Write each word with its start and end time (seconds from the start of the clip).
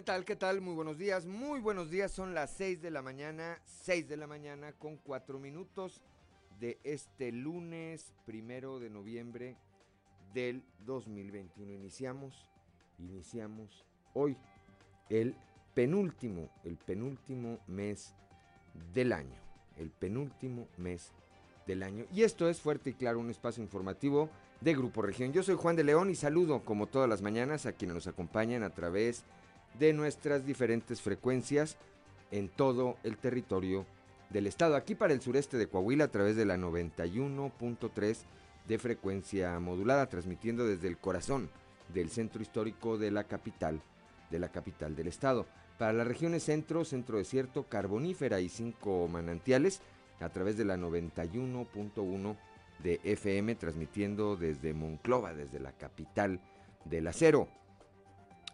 ¿Qué 0.00 0.04
tal? 0.04 0.24
¿Qué 0.24 0.34
tal? 0.34 0.62
Muy 0.62 0.72
buenos 0.72 0.96
días. 0.96 1.26
Muy 1.26 1.60
buenos 1.60 1.90
días. 1.90 2.10
Son 2.10 2.32
las 2.32 2.52
6 2.52 2.80
de 2.80 2.90
la 2.90 3.02
mañana, 3.02 3.60
6 3.66 4.08
de 4.08 4.16
la 4.16 4.26
mañana 4.26 4.72
con 4.72 4.96
4 4.96 5.38
minutos 5.38 6.00
de 6.58 6.78
este 6.84 7.32
lunes 7.32 8.14
primero 8.24 8.80
de 8.80 8.88
noviembre 8.88 9.58
del 10.32 10.64
2021. 10.86 11.74
Iniciamos, 11.74 12.48
iniciamos 12.98 13.84
hoy 14.14 14.38
el 15.10 15.36
penúltimo, 15.74 16.48
el 16.64 16.78
penúltimo 16.78 17.58
mes 17.66 18.14
del 18.94 19.12
año. 19.12 19.36
El 19.76 19.90
penúltimo 19.90 20.66
mes 20.78 21.12
del 21.66 21.82
año. 21.82 22.06
Y 22.10 22.22
esto 22.22 22.48
es 22.48 22.58
Fuerte 22.58 22.88
y 22.88 22.94
Claro, 22.94 23.18
un 23.18 23.28
espacio 23.28 23.62
informativo 23.62 24.30
de 24.62 24.72
Grupo 24.72 25.02
Región. 25.02 25.34
Yo 25.34 25.42
soy 25.42 25.56
Juan 25.56 25.76
de 25.76 25.84
León 25.84 26.08
y 26.08 26.14
saludo, 26.14 26.64
como 26.64 26.86
todas 26.86 27.06
las 27.06 27.20
mañanas, 27.20 27.66
a 27.66 27.72
quienes 27.72 27.96
nos 27.96 28.06
acompañan 28.06 28.62
a 28.62 28.70
través 28.70 29.24
de 29.24 29.39
nuestras 29.92 30.44
diferentes 30.44 31.00
frecuencias 31.00 31.76
en 32.30 32.48
todo 32.48 32.96
el 33.02 33.16
territorio 33.16 33.86
del 34.30 34.46
estado. 34.46 34.76
Aquí 34.76 34.94
para 34.94 35.12
el 35.12 35.20
sureste 35.20 35.56
de 35.56 35.68
Coahuila 35.68 36.04
a 36.04 36.10
través 36.10 36.36
de 36.36 36.44
la 36.44 36.56
91.3 36.56 38.18
de 38.68 38.78
frecuencia 38.78 39.58
modulada, 39.58 40.06
transmitiendo 40.08 40.66
desde 40.66 40.88
el 40.88 40.98
corazón 40.98 41.50
del 41.92 42.10
centro 42.10 42.42
histórico 42.42 42.98
de 42.98 43.10
la 43.10 43.24
capital, 43.24 43.80
de 44.30 44.38
la 44.38 44.50
capital 44.50 44.94
del 44.94 45.08
estado. 45.08 45.46
Para 45.78 45.92
las 45.92 46.06
regiones 46.06 46.44
centro, 46.44 46.84
centro 46.84 47.18
desierto, 47.18 47.64
carbonífera 47.64 48.40
y 48.40 48.48
cinco 48.48 49.08
manantiales, 49.08 49.80
a 50.20 50.28
través 50.28 50.58
de 50.58 50.66
la 50.66 50.76
91.1 50.76 52.36
de 52.82 53.00
FM, 53.02 53.54
transmitiendo 53.54 54.36
desde 54.36 54.74
Monclova, 54.74 55.32
desde 55.32 55.58
la 55.58 55.72
capital 55.72 56.40
del 56.84 57.08
acero 57.08 57.48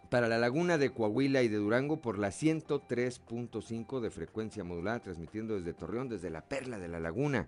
para 0.09 0.27
la 0.27 0.37
laguna 0.37 0.77
de 0.77 0.91
Coahuila 0.91 1.43
y 1.43 1.49
de 1.49 1.57
Durango 1.57 1.97
por 1.97 2.17
la 2.17 2.29
103.5 2.29 3.99
de 3.99 4.09
frecuencia 4.09 4.63
modulada, 4.63 4.99
transmitiendo 4.99 5.55
desde 5.55 5.73
Torreón, 5.73 6.09
desde 6.09 6.29
la 6.29 6.41
Perla 6.41 6.79
de 6.79 6.87
la 6.87 6.99
Laguna, 6.99 7.47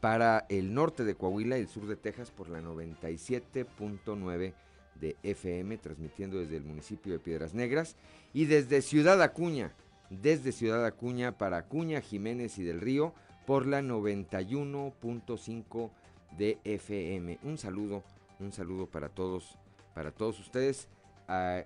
para 0.00 0.46
el 0.48 0.74
norte 0.74 1.04
de 1.04 1.14
Coahuila 1.14 1.58
y 1.58 1.62
el 1.62 1.68
sur 1.68 1.86
de 1.86 1.96
Texas 1.96 2.30
por 2.30 2.48
la 2.48 2.60
97.9 2.60 4.54
de 5.00 5.16
FM, 5.22 5.76
transmitiendo 5.78 6.38
desde 6.38 6.56
el 6.56 6.64
municipio 6.64 7.12
de 7.12 7.18
Piedras 7.18 7.54
Negras, 7.54 7.96
y 8.32 8.46
desde 8.46 8.80
Ciudad 8.80 9.20
Acuña, 9.22 9.72
desde 10.08 10.52
Ciudad 10.52 10.84
Acuña 10.86 11.36
para 11.36 11.58
Acuña, 11.58 12.00
Jiménez 12.00 12.58
y 12.58 12.64
del 12.64 12.80
Río 12.80 13.12
por 13.46 13.66
la 13.66 13.82
91.5 13.82 15.90
de 16.36 16.58
FM. 16.64 17.38
Un 17.42 17.58
saludo, 17.58 18.02
un 18.40 18.52
saludo 18.52 18.86
para 18.86 19.08
todos, 19.08 19.58
para 19.94 20.10
todos 20.10 20.40
ustedes 20.40 20.88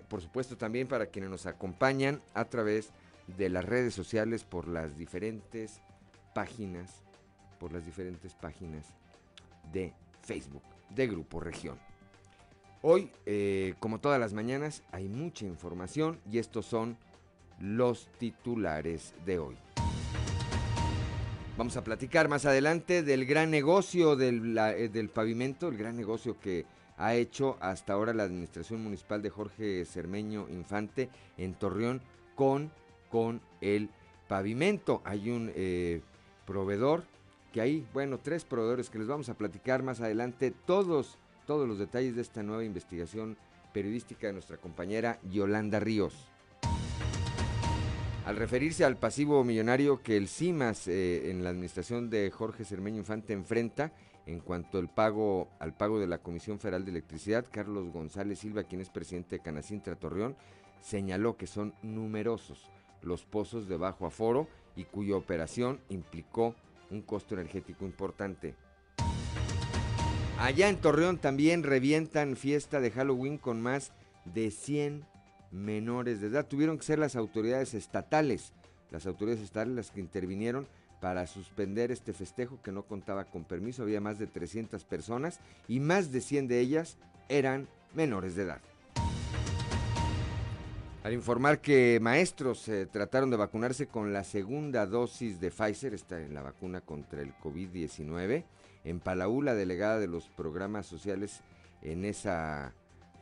por 0.09 0.21
supuesto 0.21 0.57
también 0.57 0.87
para 0.87 1.05
quienes 1.05 1.29
nos 1.29 1.45
acompañan 1.45 2.21
a 2.33 2.45
través 2.45 2.91
de 3.37 3.49
las 3.49 3.63
redes 3.63 3.93
sociales 3.93 4.43
por 4.43 4.67
las 4.67 4.97
diferentes 4.97 5.81
páginas, 6.33 7.01
por 7.59 7.71
las 7.71 7.85
diferentes 7.85 8.33
páginas 8.33 8.85
de 9.71 9.93
Facebook 10.21 10.63
de 10.89 11.07
Grupo 11.07 11.39
Región. 11.39 11.77
Hoy, 12.81 13.09
eh, 13.25 13.75
como 13.79 13.99
todas 13.99 14.19
las 14.19 14.33
mañanas, 14.33 14.83
hay 14.91 15.07
mucha 15.07 15.45
información 15.45 16.19
y 16.29 16.39
estos 16.39 16.65
son 16.65 16.97
los 17.59 18.09
titulares 18.17 19.13
de 19.25 19.39
hoy. 19.39 19.55
Vamos 21.57 21.77
a 21.77 21.83
platicar 21.83 22.27
más 22.27 22.45
adelante 22.45 23.03
del 23.03 23.25
gran 23.25 23.51
negocio 23.51 24.15
del, 24.15 24.57
eh, 24.57 24.89
del 24.89 25.09
pavimento, 25.09 25.69
el 25.69 25.77
gran 25.77 25.95
negocio 25.95 26.39
que 26.39 26.65
ha 26.97 27.15
hecho 27.15 27.57
hasta 27.59 27.93
ahora 27.93 28.13
la 28.13 28.23
administración 28.23 28.83
municipal 28.83 29.21
de 29.21 29.29
Jorge 29.29 29.85
Cermeño 29.85 30.47
Infante 30.49 31.09
en 31.37 31.53
Torreón 31.53 32.01
con, 32.35 32.71
con 33.09 33.41
el 33.61 33.89
pavimento. 34.27 35.01
Hay 35.05 35.29
un 35.29 35.51
eh, 35.55 36.01
proveedor 36.45 37.03
que 37.51 37.61
hay, 37.61 37.87
bueno, 37.93 38.19
tres 38.19 38.45
proveedores 38.45 38.89
que 38.89 38.99
les 38.99 39.07
vamos 39.07 39.29
a 39.29 39.35
platicar 39.35 39.83
más 39.83 40.01
adelante 40.01 40.51
todos, 40.51 41.17
todos 41.45 41.67
los 41.67 41.77
detalles 41.77 42.15
de 42.15 42.21
esta 42.21 42.41
nueva 42.43 42.63
investigación 42.63 43.37
periodística 43.73 44.27
de 44.27 44.33
nuestra 44.33 44.57
compañera 44.57 45.19
Yolanda 45.31 45.79
Ríos. 45.79 46.27
Al 48.25 48.37
referirse 48.37 48.85
al 48.85 48.95
pasivo 48.95 49.43
millonario 49.43 50.01
que 50.01 50.15
el 50.15 50.29
CIMAS 50.29 50.87
eh, 50.87 51.29
en 51.29 51.43
la 51.43 51.49
administración 51.49 52.09
de 52.09 52.31
Jorge 52.31 52.63
Cermeño 52.63 52.99
Infante 52.99 53.33
enfrenta, 53.33 53.91
en 54.25 54.39
cuanto 54.39 54.77
al 54.77 54.89
pago, 54.89 55.49
al 55.59 55.75
pago 55.75 55.99
de 55.99 56.07
la 56.07 56.19
Comisión 56.19 56.59
Federal 56.59 56.85
de 56.85 56.91
Electricidad, 56.91 57.45
Carlos 57.51 57.91
González 57.91 58.39
Silva, 58.39 58.63
quien 58.63 58.81
es 58.81 58.89
presidente 58.89 59.37
de 59.37 59.41
Canacintra 59.41 59.95
Torreón, 59.95 60.35
señaló 60.81 61.37
que 61.37 61.47
son 61.47 61.73
numerosos 61.81 62.69
los 63.01 63.25
pozos 63.25 63.67
de 63.67 63.77
bajo 63.77 64.05
aforo 64.05 64.47
y 64.75 64.85
cuya 64.85 65.15
operación 65.15 65.79
implicó 65.89 66.55
un 66.89 67.01
costo 67.01 67.35
energético 67.35 67.85
importante. 67.85 68.55
Allá 70.39 70.69
en 70.69 70.77
Torreón 70.77 71.17
también 71.17 71.63
revientan 71.63 72.35
fiesta 72.35 72.79
de 72.79 72.91
Halloween 72.91 73.37
con 73.37 73.61
más 73.61 73.93
de 74.25 74.51
100 74.51 75.05
menores 75.51 76.21
de 76.21 76.27
edad. 76.27 76.47
Tuvieron 76.47 76.77
que 76.77 76.83
ser 76.83 76.99
las 76.99 77.15
autoridades 77.15 77.73
estatales, 77.73 78.53
las 78.89 79.05
autoridades 79.05 79.43
estatales 79.43 79.75
las 79.75 79.91
que 79.91 79.99
intervinieron 79.99 80.67
para 81.03 81.27
suspender 81.27 81.91
este 81.91 82.13
festejo 82.13 82.61
que 82.63 82.71
no 82.71 82.83
contaba 82.83 83.25
con 83.25 83.43
permiso. 83.43 83.83
Había 83.83 83.99
más 83.99 84.19
de 84.19 84.25
300 84.25 84.85
personas 84.85 85.41
y 85.67 85.81
más 85.81 86.13
de 86.13 86.21
100 86.21 86.47
de 86.47 86.61
ellas 86.61 86.97
eran 87.27 87.67
menores 87.93 88.37
de 88.37 88.43
edad. 88.43 88.61
Al 91.03 91.11
informar 91.11 91.59
que 91.59 91.99
maestros 92.01 92.69
eh, 92.69 92.85
trataron 92.85 93.29
de 93.29 93.35
vacunarse 93.35 93.87
con 93.87 94.13
la 94.13 94.23
segunda 94.23 94.85
dosis 94.85 95.41
de 95.41 95.51
Pfizer, 95.51 95.93
esta 95.93 96.21
es 96.21 96.29
la 96.29 96.41
vacuna 96.41 96.79
contra 96.79 97.21
el 97.21 97.35
COVID-19, 97.35 98.45
en 98.85 99.01
Palau, 99.01 99.41
la 99.41 99.55
delegada 99.55 99.99
de 99.99 100.07
los 100.07 100.29
programas 100.29 100.85
sociales 100.85 101.41
en 101.81 102.05
esa 102.05 102.73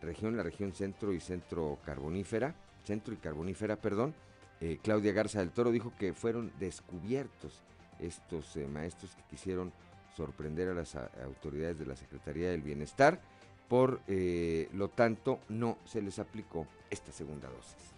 región, 0.03 0.37
la 0.37 0.43
región 0.43 0.71
centro 0.73 1.13
y 1.13 1.19
centro 1.19 1.79
carbonífera, 1.83 2.53
centro 2.83 3.15
y 3.15 3.17
carbonífera, 3.17 3.77
perdón, 3.77 4.13
eh, 4.59 4.77
Claudia 4.83 5.13
Garza 5.13 5.39
del 5.39 5.49
Toro 5.49 5.71
dijo 5.71 5.91
que 5.97 6.13
fueron 6.13 6.51
descubiertos 6.59 7.63
estos 8.01 8.55
eh, 8.57 8.67
maestros 8.67 9.15
que 9.15 9.23
quisieron 9.29 9.71
sorprender 10.15 10.69
a 10.69 10.73
las 10.73 10.95
autoridades 10.95 11.79
de 11.79 11.85
la 11.85 11.95
Secretaría 11.95 12.49
del 12.49 12.61
Bienestar. 12.61 13.21
Por 13.67 14.01
eh, 14.07 14.67
lo 14.73 14.89
tanto, 14.89 15.39
no 15.47 15.77
se 15.85 16.01
les 16.01 16.19
aplicó 16.19 16.67
esta 16.89 17.11
segunda 17.11 17.49
dosis. 17.49 17.91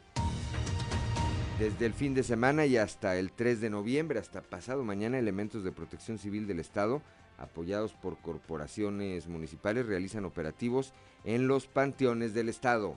Desde 1.58 1.86
el 1.86 1.94
fin 1.94 2.14
de 2.14 2.24
semana 2.24 2.66
y 2.66 2.78
hasta 2.78 3.16
el 3.18 3.32
3 3.32 3.62
de 3.62 3.70
noviembre, 3.70 4.20
hasta 4.20 4.42
pasado 4.42 4.84
mañana, 4.84 5.18
elementos 5.18 5.64
de 5.64 5.72
protección 5.72 6.18
civil 6.18 6.46
del 6.46 6.60
Estado, 6.60 7.02
apoyados 7.38 7.94
por 7.94 8.18
corporaciones 8.18 9.28
municipales, 9.28 9.86
realizan 9.86 10.26
operativos 10.26 10.94
en 11.24 11.48
los 11.48 11.68
panteones 11.68 12.34
del 12.34 12.50
Estado. 12.50 12.96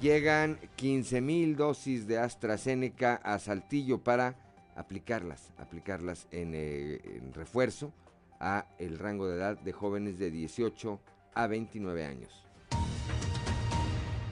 Llegan 0.00 0.58
15 0.76 1.20
mil 1.20 1.56
dosis 1.56 2.06
de 2.06 2.18
AstraZeneca 2.18 3.14
a 3.16 3.38
Saltillo 3.38 3.98
para 3.98 4.34
aplicarlas, 4.76 5.50
aplicarlas 5.58 6.28
eh, 6.30 7.00
en, 7.04 7.32
refuerzo 7.32 7.92
a 8.38 8.66
el 8.78 8.98
rango 8.98 9.26
de 9.26 9.36
edad 9.36 9.58
de 9.58 9.72
jóvenes 9.72 10.18
de 10.18 10.30
18 10.30 11.00
a 11.34 11.46
29 11.46 12.04
años. 12.04 12.44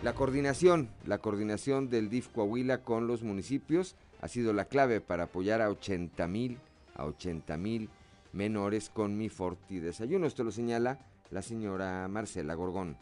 La 0.02 0.14
coordinación, 0.14 0.90
la 1.06 1.18
coordinación 1.18 1.88
del 1.88 2.10
DIF 2.10 2.28
Coahuila 2.28 2.82
con 2.82 3.06
los 3.06 3.22
municipios 3.22 3.96
ha 4.20 4.28
sido 4.28 4.52
la 4.52 4.66
clave 4.66 5.00
para 5.00 5.24
apoyar 5.24 5.62
a 5.62 5.70
80 5.70 6.28
mil, 6.28 6.58
a 6.94 7.06
80 7.06 7.56
mil 7.56 7.88
menores 8.34 8.90
con 8.90 9.16
mi 9.16 9.30
Forti 9.30 9.78
Desayuno. 9.78 10.26
Esto 10.26 10.44
lo 10.44 10.50
señala 10.50 10.98
la 11.30 11.40
señora 11.40 12.06
Marcela 12.08 12.54
Gorgón. 12.54 12.98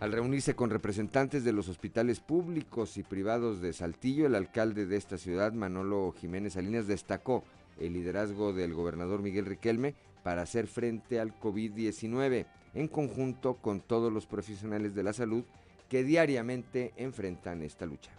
Al 0.00 0.12
reunirse 0.12 0.54
con 0.54 0.70
representantes 0.70 1.42
de 1.42 1.52
los 1.52 1.68
hospitales 1.68 2.20
públicos 2.20 2.96
y 2.98 3.02
privados 3.02 3.60
de 3.60 3.72
Saltillo, 3.72 4.26
el 4.26 4.36
alcalde 4.36 4.86
de 4.86 4.96
esta 4.96 5.18
ciudad, 5.18 5.52
Manolo 5.52 6.14
Jiménez 6.16 6.52
Salinas, 6.52 6.86
destacó 6.86 7.42
el 7.80 7.94
liderazgo 7.94 8.52
del 8.52 8.74
gobernador 8.74 9.22
Miguel 9.22 9.46
Riquelme 9.46 9.96
para 10.22 10.42
hacer 10.42 10.68
frente 10.68 11.18
al 11.18 11.36
COVID-19, 11.40 12.46
en 12.74 12.86
conjunto 12.86 13.54
con 13.54 13.80
todos 13.80 14.12
los 14.12 14.26
profesionales 14.26 14.94
de 14.94 15.02
la 15.02 15.12
salud 15.12 15.42
que 15.88 16.04
diariamente 16.04 16.92
enfrentan 16.96 17.62
esta 17.62 17.84
lucha. 17.84 18.12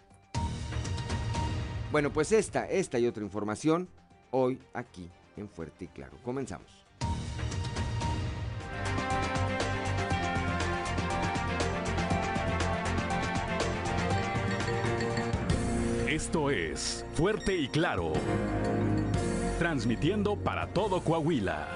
Bueno, 1.93 2.11
pues 2.11 2.33
esta, 2.33 2.65
esta 2.65 2.99
y 2.99 3.07
otra 3.07 3.23
información 3.23 3.87
hoy 4.31 4.59
aquí 4.73 5.09
en 5.37 5.47
Fuerte 5.47 5.85
y 5.85 5.87
Claro. 5.87 6.17
Comenzamos. 6.23 6.78
Esto 16.19 16.49
es 16.49 17.05
Fuerte 17.13 17.55
y 17.55 17.69
Claro. 17.69 18.11
Transmitiendo 19.57 20.35
para 20.35 20.67
todo 20.73 21.01
Coahuila. 21.01 21.69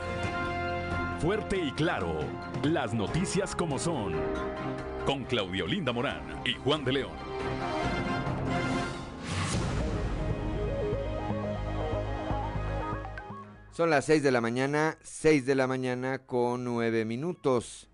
Fuerte 1.21 1.55
y 1.55 1.71
Claro. 1.71 2.19
Las 2.61 2.93
noticias 2.93 3.55
como 3.55 3.79
son. 3.79 4.11
con 5.05 5.23
Claudio 5.23 5.65
Linda 5.65 5.93
Morán 5.93 6.41
y 6.43 6.55
Juan 6.55 6.83
de 6.83 6.91
León. 6.91 7.13
Son 13.71 13.89
las 13.89 14.03
6 14.03 14.21
de 14.23 14.31
la 14.31 14.41
mañana, 14.41 14.97
6 15.03 15.45
de 15.45 15.55
la 15.55 15.67
mañana 15.67 16.19
con 16.19 16.65
9 16.65 17.05
minutos. 17.05 17.89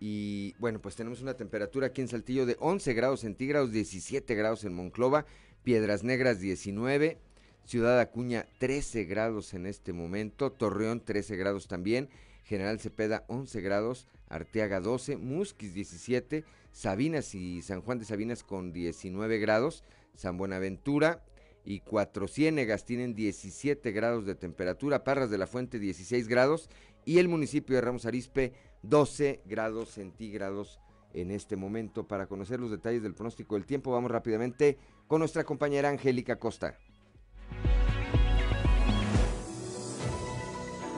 Y 0.00 0.54
bueno, 0.58 0.80
pues 0.80 0.96
tenemos 0.96 1.22
una 1.22 1.34
temperatura 1.34 1.86
aquí 1.86 2.00
en 2.00 2.08
Saltillo 2.08 2.44
de 2.44 2.56
11 2.58 2.92
grados 2.92 3.20
centígrados, 3.20 3.70
17 3.70 4.34
grados 4.34 4.64
en 4.64 4.74
Monclova, 4.74 5.26
Piedras 5.62 6.02
Negras 6.02 6.40
19, 6.40 7.18
Ciudad 7.64 8.00
Acuña 8.00 8.46
13 8.58 9.04
grados 9.04 9.54
en 9.54 9.66
este 9.66 9.92
momento, 9.92 10.50
Torreón 10.50 11.00
13 11.00 11.36
grados 11.36 11.68
también, 11.68 12.08
General 12.44 12.80
Cepeda 12.80 13.24
11 13.28 13.60
grados, 13.60 14.08
Arteaga 14.28 14.80
12, 14.80 15.18
Musquis 15.18 15.72
17, 15.72 16.44
Sabinas 16.72 17.36
y 17.36 17.62
San 17.62 17.80
Juan 17.80 18.00
de 18.00 18.04
Sabinas 18.04 18.42
con 18.42 18.72
19 18.72 19.38
grados, 19.38 19.84
San 20.16 20.36
Buenaventura 20.36 21.22
y 21.64 21.78
Cuatro 21.80 22.26
Ciénegas 22.26 22.84
tienen 22.84 23.14
17 23.14 23.92
grados 23.92 24.26
de 24.26 24.34
temperatura, 24.34 25.04
Parras 25.04 25.30
de 25.30 25.38
la 25.38 25.46
Fuente 25.46 25.78
16 25.78 26.26
grados 26.26 26.68
y 27.04 27.18
el 27.18 27.28
municipio 27.28 27.76
de 27.76 27.82
Ramos 27.82 28.04
Arispe 28.04 28.52
12 28.82 29.42
grados 29.44 29.90
centígrados 29.90 30.80
en 31.14 31.30
este 31.30 31.56
momento. 31.56 32.06
Para 32.06 32.26
conocer 32.26 32.60
los 32.60 32.70
detalles 32.70 33.02
del 33.02 33.14
pronóstico 33.14 33.54
del 33.54 33.66
tiempo, 33.66 33.92
vamos 33.92 34.10
rápidamente 34.10 34.78
con 35.06 35.20
nuestra 35.20 35.44
compañera 35.44 35.88
Angélica 35.88 36.36
Costa. 36.36 36.78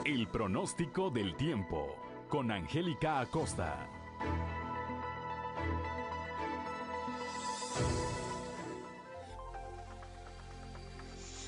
El 0.05 0.27
pronóstico 0.27 1.09
del 1.09 1.35
tiempo 1.35 1.95
con 2.29 2.51
Angélica 2.51 3.19
Acosta. 3.19 3.94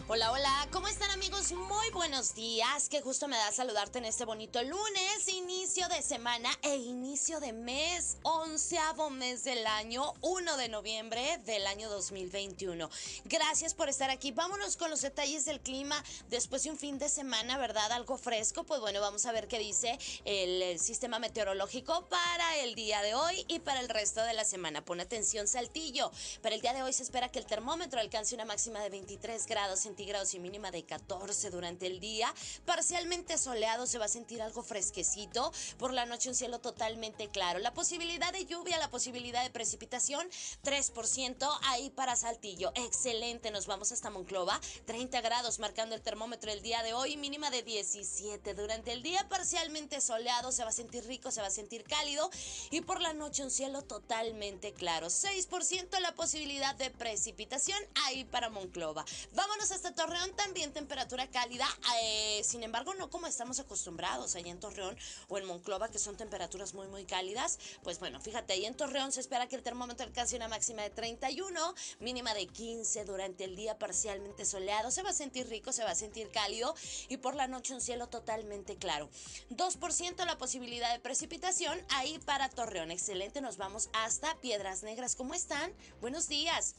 Hola, 0.10 0.32
hola, 0.32 0.70
¿cómo 0.72 0.88
están 0.88 1.12
amigos? 1.12 1.52
Muy 1.52 1.90
buenos 1.90 2.34
días. 2.34 2.88
Qué 2.88 3.02
justo 3.02 3.28
me 3.28 3.36
da 3.36 3.52
saludarte 3.52 3.98
en 3.98 4.06
este 4.06 4.24
bonito 4.24 4.64
lunes, 4.64 5.28
inicio 5.28 5.86
de 5.90 6.02
semana 6.02 6.50
e 6.62 6.78
inicio 6.78 7.42
de 7.42 7.52
mes, 7.52 8.16
onceavo 8.24 9.10
mes 9.10 9.44
del 9.44 9.68
año, 9.68 10.14
1 10.22 10.56
de 10.56 10.70
noviembre 10.70 11.40
del 11.46 11.68
año 11.68 11.90
2021. 11.90 12.90
Gracias 13.26 13.74
por 13.74 13.90
estar 13.90 14.10
aquí. 14.10 14.32
Vámonos 14.32 14.78
con 14.78 14.90
los 14.90 15.02
detalles 15.02 15.44
del 15.44 15.60
clima 15.60 16.02
después 16.30 16.64
de 16.64 16.70
un 16.70 16.78
fin 16.78 16.98
de 17.00 17.10
semana, 17.10 17.58
¿verdad? 17.58 17.92
Algo 17.92 18.18
fresco. 18.18 18.64
Pues 18.64 18.80
bueno, 18.80 19.02
vamos 19.02 19.26
a 19.26 19.34
ver 19.34 19.50
qué 19.50 19.60
dice 19.60 20.00
el 20.24 20.80
sistema 20.80 21.20
meteorológico 21.20 22.06
para 22.06 22.56
el 22.60 22.76
día 22.76 23.02
de 23.02 23.14
hoy 23.14 23.44
y 23.50 23.60
para 23.60 23.82
el 23.82 23.90
resto 23.90 24.24
de 24.24 24.34
la 24.34 24.46
semana. 24.46 24.86
Pon 24.86 25.02
atención, 25.02 25.50
Saltillo. 25.50 26.14
Para 26.42 26.56
el 26.56 26.62
día 26.62 26.72
de 26.72 26.82
hoy 26.82 26.94
se 26.94 27.04
espera 27.04 27.28
que 27.28 27.40
el 27.40 27.46
termómetro 27.46 28.00
alcance 28.00 28.36
una 28.36 28.46
máxima 28.46 28.80
de 28.80 28.90
23 28.90 29.46
grados 29.48 29.86
grados 30.06 30.34
y 30.34 30.40
mínima 30.40 30.72
de 30.72 30.86
14 30.86 31.50
durante 31.50 31.88
el 31.88 32.00
día. 32.00 32.34
Parcialmente 32.66 33.38
soleado, 33.38 33.88
se 33.88 33.98
va 33.98 34.06
a 34.06 34.10
sentir 34.10 34.42
algo 34.42 34.64
fresquecito. 34.64 35.52
Por 35.78 35.94
la 35.94 36.06
noche 36.06 36.30
un 36.30 36.36
cielo 36.36 36.60
totalmente 36.60 37.30
claro. 37.30 37.60
La 37.60 37.74
posibilidad 37.74 38.32
de 38.32 38.46
lluvia, 38.46 38.78
la 38.78 38.90
posibilidad 38.90 39.44
de 39.44 39.50
precipitación, 39.50 40.28
3% 40.64 41.50
ahí 41.64 41.90
para 41.90 42.16
Saltillo. 42.16 42.72
Excelente, 42.76 43.52
nos 43.52 43.68
vamos 43.68 43.92
hasta 43.92 44.10
Monclova. 44.10 44.60
30 44.86 45.22
grados 45.22 45.60
marcando 45.60 45.96
el 45.96 46.02
termómetro 46.02 46.52
el 46.52 46.62
día 46.62 46.84
de 46.84 46.94
hoy, 46.94 47.18
mínima 47.18 47.50
de 47.50 47.64
17. 47.64 48.54
Durante 48.54 48.92
el 48.92 49.04
día 49.04 49.28
parcialmente 49.30 50.02
soleado, 50.02 50.52
se 50.52 50.64
va 50.64 50.70
a 50.70 50.74
sentir 50.74 51.06
rico, 51.06 51.32
se 51.32 51.42
va 51.42 51.48
a 51.48 51.52
sentir 51.52 51.84
cálido. 51.84 52.30
Y 52.72 52.82
por 52.82 53.02
la 53.02 53.14
noche 53.14 53.44
un 53.44 53.52
cielo 53.52 53.82
totalmente 53.82 54.74
claro. 54.74 55.08
6% 55.08 56.00
la 56.00 56.14
posibilidad 56.16 56.76
de 56.76 56.90
precipitación 56.92 57.80
ahí 58.06 58.24
para 58.26 58.50
Monclova. 58.50 59.06
Vámonos 59.34 59.72
hasta 59.72 59.87
Torreón 59.92 60.36
también 60.36 60.74
temperatura 60.74 61.30
cálida, 61.30 61.68
eh, 62.02 62.42
sin 62.44 62.64
embargo 62.64 62.94
no 62.96 63.10
como 63.10 63.28
estamos 63.28 63.60
acostumbrados 63.60 64.36
allá 64.36 64.52
en 64.52 64.60
Torreón 64.60 64.98
o 65.28 65.38
en 65.38 65.46
Monclova 65.46 65.90
que 65.90 66.00
son 66.00 66.18
temperaturas 66.18 66.74
muy 66.74 66.88
muy 66.88 67.06
cálidas. 67.06 67.60
Pues 67.84 68.00
bueno, 68.00 68.20
fíjate, 68.20 68.54
ahí 68.54 68.66
en 68.66 68.76
Torreón 68.76 69.12
se 69.12 69.20
espera 69.20 69.48
que 69.48 69.56
el 69.56 69.64
termómetro 69.64 70.06
alcance 70.06 70.36
una 70.36 70.48
máxima 70.48 70.84
de 70.84 70.90
31, 70.90 71.76
mínima 72.00 72.34
de 72.34 72.48
15 72.48 73.06
durante 73.06 73.44
el 73.44 73.56
día 73.56 73.78
parcialmente 73.78 74.46
soleado. 74.46 74.92
Se 74.92 75.04
va 75.04 75.12
a 75.12 75.14
sentir 75.14 75.48
rico, 75.48 75.72
se 75.72 75.84
va 75.84 75.92
a 75.92 75.96
sentir 75.96 76.30
cálido 76.32 76.76
y 77.10 77.18
por 77.18 77.36
la 77.36 77.48
noche 77.48 77.74
un 77.74 77.82
cielo 77.82 78.08
totalmente 78.08 78.78
claro. 78.78 79.10
2% 79.52 80.26
la 80.26 80.38
posibilidad 80.38 80.92
de 80.94 81.00
precipitación 81.00 81.80
ahí 81.90 82.20
para 82.20 82.50
Torreón. 82.50 82.92
Excelente, 82.92 83.42
nos 83.42 83.58
vamos 83.58 83.90
hasta 83.94 84.36
Piedras 84.42 84.84
Negras. 84.84 85.16
¿Cómo 85.16 85.34
están? 85.34 85.74
Buenos 86.02 86.28
días. 86.28 86.76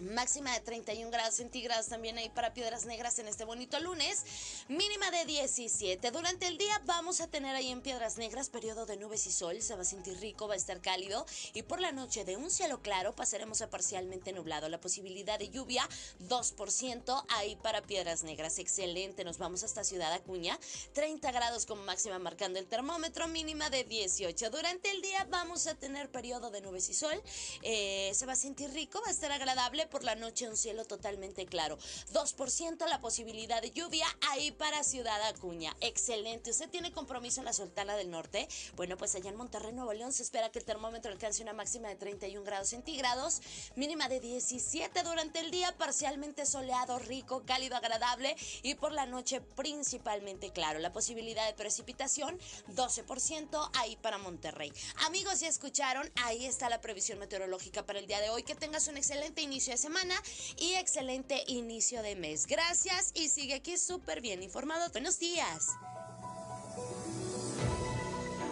Máxima 0.00 0.52
de 0.54 0.60
31 0.60 1.10
grados 1.10 1.34
centígrados 1.34 1.86
también 1.86 2.16
ahí 2.16 2.30
para 2.30 2.54
Piedras 2.54 2.86
Negras 2.86 3.18
en 3.18 3.28
este 3.28 3.44
bonito 3.44 3.78
lunes. 3.78 4.24
Mínima 4.68 5.10
de 5.10 5.26
17. 5.26 6.10
Durante 6.10 6.46
el 6.46 6.56
día 6.56 6.80
vamos 6.86 7.20
a 7.20 7.28
tener 7.28 7.54
ahí 7.54 7.70
en 7.70 7.82
Piedras 7.82 8.16
Negras 8.16 8.48
periodo 8.48 8.86
de 8.86 8.96
nubes 8.96 9.26
y 9.26 9.32
sol. 9.32 9.60
Se 9.60 9.76
va 9.76 9.82
a 9.82 9.84
sentir 9.84 10.18
rico, 10.18 10.48
va 10.48 10.54
a 10.54 10.56
estar 10.56 10.80
cálido. 10.80 11.26
Y 11.52 11.62
por 11.62 11.80
la 11.80 11.92
noche 11.92 12.24
de 12.24 12.36
un 12.36 12.50
cielo 12.50 12.80
claro 12.80 13.14
pasaremos 13.14 13.60
a 13.60 13.68
parcialmente 13.68 14.32
nublado. 14.32 14.70
La 14.70 14.80
posibilidad 14.80 15.38
de 15.38 15.50
lluvia 15.50 15.86
2% 16.26 17.24
ahí 17.28 17.56
para 17.56 17.82
Piedras 17.82 18.22
Negras. 18.22 18.58
Excelente. 18.58 19.24
Nos 19.24 19.36
vamos 19.36 19.62
hasta 19.62 19.84
Ciudad 19.84 20.12
Acuña. 20.14 20.58
30 20.94 21.30
grados 21.32 21.66
como 21.66 21.82
máxima 21.82 22.18
marcando 22.18 22.58
el 22.58 22.66
termómetro. 22.66 23.28
Mínima 23.28 23.68
de 23.68 23.84
18. 23.84 24.50
Durante 24.50 24.90
el 24.90 25.02
día 25.02 25.26
vamos 25.30 25.66
a 25.66 25.74
tener 25.74 26.10
periodo 26.10 26.50
de 26.50 26.62
nubes 26.62 26.88
y 26.88 26.94
sol. 26.94 27.22
Eh, 27.60 28.10
se 28.14 28.24
va 28.26 28.32
a 28.32 28.36
sentir 28.36 28.70
rico, 28.70 29.00
va 29.02 29.08
a 29.08 29.12
estar 29.12 29.30
agradable 29.30 29.81
por 29.86 30.04
la 30.04 30.14
noche 30.14 30.48
un 30.48 30.56
cielo 30.56 30.84
totalmente 30.84 31.46
claro. 31.46 31.78
2% 32.12 32.86
la 32.86 33.00
posibilidad 33.00 33.62
de 33.62 33.70
lluvia 33.70 34.06
ahí 34.30 34.50
para 34.52 34.84
Ciudad 34.84 35.22
Acuña. 35.22 35.76
Excelente. 35.80 36.50
¿Usted 36.50 36.68
tiene 36.70 36.92
compromiso 36.92 37.40
en 37.40 37.46
la 37.46 37.52
Sultana 37.52 37.96
del 37.96 38.10
Norte? 38.10 38.48
Bueno, 38.76 38.96
pues 38.96 39.14
allá 39.14 39.30
en 39.30 39.36
Monterrey, 39.36 39.72
Nuevo 39.72 39.92
León, 39.92 40.12
se 40.12 40.22
espera 40.22 40.50
que 40.50 40.58
el 40.58 40.64
termómetro 40.64 41.12
alcance 41.12 41.42
una 41.42 41.52
máxima 41.52 41.88
de 41.88 41.96
31 41.96 42.44
grados 42.44 42.68
centígrados, 42.68 43.40
mínima 43.76 44.08
de 44.08 44.20
17 44.20 45.02
durante 45.02 45.40
el 45.40 45.50
día, 45.50 45.76
parcialmente 45.76 46.46
soleado, 46.46 46.98
rico, 46.98 47.42
cálido, 47.46 47.76
agradable 47.76 48.36
y 48.62 48.74
por 48.74 48.92
la 48.92 49.06
noche 49.06 49.40
principalmente 49.40 50.52
claro. 50.52 50.78
La 50.78 50.92
posibilidad 50.92 51.46
de 51.46 51.54
precipitación, 51.54 52.38
12% 52.74 53.70
ahí 53.74 53.96
para 53.96 54.18
Monterrey. 54.18 54.72
Amigos, 55.06 55.40
ya 55.40 55.48
escucharon, 55.48 56.10
ahí 56.22 56.46
está 56.46 56.68
la 56.68 56.80
previsión 56.80 57.18
meteorológica 57.18 57.84
para 57.84 57.98
el 57.98 58.06
día 58.06 58.20
de 58.20 58.30
hoy. 58.30 58.42
Que 58.42 58.54
tengas 58.54 58.88
un 58.88 58.96
excelente 58.96 59.42
inicio 59.42 59.71
semana 59.76 60.14
y 60.58 60.74
excelente 60.74 61.42
inicio 61.46 62.02
de 62.02 62.16
mes. 62.16 62.46
Gracias 62.46 63.12
y 63.14 63.28
sigue 63.28 63.54
aquí 63.54 63.76
súper 63.76 64.20
bien 64.20 64.42
informado. 64.42 64.90
Buenos 64.92 65.18
días. 65.18 65.68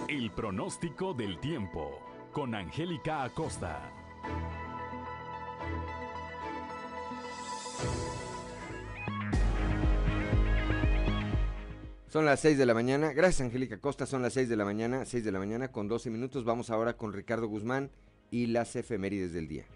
El 0.09 0.31
pronóstico 0.33 1.15
del 1.15 1.39
tiempo 1.41 2.01
con 2.33 2.55
Angélica 2.55 3.23
Acosta. 3.23 3.93
Son 12.09 12.25
las 12.25 12.41
6 12.41 12.59
de 12.59 12.67
la 12.67 12.75
mañana. 12.75 13.13
Gracias, 13.13 13.43
Angélica 13.43 13.77
Acosta. 13.77 14.05
Son 14.05 14.21
las 14.21 14.33
6 14.33 14.49
de 14.49 14.57
la 14.57 14.65
mañana, 14.65 15.05
6 15.05 15.25
de 15.25 15.31
la 15.31 15.39
mañana 15.39 15.71
con 15.71 15.87
12 15.87 16.11
minutos. 16.11 16.45
Vamos 16.45 16.71
ahora 16.71 16.97
con 16.97 17.13
Ricardo 17.13 17.47
Guzmán 17.47 17.93
y 18.33 18.47
las 18.47 18.75
efemérides 18.75 19.33
del 19.33 19.47
día. 19.47 19.67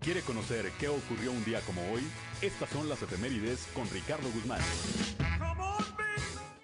¿Quiere 0.00 0.20
conocer 0.20 0.70
qué 0.78 0.88
ocurrió 0.88 1.32
un 1.32 1.42
día 1.46 1.62
como 1.62 1.80
hoy? 1.92 2.02
Estas 2.42 2.68
son 2.68 2.90
las 2.90 3.00
efemérides 3.00 3.66
con 3.74 3.88
Ricardo 3.88 4.28
Guzmán. 4.34 4.60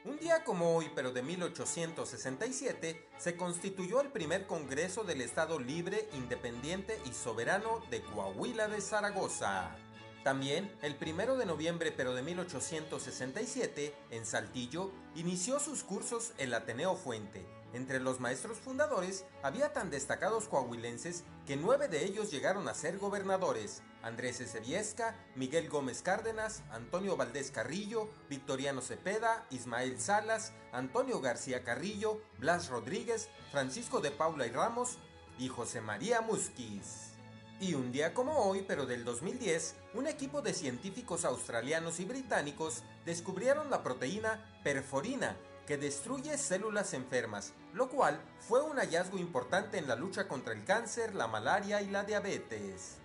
Un 0.04 0.18
día 0.18 0.44
como 0.44 0.76
hoy, 0.76 0.90
pero 0.94 1.12
de 1.12 1.22
1867, 1.22 3.08
se 3.16 3.36
constituyó 3.36 4.02
el 4.02 4.08
primer 4.08 4.46
Congreso 4.46 5.04
del 5.04 5.22
Estado 5.22 5.58
Libre, 5.58 6.06
Independiente 6.12 6.98
y 7.06 7.14
Soberano 7.14 7.80
de 7.90 8.02
Coahuila 8.02 8.68
de 8.68 8.82
Zaragoza. 8.82 9.74
También, 10.22 10.70
el 10.82 10.96
primero 10.96 11.38
de 11.38 11.46
noviembre 11.46 11.92
pero 11.96 12.14
de 12.14 12.20
1867, 12.20 13.94
en 14.10 14.26
Saltillo, 14.26 14.90
inició 15.14 15.60
sus 15.60 15.82
cursos 15.82 16.34
el 16.36 16.52
Ateneo 16.52 16.94
Fuente, 16.94 17.46
entre 17.76 18.00
los 18.00 18.20
maestros 18.20 18.58
fundadores 18.58 19.24
había 19.42 19.72
tan 19.72 19.90
destacados 19.90 20.48
coahuilenses 20.48 21.24
que 21.46 21.56
nueve 21.56 21.88
de 21.88 22.04
ellos 22.04 22.30
llegaron 22.30 22.68
a 22.68 22.74
ser 22.74 22.98
gobernadores. 22.98 23.82
Andrés 24.02 24.40
Ezeviesca, 24.40 25.14
Miguel 25.34 25.68
Gómez 25.68 26.00
Cárdenas, 26.02 26.62
Antonio 26.70 27.16
Valdés 27.16 27.50
Carrillo, 27.50 28.08
Victoriano 28.30 28.80
Cepeda, 28.80 29.46
Ismael 29.50 30.00
Salas, 30.00 30.52
Antonio 30.72 31.20
García 31.20 31.64
Carrillo, 31.64 32.20
Blas 32.38 32.68
Rodríguez, 32.68 33.28
Francisco 33.52 34.00
de 34.00 34.10
Paula 34.10 34.46
y 34.46 34.50
Ramos 34.50 34.98
y 35.38 35.48
José 35.48 35.80
María 35.80 36.20
Musquiz. 36.20 37.12
Y 37.60 37.74
un 37.74 37.90
día 37.90 38.14
como 38.14 38.38
hoy, 38.38 38.64
pero 38.66 38.86
del 38.86 39.04
2010, 39.04 39.76
un 39.94 40.06
equipo 40.06 40.42
de 40.42 40.52
científicos 40.52 41.24
australianos 41.24 42.00
y 42.00 42.04
británicos 42.04 42.82
descubrieron 43.04 43.70
la 43.70 43.82
proteína 43.82 44.60
perforina 44.62 45.36
que 45.66 45.76
destruye 45.76 46.38
células 46.38 46.94
enfermas, 46.94 47.52
lo 47.74 47.88
cual 47.88 48.20
fue 48.38 48.62
un 48.62 48.78
hallazgo 48.78 49.18
importante 49.18 49.78
en 49.78 49.88
la 49.88 49.96
lucha 49.96 50.28
contra 50.28 50.52
el 50.52 50.64
cáncer, 50.64 51.14
la 51.14 51.26
malaria 51.26 51.82
y 51.82 51.90
la 51.90 52.04
diabetes. 52.04 52.98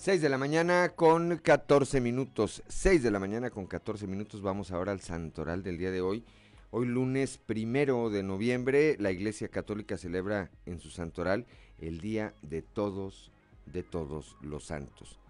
6 0.00 0.22
de 0.22 0.30
la 0.30 0.38
mañana 0.38 0.92
con 0.96 1.36
14 1.36 2.00
minutos. 2.00 2.62
6 2.68 3.02
de 3.02 3.10
la 3.10 3.18
mañana 3.18 3.50
con 3.50 3.66
14 3.66 4.06
minutos. 4.06 4.40
Vamos 4.40 4.70
ahora 4.70 4.92
al 4.92 5.02
santoral 5.02 5.62
del 5.62 5.76
día 5.76 5.90
de 5.90 6.00
hoy. 6.00 6.24
Hoy 6.70 6.86
lunes 6.86 7.36
primero 7.36 8.08
de 8.08 8.22
noviembre, 8.22 8.96
la 8.98 9.10
Iglesia 9.10 9.48
Católica 9.48 9.98
celebra 9.98 10.50
en 10.64 10.78
su 10.78 10.88
santoral 10.88 11.44
el 11.80 12.00
Día 12.00 12.32
de 12.40 12.62
Todos, 12.62 13.30
de 13.66 13.82
Todos 13.82 14.36
los 14.40 14.66
Santos. 14.66 15.20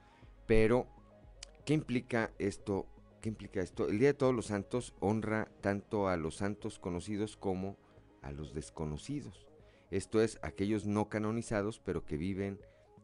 Pero, 0.47 0.87
¿qué 1.65 1.75
implica 1.75 2.33
esto? 2.39 2.87
¿Qué 3.21 3.29
implica 3.29 3.61
esto? 3.61 3.89
El 3.89 3.99
Día 3.99 4.09
de 4.09 4.15
Todos 4.15 4.35
los 4.35 4.47
Santos 4.47 4.95
honra 5.01 5.49
tanto 5.61 6.09
a 6.09 6.17
los 6.17 6.37
santos 6.37 6.79
conocidos 6.79 7.37
como 7.37 7.77
a 8.23 8.33
los 8.33 8.55
desconocidos. 8.55 9.47
Esto 9.91 10.23
es, 10.23 10.39
aquellos 10.43 10.87
no 10.87 11.09
canonizados, 11.09 11.81
pero 11.81 12.05
que 12.05 12.17
viven 12.17 12.61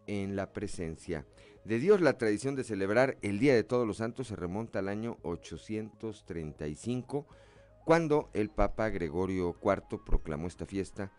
en 0.07 0.37
la 0.37 0.53
presencia 0.53 1.27
de 1.65 1.79
Dios. 1.79 2.01
La 2.01 2.17
tradición 2.17 2.55
de 2.55 2.65
celebrar 2.65 3.19
el 3.23 3.39
Día 3.39 3.55
de 3.55 3.65
Todos 3.65 3.87
los 3.87 3.99
Santos 3.99 4.29
se 4.29 4.37
remonta 4.37 4.79
al 4.79 4.89
año 4.89 5.19
835, 5.23 7.27
cuando 7.85 8.31
el 8.35 8.51
Papa 8.51 8.89
Gregorio 8.89 9.57
IV 9.63 10.05
proclamó 10.05 10.47
esta 10.47 10.67
fiesta 10.67 11.13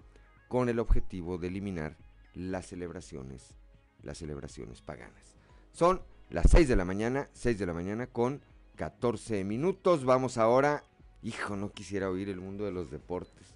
con 0.47 0.69
el 0.69 0.79
objetivo 0.79 1.37
de 1.37 1.47
eliminar 1.47 1.97
las 2.33 2.67
celebraciones, 2.67 3.55
las 4.03 4.17
celebraciones 4.17 4.81
paganas. 4.81 5.35
Son 5.71 6.01
las 6.29 6.49
6 6.49 6.67
de 6.67 6.75
la 6.75 6.85
mañana, 6.85 7.29
6 7.33 7.59
de 7.59 7.65
la 7.65 7.73
mañana 7.73 8.07
con 8.07 8.41
14 8.75 9.43
minutos. 9.43 10.05
Vamos 10.05 10.37
ahora, 10.37 10.83
hijo, 11.21 11.55
no 11.55 11.71
quisiera 11.71 12.09
oír 12.09 12.29
el 12.29 12.39
mundo 12.39 12.65
de 12.65 12.71
los 12.71 12.91
deportes. 12.91 13.55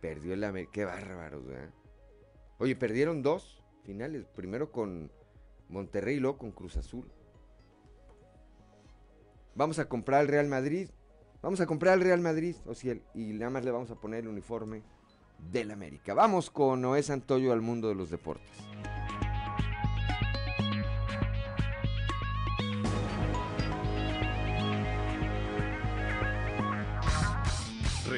Perdió 0.00 0.34
el 0.34 0.44
América, 0.44 0.72
qué 0.72 0.84
bárbaro, 0.84 1.42
¿verdad? 1.44 1.70
Oye, 2.58 2.76
perdieron 2.76 3.22
dos 3.22 3.62
finales, 3.84 4.26
primero 4.26 4.70
con 4.70 5.10
Monterrey 5.68 6.16
y 6.16 6.20
luego 6.20 6.38
con 6.38 6.52
Cruz 6.52 6.76
Azul. 6.76 7.10
Vamos 9.54 9.78
a 9.78 9.88
comprar 9.88 10.20
al 10.20 10.28
Real 10.28 10.48
Madrid. 10.48 10.88
Vamos 11.42 11.60
a 11.60 11.66
comprar 11.66 11.94
al 11.94 12.00
Real 12.00 12.20
Madrid, 12.20 12.54
Ociel, 12.66 13.02
y 13.14 13.32
nada 13.32 13.50
más 13.50 13.64
le 13.64 13.72
vamos 13.72 13.90
a 13.90 13.96
poner 13.96 14.20
el 14.20 14.28
uniforme 14.28 14.82
del 15.50 15.72
América. 15.72 16.14
Vamos 16.14 16.50
con 16.50 16.80
Noé 16.80 17.02
Santoyo 17.02 17.52
al 17.52 17.60
mundo 17.60 17.88
de 17.88 17.96
los 17.96 18.10
deportes. 18.10 18.48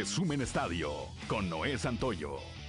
Resumen 0.04 0.42
Estadio 0.42 0.90
con 1.26 1.48
Noé 1.48 1.78
Santoyo. 1.78 2.63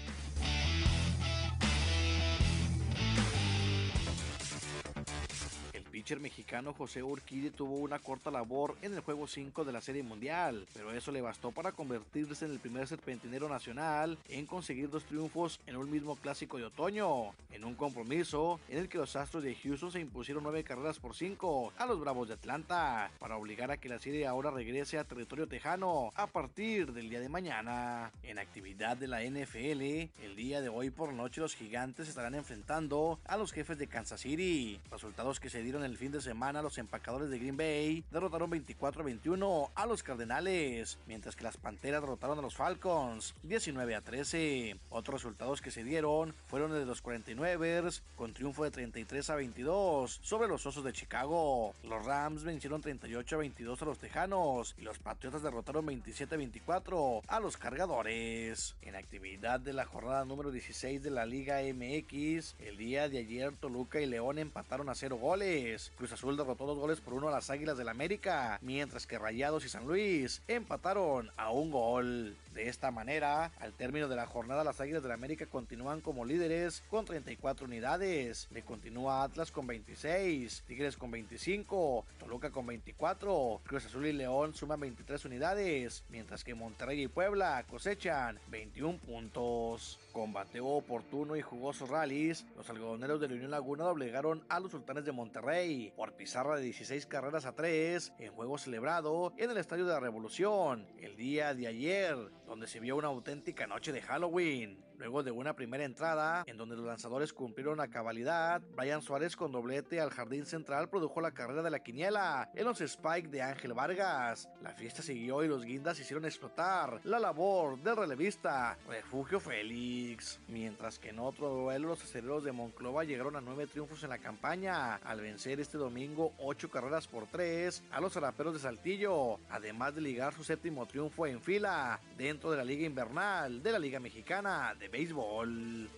Mexicano 6.14 6.74
José 6.74 7.02
Urquidi 7.02 7.50
tuvo 7.50 7.78
una 7.78 7.98
corta 7.98 8.30
labor 8.30 8.76
en 8.84 8.94
el 8.94 9.00
juego 9.00 9.26
5 9.26 9.66
de 9.66 9.74
la 9.74 9.82
Serie 9.82 10.04
Mundial, 10.04 10.68
pero 10.72 10.92
eso 10.94 11.12
le 11.12 11.20
bastó 11.20 11.52
para 11.52 11.72
convertirse 11.72 12.46
en 12.46 12.52
el 12.52 12.60
primer 12.60 12.88
serpentinero 12.88 13.50
nacional 13.50 14.18
en 14.30 14.46
conseguir 14.46 14.92
dos 14.92 15.04
triunfos 15.06 15.60
en 15.66 15.78
un 15.78 15.90
mismo 15.90 16.16
clásico 16.16 16.58
de 16.58 16.66
otoño, 16.66 17.34
en 17.52 17.66
un 17.66 17.74
compromiso 17.74 18.60
en 18.70 18.78
el 18.78 18.88
que 18.88 19.00
los 19.00 19.16
Astros 19.16 19.44
de 19.44 19.56
Houston 19.56 19.92
se 19.92 20.00
impusieron 20.00 20.44
nueve 20.44 20.64
carreras 20.64 21.00
por 21.00 21.16
cinco 21.16 21.74
a 21.78 21.88
los 21.88 22.00
Bravos 22.00 22.28
de 22.28 22.36
Atlanta, 22.36 23.10
para 23.20 23.38
obligar 23.38 23.72
a 23.72 23.78
que 23.78 23.90
la 23.90 23.98
serie 23.98 24.28
ahora 24.28 24.52
regrese 24.52 25.00
a 25.00 25.06
territorio 25.06 25.48
tejano 25.48 26.12
a 26.16 26.28
partir 26.28 26.94
del 26.94 27.10
día 27.10 27.20
de 27.20 27.30
mañana. 27.30 28.12
En 28.22 28.38
actividad 28.38 28.96
de 28.96 29.08
la 29.08 29.24
NFL, 29.24 29.82
el 30.24 30.36
día 30.36 30.62
de 30.62 30.70
hoy 30.70 30.92
por 30.92 31.14
noche 31.14 31.42
los 31.42 31.56
gigantes 31.56 32.08
estarán 32.08 32.36
enfrentando 32.36 33.20
a 33.26 33.38
los 33.38 33.52
jefes 33.52 33.80
de 33.80 33.88
Kansas 33.88 34.22
City, 34.22 34.80
resultados 34.92 35.40
que 35.40 35.50
se 35.50 35.64
dieron 35.64 35.84
el 35.96 36.00
fin 36.00 36.12
de 36.12 36.20
semana 36.20 36.62
los 36.62 36.78
empacadores 36.78 37.30
de 37.30 37.40
Green 37.40 37.56
Bay 37.56 38.04
derrotaron 38.12 38.50
24 38.50 39.02
a 39.02 39.06
21 39.06 39.72
a 39.74 39.86
los 39.86 40.04
Cardenales, 40.04 41.00
mientras 41.08 41.38
que 41.38 41.46
las 41.46 41.56
Panteras 41.56 42.02
derrotaron 42.02 42.38
a 42.38 42.42
los 42.42 42.54
Falcons 42.54 43.34
19 43.44 43.96
a 43.96 44.02
13. 44.02 44.78
Otros 44.90 45.24
resultados 45.24 45.62
que 45.62 45.72
se 45.72 45.86
dieron 45.86 46.36
fueron 46.48 46.74
de 46.74 46.86
los 46.86 47.02
49ers 47.02 48.02
con 48.18 48.34
triunfo 48.34 48.66
de 48.66 48.72
33 48.72 49.30
a 49.30 49.36
22 49.36 50.20
sobre 50.22 50.50
los 50.50 50.66
Osos 50.66 50.84
de 50.84 50.92
Chicago. 50.92 51.74
Los 51.82 52.06
Rams 52.06 52.44
vencieron 52.44 52.82
38 52.82 53.36
a 53.38 53.40
22 53.40 53.82
a 53.82 53.86
los 53.86 53.98
Tejanos 53.98 54.76
y 54.78 54.82
los 54.82 55.00
Patriotas 55.00 55.44
derrotaron 55.44 55.86
27 55.86 56.36
a 56.36 56.38
24 56.38 57.22
a 57.26 57.40
los 57.40 57.56
Cargadores. 57.56 58.76
En 58.82 58.96
actividad 58.96 59.62
de 59.62 59.72
la 59.72 59.86
jornada 59.86 60.26
número 60.26 60.52
16 60.52 61.02
de 61.02 61.10
la 61.10 61.26
Liga 61.26 61.62
MX, 61.62 62.56
el 62.60 62.76
día 62.76 63.08
de 63.08 63.20
ayer 63.20 63.56
Toluca 63.56 64.02
y 64.02 64.08
León 64.08 64.40
empataron 64.40 64.90
a 64.90 64.96
0 64.96 65.16
goles. 65.16 65.85
Cruz 65.98 66.12
Azul 66.12 66.38
derrotó 66.38 66.66
dos 66.66 66.78
goles 66.78 67.02
por 67.02 67.14
uno 67.14 67.28
a 67.28 67.32
las 67.32 67.50
Águilas 67.50 67.78
del 67.78 67.90
América, 67.90 68.60
mientras 68.62 69.08
que 69.08 69.20
Rayados 69.20 69.66
y 69.66 69.70
San 69.70 69.86
Luis 69.88 70.42
empataron 70.48 71.32
a 71.38 71.52
un 71.52 71.72
gol. 71.72 72.36
De 72.56 72.70
esta 72.70 72.90
manera, 72.90 73.52
al 73.60 73.74
término 73.74 74.08
de 74.08 74.16
la 74.16 74.28
jornada, 74.28 74.64
las 74.64 74.80
Águilas 74.80 75.04
del 75.04 75.12
América 75.12 75.46
continúan 75.46 76.00
como 76.00 76.24
líderes 76.24 76.84
con 76.90 77.04
34 77.04 77.66
unidades. 77.66 78.48
Le 78.50 78.64
continúa 78.64 79.24
Atlas 79.24 79.52
con 79.52 79.68
26, 79.68 80.64
Tigres 80.66 80.96
con 80.96 81.12
25, 81.12 82.06
Toluca 82.18 82.52
con 82.52 82.66
24, 82.66 83.60
Cruz 83.66 83.86
Azul 83.86 84.06
y 84.06 84.14
León 84.14 84.54
suman 84.54 84.80
23 84.80 85.26
unidades, 85.26 86.06
mientras 86.08 86.46
que 86.46 86.56
Monterrey 86.56 87.04
y 87.04 87.08
Puebla 87.10 87.66
cosechan 87.70 88.40
21 88.48 89.00
puntos. 89.00 90.00
Combateo 90.14 90.68
oportuno 90.68 91.36
y 91.36 91.42
jugosos 91.42 91.90
rallies, 91.90 92.46
los 92.56 92.70
algodoneros 92.70 93.20
de 93.20 93.28
la 93.28 93.34
Unión 93.34 93.52
Laguna 93.52 93.84
doblegaron 93.84 94.46
a 94.48 94.62
los 94.62 94.72
sultanes 94.72 95.04
de 95.04 95.12
Monterrey 95.12 95.92
por 95.98 96.14
pizarra 96.14 96.56
de 96.56 96.62
16 96.62 97.06
carreras 97.06 97.46
a 97.46 97.52
3 97.52 98.14
en 98.18 98.32
juego 98.32 98.58
celebrado 98.58 99.34
en 99.36 99.52
el 99.52 99.58
Estadio 99.58 99.86
de 99.86 99.92
la 99.92 100.00
Revolución 100.00 100.88
el 101.02 101.18
día 101.18 101.54
de 101.54 101.68
ayer, 101.68 102.16
donde 102.46 102.68
se 102.68 102.80
vio 102.80 102.96
una 102.96 103.08
auténtica 103.08 103.68
noche 103.68 103.92
de 103.92 104.02
Halloween. 104.02 104.84
Luego 104.98 105.24
de 105.24 105.32
una 105.32 105.56
primera 105.56 105.84
entrada, 105.84 106.44
en 106.48 106.58
donde 106.58 106.76
los 106.76 106.86
lanzadores 106.86 107.34
cumplieron 107.34 107.80
a 107.80 107.90
cabalidad, 107.90 108.62
Brian 108.76 109.02
Suárez 109.02 109.36
con 109.36 109.52
doblete 109.52 110.00
al 110.00 110.10
jardín 110.10 110.46
central 110.46 110.90
produjo 110.90 111.22
la 111.22 111.32
carrera 111.32 111.62
de 111.62 111.70
la 111.70 111.80
quiniela 111.80 112.50
en 112.54 112.66
los 112.66 112.82
Spike 112.82 113.28
de 113.30 113.42
Ángel 113.42 113.74
Vargas. 113.74 114.50
La 114.62 114.72
fiesta 114.72 115.02
siguió 115.02 115.44
y 115.44 115.48
los 115.48 115.64
guindas 115.64 116.00
hicieron 116.00 116.26
explotar 116.26 117.02
la 117.04 117.20
labor 117.20 117.78
del 117.80 117.98
relevista 117.98 118.78
Refugio 118.88 119.40
Félix. 119.40 120.40
Mientras 120.48 121.00
que 121.00 121.10
en 121.10 121.20
otro 121.20 121.50
duelo, 121.50 121.90
los 121.90 122.04
aceleros 122.04 122.44
de 122.44 122.52
Monclova 122.52 123.04
llegaron 123.04 123.36
a 123.36 123.42
nueve 123.42 123.68
triunfos 123.68 124.04
en 124.04 124.10
la 124.10 124.18
campaña, 124.18 124.96
al 124.96 125.22
vencer 125.22 125.60
este 125.60 125.78
domingo 125.78 126.34
ocho 126.40 126.70
carreras 126.70 127.08
por 127.08 127.28
tres 127.28 127.84
a 127.92 128.00
los 128.00 128.14
zaraperos 128.14 128.54
de 128.54 128.60
Saltillo, 128.60 129.40
además 129.50 129.96
de 129.96 130.02
ligar 130.02 130.34
su 130.34 130.44
séptimo 130.44 130.86
triunfo 130.86 131.28
en 131.28 131.42
fila 131.42 132.00
dentro 132.18 132.52
de 132.52 132.58
la 132.58 132.64
Liga 132.64 132.86
Invernal 132.86 133.62
de 133.62 133.72
la 133.72 133.80
Liga 133.80 134.00
Mexicana 134.00 134.74
béisbol. 134.88 135.90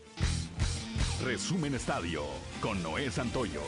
Resumen 1.24 1.74
Estadio 1.74 2.24
con 2.62 2.82
Noé 2.84 3.10
Santoyo. 3.10 3.62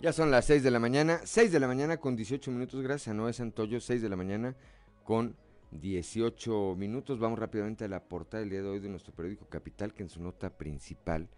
Ya 0.00 0.12
son 0.12 0.30
las 0.30 0.44
6 0.44 0.62
de 0.62 0.70
la 0.70 0.78
mañana, 0.78 1.20
6 1.24 1.50
de 1.50 1.58
la 1.58 1.66
mañana 1.66 1.96
con 1.96 2.14
18 2.14 2.50
minutos, 2.50 2.82
gracias 2.82 3.08
a 3.08 3.14
Noé 3.14 3.32
Santoyo, 3.32 3.80
6 3.80 4.02
de 4.02 4.08
la 4.10 4.16
mañana 4.16 4.54
con 5.02 5.34
18 5.70 6.76
minutos. 6.76 7.18
Vamos 7.18 7.38
rápidamente 7.38 7.86
a 7.86 7.88
la 7.88 8.04
portada 8.04 8.40
del 8.42 8.50
día 8.50 8.62
de 8.62 8.68
hoy 8.68 8.80
de 8.80 8.90
nuestro 8.90 9.14
periódico 9.14 9.46
Capital, 9.46 9.94
que 9.94 10.02
en 10.02 10.10
su 10.10 10.22
nota 10.22 10.50
principal, 10.50 11.30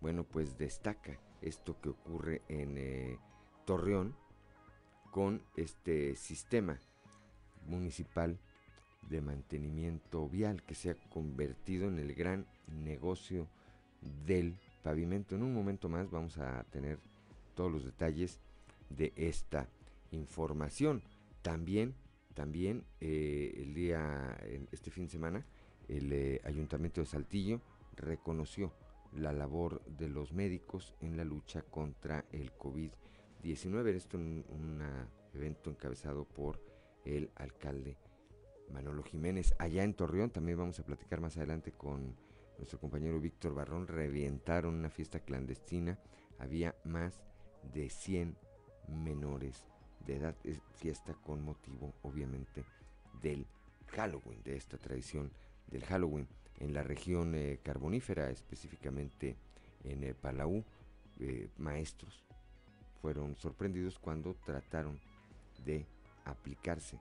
bueno, 0.00 0.24
pues 0.24 0.56
destaca 0.56 1.18
esto 1.42 1.80
que 1.80 1.90
ocurre 1.90 2.42
en 2.48 2.78
eh, 2.78 3.18
Torreón 3.64 4.14
con 5.10 5.42
este 5.56 6.16
sistema 6.16 6.78
municipal 7.66 8.38
de 9.08 9.20
mantenimiento 9.20 10.28
vial 10.28 10.62
que 10.62 10.74
se 10.74 10.90
ha 10.90 10.94
convertido 11.10 11.88
en 11.88 11.98
el 11.98 12.14
gran 12.14 12.46
negocio 12.84 13.46
del 14.26 14.56
pavimento. 14.82 15.34
En 15.34 15.42
un 15.42 15.54
momento 15.54 15.88
más 15.88 16.10
vamos 16.10 16.38
a 16.38 16.64
tener 16.70 16.98
todos 17.54 17.70
los 17.70 17.84
detalles 17.84 18.38
de 18.90 19.12
esta 19.16 19.68
información. 20.10 21.02
También, 21.42 21.94
también 22.34 22.84
eh, 23.00 23.52
el 23.56 23.74
día, 23.74 24.38
este 24.70 24.90
fin 24.90 25.04
de 25.04 25.10
semana, 25.10 25.44
el 25.88 26.12
eh, 26.12 26.40
Ayuntamiento 26.44 27.00
de 27.00 27.06
Saltillo 27.06 27.60
reconoció 27.96 28.72
la 29.12 29.32
labor 29.32 29.84
de 29.84 30.08
los 30.08 30.32
médicos 30.32 30.94
en 31.00 31.16
la 31.16 31.24
lucha 31.24 31.62
contra 31.62 32.24
el 32.32 32.52
COVID-19. 32.56 33.88
Esto 33.88 34.16
en 34.16 34.44
una 34.48 35.08
evento 35.34 35.70
encabezado 35.70 36.24
por 36.24 36.60
el 37.04 37.30
alcalde 37.36 37.96
Manolo 38.70 39.02
Jiménez. 39.02 39.54
Allá 39.58 39.82
en 39.84 39.94
Torreón 39.94 40.30
también 40.30 40.58
vamos 40.58 40.78
a 40.78 40.84
platicar 40.84 41.20
más 41.20 41.36
adelante 41.36 41.72
con 41.72 42.16
nuestro 42.58 42.78
compañero 42.78 43.20
Víctor 43.20 43.54
Barrón. 43.54 43.86
Revientaron 43.86 44.74
una 44.74 44.90
fiesta 44.90 45.20
clandestina. 45.20 45.98
Había 46.38 46.74
más 46.84 47.22
de 47.72 47.90
100 47.90 48.36
menores 48.88 49.66
de 50.06 50.16
edad. 50.16 50.36
Es 50.44 50.60
fiesta 50.74 51.14
con 51.14 51.42
motivo, 51.42 51.94
obviamente, 52.02 52.64
del 53.20 53.46
Halloween, 53.88 54.42
de 54.42 54.56
esta 54.56 54.78
tradición 54.78 55.32
del 55.68 55.84
Halloween. 55.84 56.28
En 56.62 56.72
la 56.74 56.84
región 56.84 57.34
eh, 57.34 57.58
carbonífera, 57.60 58.30
específicamente 58.30 59.36
en 59.82 60.04
eh, 60.04 60.14
Palau, 60.14 60.64
eh, 61.18 61.48
maestros 61.58 62.24
fueron 63.00 63.34
sorprendidos 63.34 63.98
cuando 63.98 64.36
trataron 64.46 65.00
de 65.64 65.84
aplicarse 66.24 67.00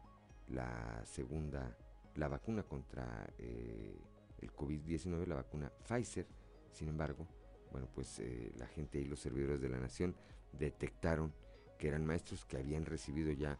la 0.49 1.05
segunda, 1.05 1.77
la 2.15 2.27
vacuna 2.27 2.63
contra 2.63 3.31
el 3.37 4.51
COVID-19, 4.55 5.27
la 5.27 5.35
vacuna 5.35 5.71
Pfizer. 5.87 6.25
Sin 6.73 6.87
embargo, 6.87 7.27
bueno, 7.71 7.87
pues 7.93 8.19
la 8.57 8.65
gente 8.65 8.99
y 8.99 9.05
los 9.05 9.19
servidores 9.19 9.61
de 9.61 9.69
la 9.69 9.77
nación 9.77 10.15
detectaron 10.53 11.31
que 11.77 11.87
eran 11.87 12.03
maestros 12.03 12.45
que 12.45 12.57
habían 12.57 12.85
recibido 12.85 13.31
ya 13.31 13.59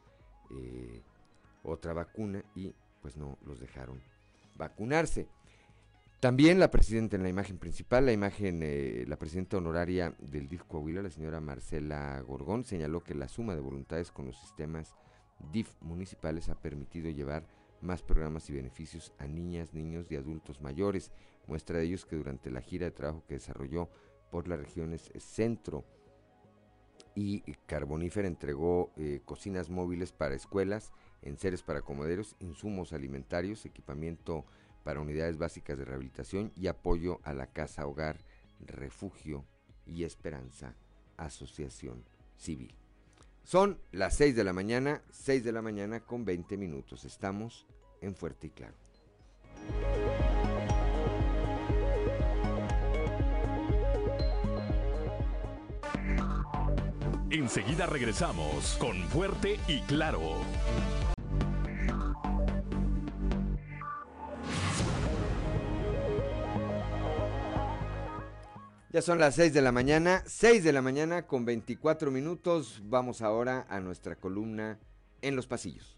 otra 1.62 1.94
vacuna 1.94 2.44
y 2.56 2.74
pues 3.04 3.16
no 3.18 3.38
los 3.46 3.60
dejaron 3.60 4.02
vacunarse. 4.56 5.28
También 6.22 6.60
la 6.60 6.70
presidenta 6.70 7.16
en 7.16 7.24
la 7.24 7.30
imagen 7.30 7.58
principal, 7.58 8.06
la 8.06 8.12
imagen, 8.12 8.60
la 9.10 9.18
presidenta 9.18 9.58
honoraria 9.58 10.14
del 10.20 10.48
DIF 10.48 10.66
Coahuila, 10.66 11.02
la 11.02 11.10
señora 11.10 11.42
Marcela 11.42 12.22
Gorgón, 12.22 12.64
señaló 12.64 13.04
que 13.04 13.16
la 13.16 13.28
suma 13.28 13.56
de 13.56 13.62
voluntades 13.62 14.12
con 14.12 14.28
los 14.28 14.40
sistemas 14.40 14.94
DIF 15.52 15.74
municipales 15.82 16.48
ha 16.50 16.62
permitido 16.62 17.10
llevar 17.10 17.48
más 17.82 18.04
programas 18.04 18.48
y 18.52 18.54
beneficios 18.54 19.12
a 19.18 19.26
niñas, 19.26 19.74
niños 19.74 20.12
y 20.12 20.16
adultos 20.16 20.62
mayores. 20.62 21.12
Muestra 21.48 21.80
de 21.80 21.86
ellos 21.86 22.06
que 22.06 22.18
durante 22.18 22.52
la 22.52 22.62
gira 22.62 22.86
de 22.86 22.92
trabajo 22.92 23.24
que 23.28 23.34
desarrolló 23.34 23.90
por 24.30 24.48
las 24.48 24.60
regiones 24.60 25.12
centro 25.18 25.86
y 27.16 27.42
carbonífera 27.66 28.28
entregó 28.28 28.92
eh, 28.96 29.22
cocinas 29.26 29.72
móviles 29.72 30.12
para 30.12 30.36
escuelas, 30.36 30.92
enseres 31.24 31.64
para 31.64 31.82
comoderos, 31.82 32.36
insumos 32.40 32.94
alimentarios, 32.94 33.66
equipamiento 33.66 34.46
para 34.84 35.00
unidades 35.00 35.38
básicas 35.38 35.78
de 35.78 35.86
rehabilitación 35.86 36.52
y 36.56 36.68
apoyo 36.68 37.20
a 37.24 37.34
la 37.34 37.48
casa 37.48 37.86
hogar, 37.86 38.18
refugio 38.60 39.46
y 39.86 40.04
esperanza, 40.04 40.76
asociación 41.18 42.04
civil. 42.38 42.74
Son 43.44 43.80
las 43.92 44.16
6 44.16 44.36
de 44.36 44.44
la 44.44 44.54
mañana, 44.54 45.02
6 45.12 45.44
de 45.44 45.52
la 45.52 45.62
mañana 45.62 46.00
con 46.02 46.26
20 46.26 46.58
minutos. 46.58 47.06
Estamos 47.06 47.66
en 48.02 48.16
Fuerte 48.16 48.48
y 48.48 48.50
Claro. 48.52 48.76
Enseguida 57.30 57.86
regresamos 57.86 58.76
con 58.78 58.98
Fuerte 59.10 59.58
y 59.68 59.82
Claro. 59.82 60.22
Ya 68.94 69.02
son 69.02 69.20
las 69.20 69.36
6 69.36 69.54
de 69.54 69.62
la 69.62 69.72
mañana, 69.72 70.22
6 70.26 70.66
de 70.66 70.74
la 70.74 70.82
mañana 70.82 71.26
con 71.26 71.46
24 71.46 72.12
minutos. 72.12 72.82
Vamos 72.84 73.22
ahora 73.22 73.66
a 73.70 73.80
nuestra 73.80 74.18
columna 74.18 74.80
en 75.22 75.38
los 75.38 75.48
pasillos. 75.48 75.98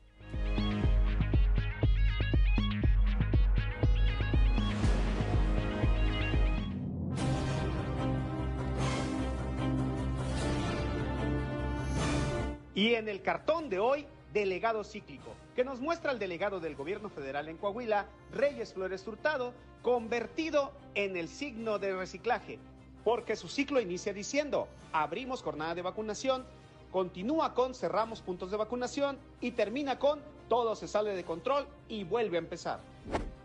Y 12.75 12.94
en 12.94 13.10
el 13.10 13.24
cartón 13.24 13.72
de 13.72 13.79
hoy, 13.79 14.06
delegado 14.34 14.84
cíclico, 14.84 15.34
que 15.56 15.64
nos 15.64 15.82
muestra 15.82 16.12
el 16.12 16.20
delegado 16.20 16.60
del 16.60 16.75
gobierno 16.75 17.10
federal 17.10 17.50
en 17.50 17.58
Coahuila, 17.58 18.06
Reyes 18.32 18.72
Flores 18.75 19.08
Hurtado, 19.08 19.56
convertido 19.82 20.72
en 20.94 21.18
el 21.18 21.27
signo 21.27 21.79
de 21.79 21.96
reciclaje, 21.96 22.60
porque 23.03 23.35
su 23.35 23.48
ciclo 23.48 23.79
inicia 23.79 24.13
diciendo, 24.13 24.68
abrimos 24.92 25.42
jornada 25.42 25.75
de 25.75 25.81
vacunación, 25.81 26.46
continúa 26.92 27.53
con 27.53 27.74
cerramos 27.74 28.22
puntos 28.22 28.51
de 28.51 28.57
vacunación 28.57 29.18
y 29.42 29.51
termina 29.51 30.00
con 30.00 30.20
todo 30.48 30.75
se 30.75 30.87
sale 30.87 31.16
de 31.16 31.24
control 31.24 31.66
y 31.89 32.03
vuelve 32.03 32.37
a 32.37 32.39
empezar. 32.39 32.79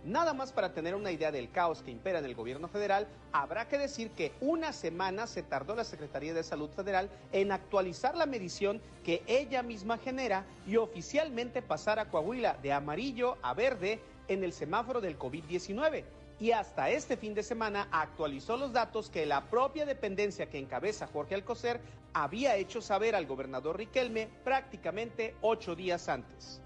Nada 0.04 0.32
más 0.32 0.52
para 0.52 0.72
tener 0.72 0.94
una 0.94 1.10
idea 1.10 1.32
del 1.32 1.50
caos 1.50 1.82
que 1.82 1.90
impera 1.90 2.18
en 2.18 2.24
el 2.24 2.34
gobierno 2.34 2.68
federal, 2.68 3.08
habrá 3.32 3.68
que 3.68 3.78
decir 3.78 4.10
que 4.10 4.32
una 4.40 4.72
semana 4.72 5.26
se 5.26 5.42
tardó 5.42 5.74
la 5.74 5.84
Secretaría 5.84 6.34
de 6.34 6.42
Salud 6.42 6.70
Federal 6.70 7.10
en 7.32 7.52
actualizar 7.52 8.16
la 8.16 8.26
medición 8.26 8.80
que 9.04 9.22
ella 9.26 9.62
misma 9.62 9.98
genera 9.98 10.44
y 10.66 10.76
oficialmente 10.76 11.62
pasar 11.62 11.98
a 11.98 12.10
Coahuila 12.10 12.56
de 12.62 12.72
amarillo 12.72 13.36
a 13.42 13.54
verde 13.54 14.00
en 14.28 14.44
el 14.44 14.52
semáforo 14.52 15.00
del 15.00 15.18
COVID-19 15.18 16.04
y 16.40 16.52
hasta 16.52 16.90
este 16.90 17.16
fin 17.16 17.34
de 17.34 17.42
semana 17.42 17.88
actualizó 17.90 18.56
los 18.56 18.72
datos 18.72 19.10
que 19.10 19.26
la 19.26 19.50
propia 19.50 19.86
dependencia 19.86 20.48
que 20.48 20.58
encabeza 20.58 21.06
Jorge 21.06 21.34
Alcocer 21.34 21.80
había 22.12 22.56
hecho 22.56 22.80
saber 22.80 23.14
al 23.14 23.26
gobernador 23.26 23.76
Riquelme 23.76 24.28
prácticamente 24.44 25.34
ocho 25.40 25.74
días 25.74 26.08
antes. 26.08 26.60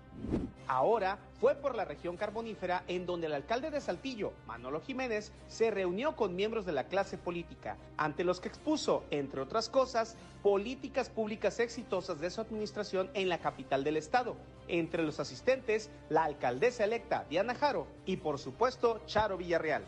Ahora 0.69 1.19
fue 1.41 1.55
por 1.55 1.75
la 1.75 1.85
región 1.85 2.17
carbonífera 2.17 2.85
en 2.89 3.05
donde 3.05 3.27
el 3.27 3.35
alcalde 3.35 3.71
de 3.71 3.81
Saltillo, 3.81 4.33
Manolo 4.47 4.81
Jiménez, 4.81 5.33
se 5.49 5.71
reunió 5.71 6.17
con 6.17 6.37
miembros 6.37 6.65
de 6.65 6.73
la 6.73 6.85
clase 6.85 7.19
política, 7.19 7.77
ante 7.97 8.25
los 8.25 8.41
que 8.41 8.49
expuso, 8.49 9.05
entre 9.11 9.41
otras 9.41 9.69
cosas, 9.69 10.17
políticas 10.43 11.11
públicas 11.11 11.59
exitosas 11.61 12.21
de 12.21 12.31
su 12.31 12.41
administración 12.41 13.11
en 13.15 13.29
la 13.29 13.39
capital 13.39 13.85
del 13.85 13.97
estado. 13.97 14.37
Entre 14.69 15.03
los 15.03 15.21
asistentes, 15.21 15.91
la 16.09 16.25
alcaldesa 16.25 16.85
electa 16.85 17.27
Diana 17.29 17.55
Jaro 17.55 17.87
y, 18.07 18.17
por 18.17 18.39
supuesto, 18.39 19.03
Charo 19.07 19.37
Villarreal. 19.37 19.85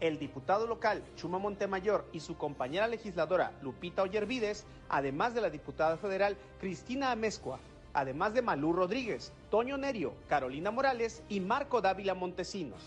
El 0.00 0.20
diputado 0.20 0.68
local 0.68 1.02
Chuma 1.16 1.38
Montemayor 1.38 2.06
y 2.12 2.20
su 2.20 2.36
compañera 2.36 2.86
legisladora 2.86 3.52
Lupita 3.62 4.02
Ollervides, 4.02 4.64
además 4.88 5.34
de 5.34 5.40
la 5.40 5.50
diputada 5.50 5.96
federal 5.96 6.36
Cristina 6.60 7.10
Amezcua, 7.10 7.58
además 7.98 8.32
de 8.32 8.42
Malú 8.42 8.72
Rodríguez, 8.72 9.32
Toño 9.50 9.76
Nerio, 9.76 10.14
Carolina 10.28 10.70
Morales 10.70 11.24
y 11.28 11.40
Marco 11.40 11.80
Dávila 11.80 12.14
Montesinos. 12.14 12.80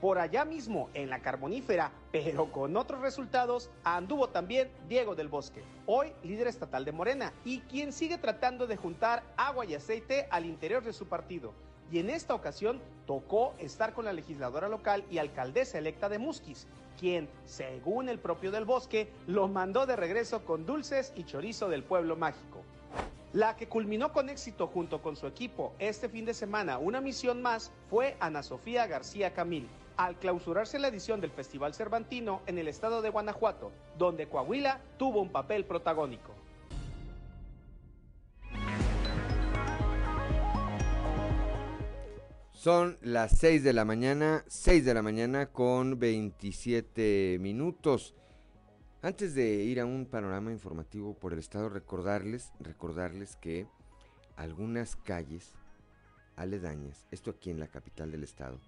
Por 0.00 0.18
allá 0.18 0.46
mismo, 0.46 0.88
en 0.94 1.10
la 1.10 1.20
carbonífera, 1.20 1.92
pero 2.10 2.50
con 2.50 2.74
otros 2.78 3.02
resultados, 3.02 3.68
anduvo 3.84 4.30
también 4.30 4.70
Diego 4.88 5.14
del 5.14 5.28
Bosque, 5.28 5.62
hoy 5.84 6.14
líder 6.22 6.46
estatal 6.46 6.86
de 6.86 6.92
Morena, 6.92 7.34
y 7.44 7.60
quien 7.60 7.92
sigue 7.92 8.16
tratando 8.16 8.66
de 8.66 8.78
juntar 8.78 9.22
agua 9.36 9.66
y 9.66 9.74
aceite 9.74 10.26
al 10.30 10.46
interior 10.46 10.82
de 10.82 10.94
su 10.94 11.06
partido. 11.06 11.52
Y 11.92 11.98
en 11.98 12.08
esta 12.08 12.34
ocasión 12.34 12.80
tocó 13.06 13.52
estar 13.58 13.92
con 13.92 14.06
la 14.06 14.14
legisladora 14.14 14.70
local 14.70 15.04
y 15.10 15.18
alcaldesa 15.18 15.76
electa 15.76 16.08
de 16.08 16.18
Musquis, 16.18 16.66
quien, 16.98 17.28
según 17.44 18.08
el 18.08 18.18
propio 18.18 18.50
del 18.52 18.64
Bosque, 18.64 19.12
lo 19.26 19.48
mandó 19.48 19.84
de 19.84 19.96
regreso 19.96 20.46
con 20.46 20.64
dulces 20.64 21.12
y 21.14 21.24
chorizo 21.24 21.68
del 21.68 21.84
pueblo 21.84 22.16
mágico. 22.16 22.62
La 23.32 23.54
que 23.54 23.68
culminó 23.68 24.12
con 24.12 24.28
éxito 24.28 24.66
junto 24.66 25.00
con 25.02 25.14
su 25.14 25.28
equipo 25.28 25.72
este 25.78 26.08
fin 26.08 26.24
de 26.24 26.34
semana, 26.34 26.78
una 26.78 27.00
misión 27.00 27.40
más, 27.40 27.70
fue 27.88 28.16
Ana 28.18 28.42
Sofía 28.42 28.88
García 28.88 29.34
Camil, 29.34 29.68
al 29.96 30.18
clausurarse 30.18 30.80
la 30.80 30.88
edición 30.88 31.20
del 31.20 31.30
Festival 31.30 31.72
Cervantino 31.72 32.40
en 32.48 32.58
el 32.58 32.66
estado 32.66 33.02
de 33.02 33.10
Guanajuato, 33.10 33.70
donde 33.96 34.28
Coahuila 34.28 34.80
tuvo 34.98 35.20
un 35.20 35.30
papel 35.30 35.64
protagónico. 35.64 36.34
Son 42.50 42.98
las 43.00 43.38
6 43.38 43.62
de 43.62 43.72
la 43.72 43.84
mañana, 43.84 44.44
6 44.48 44.84
de 44.84 44.92
la 44.92 45.02
mañana 45.02 45.46
con 45.46 46.00
27 46.00 47.38
minutos. 47.40 48.16
Antes 49.02 49.34
de 49.34 49.64
ir 49.64 49.80
a 49.80 49.86
un 49.86 50.04
panorama 50.04 50.52
informativo 50.52 51.14
por 51.14 51.32
el 51.32 51.38
estado, 51.38 51.70
recordarles, 51.70 52.52
recordarles 52.60 53.34
que 53.36 53.66
algunas 54.36 54.94
calles 54.94 55.54
aledañas, 56.36 57.06
esto 57.10 57.30
aquí 57.30 57.48
en 57.48 57.60
la 57.60 57.68
capital 57.68 58.10
del 58.10 58.24
estado, 58.24 58.60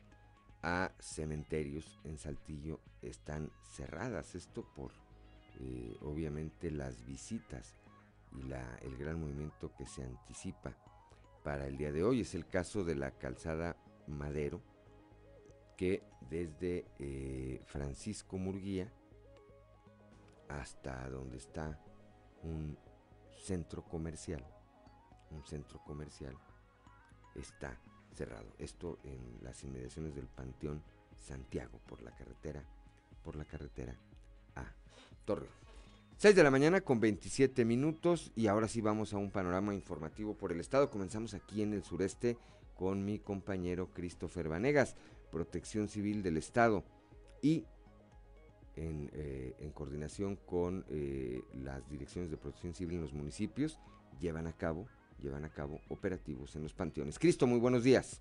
a 0.63 0.93
cementerios 0.99 2.01
en 2.05 2.17
Saltillo 2.17 2.81
están 3.03 3.51
cerradas. 3.75 4.35
Esto 4.35 4.67
por 4.75 4.93
eh, 5.61 5.99
obviamente 6.01 6.71
las 6.71 7.05
visitas 7.05 7.75
y 8.35 8.43
la, 8.45 8.79
el 8.81 8.97
gran 8.97 9.21
movimiento 9.21 9.71
que 9.77 9.87
se 9.87 10.03
anticipa 10.03 10.75
para 11.45 11.67
el 11.67 11.77
día 11.77 11.93
de 11.93 12.05
hoy. 12.05 12.23
Es 12.23 12.35
el 12.35 12.47
caso 12.47 12.85
de 12.85 12.95
la 12.95 13.11
calzada 13.11 13.77
Madero, 14.07 14.63
que 15.77 16.03
desde 16.31 16.87
eh, 16.99 17.61
Francisco 17.67 18.39
Murguía 18.39 18.91
hasta 20.61 21.09
donde 21.09 21.39
está 21.39 21.79
un 22.43 22.77
centro 23.43 23.83
comercial, 23.83 24.45
un 25.31 25.45
centro 25.45 25.81
comercial, 25.85 26.37
está 27.35 27.79
cerrado. 28.15 28.55
Esto 28.59 28.99
en 29.05 29.39
las 29.43 29.63
inmediaciones 29.65 30.15
del 30.15 30.27
Panteón 30.27 30.83
Santiago 31.17 31.79
por 31.87 32.03
la 32.03 32.11
carretera, 32.13 32.63
por 33.23 33.37
la 33.37 33.45
carretera 33.45 33.97
a 34.57 34.65
Torreón. 35.25 35.63
6 36.19 36.37
de 36.37 36.43
la 36.45 36.51
mañana 36.51 36.83
con 36.83 37.01
27 37.01 37.65
minutos 37.65 38.31
y 38.37 38.47
ahora 38.47 38.69
sí 38.69 38.81
vamos 38.81 39.13
a 39.13 39.19
un 39.19 39.31
panorama 39.31 39.75
informativo 39.75 40.35
por 40.35 40.53
el 40.53 40.61
estado. 40.61 40.91
Comenzamos 40.91 41.35
aquí 41.35 41.63
en 41.63 41.73
el 41.73 41.83
sureste 41.83 42.37
con 42.77 43.05
mi 43.05 43.19
compañero 43.19 43.91
Christopher 43.93 44.49
Vanegas, 44.49 44.95
Protección 45.31 45.89
Civil 45.89 46.23
del 46.23 46.37
Estado 46.37 46.85
y 47.41 47.65
en, 48.77 49.11
eh, 49.13 49.71
coordinación 49.75 50.37
con 50.47 50.85
eh, 50.89 51.43
las 51.55 51.89
direcciones 51.89 52.31
de 52.31 52.37
protección 52.37 52.75
civil 52.75 52.97
en 52.97 53.03
los 53.03 53.13
municipios 53.13 53.79
llevan 54.21 54.47
a 54.47 54.53
cabo 54.53 54.87
llevan 55.23 55.45
a 55.45 55.51
cabo 55.51 55.81
operativos 55.89 56.57
en 56.57 56.63
los 56.65 56.75
panteones. 56.75 57.19
Cristo, 57.19 57.47
muy 57.47 57.61
buenos 57.61 57.85
días. 57.85 58.21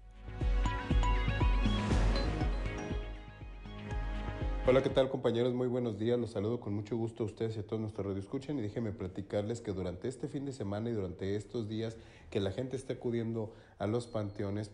Hola, 4.67 4.83
¿qué 4.83 4.89
tal 4.89 5.09
compañeros? 5.09 5.55
Muy 5.55 5.67
buenos 5.67 5.97
días. 5.97 6.19
Los 6.19 6.31
saludo 6.31 6.59
con 6.59 6.73
mucho 6.73 6.95
gusto 6.95 7.23
a 7.23 7.25
ustedes 7.25 7.57
y 7.57 7.61
a 7.61 7.63
todos 7.65 7.81
nuestros 7.81 8.05
radioescuchan 8.05 8.59
y 8.59 8.61
déjenme 8.61 8.91
platicarles 8.91 9.59
que 9.59 9.71
durante 9.71 10.07
este 10.07 10.27
fin 10.27 10.45
de 10.45 10.53
semana 10.53 10.91
y 10.91 10.93
durante 10.93 11.35
estos 11.35 11.67
días 11.67 11.97
que 12.29 12.39
la 12.39 12.51
gente 12.51 12.75
está 12.75 12.93
acudiendo 12.93 13.55
a 13.79 13.87
los 13.87 14.05
panteones 14.05 14.71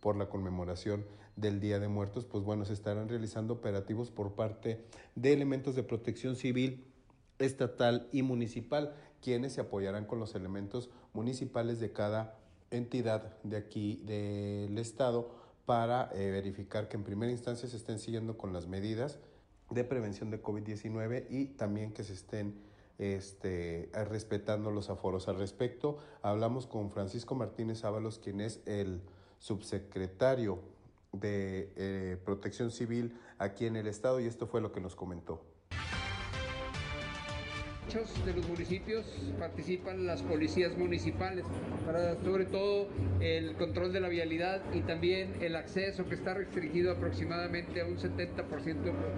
por 0.00 0.16
la 0.16 0.28
conmemoración 0.28 1.06
del 1.40 1.60
Día 1.60 1.78
de 1.78 1.88
Muertos, 1.88 2.24
pues 2.24 2.44
bueno, 2.44 2.64
se 2.64 2.72
estarán 2.72 3.08
realizando 3.08 3.54
operativos 3.54 4.10
por 4.10 4.32
parte 4.32 4.84
de 5.14 5.32
elementos 5.32 5.74
de 5.74 5.82
protección 5.82 6.36
civil 6.36 6.84
estatal 7.38 8.08
y 8.12 8.22
municipal, 8.22 8.94
quienes 9.22 9.54
se 9.54 9.60
apoyarán 9.60 10.04
con 10.04 10.18
los 10.18 10.34
elementos 10.34 10.90
municipales 11.12 11.80
de 11.80 11.92
cada 11.92 12.38
entidad 12.70 13.36
de 13.42 13.56
aquí 13.56 14.02
del 14.04 14.78
estado 14.78 15.30
para 15.66 16.10
eh, 16.14 16.30
verificar 16.30 16.88
que 16.88 16.96
en 16.96 17.04
primera 17.04 17.32
instancia 17.32 17.68
se 17.68 17.76
estén 17.76 17.98
siguiendo 17.98 18.36
con 18.36 18.52
las 18.52 18.66
medidas 18.66 19.18
de 19.70 19.84
prevención 19.84 20.30
de 20.30 20.42
COVID-19 20.42 21.26
y 21.30 21.46
también 21.46 21.92
que 21.92 22.02
se 22.02 22.12
estén 22.12 22.54
este, 22.98 23.88
respetando 24.08 24.70
los 24.70 24.90
aforos. 24.90 25.28
Al 25.28 25.38
respecto, 25.38 25.98
hablamos 26.22 26.66
con 26.66 26.90
Francisco 26.90 27.34
Martínez 27.34 27.84
Ábalos, 27.84 28.18
quien 28.18 28.40
es 28.40 28.60
el 28.66 29.00
subsecretario 29.38 30.58
de 31.12 31.72
eh, 31.76 32.16
Protección 32.24 32.70
Civil 32.70 33.18
aquí 33.38 33.66
en 33.66 33.76
el 33.76 33.86
Estado, 33.86 34.20
y 34.20 34.26
esto 34.26 34.46
fue 34.46 34.60
lo 34.60 34.72
que 34.72 34.80
nos 34.80 34.94
comentó 34.94 35.49
de 37.90 38.34
los 38.34 38.48
municipios 38.48 39.04
participan 39.40 40.06
las 40.06 40.22
policías 40.22 40.78
municipales 40.78 41.44
para 41.84 42.14
sobre 42.22 42.44
todo 42.44 42.88
el 43.18 43.54
control 43.56 43.92
de 43.92 43.98
la 43.98 44.08
vialidad 44.08 44.62
y 44.72 44.82
también 44.82 45.34
el 45.40 45.56
acceso 45.56 46.08
que 46.08 46.14
está 46.14 46.34
restringido 46.34 46.92
aproximadamente 46.92 47.80
a 47.80 47.86
un 47.86 47.96
70% 47.96 48.46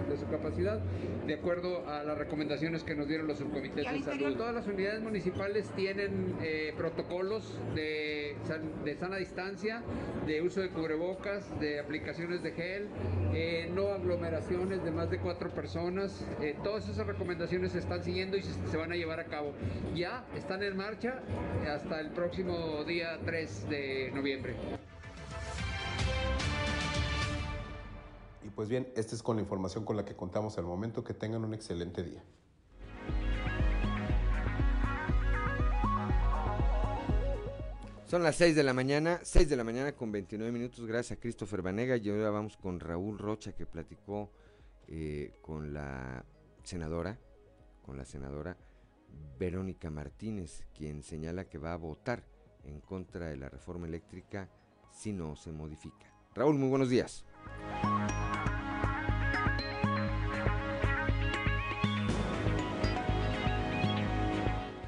de 0.09 0.17
su 0.17 0.27
capacidad 0.27 0.81
de 1.27 1.35
acuerdo 1.35 1.87
a 1.87 2.03
las 2.03 2.17
recomendaciones 2.17 2.83
que 2.83 2.95
nos 2.95 3.07
dieron 3.07 3.27
los 3.27 3.37
subcomités 3.37 3.75
de 3.75 4.01
salud. 4.01 4.35
Todas 4.37 4.55
las 4.55 4.67
unidades 4.67 5.01
municipales 5.01 5.69
tienen 5.75 6.35
eh, 6.41 6.73
protocolos 6.75 7.57
de, 7.75 8.35
de, 8.83 8.95
sana 8.95 9.17
distancia, 9.17 9.83
de 10.25 10.41
uso 10.41 10.61
de 10.61 10.69
cubrebocas, 10.69 11.47
de 11.59 11.79
aplicaciones 11.79 12.41
de 12.41 12.51
gel, 12.51 12.87
eh, 13.33 13.69
no 13.73 13.89
aglomeraciones 13.89 14.83
de 14.83 14.91
más 14.91 15.11
de 15.11 15.19
cuatro 15.19 15.49
personas. 15.51 16.25
Eh, 16.41 16.55
todas 16.63 16.89
esas 16.89 17.05
recomendaciones 17.07 17.73
se 17.73 17.79
están 17.79 18.03
siguiendo 18.03 18.35
y 18.35 18.41
se 18.41 18.51
se 18.69 18.77
van 18.77 18.91
a 18.91 18.95
llevar 18.95 19.19
a 19.19 19.25
cabo. 19.25 19.53
Ya 19.95 20.25
están 20.35 20.63
en 20.63 20.77
marcha 20.77 21.21
hasta 21.67 21.99
el 21.99 22.11
próximo 22.11 22.83
día 22.83 23.19
3 23.25 23.69
de 23.69 24.11
noviembre. 24.13 24.55
Y 28.43 28.49
pues 28.49 28.69
bien, 28.69 28.87
esta 28.95 29.15
es 29.15 29.23
con 29.23 29.37
la 29.37 29.41
información 29.41 29.85
con 29.85 29.97
la 29.97 30.05
que 30.05 30.15
contamos 30.15 30.57
al 30.57 30.65
momento. 30.65 31.03
Que 31.03 31.13
tengan 31.13 31.43
un 31.43 31.53
excelente 31.53 32.03
día. 32.03 32.23
Son 38.05 38.21
las 38.21 38.35
6 38.35 38.55
de 38.55 38.61
la 38.61 38.73
mañana, 38.73 39.19
6 39.23 39.49
de 39.49 39.55
la 39.55 39.63
mañana 39.63 39.93
con 39.93 40.11
29 40.11 40.51
minutos. 40.51 40.85
Gracias 40.85 41.17
a 41.17 41.21
Christopher 41.21 41.61
Vanega. 41.63 41.97
Y 41.97 42.09
ahora 42.09 42.29
vamos 42.29 42.57
con 42.57 42.79
Raúl 42.79 43.17
Rocha 43.17 43.53
que 43.53 43.65
platicó 43.65 44.29
eh, 44.87 45.31
con 45.41 45.73
la 45.73 46.23
senadora 46.63 47.17
con 47.83 47.97
la 47.97 48.05
senadora 48.05 48.57
Verónica 49.37 49.91
Martínez, 49.91 50.63
quien 50.73 51.03
señala 51.03 51.45
que 51.45 51.57
va 51.57 51.73
a 51.73 51.77
votar 51.77 52.23
en 52.63 52.79
contra 52.79 53.27
de 53.27 53.37
la 53.37 53.49
reforma 53.49 53.87
eléctrica 53.87 54.49
si 54.91 55.13
no 55.13 55.35
se 55.35 55.51
modifica. 55.51 56.11
Raúl, 56.33 56.57
muy 56.57 56.69
buenos 56.69 56.89
días. 56.89 57.25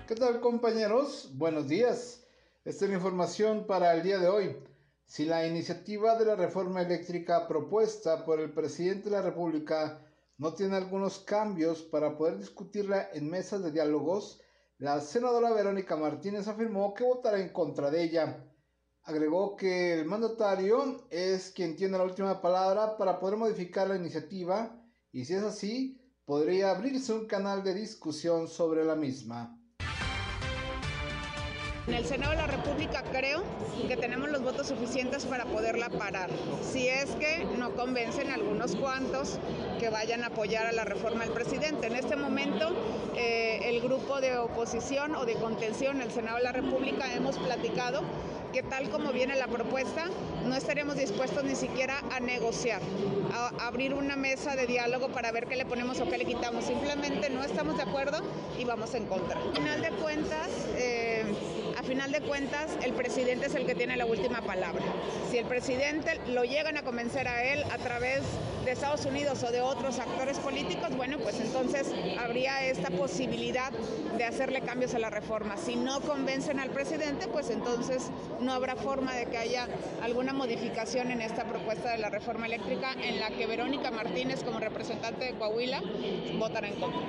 ¿Qué 0.08 0.16
tal 0.16 0.40
compañeros? 0.40 1.32
Buenos 1.34 1.68
días. 1.68 2.26
Esta 2.64 2.86
es 2.86 2.92
la 2.92 2.98
información 2.98 3.68
para 3.68 3.94
el 3.94 4.04
día 4.04 4.18
de 4.18 4.28
hoy. 4.28 4.58
Si 5.06 5.26
la 5.26 5.46
iniciativa 5.46 6.18
de 6.18 6.26
la 6.26 6.36
reforma 6.36 6.82
eléctrica 6.82 7.48
propuesta 7.48 8.26
por 8.26 8.40
el 8.40 8.52
presidente 8.52 9.10
de 9.10 9.18
la 9.18 9.22
República 9.22 10.05
no 10.38 10.54
tiene 10.54 10.76
algunos 10.76 11.20
cambios 11.20 11.82
para 11.84 12.18
poder 12.18 12.38
discutirla 12.38 13.10
en 13.14 13.30
mesas 13.30 13.64
de 13.64 13.72
diálogos, 13.72 14.42
la 14.78 15.00
senadora 15.00 15.54
Verónica 15.54 15.96
Martínez 15.96 16.48
afirmó 16.48 16.94
que 16.94 17.06
votará 17.06 17.40
en 17.40 17.50
contra 17.50 17.90
de 17.90 18.04
ella. 18.04 18.44
Agregó 19.04 19.56
que 19.56 19.94
el 19.94 20.06
mandatario 20.06 21.06
es 21.10 21.52
quien 21.52 21.76
tiene 21.76 21.98
la 21.98 22.04
última 22.04 22.42
palabra 22.42 22.98
para 22.98 23.20
poder 23.20 23.38
modificar 23.38 23.88
la 23.88 23.96
iniciativa 23.96 24.82
y 25.12 25.24
si 25.24 25.34
es 25.34 25.44
así, 25.44 26.02
podría 26.26 26.72
abrirse 26.72 27.14
un 27.14 27.26
canal 27.26 27.64
de 27.64 27.74
discusión 27.74 28.48
sobre 28.48 28.84
la 28.84 28.96
misma. 28.96 29.58
En 31.88 31.94
el 31.94 32.06
Senado 32.06 32.32
de 32.32 32.38
la 32.38 32.48
República 32.48 33.04
creo 33.12 33.44
que 33.88 33.96
tenemos 33.96 34.30
los 34.30 34.42
votos 34.42 34.68
suficientes 34.68 35.24
para 35.26 35.46
poderla 35.46 35.90
parar. 35.90 36.32
Si 36.64 36.88
es 36.88 37.12
que 37.12 37.46
no 37.60 37.76
convencen 37.76 38.32
algunos 38.32 38.76
cuantos 38.76 39.38
que 39.80 39.90
vayan 39.90 40.24
a 40.24 40.28
apoyar 40.28 40.66
a 40.66 40.72
la 40.72 40.84
reforma 40.84 41.26
del 41.26 41.34
presidente. 41.34 41.86
En 41.86 41.96
este 41.96 42.16
momento, 42.16 42.74
eh, 43.16 43.60
el 43.66 43.82
grupo 43.82 44.20
de 44.20 44.36
oposición 44.36 45.14
o 45.14 45.26
de 45.26 45.36
contención 45.36 45.98
en 45.98 46.04
el 46.04 46.12
Senado 46.12 46.38
de 46.38 46.44
la 46.44 46.54
República 46.54 47.14
hemos 47.14 47.38
platicado 47.38 48.02
que 48.52 48.64
tal 48.64 48.90
como 48.90 49.12
viene 49.12 49.36
la 49.36 49.48
propuesta, 49.48 50.06
no 50.46 50.56
estaremos 50.56 50.96
dispuestos 50.96 51.44
ni 51.44 51.56
siquiera 51.56 52.02
a 52.16 52.22
negociar, 52.22 52.82
a 53.34 53.68
abrir 53.68 53.94
una 53.94 54.16
mesa 54.16 54.56
de 54.56 54.66
diálogo 54.66 55.10
para 55.10 55.30
ver 55.34 55.46
qué 55.48 55.58
le 55.58 55.66
ponemos 55.66 56.00
o 56.00 56.10
qué 56.10 56.18
le 56.18 56.24
quitamos. 56.24 56.64
Simplemente 56.64 57.30
no 57.30 57.44
estamos 57.44 57.76
de 57.76 57.84
acuerdo 57.84 58.22
y 58.58 58.64
vamos 58.64 58.94
en 58.96 59.08
contra. 59.08 59.38
Al 59.38 59.54
final 59.54 59.82
de 59.82 59.90
cuentas, 59.90 60.50
final 61.86 62.12
de 62.12 62.22
cuentas, 62.22 62.72
el 62.84 62.94
presidente 62.94 63.46
es 63.46 63.56
el 63.56 63.66
que 63.66 63.76
tiene 63.76 63.96
la 63.96 64.06
última 64.06 64.42
palabra. 64.42 64.84
Si 65.30 65.38
el 65.38 65.46
presidente 65.46 66.20
lo 66.28 66.44
llegan 66.44 66.78
a 66.78 66.82
convencer 66.82 67.28
a 67.28 67.44
él 67.44 67.64
a 67.72 67.78
través 67.78 68.22
de 68.66 68.72
Estados 68.72 69.06
Unidos 69.06 69.44
o 69.44 69.52
de 69.52 69.62
otros 69.62 70.00
actores 70.00 70.40
políticos, 70.40 70.96
bueno, 70.98 71.20
pues 71.20 71.40
entonces 71.40 71.88
habría 72.20 72.66
esta 72.66 72.90
posibilidad 72.90 73.72
de 74.18 74.24
hacerle 74.24 74.62
cambios 74.62 74.96
a 74.96 75.00
la 75.00 75.12
reforma. 75.12 75.56
Si 75.58 75.76
no 75.76 76.02
convencen 76.02 76.60
al 76.60 76.72
presidente, 76.72 77.28
pues 77.28 77.52
entonces 77.52 78.10
no 78.42 78.52
habrá 78.54 78.76
forma 78.76 79.14
de 79.14 79.28
que 79.28 79.38
haya 79.38 79.68
alguna 80.02 80.34
modificación 80.34 81.12
en 81.12 81.22
esta 81.22 81.46
propuesta 81.46 81.92
de 81.92 82.00
la 82.00 82.10
reforma 82.10 82.48
eléctrica 82.48 82.94
en 82.94 83.20
la 83.20 83.30
que 83.30 83.46
Verónica 83.46 83.92
Martínez, 83.92 84.44
como 84.44 84.60
representante 84.60 85.26
de 85.26 85.34
Coahuila, 85.36 85.82
votará 86.40 86.68
en 86.68 86.76
contra. 86.76 87.02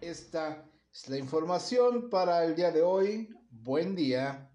Esta 0.00 0.64
es 0.92 1.08
la 1.08 1.16
información 1.16 2.10
para 2.10 2.44
el 2.44 2.54
día 2.54 2.70
de 2.70 2.82
hoy. 2.82 3.34
Buen 3.50 3.94
día. 3.94 4.50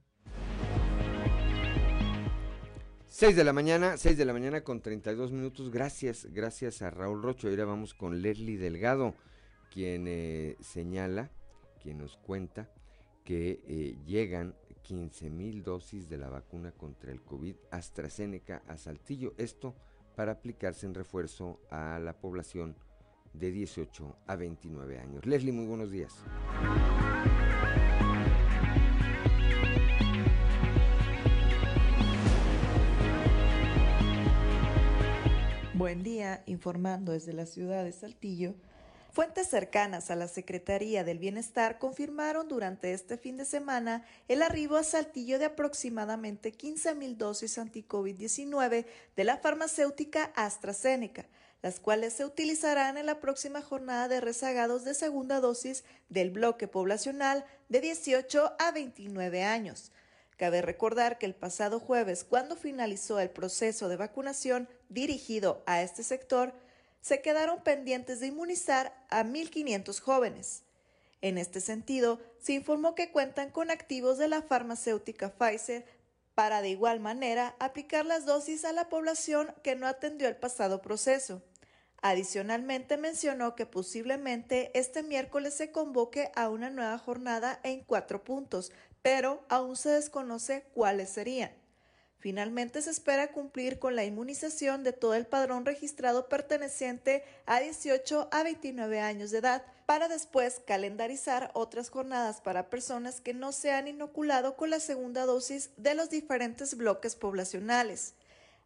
6 3.07 3.35
de 3.35 3.43
la 3.43 3.53
mañana, 3.53 3.97
6 3.97 4.15
de 4.17 4.25
la 4.25 4.33
mañana 4.33 4.63
con 4.63 4.81
32 4.81 5.31
minutos. 5.31 5.71
Gracias, 5.71 6.27
gracias 6.31 6.83
a 6.83 6.91
Raúl 6.91 7.23
Rocho. 7.23 7.47
Ahora 7.47 7.65
vamos 7.65 7.95
con 7.95 8.21
Leslie 8.21 8.59
Delgado, 8.59 9.15
quien 9.73 10.05
eh, 10.07 10.57
señala, 10.59 11.31
quien 11.81 11.97
nos 11.97 12.17
cuenta 12.17 12.69
que 13.23 13.63
eh, 13.67 13.97
llegan 14.05 14.55
15 14.83 15.31
mil 15.31 15.63
dosis 15.63 16.07
de 16.07 16.19
la 16.19 16.29
vacuna 16.29 16.71
contra 16.71 17.11
el 17.11 17.23
COVID 17.23 17.55
AstraZeneca 17.71 18.61
a 18.67 18.77
Saltillo. 18.77 19.33
Esto 19.37 19.73
para 20.15 20.33
aplicarse 20.33 20.85
en 20.85 20.93
refuerzo 20.93 21.59
a 21.71 21.97
la 21.99 22.13
población 22.13 22.75
de 23.33 23.51
18 23.51 24.15
a 24.27 24.35
29 24.35 24.99
años. 24.99 25.25
Leslie, 25.25 25.51
muy 25.51 25.65
buenos 25.65 25.91
días. 25.91 26.13
Buen 35.73 36.01
día, 36.01 36.41
informando 36.47 37.11
desde 37.11 37.33
la 37.33 37.45
ciudad 37.45 37.83
de 37.83 37.91
Saltillo. 37.91 38.55
Fuentes 39.17 39.47
cercanas 39.47 40.11
a 40.11 40.15
la 40.15 40.27
Secretaría 40.27 41.03
del 41.03 41.17
Bienestar 41.17 41.79
confirmaron 41.79 42.47
durante 42.47 42.93
este 42.93 43.17
fin 43.17 43.37
de 43.37 43.45
semana 43.45 44.05
el 44.27 44.41
arribo 44.41 44.75
a 44.75 44.83
Saltillo 44.83 45.39
de 45.39 45.45
aproximadamente 45.45 46.51
15 46.51 46.93
mil 46.93 47.17
dosis 47.17 47.57
anti-COVID-19 47.57 48.85
de 49.15 49.23
la 49.23 49.37
farmacéutica 49.37 50.31
AstraZeneca, 50.35 51.25
las 51.61 51.79
cuales 51.79 52.13
se 52.13 52.25
utilizarán 52.25 52.97
en 52.97 53.05
la 53.05 53.19
próxima 53.19 53.61
jornada 53.61 54.07
de 54.07 54.21
rezagados 54.21 54.83
de 54.83 54.93
segunda 54.93 55.39
dosis 55.39 55.83
del 56.09 56.31
bloque 56.31 56.67
poblacional 56.67 57.45
de 57.69 57.81
18 57.81 58.55
a 58.59 58.71
29 58.71 59.43
años. 59.43 59.91
Cabe 60.37 60.61
recordar 60.61 61.17
que 61.17 61.25
el 61.25 61.33
pasado 61.33 61.79
jueves, 61.79 62.23
cuando 62.23 62.55
finalizó 62.55 63.19
el 63.19 63.31
proceso 63.31 63.89
de 63.89 63.97
vacunación 63.97 64.69
dirigido 64.87 65.63
a 65.65 65.81
este 65.81 66.03
sector, 66.03 66.53
se 67.01 67.21
quedaron 67.21 67.63
pendientes 67.63 68.19
de 68.19 68.27
inmunizar 68.27 68.93
a 69.09 69.23
1.500 69.23 69.99
jóvenes. 69.99 70.63
En 71.21 71.39
este 71.39 71.59
sentido, 71.59 72.19
se 72.39 72.53
informó 72.53 72.93
que 72.93 73.11
cuentan 73.11 73.49
con 73.49 73.71
activos 73.71 74.19
de 74.19 74.27
la 74.27 74.43
farmacéutica 74.43 75.31
Pfizer 75.31 75.85
para 76.35 76.61
de 76.61 76.69
igual 76.69 76.99
manera 76.99 77.55
aplicar 77.57 78.05
las 78.05 78.27
dosis 78.27 78.63
a 78.63 78.71
la 78.71 78.89
población 78.89 79.51
que 79.63 79.75
no 79.75 79.87
atendió 79.87 80.27
el 80.27 80.35
pasado 80.35 80.83
proceso. 80.83 81.41
Adicionalmente 82.01 82.97
mencionó 82.97 83.55
que 83.55 83.65
posiblemente 83.65 84.71
este 84.77 85.03
miércoles 85.03 85.53
se 85.53 85.71
convoque 85.71 86.31
a 86.35 86.49
una 86.49 86.69
nueva 86.69 86.97
jornada 86.97 87.59
en 87.63 87.83
cuatro 87.83 88.23
puntos, 88.23 88.71
pero 89.01 89.43
aún 89.49 89.75
se 89.75 89.89
desconoce 89.89 90.65
cuáles 90.73 91.09
serían. 91.09 91.51
Finalmente 92.19 92.81
se 92.81 92.89
espera 92.89 93.31
cumplir 93.31 93.79
con 93.79 93.95
la 93.95 94.03
inmunización 94.03 94.83
de 94.83 94.91
todo 94.91 95.13
el 95.13 95.27
padrón 95.27 95.65
registrado 95.65 96.27
perteneciente 96.27 97.23
a 97.45 97.59
18 97.59 98.29
a 98.31 98.43
29 98.43 98.99
años 98.99 99.31
de 99.31 99.37
edad, 99.37 99.63
para 99.85 100.09
después 100.09 100.59
calendarizar 100.67 101.49
otras 101.53 101.89
jornadas 101.89 102.41
para 102.41 102.69
personas 102.69 103.21
que 103.21 103.33
no 103.33 103.53
se 103.53 103.71
han 103.71 103.87
inoculado 103.87 104.57
con 104.57 104.69
la 104.69 104.81
segunda 104.81 105.25
dosis 105.25 105.69
de 105.77 105.95
los 105.95 106.09
diferentes 106.09 106.75
bloques 106.75 107.15
poblacionales. 107.15 108.13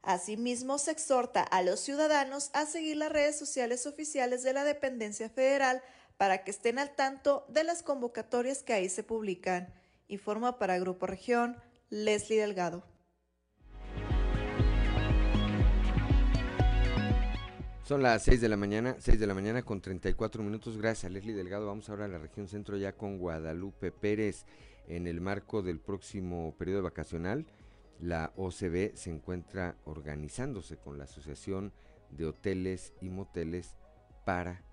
Asimismo, 0.03 0.79
se 0.79 0.91
exhorta 0.91 1.43
a 1.43 1.61
los 1.61 1.79
ciudadanos 1.79 2.49
a 2.53 2.65
seguir 2.65 2.97
las 2.97 3.11
redes 3.11 3.37
sociales 3.37 3.85
oficiales 3.85 4.41
de 4.41 4.53
la 4.53 4.63
dependencia 4.63 5.29
federal 5.29 5.83
para 6.17 6.43
que 6.43 6.51
estén 6.51 6.79
al 6.79 6.95
tanto 6.95 7.45
de 7.49 7.63
las 7.63 7.83
convocatorias 7.83 8.63
que 8.63 8.73
ahí 8.73 8.89
se 8.89 9.03
publican. 9.03 9.73
Informa 10.07 10.57
para 10.57 10.79
Grupo 10.79 11.05
Región 11.05 11.55
Leslie 11.89 12.39
Delgado. 12.39 12.83
Son 17.83 18.01
las 18.01 18.23
6 18.23 18.41
de 18.41 18.49
la 18.49 18.57
mañana, 18.57 18.95
6 18.99 19.19
de 19.19 19.27
la 19.27 19.33
mañana 19.33 19.63
con 19.63 19.81
34 19.81 20.41
minutos. 20.41 20.77
Gracias 20.77 21.11
Leslie 21.11 21.35
Delgado. 21.35 21.67
Vamos 21.67 21.89
ahora 21.89 22.05
a 22.05 22.07
la 22.07 22.17
región 22.17 22.47
centro 22.47 22.77
ya 22.77 22.93
con 22.93 23.17
Guadalupe 23.17 23.91
Pérez. 23.91 24.45
En 24.87 25.07
el 25.07 25.21
marco 25.21 25.61
del 25.61 25.79
próximo 25.79 26.55
periodo 26.57 26.83
vacacional, 26.83 27.45
la 28.01 28.33
OCB 28.35 28.95
se 28.95 29.11
encuentra 29.11 29.75
organizándose 29.85 30.77
con 30.77 30.97
la 30.97 31.03
Asociación 31.03 31.71
de 32.09 32.25
Hoteles 32.25 32.93
y 32.99 33.09
Moteles 33.09 33.75
para, 34.25 34.63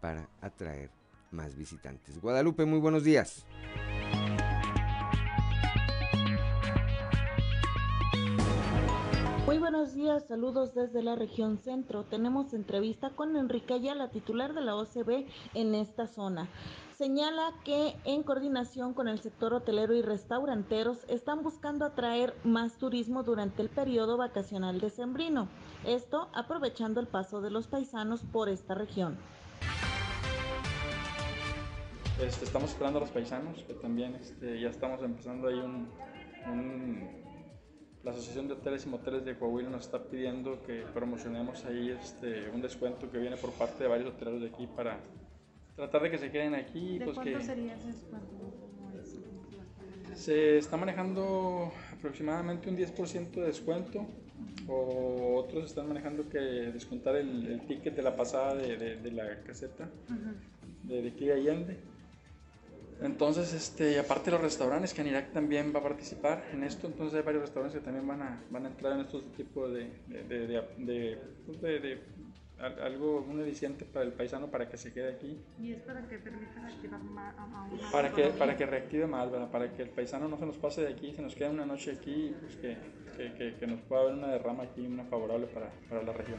para 0.00 0.28
atraer 0.40 0.90
más 1.30 1.56
visitantes. 1.56 2.20
Guadalupe, 2.20 2.64
muy 2.64 2.80
buenos 2.80 3.04
días. 3.04 3.46
Muy 9.46 9.58
buenos 9.58 9.94
días, 9.94 10.26
saludos 10.26 10.74
desde 10.74 11.02
la 11.02 11.16
región 11.16 11.58
centro. 11.58 12.04
Tenemos 12.04 12.54
entrevista 12.54 13.10
con 13.10 13.36
Enrique 13.36 13.74
Ayala, 13.74 14.10
titular 14.10 14.54
de 14.54 14.62
la 14.62 14.76
OCB 14.76 15.26
en 15.54 15.74
esta 15.74 16.06
zona. 16.06 16.48
Señala 17.00 17.54
que 17.64 17.96
en 18.04 18.22
coordinación 18.22 18.92
con 18.92 19.08
el 19.08 19.20
sector 19.20 19.54
hotelero 19.54 19.94
y 19.94 20.02
restauranteros 20.02 21.06
están 21.08 21.42
buscando 21.42 21.86
atraer 21.86 22.34
más 22.44 22.76
turismo 22.76 23.22
durante 23.22 23.62
el 23.62 23.70
periodo 23.70 24.18
vacacional 24.18 24.82
decembrino. 24.82 25.48
Esto 25.86 26.28
aprovechando 26.34 27.00
el 27.00 27.06
paso 27.06 27.40
de 27.40 27.50
los 27.50 27.68
paisanos 27.68 28.20
por 28.30 28.50
esta 28.50 28.74
región. 28.74 29.16
Este, 32.22 32.44
estamos 32.44 32.72
esperando 32.72 32.98
a 32.98 33.00
los 33.00 33.10
paisanos, 33.10 33.62
que 33.62 33.72
también 33.72 34.16
este, 34.16 34.60
ya 34.60 34.68
estamos 34.68 35.02
empezando 35.02 35.48
ahí 35.48 35.58
un 35.58 35.88
la 38.02 38.10
Asociación 38.12 38.48
de 38.48 38.54
Hoteles 38.54 38.84
y 38.84 38.88
Moteles 38.90 39.24
de 39.24 39.38
Coahuila 39.38 39.70
nos 39.70 39.86
está 39.86 40.02
pidiendo 40.04 40.62
que 40.62 40.84
promocionemos 40.94 41.64
ahí 41.64 41.90
este, 41.90 42.50
un 42.50 42.62
descuento 42.62 43.10
que 43.10 43.18
viene 43.18 43.36
por 43.36 43.52
parte 43.52 43.84
de 43.84 43.88
varios 43.88 44.14
hoteleros 44.14 44.40
de 44.40 44.48
aquí 44.48 44.66
para 44.66 45.00
tratar 45.80 46.02
de 46.02 46.10
que 46.10 46.18
se 46.18 46.30
queden 46.30 46.54
aquí. 46.54 46.98
¿De 46.98 47.04
pues 47.06 47.16
cuánto 47.16 47.40
sería 47.40 47.74
ese 47.74 47.86
descuento? 47.88 48.26
Se 50.14 50.58
está 50.58 50.76
manejando 50.76 51.72
aproximadamente 51.96 52.68
un 52.68 52.76
10% 52.76 53.30
de 53.30 53.42
descuento 53.42 54.06
o 54.68 55.36
otros 55.36 55.64
están 55.66 55.88
manejando 55.88 56.28
que 56.28 56.38
descontar 56.38 57.16
el, 57.16 57.62
ticket 57.66 57.96
de 57.96 58.02
la 58.02 58.14
pasada 58.16 58.54
de, 58.54 58.96
de, 58.96 59.10
la 59.10 59.42
caseta 59.42 59.88
de, 60.84 61.02
de 61.02 61.08
aquí 61.08 61.30
Allende 61.30 61.78
entonces, 63.02 63.54
este, 63.54 63.98
aparte 63.98 64.30
los 64.30 64.42
restaurantes, 64.42 64.92
que 64.92 65.00
Anirac 65.00 65.32
también 65.32 65.72
va 65.74 65.80
a 65.80 65.82
participar 65.82 66.44
en 66.52 66.64
esto, 66.64 66.86
entonces 66.86 67.16
hay 67.16 67.24
varios 67.24 67.42
restaurantes 67.42 67.80
que 67.80 67.84
también 67.84 68.06
van 68.06 68.20
a, 68.20 68.42
van 68.50 68.66
a 68.66 68.68
entrar 68.68 68.92
en 68.92 69.00
estos 69.00 69.24
tipos 69.32 69.72
de, 69.72 69.90
de, 70.06 70.46
de, 70.46 71.18
pues, 71.46 71.60
de, 71.62 71.98
algo, 72.60 73.24
un 73.28 73.40
ediciente 73.40 73.84
para 73.84 74.04
el 74.04 74.12
paisano 74.12 74.50
para 74.50 74.68
que 74.68 74.76
se 74.76 74.92
quede 74.92 75.12
aquí. 75.14 75.38
¿Y 75.58 75.72
es 75.72 75.80
para 75.82 76.06
que 76.06 76.18
permita 76.18 76.60
reactivar 76.60 77.02
más? 77.02 77.34
para, 77.92 78.12
que, 78.12 78.24
para 78.30 78.56
que 78.56 78.66
reactive 78.66 79.06
más, 79.06 79.28
para 79.50 79.72
que 79.72 79.82
el 79.82 79.90
paisano 79.90 80.28
no 80.28 80.38
se 80.38 80.46
nos 80.46 80.58
pase 80.58 80.82
de 80.82 80.88
aquí, 80.88 81.12
se 81.14 81.22
nos 81.22 81.34
quede 81.34 81.50
una 81.50 81.66
noche 81.66 81.92
aquí, 81.92 82.34
pues 82.40 82.56
que, 82.56 82.76
que, 83.16 83.32
que, 83.34 83.54
que 83.56 83.66
nos 83.66 83.80
pueda 83.82 84.02
haber 84.02 84.14
una 84.14 84.28
derrama 84.28 84.64
aquí, 84.64 84.86
una 84.86 85.04
favorable 85.04 85.46
para, 85.46 85.70
para 85.88 86.02
la 86.02 86.12
región. 86.12 86.38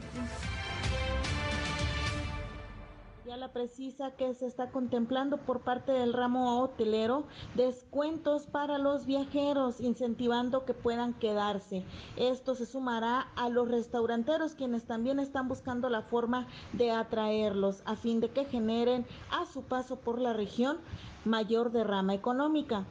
Ya 3.24 3.36
la 3.36 3.52
precisa 3.52 4.10
que 4.10 4.34
se 4.34 4.46
está 4.46 4.70
contemplando 4.70 5.36
por 5.36 5.60
parte 5.60 5.92
del 5.92 6.12
ramo 6.12 6.60
hotelero 6.60 7.22
descuentos 7.54 8.46
para 8.46 8.78
los 8.78 9.06
viajeros, 9.06 9.80
incentivando 9.80 10.64
que 10.64 10.74
puedan 10.74 11.14
quedarse. 11.14 11.84
Esto 12.16 12.56
se 12.56 12.66
sumará 12.66 13.28
a 13.36 13.48
los 13.48 13.68
restauranteros 13.68 14.56
quienes 14.56 14.84
también 14.86 15.20
están 15.20 15.46
buscando 15.46 15.88
la 15.88 16.02
forma 16.02 16.48
de 16.72 16.90
atraerlos 16.90 17.82
a 17.84 17.94
fin 17.94 18.18
de 18.18 18.30
que 18.30 18.44
generen 18.44 19.06
a 19.30 19.46
su 19.46 19.62
paso 19.62 20.00
por 20.00 20.20
la 20.20 20.32
región 20.32 20.78
mayor 21.24 21.70
derrama 21.70 22.14
económica. 22.14 22.86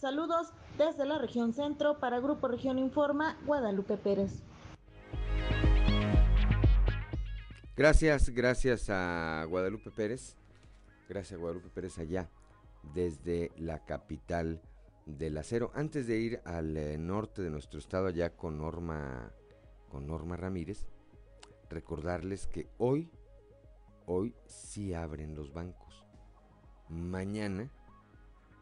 Saludos 0.00 0.54
desde 0.78 1.04
la 1.04 1.18
región 1.18 1.52
centro 1.52 1.98
para 1.98 2.20
Grupo 2.20 2.48
Región 2.48 2.78
Informa, 2.78 3.36
Guadalupe 3.44 3.98
Pérez. 3.98 4.42
Gracias, 7.76 8.30
gracias 8.30 8.88
a 8.88 9.44
Guadalupe 9.48 9.90
Pérez. 9.90 10.36
Gracias 11.08 11.32
a 11.32 11.40
Guadalupe 11.40 11.70
Pérez 11.70 11.98
allá, 11.98 12.30
desde 12.94 13.50
la 13.58 13.84
capital 13.84 14.62
del 15.06 15.36
acero. 15.36 15.72
Antes 15.74 16.06
de 16.06 16.18
ir 16.20 16.40
al 16.44 16.76
eh, 16.76 16.96
norte 16.98 17.42
de 17.42 17.50
nuestro 17.50 17.80
estado, 17.80 18.06
allá 18.06 18.30
con 18.30 18.58
Norma, 18.58 19.32
con 19.90 20.06
Norma 20.06 20.36
Ramírez, 20.36 20.86
recordarles 21.68 22.46
que 22.46 22.68
hoy, 22.78 23.10
hoy 24.06 24.36
sí 24.46 24.94
abren 24.94 25.34
los 25.34 25.52
bancos. 25.52 26.06
Mañana, 26.88 27.68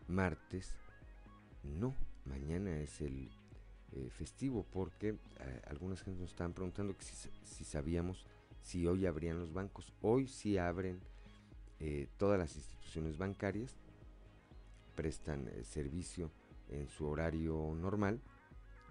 martes, 0.08 0.74
no. 1.62 1.94
Mañana 2.24 2.80
es 2.80 3.02
el 3.02 3.30
eh, 3.92 4.08
festivo 4.08 4.64
porque 4.72 5.08
eh, 5.08 5.62
algunas 5.66 6.00
gente 6.00 6.18
nos 6.22 6.30
estaban 6.30 6.54
preguntando 6.54 6.96
que 6.96 7.04
si 7.04 7.64
sabíamos 7.64 8.24
si 8.62 8.86
hoy 8.86 9.06
abrían 9.06 9.38
los 9.38 9.52
bancos. 9.52 9.92
Hoy 10.00 10.26
sí 10.26 10.56
abren 10.56 11.00
eh, 11.80 12.08
todas 12.16 12.38
las 12.38 12.54
instituciones 12.56 13.18
bancarias, 13.18 13.76
prestan 14.94 15.48
eh, 15.48 15.64
servicio 15.64 16.30
en 16.68 16.88
su 16.88 17.06
horario 17.06 17.74
normal. 17.74 18.20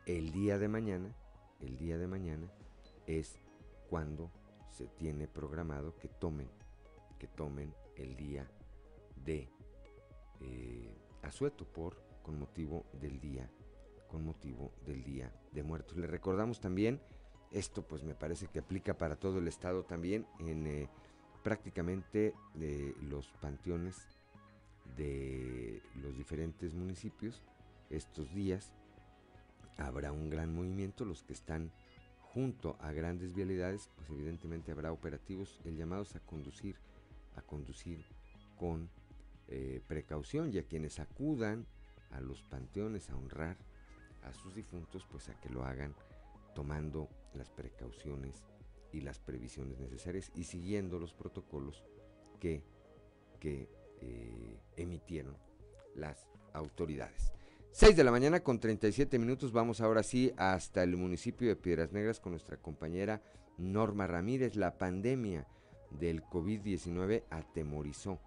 El 0.06 0.32
día 0.32 0.60
de 0.60 0.68
mañana, 0.68 1.16
el 1.60 1.78
día 1.78 1.98
de 1.98 2.08
mañana 2.08 2.52
es 3.08 3.38
cuando 3.90 4.32
se 4.70 4.88
tiene 4.88 5.28
programado 5.28 5.96
que 5.98 6.08
tomen, 6.08 6.50
que 7.18 7.28
tomen 7.28 7.74
el 7.96 8.16
día 8.16 8.50
de 9.24 9.50
eh, 10.42 10.96
asueto 11.22 11.66
por 11.66 12.02
con 12.24 12.40
motivo 12.40 12.86
del 12.94 13.20
día, 13.20 13.50
con 14.08 14.26
motivo 14.26 14.72
del 14.86 15.04
día 15.04 15.32
de 15.52 15.64
muertos. 15.64 15.98
Le 15.98 16.08
recordamos 16.08 16.60
también 16.60 17.02
esto 17.52 17.84
pues 17.84 18.04
me 18.04 18.16
parece 18.16 18.48
que 18.48 18.60
aplica 18.60 18.98
para 18.98 19.16
todo 19.16 19.40
el 19.40 19.48
estado 19.48 19.84
también 19.84 20.26
en 20.40 20.68
eh, 20.68 20.90
prácticamente 21.44 22.34
de 22.54 22.96
los 23.02 23.28
panteones 23.42 24.08
de 24.96 25.82
los 25.96 26.18
diferentes 26.18 26.74
municipios. 26.74 27.42
Estos 27.90 28.34
días 28.34 28.72
habrá 29.78 30.12
un 30.12 30.30
gran 30.30 30.54
movimiento, 30.54 31.06
los 31.06 31.24
que 31.24 31.34
están 31.34 31.72
junto 32.34 32.78
a 32.80 32.92
grandes 32.94 33.34
vialidades, 33.34 33.90
pues 33.98 34.10
evidentemente 34.10 34.72
habrá 34.72 34.92
operativos, 34.92 35.60
el 35.66 35.76
llamados 35.76 36.16
a 36.16 36.20
conducir 36.22 36.78
a 37.36 37.42
conducir 37.42 38.04
con 38.58 38.90
eh, 39.48 39.82
precaución 39.88 40.54
y 40.54 40.58
a 40.58 40.64
quienes 40.64 41.00
acudan 41.00 41.66
a 42.12 42.20
los 42.20 42.44
panteones 42.44 43.10
a 43.10 43.16
honrar 43.16 43.58
a 44.24 44.34
sus 44.34 44.54
difuntos, 44.54 45.06
pues 45.10 45.30
a 45.30 45.40
que 45.40 45.50
lo 45.50 45.64
hagan 45.64 45.96
tomando 46.54 47.10
las 47.34 47.50
precauciones 47.50 48.44
y 48.92 49.02
las 49.02 49.20
previsiones 49.20 49.80
necesarias 49.80 50.32
y 50.36 50.44
siguiendo 50.44 51.00
los 51.00 51.14
protocolos 51.14 51.84
que, 52.40 52.64
que 53.40 53.70
eh, 54.02 54.60
emitieron 54.76 55.38
las 55.96 56.28
autoridades. 56.54 57.32
6 57.72 57.96
de 57.96 58.04
la 58.04 58.12
mañana 58.12 58.42
con 58.42 58.60
37 58.60 59.18
minutos, 59.18 59.54
vamos 59.54 59.80
ahora 59.80 60.04
sí 60.04 60.34
hasta 60.36 60.84
el 60.84 60.98
municipio 60.98 61.48
de 61.48 61.56
Piedras 61.56 61.94
Negras 61.94 62.20
con 62.20 62.34
nuestra 62.34 62.58
compañera 62.58 63.22
Norma 63.58 64.08
Ramírez. 64.08 64.58
La 64.58 64.78
pandemia 64.78 65.48
del 65.90 66.22
COVID-19 66.24 67.24
atemorizó 67.30 68.20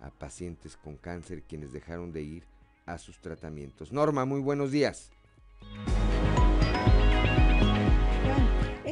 a 0.00 0.10
pacientes 0.10 0.76
con 0.76 0.96
cáncer 0.96 1.42
quienes 1.44 1.72
dejaron 1.72 2.12
de 2.12 2.22
ir 2.22 2.46
a 2.86 2.98
sus 2.98 3.20
tratamientos. 3.20 3.92
Norma, 3.92 4.24
muy 4.24 4.40
buenos 4.40 4.72
días. 4.72 5.12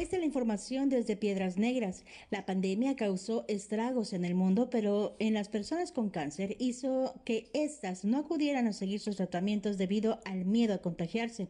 Esta 0.07 0.15
es 0.15 0.21
la 0.21 0.27
información 0.27 0.87
desde 0.87 1.17
Piedras 1.17 1.57
Negras. 1.57 2.05
La 2.31 2.45
pandemia 2.45 2.95
causó 2.95 3.43
estragos 3.49 4.13
en 4.13 4.23
el 4.23 4.35
mundo, 4.35 4.69
pero 4.69 5.17
en 5.19 5.33
las 5.33 5.49
personas 5.49 5.91
con 5.91 6.09
cáncer 6.09 6.55
hizo 6.59 7.19
que 7.25 7.49
éstas 7.53 8.05
no 8.05 8.19
acudieran 8.19 8.67
a 8.67 8.71
seguir 8.71 9.01
sus 9.01 9.17
tratamientos 9.17 9.77
debido 9.77 10.21
al 10.23 10.45
miedo 10.45 10.73
a 10.73 10.77
contagiarse. 10.77 11.49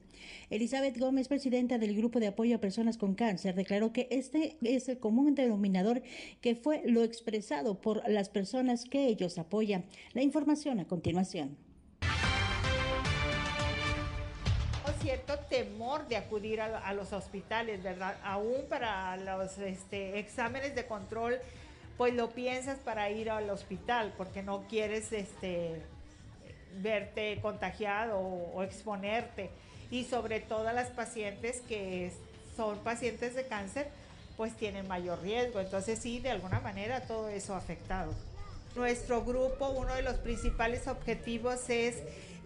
Elizabeth 0.50 0.98
Gómez, 0.98 1.28
presidenta 1.28 1.78
del 1.78 1.96
Grupo 1.96 2.20
de 2.20 2.26
Apoyo 2.26 2.56
a 2.56 2.60
Personas 2.60 2.98
con 2.98 3.14
Cáncer, 3.14 3.54
declaró 3.54 3.94
que 3.94 4.08
este 4.10 4.58
es 4.64 4.90
el 4.90 4.98
común 4.98 5.36
denominador 5.36 6.02
que 6.42 6.56
fue 6.56 6.82
lo 6.84 7.04
expresado 7.04 7.80
por 7.80 8.10
las 8.10 8.30
personas 8.30 8.86
que 8.86 9.06
ellos 9.06 9.38
apoyan. 9.38 9.86
La 10.16 10.24
información 10.24 10.80
a 10.80 10.88
continuación. 10.88 11.67
Cierto 15.08 15.40
temor 15.40 16.06
de 16.10 16.18
acudir 16.18 16.60
a, 16.60 16.92
los 16.92 17.14
hospitales, 17.14 17.82
¿verdad? 17.82 18.18
Aún 18.26 18.66
para 18.68 19.16
los 19.16 19.58
este, 19.58 20.20
exámenes 20.20 20.76
de 20.76 20.86
control, 20.86 21.40
pues 21.96 22.14
lo 22.14 22.32
piensas 22.32 22.78
para 22.80 23.10
ir 23.10 23.30
al 23.30 23.50
hospital, 23.50 24.14
porque 24.18 24.44
no 24.44 24.66
quieres 24.68 25.14
este, 25.14 25.82
verte 26.82 27.40
contagiado 27.42 28.20
o, 28.20 28.62
exponerte. 28.64 29.50
Y 29.92 30.04
sobre 30.04 30.42
todo 30.42 30.68
a 30.68 30.74
las 30.74 30.90
pacientes 30.90 31.62
que 31.62 32.12
son 32.58 32.78
pacientes 32.80 33.34
de 33.34 33.48
cáncer, 33.48 33.88
pues 34.36 34.58
tienen 34.58 34.90
mayor 34.90 35.22
riesgo. 35.22 35.62
Entonces 35.62 36.00
sí, 36.00 36.20
de 36.20 36.32
alguna 36.32 36.60
manera 36.60 37.00
todo 37.00 37.30
eso 37.30 37.54
ha 37.56 37.60
afectado. 37.60 38.12
Nuestro 38.76 39.24
grupo, 39.24 39.70
uno 39.70 39.96
de 39.96 40.02
los 40.02 40.18
principales 40.18 40.86
objetivos 40.90 41.70
es 41.70 41.96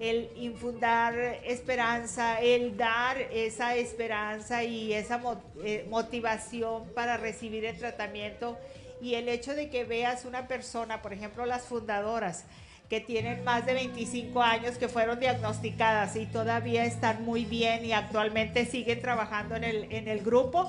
el 0.01 0.31
infundar 0.35 1.13
esperanza, 1.45 2.41
el 2.41 2.75
dar 2.75 3.21
esa 3.21 3.75
esperanza 3.75 4.63
y 4.63 4.93
esa 4.93 5.21
eh, 5.63 5.85
motivación 5.91 6.87
para 6.95 7.17
recibir 7.17 7.65
el 7.65 7.77
tratamiento 7.77 8.57
y 8.99 9.13
el 9.13 9.29
hecho 9.29 9.53
de 9.53 9.69
que 9.69 9.83
veas 9.83 10.25
una 10.25 10.47
persona, 10.47 11.03
por 11.03 11.13
ejemplo 11.13 11.45
las 11.45 11.65
fundadoras, 11.65 12.45
que 12.89 12.99
tienen 12.99 13.43
más 13.43 13.67
de 13.67 13.75
25 13.75 14.41
años, 14.41 14.79
que 14.79 14.87
fueron 14.87 15.19
diagnosticadas 15.19 16.15
y 16.15 16.25
todavía 16.25 16.83
están 16.83 17.23
muy 17.23 17.45
bien 17.45 17.85
y 17.85 17.93
actualmente 17.93 18.65
siguen 18.65 19.01
trabajando 19.01 19.55
en 19.55 19.63
el, 19.63 19.91
en 19.91 20.07
el 20.07 20.21
grupo, 20.21 20.67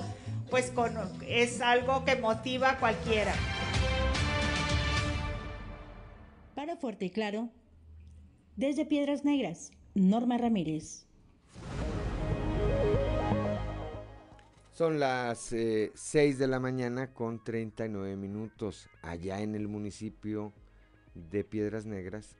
pues 0.50 0.70
con, 0.70 0.94
es 1.26 1.62
algo 1.62 2.04
que 2.04 2.16
motiva 2.16 2.72
a 2.72 2.78
cualquiera. 2.78 3.32
Para 6.54 6.76
Fuerte 6.76 7.06
y 7.06 7.10
Claro, 7.10 7.48
desde 8.56 8.84
Piedras 8.84 9.24
Negras, 9.24 9.70
Norma 9.94 10.36
Ramírez. 10.36 11.06
Son 14.72 14.98
las 14.98 15.38
6 15.38 15.54
eh, 15.54 16.34
de 16.36 16.46
la 16.46 16.58
mañana 16.58 17.12
con 17.12 17.42
39 17.42 18.16
minutos 18.16 18.88
allá 19.02 19.40
en 19.40 19.54
el 19.54 19.68
municipio 19.68 20.52
de 21.14 21.44
Piedras 21.44 21.86
Negras, 21.86 22.36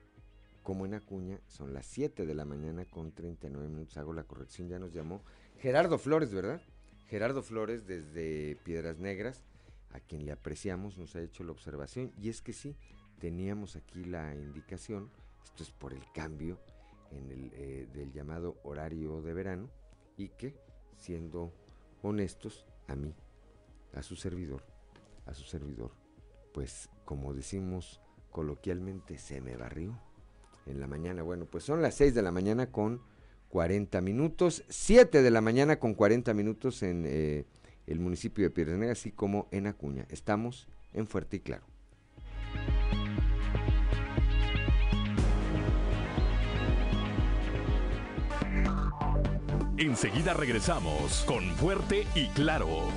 como 0.63 0.85
en 0.85 0.93
Acuña, 0.93 1.39
son 1.47 1.73
las 1.73 1.85
7 1.85 2.25
de 2.25 2.33
la 2.33 2.45
mañana 2.45 2.85
con 2.85 3.11
39 3.11 3.67
minutos. 3.69 3.97
Hago 3.97 4.13
la 4.13 4.23
corrección, 4.23 4.67
ya 4.67 4.79
nos 4.79 4.93
llamó 4.93 5.21
Gerardo 5.59 5.97
Flores, 5.97 6.33
¿verdad? 6.33 6.61
Gerardo 7.07 7.43
Flores 7.43 7.85
desde 7.85 8.57
Piedras 8.63 8.97
Negras, 8.97 9.43
a 9.91 9.99
quien 9.99 10.25
le 10.25 10.31
apreciamos, 10.31 10.97
nos 10.97 11.15
ha 11.15 11.21
hecho 11.21 11.43
la 11.43 11.51
observación, 11.51 12.11
y 12.19 12.29
es 12.29 12.41
que 12.41 12.53
sí, 12.53 12.75
teníamos 13.19 13.75
aquí 13.75 14.05
la 14.05 14.33
indicación 14.35 15.11
esto 15.43 15.63
es 15.63 15.71
por 15.71 15.93
el 15.93 16.03
cambio 16.13 16.59
en 17.11 17.31
el, 17.31 17.51
eh, 17.53 17.87
del 17.93 18.11
llamado 18.11 18.57
horario 18.63 19.21
de 19.21 19.33
verano 19.33 19.69
y 20.17 20.29
que, 20.29 20.55
siendo 20.97 21.53
honestos, 22.01 22.65
a 22.87 22.95
mí, 22.95 23.15
a 23.93 24.03
su 24.03 24.15
servidor, 24.15 24.63
a 25.25 25.33
su 25.33 25.43
servidor, 25.43 25.91
pues 26.53 26.89
como 27.05 27.33
decimos 27.33 28.01
coloquialmente, 28.31 29.17
se 29.17 29.41
me 29.41 29.55
barrió 29.55 29.99
en 30.65 30.79
la 30.79 30.87
mañana. 30.87 31.23
Bueno, 31.23 31.45
pues 31.45 31.63
son 31.63 31.81
las 31.81 31.95
6 31.95 32.13
de 32.13 32.21
la 32.21 32.31
mañana 32.31 32.71
con 32.71 33.01
40 33.49 34.01
minutos, 34.01 34.63
7 34.69 35.21
de 35.21 35.31
la 35.31 35.41
mañana 35.41 35.79
con 35.79 35.93
40 35.93 36.33
minutos 36.33 36.81
en 36.83 37.03
eh, 37.05 37.45
el 37.85 37.99
municipio 37.99 38.43
de 38.43 38.49
Piedras 38.49 38.77
Negras, 38.77 38.99
así 38.99 39.11
como 39.11 39.47
en 39.51 39.67
Acuña. 39.67 40.05
Estamos 40.09 40.67
en 40.93 41.07
Fuerte 41.07 41.37
y 41.37 41.39
Claro. 41.41 41.72
Enseguida 49.85 50.33
regresamos 50.33 51.25
con 51.27 51.43
Fuerte 51.57 52.07
y 52.15 52.29
Claro. 52.29 52.87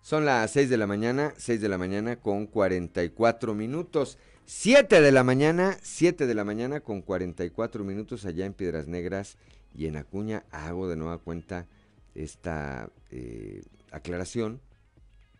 Son 0.00 0.24
las 0.24 0.52
6 0.52 0.70
de 0.70 0.76
la 0.76 0.86
mañana, 0.86 1.34
6 1.36 1.60
de 1.60 1.68
la 1.68 1.76
mañana 1.76 2.20
con 2.20 2.46
44 2.46 3.52
minutos. 3.54 4.16
7 4.44 5.00
de 5.00 5.10
la 5.10 5.24
mañana, 5.24 5.76
7 5.82 6.28
de 6.28 6.34
la 6.36 6.44
mañana 6.44 6.78
con 6.78 7.02
44 7.02 7.82
minutos 7.82 8.24
allá 8.24 8.46
en 8.46 8.54
Piedras 8.54 8.86
Negras 8.86 9.36
y 9.74 9.86
en 9.86 9.96
Acuña. 9.96 10.44
Hago 10.52 10.88
de 10.88 10.94
nueva 10.94 11.18
cuenta 11.18 11.66
esta 12.14 12.90
eh, 13.10 13.64
aclaración 13.90 14.60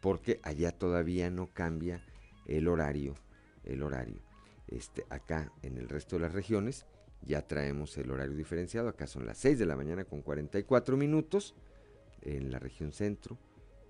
porque 0.00 0.40
allá 0.42 0.72
todavía 0.72 1.30
no 1.30 1.46
cambia 1.54 2.02
el 2.46 2.66
horario, 2.66 3.14
el 3.62 3.84
horario. 3.84 4.29
Este, 4.70 5.04
acá 5.10 5.52
en 5.62 5.76
el 5.76 5.88
resto 5.88 6.16
de 6.16 6.22
las 6.22 6.32
regiones 6.32 6.86
ya 7.22 7.46
traemos 7.46 7.96
el 7.98 8.10
horario 8.10 8.36
diferenciado. 8.36 8.88
Acá 8.88 9.06
son 9.06 9.26
las 9.26 9.38
6 9.38 9.58
de 9.58 9.66
la 9.66 9.76
mañana 9.76 10.04
con 10.04 10.22
44 10.22 10.96
minutos 10.96 11.54
en 12.22 12.50
la 12.50 12.58
región 12.58 12.92
centro, 12.92 13.38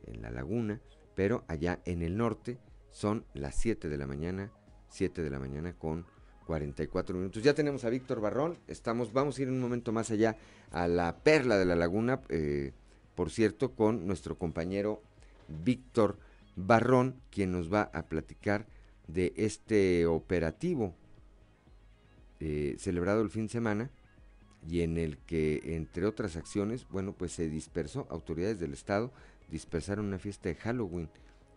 en 0.07 0.23
la 0.23 0.31
laguna, 0.31 0.81
pero 1.15 1.45
allá 1.49 1.81
en 1.85 2.03
el 2.03 2.17
norte 2.17 2.59
son 2.91 3.25
las 3.35 3.55
7 3.57 3.89
de 3.89 3.99
la 3.99 4.07
mañana, 4.07 4.53
7 4.89 5.23
de 5.23 5.31
la 5.31 5.39
mañana 5.39 5.75
con 5.75 6.07
44 6.47 7.17
minutos. 7.17 7.43
Ya 7.43 7.55
tenemos 7.55 7.85
a 7.85 7.91
Víctor 7.91 8.21
Barrón, 8.21 8.59
estamos, 8.67 9.13
vamos 9.13 9.39
a 9.39 9.43
ir 9.43 9.49
un 9.49 9.61
momento 9.61 9.93
más 9.93 10.11
allá 10.11 10.37
a 10.73 10.89
la 10.89 11.19
perla 11.23 11.59
de 11.59 11.67
la 11.67 11.77
laguna, 11.77 12.21
eh, 12.29 12.73
por 13.15 13.31
cierto, 13.31 13.75
con 13.75 14.07
nuestro 14.07 14.39
compañero 14.39 15.03
Víctor 15.49 16.19
Barrón, 16.57 17.21
quien 17.31 17.53
nos 17.53 17.73
va 17.73 17.83
a 17.93 18.09
platicar 18.09 18.67
de 19.13 19.33
este 19.37 20.07
operativo 20.07 20.95
eh, 22.41 22.75
celebrado 22.79 23.23
el 23.23 23.31
fin 23.31 23.45
de 23.47 23.53
semana 23.53 23.91
y 24.69 24.83
en 24.83 24.99
el 24.99 25.19
que, 25.19 25.61
entre 25.77 26.07
otras 26.07 26.37
acciones, 26.37 26.87
bueno, 26.89 27.13
pues 27.13 27.33
se 27.33 27.49
dispersó, 27.49 28.07
autoridades 28.11 28.59
del 28.61 28.73
Estado 28.73 29.13
dispersaron 29.51 30.07
una 30.07 30.19
fiesta 30.19 30.49
de 30.49 30.55
Halloween 30.55 31.09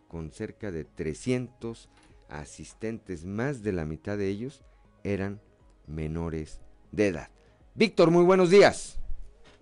con 0.08 0.32
cerca 0.32 0.72
de 0.72 0.84
300 0.84 1.90
asistentes, 2.30 3.26
más 3.26 3.64
de 3.64 3.72
la 3.72 3.86
mitad 3.86 4.18
de 4.18 4.28
ellos 4.28 4.64
eran 5.04 5.40
menores 5.88 6.62
de 6.92 7.08
edad. 7.08 7.28
Víctor, 7.76 8.12
muy 8.12 8.24
buenos 8.24 8.50
días. 8.50 9.00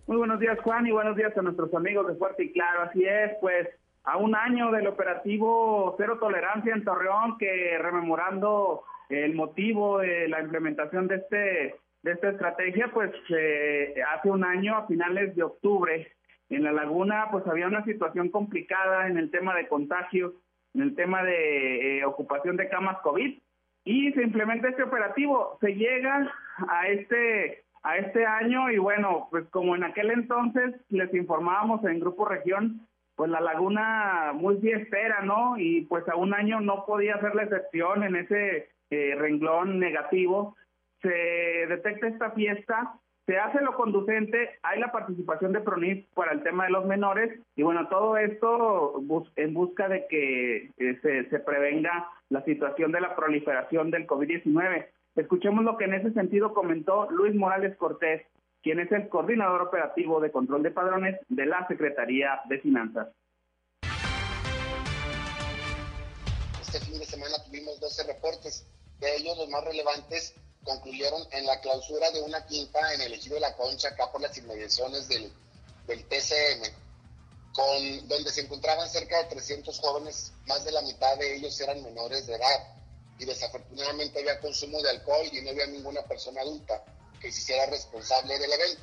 Muy 0.07 0.17
buenos 0.17 0.39
días, 0.39 0.59
Juan, 0.61 0.85
y 0.87 0.91
buenos 0.91 1.15
días 1.15 1.35
a 1.37 1.41
nuestros 1.41 1.73
amigos 1.73 2.07
de 2.07 2.15
Fuerte 2.15 2.43
y 2.43 2.51
Claro. 2.51 2.83
Así 2.83 3.03
es, 3.05 3.31
pues 3.39 3.67
a 4.03 4.17
un 4.17 4.35
año 4.35 4.71
del 4.71 4.87
operativo 4.87 5.95
Cero 5.97 6.17
Tolerancia 6.19 6.73
en 6.73 6.83
Torreón, 6.83 7.37
que 7.37 7.77
rememorando 7.77 8.83
el 9.09 9.35
motivo 9.35 9.99
de 9.99 10.27
la 10.27 10.41
implementación 10.41 11.07
de 11.07 11.15
este 11.15 11.75
de 12.03 12.13
esta 12.13 12.29
estrategia, 12.29 12.89
pues 12.91 13.11
eh, 13.29 13.93
hace 14.15 14.29
un 14.29 14.43
año, 14.43 14.75
a 14.75 14.87
finales 14.87 15.35
de 15.35 15.43
octubre, 15.43 16.11
en 16.49 16.63
la 16.63 16.71
laguna, 16.71 17.27
pues 17.31 17.45
había 17.47 17.67
una 17.67 17.83
situación 17.85 18.29
complicada 18.29 19.07
en 19.07 19.17
el 19.17 19.31
tema 19.31 19.55
de 19.55 19.67
contagio, 19.67 20.33
en 20.73 20.81
el 20.81 20.95
tema 20.95 21.23
de 21.23 21.99
eh, 21.99 22.05
ocupación 22.05 22.57
de 22.57 22.69
camas 22.69 22.97
COVID, 23.03 23.39
y 23.85 24.11
se 24.13 24.23
implementa 24.23 24.69
este 24.69 24.83
operativo. 24.83 25.57
Se 25.61 25.75
llega 25.75 26.31
a 26.67 26.87
este 26.87 27.63
a 27.83 27.97
este 27.97 28.25
año 28.25 28.69
y 28.69 28.77
bueno, 28.77 29.27
pues 29.31 29.47
como 29.49 29.75
en 29.75 29.83
aquel 29.83 30.11
entonces 30.11 30.75
les 30.89 31.11
informábamos 31.15 31.83
en 31.83 31.99
Grupo 31.99 32.25
Región 32.25 32.87
pues 33.15 33.29
la 33.29 33.41
laguna 33.41 34.31
muy 34.33 34.57
fiestera, 34.57 35.21
¿no? 35.21 35.57
Y 35.57 35.81
pues 35.81 36.07
a 36.09 36.15
un 36.15 36.33
año 36.33 36.59
no 36.59 36.85
podía 36.85 37.19
ser 37.19 37.35
la 37.35 37.43
excepción 37.43 38.03
en 38.03 38.15
ese 38.15 38.69
eh, 38.89 39.15
renglón 39.17 39.79
negativo. 39.79 40.55
Se 41.01 41.09
detecta 41.09 42.07
esta 42.07 42.31
fiesta, 42.31 42.93
se 43.25 43.37
hace 43.37 43.61
lo 43.61 43.75
conducente, 43.75 44.59
hay 44.63 44.79
la 44.79 44.91
participación 44.91 45.53
de 45.53 45.61
PRONIF 45.61 46.05
para 46.13 46.33
el 46.33 46.43
tema 46.43 46.65
de 46.65 46.71
los 46.71 46.85
menores 46.85 47.39
y 47.55 47.63
bueno, 47.63 47.87
todo 47.87 48.17
esto 48.17 49.01
en 49.35 49.53
busca 49.53 49.87
de 49.87 50.05
que 50.07 50.71
eh, 50.77 50.99
se, 51.01 51.29
se 51.29 51.39
prevenga 51.39 52.09
la 52.29 52.43
situación 52.43 52.91
de 52.91 53.01
la 53.01 53.15
proliferación 53.15 53.91
del 53.91 54.07
COVID-19. 54.07 54.87
Escuchemos 55.15 55.63
lo 55.63 55.77
que 55.77 55.85
en 55.85 55.93
ese 55.93 56.11
sentido 56.13 56.53
comentó 56.53 57.09
Luis 57.11 57.35
Morales 57.35 57.75
Cortés, 57.77 58.23
quien 58.61 58.79
es 58.79 58.91
el 58.91 59.09
coordinador 59.09 59.61
operativo 59.61 60.19
de 60.19 60.31
control 60.31 60.63
de 60.63 60.71
padrones 60.71 61.19
de 61.29 61.45
la 61.45 61.67
Secretaría 61.67 62.41
de 62.47 62.59
Finanzas. 62.59 63.07
Este 66.61 66.79
fin 66.79 66.99
de 66.99 67.05
semana 67.05 67.35
tuvimos 67.45 67.79
12 67.79 68.03
reportes, 68.07 68.67
de 68.99 69.15
ellos 69.17 69.37
los 69.37 69.49
más 69.49 69.63
relevantes 69.65 70.35
concluyeron 70.63 71.21
en 71.31 71.45
la 71.47 71.59
clausura 71.59 72.11
de 72.11 72.21
una 72.21 72.45
quinta 72.45 72.93
en 72.93 73.01
el 73.01 73.13
ejido 73.13 73.35
de 73.35 73.41
la 73.41 73.55
Concha, 73.55 73.89
acá 73.89 74.11
por 74.11 74.21
las 74.21 74.37
inmediaciones 74.37 75.07
del, 75.07 75.31
del 75.87 76.05
TCM, 76.05 76.61
con, 77.53 78.07
donde 78.07 78.29
se 78.29 78.41
encontraban 78.41 78.87
cerca 78.87 79.17
de 79.23 79.29
300 79.29 79.79
jóvenes, 79.79 80.33
más 80.45 80.63
de 80.63 80.71
la 80.71 80.83
mitad 80.83 81.17
de 81.17 81.35
ellos 81.35 81.59
eran 81.59 81.81
menores 81.83 82.27
de 82.27 82.35
edad 82.35 82.77
y 83.17 83.25
desafortunadamente 83.25 84.19
había 84.19 84.39
consumo 84.39 84.81
de 84.81 84.91
alcohol 84.91 85.25
y 85.31 85.41
no 85.41 85.49
había 85.49 85.65
ninguna 85.65 86.03
persona 86.03 86.41
adulta 86.41 86.83
que 87.21 87.31
se 87.31 87.39
hiciera 87.39 87.65
responsable 87.67 88.37
del 88.39 88.51
evento. 88.51 88.81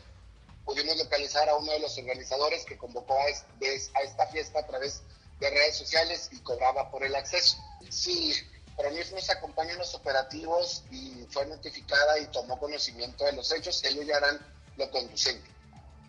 Pudimos 0.65 0.97
localizar 0.97 1.49
a 1.49 1.57
uno 1.57 1.73
de 1.73 1.81
los 1.81 1.97
organizadores 1.99 2.65
que 2.65 2.79
convocó 2.79 3.15
a, 3.15 3.29
esta 3.29 4.27
fiesta 4.29 4.61
a 4.61 4.67
través 4.67 5.03
de 5.41 5.51
redes 5.51 5.77
sociales 5.77 6.29
y 6.33 6.41
cobraba 6.41 6.91
por 6.91 7.05
el 7.05 7.15
acceso. 7.15 7.57
Sí, 7.91 8.35
Promis 8.77 9.13
nos 9.13 9.29
acompaña 9.31 9.73
en 9.73 9.79
los 9.79 9.95
operativos 9.95 10.85
y 10.91 11.27
fue 11.31 11.47
notificada 11.47 12.19
y 12.19 12.27
tomó 12.27 12.59
conocimiento 12.59 13.25
de 13.25 13.33
los 13.33 13.51
hechos, 13.53 13.83
ellos 13.85 14.07
ya 14.07 14.17
harán 14.17 14.39
lo 14.77 14.91
conducente. 14.91 15.49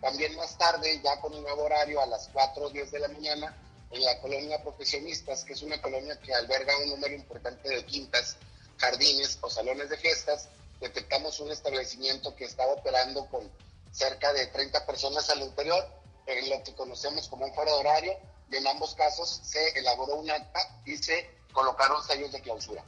También 0.00 0.36
más 0.36 0.56
tarde, 0.56 1.00
ya 1.02 1.20
con 1.20 1.34
un 1.34 1.42
nuevo 1.42 1.64
horario 1.64 2.00
a 2.00 2.06
las 2.06 2.28
4 2.32 2.64
o 2.64 2.70
10 2.70 2.90
de 2.90 2.98
la 3.00 3.08
mañana, 3.08 3.56
en 3.90 4.04
la 4.04 4.20
colonia 4.20 4.62
Profesionistas, 4.62 5.44
que 5.44 5.54
es 5.54 5.62
una 5.62 5.80
colonia 5.82 6.18
que 6.20 6.32
alberga 6.32 6.76
un 6.78 6.90
número 6.90 7.14
importante 7.14 7.68
de 7.68 7.84
quintas, 7.84 8.36
jardines 8.78 9.38
o 9.40 9.50
salones 9.50 9.90
de 9.90 9.96
fiestas, 9.96 10.48
detectamos 10.80 11.40
un 11.40 11.50
establecimiento 11.50 12.34
que 12.36 12.44
estaba 12.44 12.72
operando 12.72 13.26
con 13.26 13.50
cerca 13.90 14.32
de 14.32 14.46
30 14.46 14.86
personas 14.86 15.28
al 15.30 15.42
interior, 15.42 15.84
en 16.26 16.50
lo 16.50 16.62
que 16.62 16.74
conocemos 16.74 17.28
como 17.28 17.46
un 17.46 17.54
foro 17.54 17.74
de 17.74 17.80
horario, 17.80 18.12
y 18.50 18.56
en 18.56 18.66
ambos 18.66 18.94
casos 18.94 19.40
se 19.42 19.78
elaboró 19.78 20.16
un 20.16 20.30
acta 20.30 20.60
y 20.84 20.96
se 20.96 21.30
colocaron 21.52 22.02
sellos 22.02 22.32
de 22.32 22.40
clausura. 22.40 22.84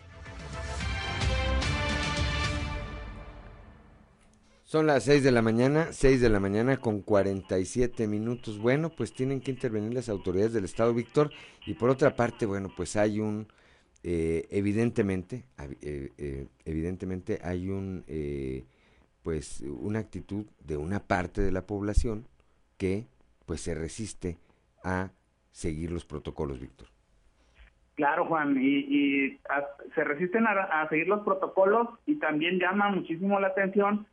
Son 4.65 4.87
las 4.87 5.05
6 5.05 5.23
de 5.23 5.33
la 5.33 5.43
mañana, 5.43 5.91
6 5.93 6.23
de 6.23 6.31
la 6.31 6.41
mañana 6.41 6.81
con 6.81 7.03
47 7.03 8.07
minutos. 8.07 8.59
Bueno, 8.59 8.89
pues 8.89 9.13
tienen 9.13 9.43
que 9.43 9.51
intervenir 9.51 9.93
las 9.93 10.09
autoridades 10.09 10.55
del 10.55 10.65
Estado, 10.65 10.95
Víctor. 10.95 11.31
Y 11.67 11.75
por 11.75 11.91
otra 11.91 12.17
parte, 12.17 12.47
bueno, 12.47 12.73
pues 12.75 12.97
hay 12.97 13.21
un 13.21 13.53
eh, 14.05 14.49
evidentemente, 14.51 15.45
eh, 15.81 16.11
eh, 16.19 16.49
evidentemente 16.65 17.39
hay 17.43 17.69
un, 17.69 18.05
pues 19.23 19.61
una 19.61 20.01
actitud 20.01 20.47
de 20.65 20.77
una 20.77 21.01
parte 21.01 21.41
de 21.41 21.53
la 21.53 21.67
población 21.67 22.27
que 22.79 23.07
pues 23.47 23.61
se 23.61 23.75
resiste 23.75 24.39
a 24.83 25.11
seguir 25.53 25.93
los 25.93 26.05
protocolos, 26.05 26.59
Víctor. 26.59 26.89
Claro, 27.95 28.27
Juan, 28.27 28.57
y, 28.61 29.39
se 29.95 30.03
resisten 30.03 30.47
a, 30.47 30.89
seguir 30.89 31.07
los 31.07 31.23
protocolos 31.23 31.89
y 32.07 32.17
también 32.17 32.59
llama 32.59 32.89
muchísimo 32.91 33.39
la 33.39 33.49
atención 33.49 34.07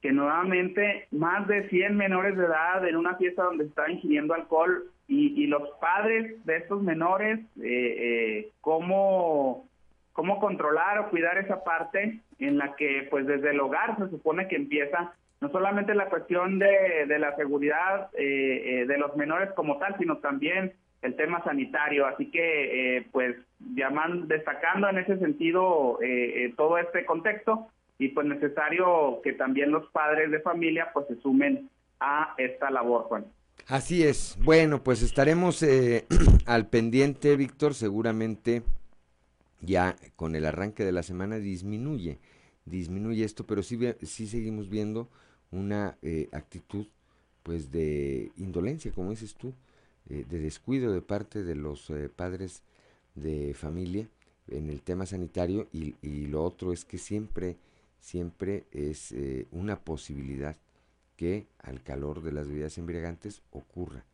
que 0.00 0.12
nuevamente 0.12 1.08
más 1.10 1.48
de 1.48 1.68
100 1.70 1.96
menores 1.96 2.36
de 2.36 2.44
edad 2.44 2.86
en 2.86 2.96
una 2.96 3.16
fiesta 3.16 3.44
donde 3.44 3.64
se 3.64 3.70
está 3.70 3.90
ingiriendo 3.90 4.34
alcohol 4.34 4.92
y, 5.06 5.46
los 5.46 5.68
padres 5.80 6.44
de 6.46 6.56
estos 6.56 6.82
menores, 6.82 7.38
eh, 7.60 7.96
eh, 7.98 8.50
cómo, 8.60 9.68
cómo 10.12 10.40
controlar 10.40 10.98
o 10.98 11.10
cuidar 11.10 11.38
esa 11.38 11.62
parte 11.62 12.20
en 12.38 12.58
la 12.58 12.74
que 12.74 13.06
pues 13.10 13.26
desde 13.26 13.50
el 13.50 13.60
hogar 13.60 13.96
se 13.98 14.08
supone 14.08 14.48
que 14.48 14.56
empieza 14.56 15.12
no 15.40 15.50
solamente 15.50 15.94
la 15.94 16.08
cuestión 16.08 16.58
de, 16.58 17.04
de 17.06 17.18
la 17.18 17.36
seguridad 17.36 18.08
eh, 18.14 18.80
eh, 18.82 18.86
de 18.86 18.98
los 18.98 19.14
menores 19.16 19.52
como 19.52 19.78
tal, 19.78 19.94
sino 19.98 20.18
también 20.18 20.72
el 21.02 21.16
tema 21.16 21.44
sanitario. 21.44 22.06
Así 22.06 22.30
que, 22.30 23.06
pues, 23.12 23.36
llaman, 23.74 24.26
destacando 24.26 24.88
en 24.88 24.98
ese 24.98 25.18
sentido 25.18 25.98
todo 26.56 26.78
este 26.78 27.04
contexto 27.04 27.68
y 27.98 28.08
pues 28.08 28.26
necesario 28.26 29.20
que 29.22 29.34
también 29.34 29.70
los 29.70 29.86
padres 29.90 30.30
de 30.30 30.40
familia 30.40 30.90
pues 30.94 31.06
se 31.08 31.16
sumen 31.16 31.68
a 32.00 32.34
esta 32.38 32.70
labor, 32.70 33.02
Juan. 33.02 33.26
Así 33.66 34.02
es. 34.02 34.36
Bueno, 34.42 34.84
pues 34.84 35.00
estaremos 35.00 35.62
eh, 35.62 36.04
al 36.44 36.68
pendiente, 36.68 37.34
Víctor. 37.34 37.72
Seguramente 37.72 38.62
ya 39.62 39.96
con 40.16 40.36
el 40.36 40.44
arranque 40.44 40.84
de 40.84 40.92
la 40.92 41.02
semana 41.02 41.38
disminuye, 41.38 42.18
disminuye 42.66 43.24
esto, 43.24 43.46
pero 43.46 43.62
sí, 43.62 43.78
sí 44.02 44.26
seguimos 44.26 44.68
viendo 44.68 45.08
una 45.50 45.96
eh, 46.02 46.28
actitud 46.32 46.86
pues 47.42 47.70
de 47.70 48.32
indolencia, 48.36 48.92
como 48.92 49.10
dices 49.10 49.34
tú, 49.34 49.54
eh, 50.10 50.26
de 50.28 50.40
descuido 50.40 50.92
de 50.92 51.00
parte 51.00 51.42
de 51.42 51.54
los 51.54 51.90
padres 52.16 52.62
de 53.14 53.54
familia 53.54 54.08
en 54.48 54.68
el 54.68 54.82
tema 54.82 55.06
sanitario 55.06 55.68
y, 55.72 55.94
y, 56.02 56.26
lo 56.26 56.44
otro 56.44 56.72
es 56.72 56.84
que 56.84 56.98
siempre, 56.98 57.56
siempre 57.98 58.64
es 58.72 59.14
una 59.52 59.80
posibilidad 59.80 60.56
que 61.16 61.46
al 61.58 61.82
calor 61.82 62.22
de 62.22 62.32
las 62.32 62.48
bebidas 62.48 62.78
embriagantes 62.78 63.42
ocurra, 63.50 64.04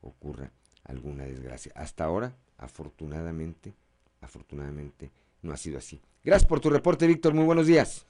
ocurra 0.00 0.50
alguna 0.84 1.24
desgracia. 1.24 1.72
Hasta 1.74 2.04
ahora, 2.04 2.34
afortunadamente, 2.58 3.74
afortunadamente 4.20 5.10
no 5.42 5.52
ha 5.52 5.56
sido 5.56 5.78
así. 5.78 6.00
Gracias 6.24 6.48
por 6.48 6.60
tu 6.60 6.70
reporte, 6.70 7.06
Víctor. 7.06 7.34
Muy 7.34 7.44
buenos 7.44 7.66
días. 7.66 8.06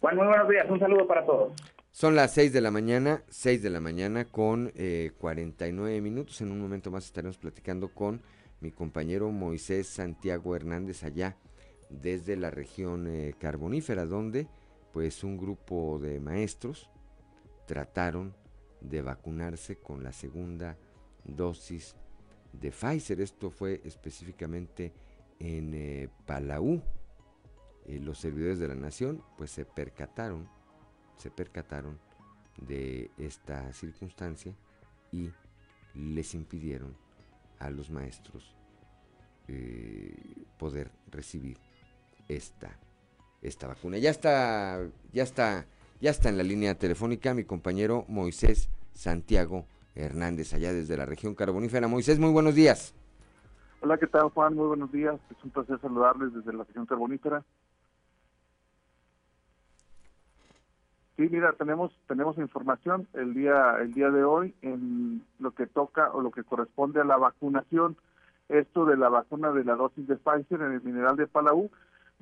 Juan, 0.00 0.16
muy 0.16 0.26
buenos 0.26 0.48
días. 0.48 0.66
Un 0.68 0.80
saludo 0.80 1.06
para 1.06 1.24
todos. 1.24 1.52
Son 1.92 2.16
las 2.16 2.32
6 2.32 2.52
de 2.52 2.60
la 2.60 2.70
mañana, 2.70 3.22
6 3.28 3.62
de 3.62 3.70
la 3.70 3.78
mañana 3.78 4.24
con 4.24 4.72
eh, 4.74 5.12
49 5.18 6.00
minutos. 6.00 6.40
En 6.40 6.50
un 6.50 6.60
momento 6.60 6.90
más 6.90 7.04
estaremos 7.04 7.38
platicando 7.38 7.88
con 7.88 8.22
mi 8.60 8.70
compañero 8.70 9.30
Moisés 9.30 9.88
Santiago 9.88 10.56
Hernández 10.56 11.04
allá 11.04 11.36
desde 11.90 12.36
la 12.36 12.50
región 12.50 13.06
eh, 13.08 13.34
carbonífera, 13.38 14.06
donde 14.06 14.48
pues 14.92 15.22
un 15.22 15.36
grupo 15.36 15.98
de 16.00 16.18
maestros 16.20 16.88
trataron 17.66 18.34
de 18.80 19.02
vacunarse 19.02 19.76
con 19.76 20.02
la 20.02 20.12
segunda 20.12 20.76
dosis 21.24 21.94
de 22.52 22.70
Pfizer. 22.70 23.20
Esto 23.20 23.50
fue 23.50 23.80
específicamente 23.84 24.92
en 25.38 25.74
eh, 25.74 26.08
Palau. 26.26 26.82
Eh, 27.86 27.98
los 27.98 28.18
servidores 28.18 28.58
de 28.58 28.68
la 28.68 28.74
nación 28.74 29.22
pues 29.36 29.50
se 29.50 29.64
percataron, 29.64 30.48
se 31.16 31.30
percataron 31.30 31.98
de 32.56 33.10
esta 33.18 33.72
circunstancia 33.72 34.54
y 35.10 35.30
les 35.94 36.34
impidieron 36.34 36.96
a 37.58 37.70
los 37.70 37.90
maestros 37.90 38.54
eh, 39.48 40.44
poder 40.58 40.90
recibir 41.10 41.58
esta, 42.28 42.78
esta 43.40 43.66
vacuna. 43.66 43.98
Ya 43.98 44.10
está, 44.10 44.80
ya 45.12 45.22
está 45.22 45.66
ya 46.02 46.10
está 46.10 46.28
en 46.28 46.36
la 46.36 46.42
línea 46.42 46.74
telefónica 46.74 47.32
mi 47.32 47.44
compañero 47.44 48.04
Moisés 48.08 48.68
Santiago 48.92 49.66
Hernández, 49.94 50.52
allá 50.52 50.72
desde 50.72 50.96
la 50.96 51.06
región 51.06 51.36
carbonífera. 51.36 51.86
Moisés, 51.86 52.18
muy 52.18 52.32
buenos 52.32 52.56
días. 52.56 52.92
Hola, 53.80 53.96
¿qué 53.98 54.08
tal 54.08 54.30
Juan? 54.30 54.56
Muy 54.56 54.66
buenos 54.66 54.90
días. 54.90 55.14
Es 55.30 55.44
un 55.44 55.50
placer 55.50 55.80
saludarles 55.80 56.34
desde 56.34 56.52
la 56.52 56.64
región 56.64 56.86
carbonífera. 56.86 57.44
Sí, 61.16 61.28
mira, 61.30 61.52
tenemos 61.52 61.96
tenemos 62.08 62.36
información 62.36 63.06
el 63.12 63.32
día 63.32 63.76
el 63.80 63.92
día 63.94 64.10
de 64.10 64.24
hoy 64.24 64.56
en 64.62 65.22
lo 65.38 65.52
que 65.52 65.68
toca 65.68 66.10
o 66.10 66.20
lo 66.20 66.32
que 66.32 66.42
corresponde 66.42 67.00
a 67.00 67.04
la 67.04 67.16
vacunación. 67.16 67.96
Esto 68.48 68.86
de 68.86 68.96
la 68.96 69.08
vacuna 69.08 69.52
de 69.52 69.64
la 69.64 69.76
dosis 69.76 70.08
de 70.08 70.16
Pfizer 70.16 70.62
en 70.62 70.72
el 70.72 70.82
mineral 70.82 71.14
de 71.14 71.28
Palau 71.28 71.70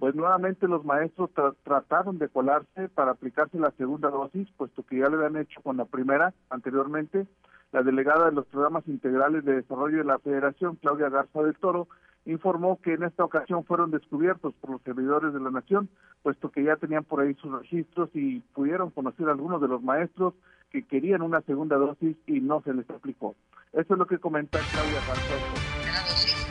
pues 0.01 0.15
nuevamente 0.15 0.67
los 0.67 0.83
maestros 0.83 1.31
trataron 1.63 2.19
de 2.19 2.31
colarse 2.31 2.89
para 2.89 3.11
aplicarse 3.11 3.59
la 3.59 3.71
segunda 3.73 4.09
dosis, 4.09 4.49
puesto 4.57 4.83
que 4.83 4.99
ya 4.99 5.11
le 5.11 5.17
habían 5.17 5.37
hecho 5.37 5.61
con 5.61 5.77
la 5.77 5.85
primera 5.85 6.33
anteriormente. 6.49 7.27
La 7.71 7.83
delegada 7.83 8.31
de 8.31 8.33
los 8.33 8.47
programas 8.47 8.89
integrales 8.89 9.45
de 9.45 9.57
desarrollo 9.57 9.99
de 9.99 10.05
la 10.05 10.19
Federación, 10.19 10.77
Claudia 10.77 11.11
Garza 11.11 11.43
del 11.43 11.55
Toro, 11.55 11.87
informó 12.25 12.81
que 12.81 12.95
en 12.95 13.03
esta 13.03 13.25
ocasión 13.25 13.65
fueron 13.65 13.91
descubiertos 13.91 14.55
por 14.55 14.71
los 14.71 14.83
servidores 14.83 15.35
de 15.35 15.41
la 15.41 15.51
nación, 15.51 15.91
puesto 16.23 16.51
que 16.51 16.65
ya 16.65 16.77
tenían 16.77 17.05
por 17.05 17.21
ahí 17.21 17.35
sus 17.35 17.53
registros 17.53 18.09
y 18.15 18.41
pudieron 18.55 18.91
conocer 18.91 19.29
a 19.29 19.33
algunos 19.33 19.61
de 19.61 19.69
los 19.69 19.83
maestros 19.83 20.33
que 20.71 20.83
querían 20.83 21.21
una 21.21 21.43
segunda 21.43 21.77
dosis 21.77 22.17
y 22.27 22.41
no 22.41 22.63
se 22.63 22.73
les 22.73 22.89
aplicó. 22.89 23.37
Eso 23.75 23.93
es 23.93 23.99
lo 23.99 24.07
que 24.07 24.19
comenta 24.19 24.59
Claudia 24.73 24.99
eh, 24.99 26.50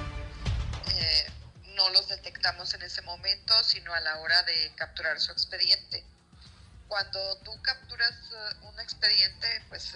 no 1.79 1.89
los 1.91 2.09
detectamos 2.09 2.73
en 2.73 2.81
ese 2.81 3.01
momento, 3.03 3.63
sino 3.63 3.93
a 3.93 4.01
la 4.01 4.17
hora 4.19 4.43
de 4.43 4.73
capturar 4.75 5.17
su 5.19 5.31
expediente. 5.31 6.03
Cuando 6.89 7.37
tú 7.37 7.61
capturas 7.61 8.11
eh, 8.11 8.55
un 8.63 8.79
expediente, 8.81 9.63
pues 9.69 9.93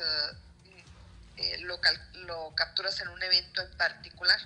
eh, 1.38 1.58
lo, 1.60 1.78
lo 2.26 2.56
capturas 2.56 3.02
en 3.02 3.10
un 3.10 3.22
evento 3.22 3.62
en 3.62 3.78
particular 3.78 4.40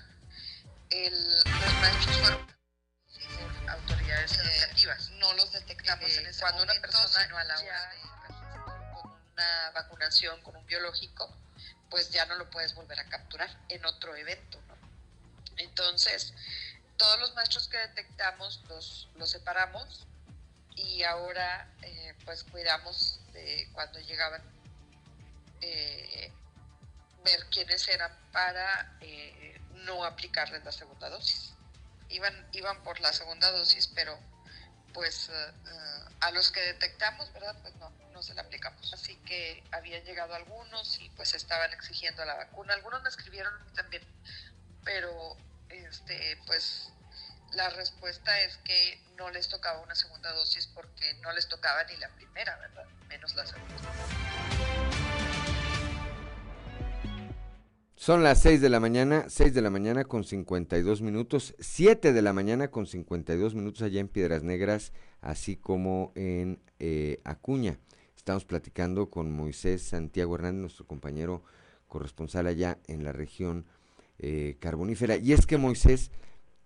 el, 0.90 1.36
los 1.36 1.74
maestros 1.82 2.18
fueron 2.18 2.48
por 2.48 3.70
autoridades 3.70 4.32
educativas. 4.32 5.10
No 5.12 5.34
los 5.34 5.52
detectamos 5.52 6.10
en 6.18 6.26
ese 6.26 6.42
cuando 6.42 6.60
momento, 6.60 6.80
una 6.80 6.82
persona 6.82 7.24
sino 7.24 7.38
a 7.38 7.44
la 7.44 7.60
hora 7.60 7.90
de 7.90 8.02
con 8.94 9.12
una 9.34 9.72
vacunación, 9.72 10.42
con 10.42 10.56
un 10.56 10.66
biológico, 10.66 11.36
pues 11.90 12.10
ya 12.10 12.26
no 12.26 12.36
lo 12.36 12.50
puedes 12.50 12.74
volver 12.74 13.00
a 13.00 13.06
capturar 13.06 13.50
en 13.70 13.86
otro 13.86 14.16
evento. 14.16 14.60
¿no? 14.68 14.76
Entonces, 15.58 16.34
todos 16.98 17.20
los 17.20 17.34
maestros 17.36 17.68
que 17.68 17.78
detectamos 17.78 18.62
los, 18.68 19.10
los 19.16 19.30
separamos 19.30 20.08
y 20.76 21.04
ahora 21.04 21.72
eh, 21.82 22.16
pues 22.26 22.44
cuidamos 22.44 23.20
de 23.34 23.70
cuando 23.74 24.00
llegaban 24.00 24.42
eh, 25.62 26.32
ver 27.24 27.46
quiénes 27.52 27.88
eran 27.88 28.12
para 28.32 28.98
eh, 29.02 29.60
no 29.74 30.04
aplicarles 30.04 30.64
la 30.64 30.72
segunda 30.72 31.10
dosis. 31.10 31.54
Iban, 32.10 32.48
iban 32.54 32.82
por 32.84 33.00
la 33.00 33.12
segunda 33.12 33.52
dosis, 33.52 33.88
pero 33.88 34.18
pues 34.94 35.30
a 36.22 36.32
los 36.32 36.52
que 36.52 36.62
detectamos, 36.62 37.32
¿verdad? 37.34 37.56
Pues 37.62 37.76
no, 37.76 37.92
no 38.14 38.24
se 38.24 38.34
la 38.34 38.44
aplicamos. 38.44 38.92
Así 38.94 39.16
que 39.18 39.64
habían 39.72 40.04
llegado 40.06 40.34
algunos 40.34 41.00
y 41.00 41.10
pues 41.10 41.36
estaban 41.36 41.72
exigiendo 41.74 42.24
la 42.26 42.36
vacuna. 42.36 42.74
Algunos 42.74 43.04
me 43.04 43.10
escribieron 43.10 43.54
también, 43.74 44.02
pero 44.84 45.38
este, 45.78 46.38
pues 46.46 46.92
la 47.54 47.70
respuesta 47.70 48.42
es 48.42 48.58
que 48.58 49.02
no 49.18 49.30
les 49.32 49.48
tocaba 49.50 49.82
una 49.82 49.96
segunda 49.96 50.32
dosis 50.34 50.68
porque 50.68 51.14
no 51.22 51.32
les 51.34 51.48
tocaba 51.48 51.84
ni 51.86 51.98
la 51.98 52.10
primera, 52.10 52.58
¿verdad? 52.58 52.86
Menos 53.08 53.36
la 53.36 53.46
segunda. 53.46 53.76
Son 57.96 58.24
las 58.24 58.40
6 58.42 58.62
de 58.62 58.70
la 58.70 58.80
mañana, 58.80 59.26
6 59.28 59.54
de 59.54 59.62
la 59.62 59.70
mañana 59.70 60.06
con 60.06 60.24
52 60.24 61.02
minutos, 61.02 61.56
7 61.60 62.14
de 62.14 62.22
la 62.22 62.32
mañana 62.32 62.70
con 62.70 62.86
52 62.86 63.56
minutos 63.56 63.82
allá 63.82 64.00
en 64.00 64.08
Piedras 64.08 64.44
Negras, 64.44 64.94
así 65.20 65.58
como 65.58 66.14
en 66.16 66.62
eh, 66.80 67.20
Acuña. 67.24 67.80
Estamos 68.16 68.46
platicando 68.46 69.10
con 69.10 69.32
Moisés 69.32 69.82
Santiago 69.82 70.36
Hernández, 70.36 70.62
nuestro 70.62 70.86
compañero 70.86 71.44
corresponsal 71.88 72.48
allá 72.48 72.78
en 72.88 73.04
la 73.04 73.14
región 73.14 73.66
eh, 74.20 74.58
carbonífera. 74.60 75.18
Y 75.18 75.34
es 75.34 75.46
que 75.46 75.58
Moisés, 75.58 76.12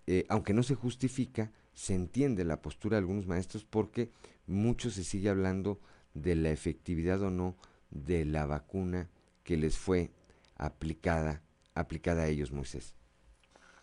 eh, 0.06 0.24
aunque 0.28 0.54
no 0.54 0.62
se 0.62 0.74
justifica, 0.74 1.50
se 1.74 1.94
entiende 1.94 2.44
la 2.44 2.62
postura 2.62 2.96
de 2.96 3.00
algunos 3.00 3.26
maestros 3.26 3.64
porque 3.64 4.10
mucho 4.46 4.90
se 4.90 5.04
sigue 5.04 5.28
hablando 5.28 5.78
de 6.14 6.34
la 6.34 6.50
efectividad 6.50 7.22
o 7.22 7.30
no 7.30 7.56
de 7.90 8.24
la 8.24 8.46
vacuna 8.46 9.08
que 9.44 9.56
les 9.56 9.78
fue 9.78 10.10
aplicada, 10.56 11.42
aplicada 11.74 12.22
a 12.22 12.28
ellos, 12.28 12.52
Moisés. 12.52 12.94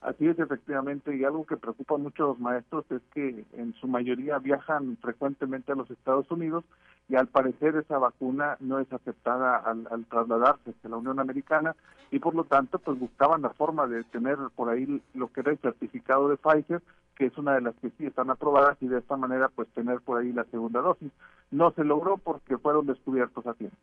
Así 0.01 0.27
es, 0.27 0.39
efectivamente, 0.39 1.15
y 1.15 1.25
algo 1.25 1.45
que 1.45 1.57
preocupa 1.57 1.97
mucho 1.97 2.23
a 2.23 2.27
los 2.29 2.39
maestros 2.39 2.85
es 2.89 3.01
que 3.13 3.45
en 3.53 3.73
su 3.73 3.87
mayoría 3.87 4.39
viajan 4.39 4.97
frecuentemente 4.97 5.73
a 5.73 5.75
los 5.75 5.91
Estados 5.91 6.31
Unidos 6.31 6.63
y 7.09 7.15
al 7.15 7.27
parecer 7.27 7.75
esa 7.75 7.97
vacuna 7.97 8.55
no 8.59 8.79
es 8.79 8.91
aceptada 8.93 9.57
al, 9.57 10.05
trasladarse 10.05 10.73
a 10.83 10.87
la 10.87 10.97
Unión 10.97 11.19
Americana 11.19 11.75
y 12.11 12.19
por 12.19 12.35
lo 12.35 12.43
tanto 12.43 12.79
pues 12.79 12.97
buscaban 12.99 13.41
la 13.41 13.49
forma 13.49 13.87
de 13.87 14.03
tener 14.05 14.37
por 14.55 14.69
ahí 14.69 15.01
lo 15.15 15.31
que 15.33 15.41
era 15.41 15.51
el 15.51 15.57
certificado 15.57 16.29
de 16.29 16.37
Pfizer 16.37 16.81
que 17.19 17.25
es 17.25 17.37
una 17.37 17.55
de 17.55 17.61
las 17.61 17.75
que 17.75 17.89
sí 17.97 18.05
están 18.05 18.29
aprobadas 18.29 18.77
y 18.79 18.87
de 18.87 18.99
esta 18.99 19.17
manera 19.17 19.49
pues 19.49 19.67
tener 19.75 19.99
por 19.99 20.19
ahí 20.19 20.31
la 20.31 20.45
segunda 20.45 20.79
dosis. 20.79 21.11
No 21.51 21.73
se 21.73 21.83
logró 21.83 22.17
porque 22.17 22.57
fueron 22.57 22.85
descubiertos 22.85 23.45
a 23.45 23.53
tiempo. 23.55 23.75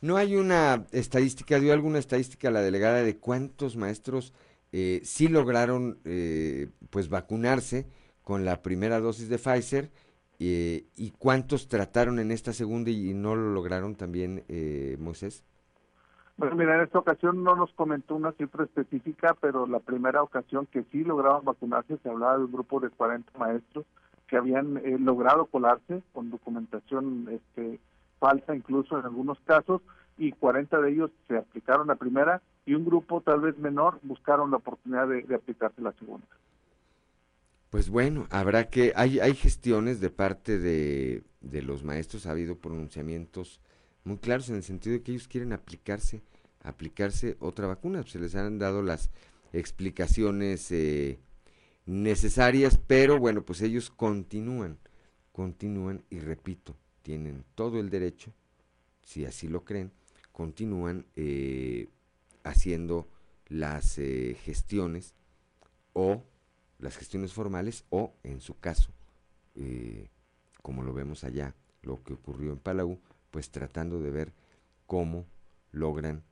No 0.00 0.16
hay 0.16 0.36
una 0.36 0.84
estadística, 0.92 1.58
dio 1.58 1.72
alguna 1.72 1.98
estadística 1.98 2.52
la 2.52 2.60
delegada 2.60 3.02
de 3.02 3.18
cuántos 3.18 3.76
maestros 3.76 4.32
eh, 4.70 5.00
sí 5.02 5.26
lograron 5.26 5.98
eh, 6.04 6.68
pues 6.90 7.08
vacunarse 7.08 7.88
con 8.22 8.44
la 8.44 8.62
primera 8.62 9.00
dosis 9.00 9.28
de 9.28 9.38
Pfizer 9.38 9.90
eh, 10.40 10.86
y 10.96 11.12
cuántos 11.12 11.68
trataron 11.68 12.18
en 12.18 12.30
esta 12.30 12.52
segunda 12.52 12.90
y 12.90 13.14
no 13.14 13.36
lo 13.36 13.52
lograron 13.52 13.94
también, 13.94 14.44
eh, 14.48 14.96
Moisés. 14.98 15.44
Bueno, 16.36 16.56
mira, 16.56 16.74
en 16.74 16.80
esta 16.82 16.98
ocasión 16.98 17.44
no 17.44 17.54
nos 17.54 17.72
comentó 17.74 18.16
una 18.16 18.32
cifra 18.32 18.64
específica, 18.64 19.36
pero 19.40 19.66
la 19.66 19.78
primera 19.78 20.22
ocasión 20.22 20.66
que 20.66 20.82
sí 20.90 21.04
lograban 21.04 21.44
vacunarse 21.44 21.96
se 21.98 22.08
hablaba 22.08 22.38
de 22.38 22.44
un 22.44 22.52
grupo 22.52 22.80
de 22.80 22.90
40 22.90 23.38
maestros 23.38 23.86
que 24.26 24.36
habían 24.36 24.78
eh, 24.78 24.98
logrado 24.98 25.46
colarse 25.46 26.02
con 26.12 26.30
documentación 26.30 27.28
este, 27.30 27.78
falsa 28.18 28.56
incluso 28.56 28.98
en 28.98 29.04
algunos 29.04 29.38
casos 29.40 29.82
y 30.18 30.32
40 30.32 30.80
de 30.80 30.90
ellos 30.90 31.10
se 31.28 31.36
aplicaron 31.36 31.86
la 31.86 31.94
primera 31.94 32.42
y 32.66 32.74
un 32.74 32.84
grupo 32.84 33.20
tal 33.20 33.40
vez 33.40 33.56
menor 33.58 34.00
buscaron 34.02 34.50
la 34.50 34.56
oportunidad 34.56 35.06
de 35.06 35.34
aplicarse 35.34 35.82
la 35.82 35.92
segunda. 35.92 36.26
Pues 37.74 37.90
bueno, 37.90 38.28
habrá 38.30 38.70
que, 38.70 38.92
hay, 38.94 39.18
hay 39.18 39.34
gestiones 39.34 39.98
de 39.98 40.08
parte 40.08 40.60
de, 40.60 41.24
de 41.40 41.60
los 41.60 41.82
maestros, 41.82 42.24
ha 42.24 42.30
habido 42.30 42.56
pronunciamientos 42.56 43.60
muy 44.04 44.18
claros 44.18 44.48
en 44.48 44.54
el 44.54 44.62
sentido 44.62 44.92
de 44.94 45.02
que 45.02 45.10
ellos 45.10 45.26
quieren 45.26 45.52
aplicarse, 45.52 46.22
aplicarse 46.60 47.36
otra 47.40 47.66
vacuna. 47.66 48.04
Se 48.04 48.20
les 48.20 48.36
han 48.36 48.60
dado 48.60 48.80
las 48.80 49.10
explicaciones 49.52 50.70
eh, 50.70 51.18
necesarias, 51.84 52.78
pero 52.86 53.18
bueno, 53.18 53.44
pues 53.44 53.60
ellos 53.60 53.90
continúan, 53.90 54.78
continúan 55.32 56.04
y 56.10 56.20
repito, 56.20 56.76
tienen 57.02 57.44
todo 57.56 57.80
el 57.80 57.90
derecho, 57.90 58.32
si 59.02 59.24
así 59.24 59.48
lo 59.48 59.64
creen, 59.64 59.90
continúan 60.30 61.06
eh, 61.16 61.88
haciendo 62.44 63.08
las 63.48 63.98
eh, 63.98 64.36
gestiones 64.44 65.12
o 65.92 66.22
las 66.84 66.96
gestiones 66.96 67.32
formales 67.32 67.84
o 67.88 68.14
en 68.22 68.40
su 68.40 68.58
caso, 68.58 68.92
como 70.62 70.82
lo 70.82 70.92
vemos 70.92 71.24
allá, 71.24 71.54
lo 71.82 72.02
que 72.02 72.12
ocurrió 72.12 72.52
en 72.52 72.58
Palau, 72.58 73.00
pues 73.30 73.50
tratando 73.50 74.00
de 74.00 74.10
ver 74.10 74.32
cómo 74.86 75.26
logran 75.72 76.22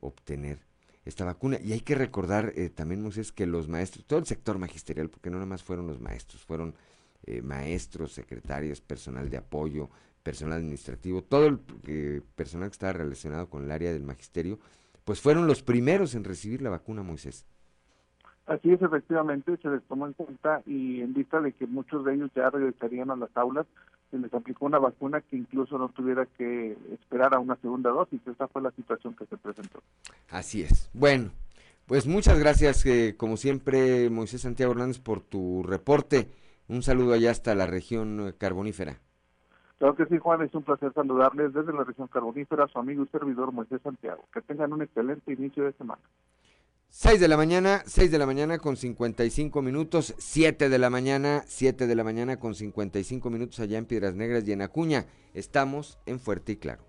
obtener 0.00 0.60
esta 1.04 1.24
vacuna. 1.24 1.58
Y 1.60 1.72
hay 1.72 1.80
que 1.80 1.94
recordar 1.94 2.52
eh, 2.56 2.70
también, 2.70 3.02
Moisés, 3.02 3.32
que 3.32 3.46
los 3.46 3.68
maestros, 3.68 4.04
todo 4.04 4.18
el 4.18 4.26
sector 4.26 4.58
magisterial, 4.58 5.10
porque 5.10 5.30
no 5.30 5.36
nada 5.36 5.46
más 5.46 5.62
fueron 5.62 5.86
los 5.86 6.00
maestros, 6.00 6.42
fueron 6.44 6.74
eh, 7.24 7.42
maestros, 7.42 8.12
secretarios, 8.12 8.80
personal 8.80 9.30
de 9.30 9.38
apoyo, 9.38 9.90
personal 10.22 10.58
administrativo, 10.58 11.22
todo 11.22 11.46
el 11.46 11.60
eh, 11.86 12.20
personal 12.34 12.68
que 12.68 12.74
estaba 12.74 12.92
relacionado 12.92 13.48
con 13.48 13.64
el 13.64 13.70
área 13.70 13.92
del 13.92 14.04
magisterio, 14.04 14.58
pues 15.04 15.20
fueron 15.20 15.46
los 15.46 15.62
primeros 15.62 16.14
en 16.14 16.24
recibir 16.24 16.62
la 16.62 16.70
vacuna, 16.70 17.02
Moisés. 17.02 17.46
Así 18.46 18.72
es, 18.72 18.82
efectivamente, 18.82 19.56
se 19.58 19.68
les 19.68 19.82
tomó 19.84 20.06
en 20.06 20.14
cuenta 20.14 20.62
y 20.66 21.00
en 21.00 21.14
vista 21.14 21.40
de 21.40 21.52
que 21.52 21.66
muchos 21.66 22.04
de 22.04 22.14
ellos 22.14 22.30
ya 22.34 22.50
regresarían 22.50 23.10
a 23.10 23.16
las 23.16 23.30
aulas, 23.36 23.66
se 24.10 24.18
les 24.18 24.34
aplicó 24.34 24.66
una 24.66 24.78
vacuna 24.78 25.20
que 25.20 25.36
incluso 25.36 25.78
no 25.78 25.88
tuviera 25.88 26.26
que 26.26 26.76
esperar 26.92 27.34
a 27.34 27.38
una 27.38 27.56
segunda 27.56 27.90
dosis. 27.90 28.20
Esa 28.26 28.48
fue 28.48 28.60
la 28.60 28.72
situación 28.72 29.14
que 29.14 29.26
se 29.26 29.36
presentó. 29.36 29.80
Así 30.28 30.62
es. 30.62 30.90
Bueno, 30.92 31.30
pues 31.86 32.06
muchas 32.06 32.38
gracias, 32.38 32.84
eh, 32.84 33.14
como 33.16 33.36
siempre, 33.36 34.10
Moisés 34.10 34.42
Santiago 34.42 34.72
Hernández, 34.72 34.98
por 34.98 35.20
tu 35.20 35.62
reporte. 35.62 36.28
Un 36.68 36.82
saludo 36.82 37.14
allá 37.14 37.30
hasta 37.30 37.54
la 37.54 37.66
región 37.66 38.28
eh, 38.28 38.34
carbonífera. 38.36 38.98
Claro 39.78 39.96
que 39.96 40.06
sí, 40.06 40.18
Juan, 40.18 40.42
es 40.42 40.54
un 40.54 40.62
placer 40.62 40.92
saludarles 40.92 41.52
desde 41.52 41.72
la 41.72 41.84
región 41.84 42.06
carbonífera, 42.08 42.68
su 42.68 42.78
amigo 42.78 43.02
y 43.02 43.08
servidor 43.08 43.50
Moisés 43.52 43.80
Santiago. 43.82 44.24
Que 44.32 44.40
tengan 44.42 44.72
un 44.72 44.82
excelente 44.82 45.32
inicio 45.32 45.64
de 45.64 45.72
semana. 45.72 46.02
6 46.94 47.20
de 47.20 47.26
la 47.26 47.38
mañana, 47.38 47.82
6 47.86 48.10
de 48.10 48.18
la 48.18 48.26
mañana 48.26 48.58
con 48.58 48.76
55 48.76 49.62
minutos, 49.62 50.14
7 50.18 50.68
de 50.68 50.78
la 50.78 50.90
mañana, 50.90 51.42
7 51.48 51.86
de 51.86 51.94
la 51.94 52.04
mañana 52.04 52.38
con 52.38 52.54
55 52.54 53.30
minutos 53.30 53.60
allá 53.60 53.78
en 53.78 53.86
Piedras 53.86 54.14
Negras 54.14 54.46
y 54.46 54.52
en 54.52 54.60
Acuña. 54.60 55.06
Estamos 55.32 55.98
en 56.04 56.20
Fuerte 56.20 56.52
y 56.52 56.56
Claro. 56.56 56.84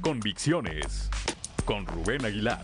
Convicciones 0.00 1.08
con 1.64 1.86
Rubén 1.86 2.24
Aguilar. 2.24 2.60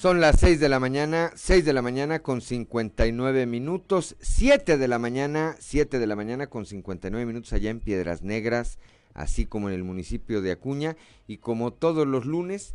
Son 0.00 0.18
las 0.18 0.40
6 0.40 0.60
de 0.60 0.70
la 0.70 0.80
mañana, 0.80 1.30
6 1.34 1.62
de 1.62 1.74
la 1.74 1.82
mañana 1.82 2.20
con 2.20 2.40
59 2.40 3.44
minutos, 3.44 4.16
7 4.20 4.78
de 4.78 4.88
la 4.88 4.98
mañana, 4.98 5.56
7 5.58 5.98
de 5.98 6.06
la 6.06 6.16
mañana 6.16 6.46
con 6.46 6.64
59 6.64 7.26
minutos 7.26 7.52
allá 7.52 7.68
en 7.68 7.80
Piedras 7.80 8.22
Negras, 8.22 8.78
así 9.12 9.44
como 9.44 9.68
en 9.68 9.74
el 9.74 9.84
municipio 9.84 10.40
de 10.40 10.52
Acuña. 10.52 10.96
Y 11.26 11.36
como 11.36 11.74
todos 11.74 12.06
los 12.06 12.24
lunes, 12.24 12.74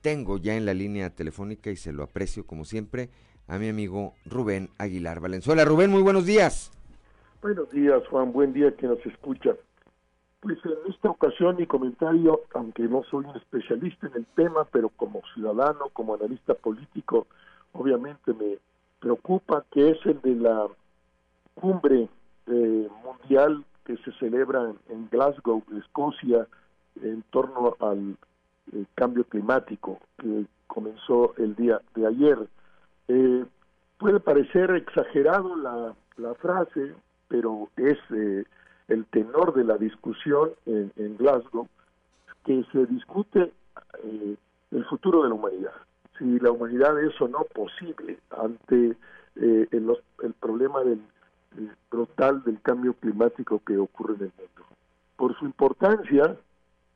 tengo 0.00 0.36
ya 0.38 0.56
en 0.56 0.66
la 0.66 0.74
línea 0.74 1.10
telefónica 1.10 1.70
y 1.70 1.76
se 1.76 1.92
lo 1.92 2.02
aprecio 2.02 2.44
como 2.44 2.64
siempre 2.64 3.08
a 3.46 3.56
mi 3.60 3.68
amigo 3.68 4.14
Rubén 4.26 4.70
Aguilar 4.76 5.20
Valenzuela. 5.20 5.64
Rubén, 5.64 5.92
muy 5.92 6.02
buenos 6.02 6.26
días. 6.26 6.72
Buenos 7.40 7.70
días, 7.70 8.02
Juan. 8.08 8.32
Buen 8.32 8.52
día 8.52 8.74
que 8.76 8.88
nos 8.88 8.98
escucha. 9.06 9.54
Pues 10.44 10.58
en 10.66 10.92
esta 10.92 11.08
ocasión 11.08 11.56
mi 11.56 11.66
comentario, 11.66 12.42
aunque 12.52 12.82
no 12.82 13.02
soy 13.04 13.24
un 13.24 13.34
especialista 13.34 14.08
en 14.08 14.16
el 14.16 14.26
tema, 14.36 14.66
pero 14.70 14.90
como 14.90 15.22
ciudadano, 15.32 15.88
como 15.94 16.16
analista 16.16 16.52
político, 16.52 17.26
obviamente 17.72 18.34
me 18.34 18.58
preocupa, 19.00 19.64
que 19.70 19.92
es 19.92 20.04
el 20.04 20.20
de 20.20 20.34
la 20.34 20.66
cumbre 21.54 22.10
eh, 22.46 22.88
mundial 23.02 23.64
que 23.86 23.96
se 23.96 24.12
celebra 24.18 24.70
en, 24.90 25.08
Glasgow, 25.08 25.62
Escocia, 25.78 26.46
en 27.00 27.22
torno 27.30 27.74
al 27.80 28.14
eh, 28.74 28.84
cambio 28.94 29.24
climático, 29.24 29.98
que 30.18 30.44
comenzó 30.66 31.34
el 31.38 31.56
día 31.56 31.80
de 31.94 32.06
ayer. 32.06 32.38
Eh, 33.08 33.46
puede 33.96 34.20
parecer 34.20 34.72
exagerado 34.72 35.56
la, 35.56 35.94
la 36.18 36.34
frase, 36.34 36.94
pero 37.28 37.70
es 37.78 37.96
el 38.88 39.06
tenor 39.06 39.54
de 39.54 39.64
la 39.64 39.76
discusión 39.76 40.50
en, 40.66 41.16
Glasgow, 41.16 41.68
que 42.44 42.64
se 42.72 42.86
discute 42.86 43.52
eh, 44.02 44.36
el 44.70 44.84
futuro 44.86 45.22
de 45.22 45.28
la 45.28 45.34
humanidad. 45.34 45.72
Si 46.18 46.38
la 46.38 46.50
humanidad 46.50 47.02
es 47.02 47.18
o 47.20 47.28
no 47.28 47.44
posible 47.44 48.18
ante 48.30 48.96
eh, 49.36 49.68
el, 49.70 50.34
problema 50.40 50.82
del, 50.82 51.00
brutal 51.90 52.42
del 52.44 52.60
cambio 52.60 52.94
climático 52.94 53.60
que 53.66 53.78
ocurre 53.78 54.14
en 54.14 54.22
el 54.22 54.32
mundo. 54.36 54.68
Por 55.16 55.36
su 55.38 55.46
importancia, 55.46 56.36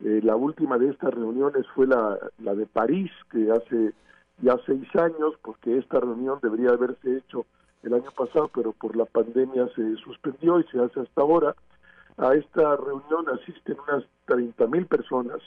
eh, 0.00 0.20
la 0.22 0.36
última 0.36 0.78
de 0.78 0.90
estas 0.90 1.14
reuniones 1.14 1.66
fue 1.74 1.86
la 1.86 2.54
de 2.54 2.66
París, 2.66 3.10
que 3.30 3.50
hace 3.50 3.94
ya 4.40 4.56
seis 4.66 4.88
años, 4.96 5.34
porque 5.42 5.78
esta 5.78 6.00
reunión 6.00 6.38
debería 6.42 6.70
haberse 6.70 7.16
hecho 7.16 7.46
el 7.82 7.94
año 7.94 8.10
pasado, 8.12 8.50
pero 8.54 8.72
por 8.72 8.96
la 8.96 9.04
pandemia 9.04 9.68
se 9.74 9.96
suspendió 9.96 10.60
y 10.60 10.64
se 10.64 10.80
hace 10.80 11.00
hasta 11.00 11.20
ahora. 11.20 11.54
A 12.18 12.34
esta 12.34 12.76
reunión 12.76 13.26
asisten 13.32 13.76
unas 13.88 14.04
30 14.26 14.66
mil 14.66 14.86
personas, 14.86 15.40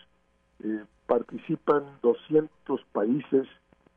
eh, 0.63 0.83
participan 1.05 1.83
200 2.01 2.81
países 2.93 3.45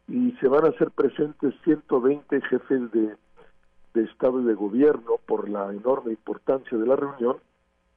y 0.09 0.33
se 0.41 0.49
van 0.49 0.65
a 0.65 0.71
hacer 0.71 0.91
presentes 0.91 1.55
120 1.63 2.41
jefes 2.43 2.93
de, 2.93 3.17
Estado 3.95 4.41
y 4.41 4.45
de 4.45 4.55
Gobierno 4.55 5.21
por 5.25 5.49
la 5.49 5.73
enorme 5.73 6.11
importancia 6.11 6.77
de 6.77 6.85
la 6.85 6.97
reunión. 6.97 7.37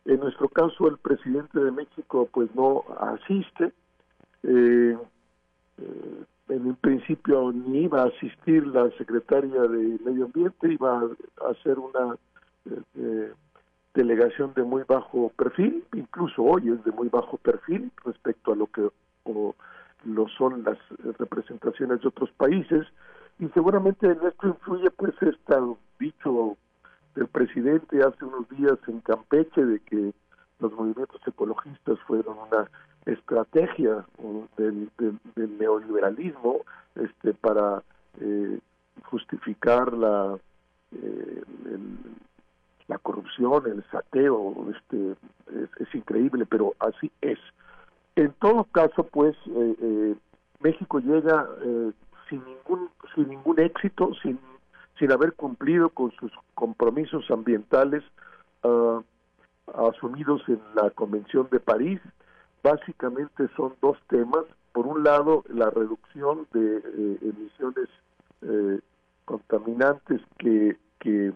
En 0.05 0.19
nuestro 0.19 0.47
caso, 0.47 0.88
el 0.88 0.99
presidente 0.99 1.59
de 1.59 1.71
México 1.71 2.30
pues 2.32 2.53
no 2.53 2.84
asiste. 2.99 3.73
Eh, 4.43 4.95
eh, 5.80 6.23
en 6.49 6.75
principio 6.75 7.51
ni 7.51 7.86
iba 7.86 8.03
a 8.03 8.07
asistir 8.09 8.67
la 8.67 8.91
secretaria 8.91 9.63
de 9.63 9.97
Medio 10.05 10.25
Ambiente, 10.25 10.71
iba 10.71 10.99
a 10.99 11.49
hacer 11.49 11.80
una 11.80 12.15
delegación 13.97 14.53
de 14.53 14.63
muy 14.63 14.83
bajo 14.87 15.29
perfil, 15.35 15.83
incluso 15.93 16.43
hoy 16.43 16.69
es 16.69 16.83
de 16.85 16.91
muy 16.91 17.09
bajo 17.09 17.37
perfil 17.37 17.91
respecto 18.05 18.53
a 18.53 18.55
lo 18.55 18.67
que 18.67 18.87
lo 20.05 20.27
son 20.37 20.63
las 20.63 20.77
representaciones 21.17 21.99
de 22.01 22.07
otros 22.07 22.29
países 22.37 22.85
y 23.39 23.47
seguramente 23.49 24.05
en 24.05 24.19
esto 24.25 24.47
influye 24.47 24.91
pues 24.91 25.13
este 25.21 25.55
dicho 25.99 26.55
del 27.15 27.27
presidente 27.27 28.03
hace 28.03 28.23
unos 28.23 28.47
días 28.49 28.77
en 28.87 29.01
Campeche 29.01 29.65
de 29.65 29.79
que 29.79 30.13
los 30.59 30.71
movimientos 30.73 31.19
ecologistas 31.25 31.99
fueron 32.07 32.37
una 32.37 32.69
estrategia 33.05 34.05
del, 34.57 34.89
neoliberalismo 35.59 36.61
este 36.95 37.33
para 37.33 37.81
eh, 38.21 38.59
justificar 39.05 39.91
la 39.93 40.37
eh, 40.91 41.43
el, 41.65 41.81
la 42.88 42.97
corrupción, 42.97 43.63
el 43.67 43.83
saqueo, 43.91 44.67
este, 44.71 45.15
es, 45.79 45.95
increíble, 45.95 46.45
pero 46.45 46.73
así 46.79 47.11
es. 47.21 47.39
En 48.15 48.31
todo 48.39 48.63
caso, 48.65 49.03
pues, 49.03 49.35
eh, 49.47 49.75
eh, 49.81 50.15
México 50.61 50.99
llega 50.99 51.47
eh, 51.61 51.91
sin 52.29 52.43
ningún 52.45 52.89
sin 53.13 53.29
ningún 53.29 53.59
éxito, 53.59 54.11
sin 54.21 54.39
sin 54.97 55.11
haber 55.11 55.33
cumplido 55.33 55.89
con 55.89 56.11
sus 56.13 56.31
compromisos 56.55 57.29
ambientales 57.29 58.03
ah, 58.63 59.01
asumidos 59.75 60.41
en 60.47 60.59
la 60.75 60.89
Convención 60.89 61.47
de 61.51 61.59
París. 61.59 62.01
Básicamente 62.63 63.47
son 63.55 63.75
dos 63.81 63.97
temas. 64.07 64.43
Por 64.71 64.88
un 64.88 65.03
lado, 65.03 65.43
la 65.49 65.69
reducción 65.69 66.47
de 66.51 66.81
emisiones 67.21 67.89
contaminantes 69.25 70.21
que, 70.39 70.77
que 70.99 71.31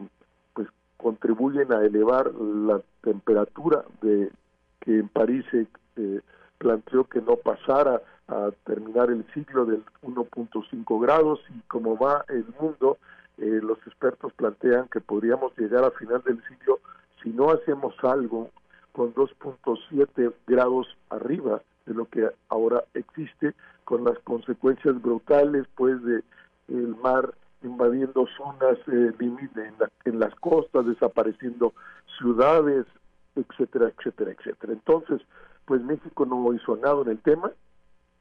contribuyen 1.02 1.74
a 1.74 1.84
elevar 1.84 2.32
la 2.34 2.80
temperatura 3.02 3.84
de 4.02 4.32
que 4.80 4.99
en 4.99 5.08
París 5.10 5.43
se 5.49 5.68
eh, 5.97 6.22
planteó 6.58 7.06
que 7.06 7.22
no 7.22 7.38
pasara 7.38 8.02
a 8.28 8.52
terminar 8.66 9.10
el 9.10 9.26
ciclo 9.34 9.66
del 9.66 9.84
1.5 10.04 11.02
grados 11.02 11.39
y 11.49 11.60
como 11.62 11.97
va 11.97 12.24
el 12.30 12.45
mundo, 12.60 12.97
eh, 13.38 13.60
los 13.64 13.80
expertos 13.88 14.32
plantean 14.34 14.88
que 14.89 15.02
podríamos 15.02 15.58
llegar 15.58 15.84
a 15.84 15.91
final 15.91 16.22
del 16.24 16.41
siglo 16.47 16.80
si 17.24 17.30
no 17.30 17.49
hacemos 17.49 17.95
algo 18.04 18.52
con 18.91 19.14
2.7 19.14 20.34
grados 20.45 20.88
arriba 21.10 21.62
de 21.86 21.93
lo 21.93 22.06
que 22.06 22.30
ahora 22.49 22.84
existe, 22.93 23.54
con 23.86 24.04
las 24.04 24.18
consecuencias 24.20 25.02
brutales 25.02 25.66
pues 25.76 26.02
de 26.04 26.24
el 26.68 26.95
mar 26.97 27.34
invadiendo 27.64 28.28
zonas 28.38 28.78
eh, 28.88 29.14
en, 29.20 29.76
en 30.05 30.20
las 30.20 30.34
costas, 30.36 30.86
desapareciendo 30.86 31.74
ciudades, 32.18 32.86
etcétera, 33.36 33.91
etcétera, 33.97 34.32
etcétera. 34.32 34.74
Entonces, 34.74 35.22
pues 35.66 35.82
México 35.82 36.26
no 36.26 36.53
hizo 36.53 36.76
nada 36.78 37.01
en 37.03 37.09
el 37.09 37.20
tema 37.20 37.51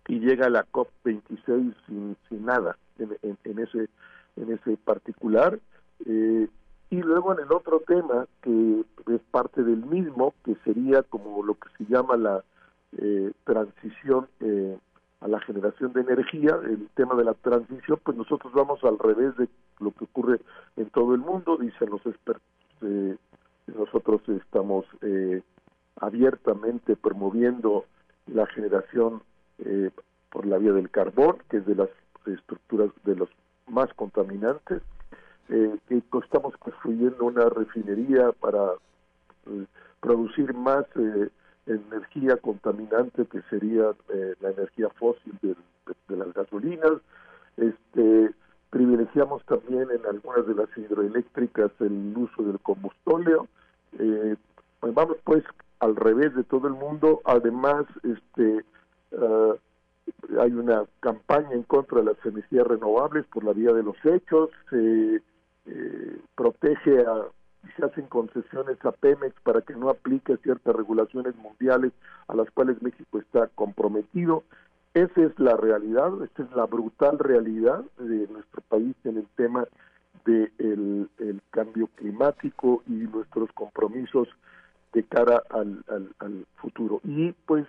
y 0.08 0.20
llega 0.20 0.46
a 0.46 0.50
la 0.50 0.66
COP26 0.70 1.74
sin, 1.86 2.16
sin 2.28 2.44
nada 2.44 2.76
en, 2.98 3.16
en, 3.22 3.58
ese 3.58 3.88
en 4.36 4.52
ese 4.52 4.76
particular. 4.76 5.58
Eh, 6.06 6.48
y 6.90 6.96
luego 7.02 7.32
en 7.32 7.44
el 7.44 7.52
otro 7.52 7.80
tema, 7.86 8.26
que 8.42 8.84
es 9.12 9.20
parte 9.30 9.62
del 9.62 9.84
mismo, 9.84 10.34
que 10.44 10.56
sería 10.64 11.02
como 11.02 11.44
lo 11.44 11.54
que 11.54 11.68
se 11.78 11.84
llama 11.84 12.16
la 12.16 12.42
eh, 12.98 13.30
transición 13.44 14.26
eh, 14.40 14.76
a 15.20 15.28
la 15.28 15.40
generación 15.40 15.92
de 15.92 16.00
energía, 16.00 16.58
el 16.64 16.88
tema 16.94 17.14
de 17.14 17.24
la 17.24 17.34
transición, 17.34 18.00
pues 18.02 18.16
nosotros 18.16 18.52
vamos 18.54 18.82
al 18.84 18.98
revés 18.98 19.36
de 19.36 19.48
lo 19.78 19.92
que 19.92 20.04
ocurre 20.04 20.40
en 20.76 20.88
todo 20.90 21.14
el 21.14 21.20
mundo, 21.20 21.58
dicen 21.58 21.90
los 21.90 22.04
expertos. 22.06 22.42
Eh, 22.80 23.16
nosotros 23.66 24.22
estamos 24.28 24.86
eh, 25.02 25.42
abiertamente 25.96 26.96
promoviendo 26.96 27.84
la 28.26 28.46
generación 28.46 29.22
eh, 29.58 29.90
por 30.30 30.46
la 30.46 30.56
vía 30.56 30.72
del 30.72 30.90
carbón, 30.90 31.36
que 31.50 31.58
es 31.58 31.66
de 31.66 31.74
las 31.74 31.90
estructuras 32.24 32.90
de 33.04 33.16
los 33.16 33.28
más 33.66 33.92
contaminantes, 33.94 34.82
que 35.48 36.02
estamos 36.22 36.56
construyendo 36.58 37.24
una 37.24 37.48
refinería 37.48 38.30
para 38.38 38.74
producir 40.00 40.54
más 40.54 40.86
energía 41.74 42.36
contaminante 42.36 43.26
que 43.26 43.42
sería 43.50 43.94
eh, 44.08 44.34
la 44.40 44.50
energía 44.50 44.88
fósil 44.90 45.32
de, 45.42 45.56
las 46.08 46.32
gasolinas. 46.34 46.92
Este, 47.56 48.30
privilegiamos 48.70 49.44
también 49.44 49.88
en 49.90 50.04
algunas 50.06 50.46
de 50.46 50.54
las 50.54 50.68
hidroeléctricas 50.76 51.70
el 51.80 52.14
uso 52.16 52.42
del 52.42 52.58
combustóleo. 52.60 53.46
Eh, 53.98 54.36
pues 54.80 54.94
vamos 54.94 55.16
pues 55.24 55.44
al 55.80 55.96
revés 55.96 56.34
de 56.34 56.44
todo 56.44 56.68
el 56.68 56.74
mundo. 56.74 57.20
Además, 57.24 57.86
este 58.02 58.64
ah, 59.16 59.54
hay 60.40 60.52
una 60.52 60.84
campaña 61.00 61.52
en 61.52 61.62
contra 61.64 61.98
de 61.98 62.06
las 62.06 62.26
energías 62.26 62.66
renovables 62.66 63.26
por 63.26 63.44
la 63.44 63.52
vía 63.52 63.72
de 63.72 63.82
los 63.82 63.96
hechos. 64.04 64.50
Se 64.70 65.22
eh, 65.66 66.18
protege 66.34 67.00
a 67.00 67.26
se 67.76 67.84
hacen 67.84 68.06
concesiones 68.06 68.82
a 68.84 68.92
Pemex 68.92 69.34
para 69.42 69.60
que 69.62 69.74
no 69.74 69.90
aplique 69.90 70.36
ciertas 70.38 70.74
regulaciones 70.74 71.34
mundiales 71.36 71.92
a 72.28 72.34
las 72.34 72.50
cuales 72.50 72.80
México 72.82 73.18
está 73.18 73.48
comprometido. 73.48 74.44
Esa 74.94 75.22
es 75.22 75.38
la 75.38 75.56
realidad, 75.56 76.10
esta 76.24 76.42
es 76.42 76.50
la 76.52 76.66
brutal 76.66 77.18
realidad 77.18 77.84
de 77.98 78.26
nuestro 78.28 78.62
país 78.68 78.96
en 79.04 79.18
el 79.18 79.26
tema 79.36 79.66
del 80.24 81.08
de 81.18 81.28
el 81.30 81.40
cambio 81.50 81.88
climático 81.96 82.82
y 82.86 82.92
nuestros 82.92 83.50
compromisos 83.52 84.28
de 84.92 85.04
cara 85.04 85.42
al, 85.50 85.84
al, 86.18 86.46
futuro. 86.56 87.00
Y 87.04 87.32
pues 87.46 87.66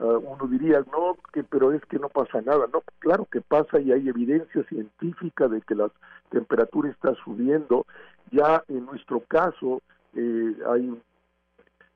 ah, 0.00 0.18
uno 0.18 0.46
diría, 0.48 0.84
no, 0.92 1.16
que, 1.32 1.44
pero 1.44 1.72
es 1.72 1.84
que 1.86 1.98
no 1.98 2.08
pasa 2.08 2.40
nada. 2.42 2.66
No, 2.72 2.82
claro 2.98 3.26
que 3.30 3.40
pasa 3.40 3.80
y 3.80 3.92
hay 3.92 4.08
evidencia 4.08 4.64
científica 4.64 5.48
de 5.48 5.60
que 5.62 5.74
la 5.74 5.90
temperatura 6.30 6.90
está 6.90 7.14
subiendo. 7.24 7.86
Ya 8.30 8.62
en 8.68 8.86
nuestro 8.86 9.20
caso 9.20 9.82
eh, 10.14 10.56
hay 10.68 11.00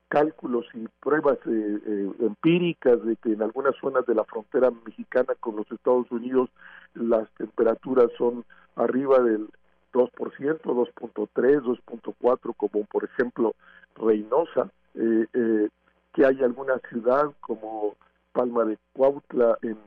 cálculos 0.07 0.65
y 0.73 0.87
pruebas 1.01 1.37
eh, 1.45 1.79
eh, 1.85 2.11
empíricas 2.19 3.03
de 3.03 3.15
que 3.17 3.33
en 3.33 3.41
algunas 3.41 3.75
zonas 3.77 4.05
de 4.05 4.15
la 4.15 4.23
frontera 4.23 4.71
mexicana 4.85 5.33
con 5.39 5.55
los 5.55 5.69
Estados 5.71 6.09
Unidos 6.11 6.49
las 6.93 7.29
temperaturas 7.31 8.09
son 8.17 8.45
arriba 8.75 9.19
del 9.19 9.49
2%, 9.93 10.11
2.3, 10.61 11.61
2.4, 11.61 12.55
como 12.55 12.85
por 12.85 13.03
ejemplo 13.05 13.55
Reynosa, 13.95 14.69
eh, 14.93 15.69
que 16.15 16.25
hay 16.25 16.41
alguna 16.41 16.79
ciudad 16.89 17.25
como 17.41 17.95
Palma 18.31 18.63
de 18.63 18.77
Cuautla 18.93 19.57
en, 19.61 19.77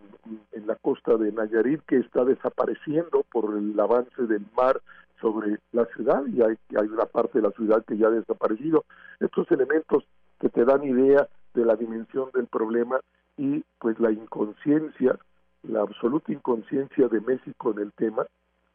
en 0.53 0.66
la 0.66 0.76
costa 0.76 1.16
de 1.16 1.33
Nayarit 1.33 1.81
que 1.87 1.97
está 1.97 2.24
desapareciendo 2.24 3.24
por 3.33 3.57
el 3.57 3.79
avance 3.81 4.22
del 4.24 4.45
mar 4.55 4.81
sobre 5.20 5.59
la 5.72 5.87
ciudad 5.87 6.22
y 6.26 6.43
hay, 6.43 6.57
hay 6.79 6.87
una 6.87 7.07
parte 7.07 7.41
de 7.41 7.49
la 7.49 7.55
ciudad 7.55 7.83
que 7.87 7.97
ya 7.97 8.09
ha 8.09 8.11
desaparecido. 8.11 8.85
Estos 9.20 9.51
elementos 9.51 10.05
que 10.39 10.51
te 10.51 10.66
dan 10.66 10.85
idea 10.85 11.26
de 11.55 11.64
la 11.64 11.76
dimensión 11.76 12.31
del 12.35 12.47
problema 12.47 13.01
y 13.39 13.64
pues 13.79 13.99
la 13.99 14.12
inconsciencia, 14.12 15.18
la 15.62 15.81
absoluta 15.81 16.31
inconsciencia 16.31 17.09
de 17.09 17.20
México 17.22 17.72
en 17.72 17.79
el 17.79 17.93
tema, 17.93 18.26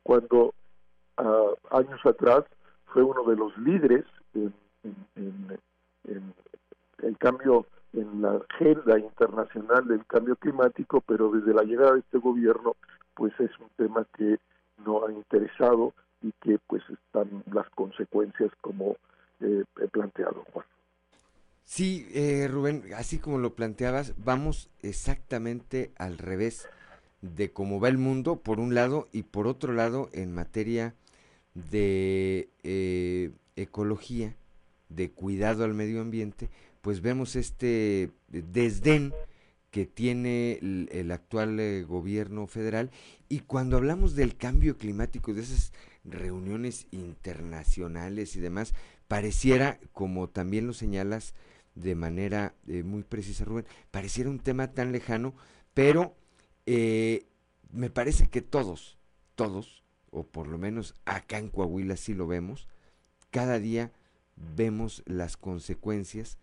cuando 0.02 0.56
uh, 1.20 1.76
años 1.78 2.04
atrás 2.04 2.46
fue 2.88 3.04
uno 3.04 3.24
de 3.24 3.36
los 3.36 3.56
líderes 3.60 4.06
en, 4.34 4.54
en, 5.16 5.60
en, 6.06 6.34
cambio 7.18 7.66
en 7.94 8.22
la 8.22 8.42
agenda 8.50 8.98
internacional 8.98 9.88
del 9.88 10.06
cambio 10.06 10.36
climático, 10.36 11.02
pero 11.02 11.32
desde 11.32 11.54
la 11.54 11.64
llegada 11.64 11.94
de 11.94 12.00
este 12.00 12.18
gobierno, 12.18 12.76
pues 13.14 13.34
es 13.40 13.52
un 13.60 13.70
tema 13.78 14.06
que 14.18 14.38
no 14.86 15.06
ha 15.06 15.12
interesado 15.12 15.94
y 16.22 16.32
que 16.42 16.58
pues 16.68 16.82
están 16.90 17.44
las 17.52 17.70
consecuencias 17.72 18.52
como 18.62 18.96
eh, 19.40 19.64
he 19.82 19.88
planteado, 19.88 20.44
Juan. 20.52 20.66
Sí, 21.64 22.08
eh, 22.14 22.48
Rubén, 22.50 22.84
así 22.96 23.20
como 23.20 23.38
lo 23.38 23.56
planteabas, 23.56 24.14
vamos 24.18 24.70
exactamente 24.82 25.92
al 25.98 26.18
revés 26.18 26.68
de 27.22 27.52
cómo 27.52 27.80
va 27.80 27.88
el 27.88 27.98
mundo, 27.98 28.38
por 28.38 28.60
un 28.60 28.76
lado, 28.76 29.08
y 29.12 29.24
por 29.24 29.48
otro 29.48 29.72
lado, 29.74 30.10
en 30.12 30.34
materia 30.34 30.94
de 31.54 32.50
eh, 32.64 33.32
ecología, 33.56 34.36
de 34.90 35.12
cuidado 35.12 35.64
al 35.64 35.74
medio 35.74 36.02
ambiente, 36.02 36.50
pues 36.84 37.00
vemos 37.00 37.38
este 37.38 38.12
desdén 38.28 39.14
que 39.72 39.86
tiene 39.86 40.60
el, 40.62 40.90
el 40.92 41.12
actual 41.12 41.58
eh, 41.62 41.84
gobierno 41.84 42.46
federal. 42.46 42.92
Y 43.30 43.40
cuando 43.40 43.78
hablamos 43.78 44.16
del 44.16 44.36
cambio 44.36 44.78
climático, 44.78 45.34
de 45.34 45.44
esas 45.44 45.72
reuniones 46.04 46.88
internacionales 46.92 48.36
y 48.36 48.42
demás, 48.42 48.74
pareciera, 49.08 49.80
como 49.94 50.28
también 50.28 50.68
lo 50.68 50.74
señalas 50.74 51.36
de 51.74 51.96
manera 51.96 52.54
eh, 52.68 52.84
muy 52.84 53.04
precisa, 53.04 53.46
Rubén, 53.46 53.66
pareciera 53.90 54.30
un 54.30 54.40
tema 54.40 54.74
tan 54.74 54.92
lejano, 54.92 55.34
pero 55.74 56.18
eh, 56.66 57.28
me 57.72 57.90
parece 57.90 58.28
que 58.28 58.42
todos, 58.42 58.98
todos, 59.36 59.84
o 60.12 60.28
por 60.28 60.48
lo 60.48 60.58
menos 60.58 60.96
acá 61.06 61.38
en 61.38 61.48
Coahuila 61.48 61.96
sí 61.96 62.14
lo 62.14 62.28
vemos, 62.28 62.68
cada 63.32 63.58
día 63.58 63.94
vemos 64.36 65.02
las 65.06 65.38
consecuencias 65.38 66.38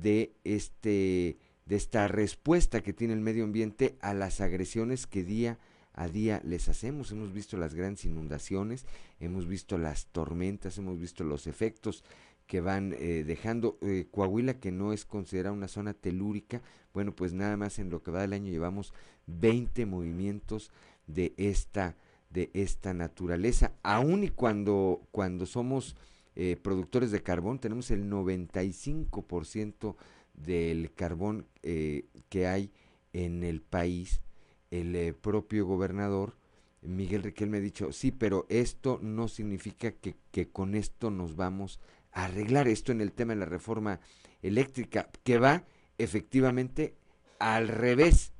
de 0.00 0.34
este 0.44 1.38
de 1.66 1.76
esta 1.76 2.08
respuesta 2.08 2.82
que 2.82 2.92
tiene 2.92 3.14
el 3.14 3.20
medio 3.20 3.44
ambiente 3.44 3.96
a 4.00 4.14
las 4.14 4.40
agresiones 4.40 5.06
que 5.06 5.22
día 5.22 5.58
a 5.94 6.08
día 6.08 6.40
les 6.44 6.68
hacemos. 6.68 7.12
Hemos 7.12 7.32
visto 7.32 7.56
las 7.56 7.74
grandes 7.74 8.04
inundaciones, 8.04 8.86
hemos 9.20 9.46
visto 9.46 9.78
las 9.78 10.06
tormentas, 10.06 10.78
hemos 10.78 10.98
visto 10.98 11.24
los 11.24 11.46
efectos 11.46 12.02
que 12.46 12.60
van 12.60 12.94
eh, 12.98 13.24
dejando 13.24 13.78
eh, 13.82 14.06
Coahuila, 14.10 14.58
que 14.58 14.72
no 14.72 14.92
es 14.92 15.04
considerada 15.04 15.54
una 15.54 15.68
zona 15.68 15.94
telúrica. 15.94 16.62
Bueno, 16.92 17.14
pues 17.14 17.32
nada 17.32 17.56
más 17.56 17.78
en 17.78 17.90
lo 17.90 18.02
que 18.02 18.10
va 18.10 18.22
del 18.22 18.32
año 18.32 18.50
llevamos 18.50 18.92
20 19.26 19.86
movimientos 19.86 20.70
de 21.06 21.34
esta 21.36 21.96
de 22.30 22.50
esta 22.54 22.94
naturaleza, 22.94 23.72
aun 23.82 24.24
y 24.24 24.30
cuando 24.30 25.06
cuando 25.10 25.44
somos 25.44 25.96
eh, 26.34 26.56
productores 26.56 27.10
de 27.10 27.22
carbón, 27.22 27.58
tenemos 27.58 27.90
el 27.90 28.10
95% 28.10 29.96
del 30.34 30.92
carbón 30.94 31.46
eh, 31.62 32.06
que 32.28 32.46
hay 32.46 32.72
en 33.12 33.44
el 33.44 33.60
país. 33.60 34.22
El 34.70 34.96
eh, 34.96 35.12
propio 35.12 35.66
gobernador 35.66 36.34
Miguel 36.82 37.22
Riquel 37.22 37.50
me 37.50 37.58
ha 37.58 37.60
dicho, 37.60 37.92
sí, 37.92 38.10
pero 38.10 38.46
esto 38.48 38.98
no 39.02 39.28
significa 39.28 39.92
que, 39.92 40.16
que 40.30 40.50
con 40.50 40.74
esto 40.74 41.10
nos 41.10 41.36
vamos 41.36 41.80
a 42.12 42.24
arreglar 42.24 42.66
esto 42.66 42.92
en 42.92 43.00
el 43.00 43.12
tema 43.12 43.34
de 43.34 43.40
la 43.40 43.46
reforma 43.46 44.00
eléctrica, 44.42 45.08
que 45.22 45.38
va 45.38 45.64
efectivamente 45.98 46.96
al 47.38 47.68
revés, 47.68 48.34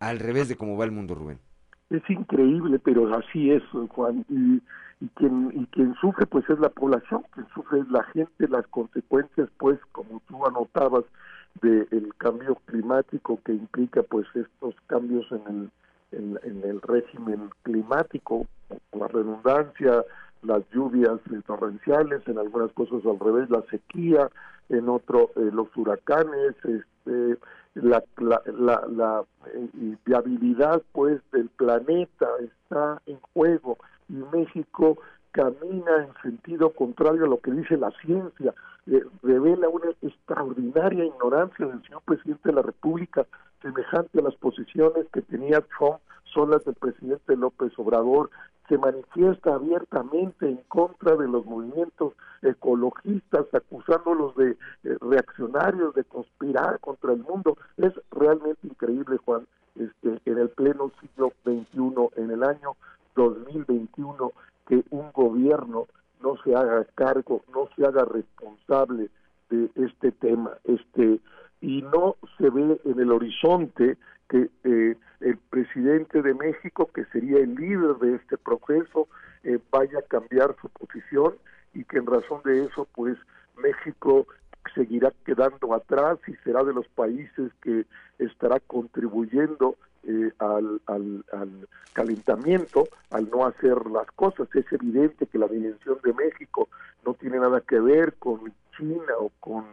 al 0.00 0.18
revés 0.18 0.48
de 0.48 0.56
cómo 0.56 0.76
va 0.76 0.84
el 0.84 0.92
mundo, 0.92 1.14
Rubén. 1.14 1.38
Es 1.90 2.02
increíble, 2.08 2.78
pero 2.78 3.14
así 3.14 3.50
es, 3.50 3.62
Juan. 3.90 4.24
Y 4.30 4.62
y 5.02 5.08
quien 5.16 5.50
y 5.52 5.66
quien 5.66 5.94
sufre 5.96 6.26
pues 6.26 6.48
es 6.48 6.60
la 6.60 6.68
población 6.68 7.24
quien 7.32 7.46
sufre 7.48 7.80
es 7.80 7.90
la 7.90 8.04
gente 8.04 8.46
las 8.48 8.66
consecuencias 8.68 9.48
pues 9.58 9.78
como 9.90 10.22
tú 10.28 10.46
anotabas 10.46 11.04
del 11.60 12.14
cambio 12.18 12.56
climático 12.66 13.40
que 13.44 13.52
implica 13.52 14.02
pues 14.04 14.26
estos 14.34 14.76
cambios 14.86 15.26
en 15.32 15.42
el 15.48 15.70
en, 16.12 16.62
el 16.62 16.80
régimen 16.82 17.50
climático 17.62 18.46
la 18.92 19.08
redundancia 19.08 20.04
las 20.42 20.62
lluvias 20.72 21.18
torrenciales 21.46 22.22
en 22.28 22.38
algunas 22.38 22.70
cosas 22.72 23.04
al 23.04 23.18
revés 23.18 23.50
la 23.50 23.62
sequía 23.70 24.30
en 24.68 24.88
otro 24.88 25.30
eh, 25.34 25.50
los 25.52 25.76
huracanes 25.76 26.54
este 26.64 27.38
la, 27.74 28.04
la, 28.18 28.42
la, 28.46 28.86
la 28.88 29.24
eh, 29.54 29.96
viabilidad 30.04 30.80
pues 30.92 31.20
del 31.32 31.48
planeta 31.48 32.28
está 32.40 33.02
en 33.06 33.18
juego 33.32 33.78
y 34.08 34.14
México 34.14 34.98
camina 35.32 36.04
en 36.04 36.22
sentido 36.22 36.70
contrario 36.70 37.24
a 37.24 37.28
lo 37.28 37.40
que 37.40 37.50
dice 37.50 37.76
la 37.76 37.90
ciencia, 38.02 38.54
eh, 38.86 39.04
revela 39.22 39.68
una 39.68 39.90
extraordinaria 40.02 41.04
ignorancia 41.04 41.66
del 41.66 41.82
señor 41.82 42.02
presidente 42.02 42.48
de 42.48 42.54
la 42.54 42.62
República, 42.62 43.26
semejante 43.62 44.18
a 44.18 44.22
las 44.22 44.34
posiciones 44.36 45.06
que 45.12 45.22
tenía 45.22 45.64
Trump, 45.78 45.98
son 46.24 46.50
las 46.50 46.64
del 46.64 46.74
presidente 46.74 47.36
López 47.36 47.72
Obrador, 47.78 48.30
se 48.68 48.78
manifiesta 48.78 49.54
abiertamente 49.54 50.48
en 50.48 50.58
contra 50.68 51.16
de 51.16 51.28
los 51.28 51.44
movimientos 51.44 52.14
ecologistas, 52.42 53.46
acusándolos 53.52 54.34
de 54.36 54.50
eh, 54.50 54.96
reaccionarios, 55.00 55.94
de 55.94 56.04
conspirar 56.04 56.80
contra 56.80 57.12
el 57.12 57.22
mundo. 57.22 57.56
Es 57.76 57.92
realmente 58.10 58.66
increíble, 58.66 59.18
Juan, 59.24 59.46
este, 59.74 60.20
en 60.24 60.38
el 60.38 60.48
pleno 60.50 60.90
siglo 61.00 61.32
XXI, 61.44 62.22
en 62.22 62.30
el 62.30 62.42
año 62.42 62.76
2021 63.14 64.32
que 64.66 64.84
un 64.90 65.12
gobierno 65.12 65.86
no 66.22 66.36
se 66.44 66.54
haga 66.54 66.84
cargo, 66.94 67.42
no 67.52 67.68
se 67.76 67.84
haga 67.84 68.04
responsable 68.04 69.10
de 69.50 69.70
este 69.74 70.12
tema, 70.12 70.52
este 70.64 71.20
y 71.60 71.82
no 71.82 72.16
se 72.38 72.50
ve 72.50 72.80
en 72.84 72.98
el 72.98 73.12
horizonte 73.12 73.96
que 74.28 74.50
eh, 74.64 74.96
el 75.20 75.36
presidente 75.50 76.22
de 76.22 76.34
México, 76.34 76.90
que 76.92 77.04
sería 77.06 77.38
el 77.38 77.54
líder 77.54 77.96
de 77.98 78.16
este 78.16 78.36
proceso, 78.36 79.08
eh, 79.44 79.58
vaya 79.70 80.00
a 80.00 80.02
cambiar 80.02 80.56
su 80.60 80.68
posición 80.70 81.34
y 81.74 81.84
que 81.84 81.98
en 81.98 82.06
razón 82.06 82.40
de 82.44 82.64
eso, 82.64 82.88
pues 82.94 83.16
México 83.56 84.26
seguirá 84.74 85.12
quedando 85.24 85.74
atrás 85.74 86.18
y 86.26 86.34
será 86.44 86.64
de 86.64 86.72
los 86.72 86.88
países 86.88 87.52
que 87.62 87.84
estará 88.18 88.58
contribuyendo 88.60 89.76
eh, 90.04 90.32
al, 90.38 90.80
al, 90.86 91.24
al, 91.32 91.68
calentamiento, 91.92 92.88
al 93.10 93.28
no 93.30 93.46
hacer 93.46 93.86
las 93.86 94.10
cosas. 94.12 94.48
Es 94.54 94.70
evidente 94.72 95.26
que 95.26 95.38
la 95.38 95.48
dimensión 95.48 95.98
de 96.02 96.12
México 96.12 96.68
no 97.04 97.14
tiene 97.14 97.38
nada 97.38 97.60
que 97.60 97.78
ver 97.78 98.14
con 98.14 98.52
China 98.76 99.12
o 99.18 99.30
con 99.40 99.64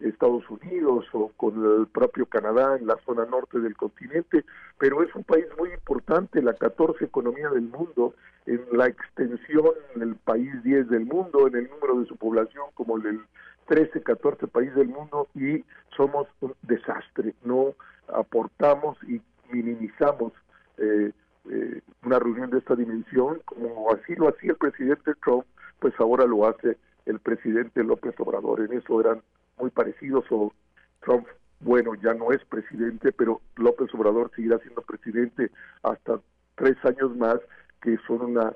Estados 0.00 0.48
Unidos 0.48 1.06
o 1.12 1.32
con 1.36 1.64
el 1.64 1.86
propio 1.86 2.26
Canadá 2.26 2.76
en 2.76 2.86
la 2.86 2.96
zona 3.04 3.24
norte 3.24 3.58
del 3.58 3.76
continente, 3.76 4.44
pero 4.78 5.02
es 5.02 5.14
un 5.14 5.24
país 5.24 5.46
muy 5.58 5.72
importante, 5.72 6.42
la 6.42 6.54
14 6.54 7.04
economía 7.04 7.50
del 7.50 7.62
mundo, 7.62 8.14
en 8.46 8.64
la 8.72 8.86
extensión 8.86 9.72
en 9.94 10.02
el 10.02 10.14
país 10.16 10.50
10 10.62 10.88
del 10.88 11.04
mundo, 11.04 11.46
en 11.48 11.56
el 11.56 11.70
número 11.70 12.00
de 12.00 12.06
su 12.06 12.16
población 12.16 12.66
como 12.74 12.96
el 12.96 13.20
13, 13.66 14.02
14 14.02 14.46
país 14.46 14.74
del 14.74 14.88
mundo 14.88 15.28
y 15.34 15.64
somos 15.96 16.26
un 16.40 16.54
desastre, 16.62 17.34
no 17.44 17.74
aportamos 18.08 18.96
y 19.04 19.20
minimizamos 19.50 20.32
eh, 20.78 21.12
eh, 21.50 21.80
una 22.04 22.18
reunión 22.18 22.50
de 22.50 22.58
esta 22.58 22.74
dimensión, 22.74 23.40
como 23.44 23.92
así 23.92 24.14
lo 24.14 24.28
hacía 24.28 24.52
el 24.52 24.56
presidente 24.56 25.12
Trump, 25.22 25.44
pues 25.78 25.94
ahora 25.98 26.26
lo 26.26 26.46
hace 26.46 26.76
el 27.06 27.18
presidente 27.20 27.82
López 27.82 28.14
Obrador. 28.18 28.60
En 28.60 28.76
eso 28.76 29.00
eran 29.00 29.22
muy 29.58 29.70
parecidos 29.70 30.24
o 30.30 30.52
Trump 31.00 31.26
bueno, 31.60 31.94
ya 31.96 32.14
no 32.14 32.32
es 32.32 32.44
presidente, 32.44 33.12
pero 33.12 33.40
López 33.56 33.92
Obrador 33.94 34.30
seguirá 34.34 34.58
siendo 34.58 34.82
presidente 34.82 35.50
hasta 35.82 36.20
tres 36.54 36.76
años 36.84 37.16
más, 37.16 37.38
que 37.82 37.96
son 38.06 38.22
una 38.22 38.52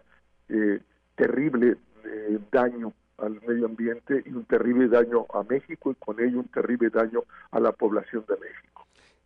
eh, 0.48 0.80
terrible 1.16 1.76
eh, 2.04 2.38
daño 2.50 2.92
al 3.18 3.40
medio 3.46 3.66
ambiente 3.66 4.22
y 4.24 4.30
un 4.30 4.44
terrible 4.44 4.88
daño 4.88 5.26
a 5.32 5.42
México 5.42 5.90
y 5.90 5.94
con 5.96 6.20
ello 6.20 6.40
un 6.40 6.48
terrible 6.48 6.90
daño 6.90 7.24
a 7.50 7.60
la 7.60 7.72
población 7.72 8.24
de 8.28 8.36
México. 8.36 8.71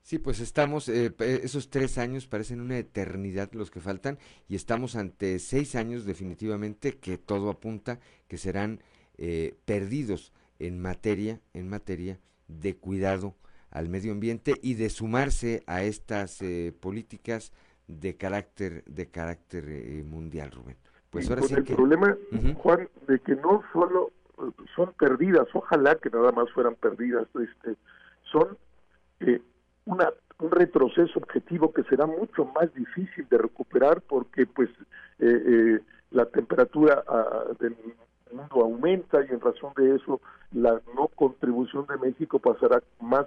Sí, 0.07 0.21
pues 0.21 0.39
estamos, 0.39 0.89
eh, 0.89 1.13
esos 1.19 1.69
tres 1.69 1.99
años 1.99 2.29
parecen 2.29 2.61
una 2.61 2.79
eternidad 2.79 3.51
los 3.55 3.73
que 3.73 3.81
faltan 3.81 4.19
y 4.49 4.55
estamos 4.55 4.95
ante 4.95 5.41
seis 5.41 5.75
años 5.75 6.05
definitivamente 6.05 6.97
que 6.99 7.19
todo 7.19 7.51
apunta 7.51 7.99
que 8.29 8.39
serán 8.39 8.79
eh, 9.19 9.57
perdidos 9.65 10.33
en 10.61 10.81
materia, 10.81 11.41
en 11.55 11.69
materia 11.69 12.21
de 12.47 12.77
cuidado 12.77 13.35
al 13.73 13.89
medio 13.89 14.13
ambiente 14.13 14.55
y 14.63 14.75
de 14.75 14.91
sumarse 14.91 15.65
a 15.67 15.83
estas 15.83 16.41
eh, 16.41 16.73
políticas 16.79 17.53
de 17.89 18.17
carácter 18.17 18.85
de 18.85 19.11
carácter 19.11 20.05
mundial, 20.05 20.53
Rubén. 20.53 20.77
Pues 21.11 21.29
ahora 21.29 21.43
con 21.43 21.57
el 21.57 21.65
problema, 21.65 22.17
Juan, 22.59 22.89
de 23.09 23.19
que 23.19 23.35
no 23.35 23.61
solo 23.73 24.13
son 24.77 24.93
perdidas, 24.93 25.49
ojalá 25.53 25.97
que 25.97 26.11
nada 26.11 26.31
más 26.31 26.49
fueran 26.53 26.77
perdidas, 26.77 27.27
este, 27.35 27.77
son 28.31 28.57
eh, 29.19 29.41
una, 29.87 30.11
un 30.39 30.51
retroceso 30.51 31.19
objetivo 31.19 31.73
que 31.73 31.83
será 31.85 32.07
mucho 32.07 32.45
más 32.45 32.73
difícil 32.75 33.27
de 33.29 33.39
recuperar 33.39 34.03
porque 34.03 34.47
pues 34.47 34.69
eh, 35.19 35.43
eh, 35.47 35.81
la 36.11 36.27
temperatura 36.27 37.03
ah, 37.09 37.45
del 37.59 37.77
mundo 38.33 38.63
aumenta 38.63 39.25
y 39.25 39.33
en 39.33 39.41
razón 39.41 39.73
de 39.77 39.97
eso 39.97 40.21
la 40.53 40.81
no 40.95 41.09
contribución 41.09 41.87
de 41.87 41.97
México 41.97 42.39
pasará 42.39 42.83
más 43.01 43.27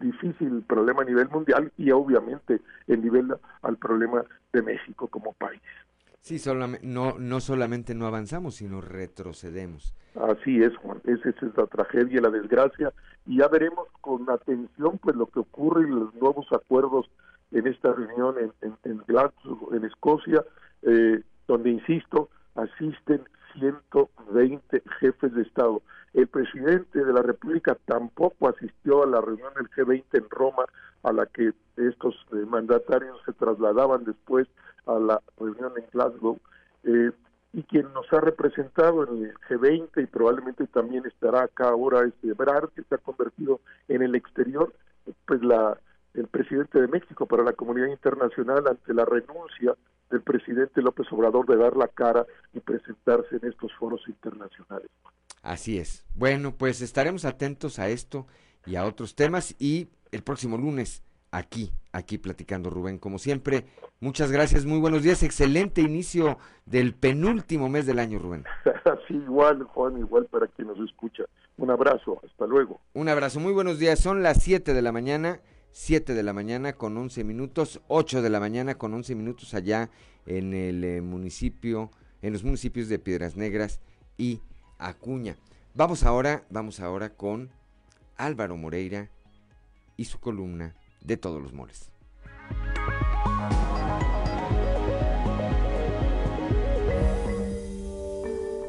difícil 0.00 0.48
el 0.48 0.62
problema 0.62 1.02
a 1.02 1.06
nivel 1.06 1.28
mundial 1.28 1.72
y 1.76 1.90
obviamente 1.90 2.60
el 2.86 3.02
nivel 3.02 3.34
al 3.62 3.76
problema 3.76 4.24
de 4.52 4.62
México 4.62 5.08
como 5.08 5.32
país. 5.32 5.60
Sí, 6.20 6.38
no, 6.82 7.18
no 7.18 7.40
solamente 7.40 7.94
no 7.94 8.06
avanzamos, 8.06 8.56
sino 8.56 8.80
retrocedemos. 8.80 9.94
Así 10.14 10.62
es, 10.62 10.76
Juan, 10.78 11.00
esa 11.04 11.28
es 11.28 11.36
la 11.56 11.66
tragedia, 11.66 12.20
la 12.20 12.30
desgracia, 12.30 12.92
y 13.24 13.38
ya 13.38 13.48
veremos 13.48 13.86
con 14.00 14.28
atención 14.28 14.98
pues 14.98 15.16
lo 15.16 15.26
que 15.26 15.40
ocurre 15.40 15.86
y 15.86 15.90
los 15.90 16.14
nuevos 16.14 16.46
acuerdos 16.52 17.08
en 17.52 17.66
esta 17.66 17.92
reunión 17.92 18.34
en, 18.60 18.74
en, 18.84 18.98
Glasgow, 19.06 19.70
en 19.72 19.84
Escocia, 19.84 20.44
eh, 20.82 21.22
donde, 21.46 21.70
insisto, 21.70 22.28
asisten 22.56 23.22
120 23.58 24.82
jefes 25.00 25.34
de 25.34 25.42
Estado. 25.42 25.82
El 26.14 26.26
presidente 26.26 27.04
de 27.04 27.12
la 27.12 27.22
República 27.22 27.76
tampoco 27.86 28.48
asistió 28.48 29.02
a 29.02 29.06
la 29.06 29.20
reunión 29.20 29.52
del 29.54 29.70
G20 29.70 30.04
en 30.12 30.30
Roma, 30.30 30.64
a 31.02 31.12
la 31.12 31.26
que 31.26 31.52
estos 31.76 32.14
eh, 32.32 32.44
mandatarios 32.46 33.18
se 33.24 33.32
trasladaban 33.32 34.04
después 34.04 34.48
a 34.88 34.98
la 34.98 35.22
reunión 35.38 35.72
en 35.76 35.84
Glasgow, 35.92 36.38
eh, 36.84 37.12
y 37.52 37.62
quien 37.62 37.92
nos 37.92 38.12
ha 38.12 38.20
representado 38.20 39.04
en 39.04 39.24
el 39.24 39.34
G20 39.48 40.02
y 40.02 40.06
probablemente 40.06 40.66
también 40.66 41.06
estará 41.06 41.44
acá 41.44 41.68
ahora 41.68 42.06
es 42.06 42.12
Ebrard, 42.22 42.70
que 42.70 42.82
se 42.82 42.94
ha 42.94 42.98
convertido 42.98 43.60
en 43.88 44.02
el 44.02 44.14
exterior, 44.14 44.72
pues 45.26 45.42
la 45.42 45.78
el 46.14 46.26
presidente 46.26 46.80
de 46.80 46.88
México 46.88 47.26
para 47.26 47.44
la 47.44 47.52
comunidad 47.52 47.88
internacional 47.88 48.66
ante 48.66 48.94
la 48.94 49.04
renuncia 49.04 49.76
del 50.10 50.22
presidente 50.22 50.82
López 50.82 51.06
Obrador 51.12 51.46
de 51.46 51.56
dar 51.56 51.76
la 51.76 51.88
cara 51.88 52.26
y 52.52 52.60
presentarse 52.60 53.36
en 53.36 53.48
estos 53.48 53.72
foros 53.78 54.00
internacionales. 54.08 54.88
Así 55.42 55.78
es. 55.78 56.04
Bueno, 56.14 56.54
pues 56.56 56.80
estaremos 56.80 57.24
atentos 57.24 57.78
a 57.78 57.88
esto 57.88 58.26
y 58.66 58.76
a 58.76 58.84
otros 58.84 59.14
temas 59.14 59.54
y 59.58 59.88
el 60.10 60.22
próximo 60.22 60.56
lunes 60.56 61.02
aquí, 61.30 61.72
aquí 61.92 62.18
platicando 62.18 62.70
Rubén, 62.70 62.98
como 62.98 63.18
siempre. 63.18 63.66
Muchas 64.00 64.30
gracias, 64.30 64.64
muy 64.64 64.78
buenos 64.78 65.02
días, 65.02 65.22
excelente 65.22 65.80
inicio 65.80 66.38
del 66.66 66.94
penúltimo 66.94 67.68
mes 67.68 67.86
del 67.86 67.98
año, 67.98 68.18
Rubén. 68.18 68.44
Sí, 69.06 69.14
igual, 69.14 69.62
Juan, 69.64 69.98
igual 69.98 70.26
para 70.26 70.46
quien 70.48 70.68
nos 70.68 70.78
escucha. 70.80 71.24
Un 71.56 71.70
abrazo, 71.70 72.20
hasta 72.24 72.46
luego. 72.46 72.80
Un 72.92 73.08
abrazo, 73.08 73.40
muy 73.40 73.52
buenos 73.52 73.78
días, 73.78 73.98
son 73.98 74.22
las 74.22 74.42
7 74.42 74.74
de 74.74 74.82
la 74.82 74.92
mañana, 74.92 75.40
7 75.72 76.14
de 76.14 76.22
la 76.22 76.32
mañana 76.32 76.74
con 76.74 76.96
11 76.96 77.24
minutos, 77.24 77.80
8 77.88 78.22
de 78.22 78.30
la 78.30 78.40
mañana 78.40 78.76
con 78.76 78.92
11 78.92 79.14
minutos 79.14 79.54
allá 79.54 79.90
en 80.26 80.52
el 80.52 80.84
eh, 80.84 81.00
municipio, 81.00 81.90
en 82.22 82.32
los 82.32 82.44
municipios 82.44 82.88
de 82.88 82.98
Piedras 82.98 83.36
Negras 83.36 83.80
y 84.16 84.40
Acuña. 84.78 85.36
Vamos 85.74 86.04
ahora, 86.04 86.44
vamos 86.50 86.80
ahora 86.80 87.10
con 87.10 87.50
Álvaro 88.16 88.56
Moreira 88.56 89.10
y 89.96 90.04
su 90.04 90.20
columna 90.20 90.74
de 91.00 91.16
todos 91.16 91.42
los 91.42 91.52
moles. 91.52 91.90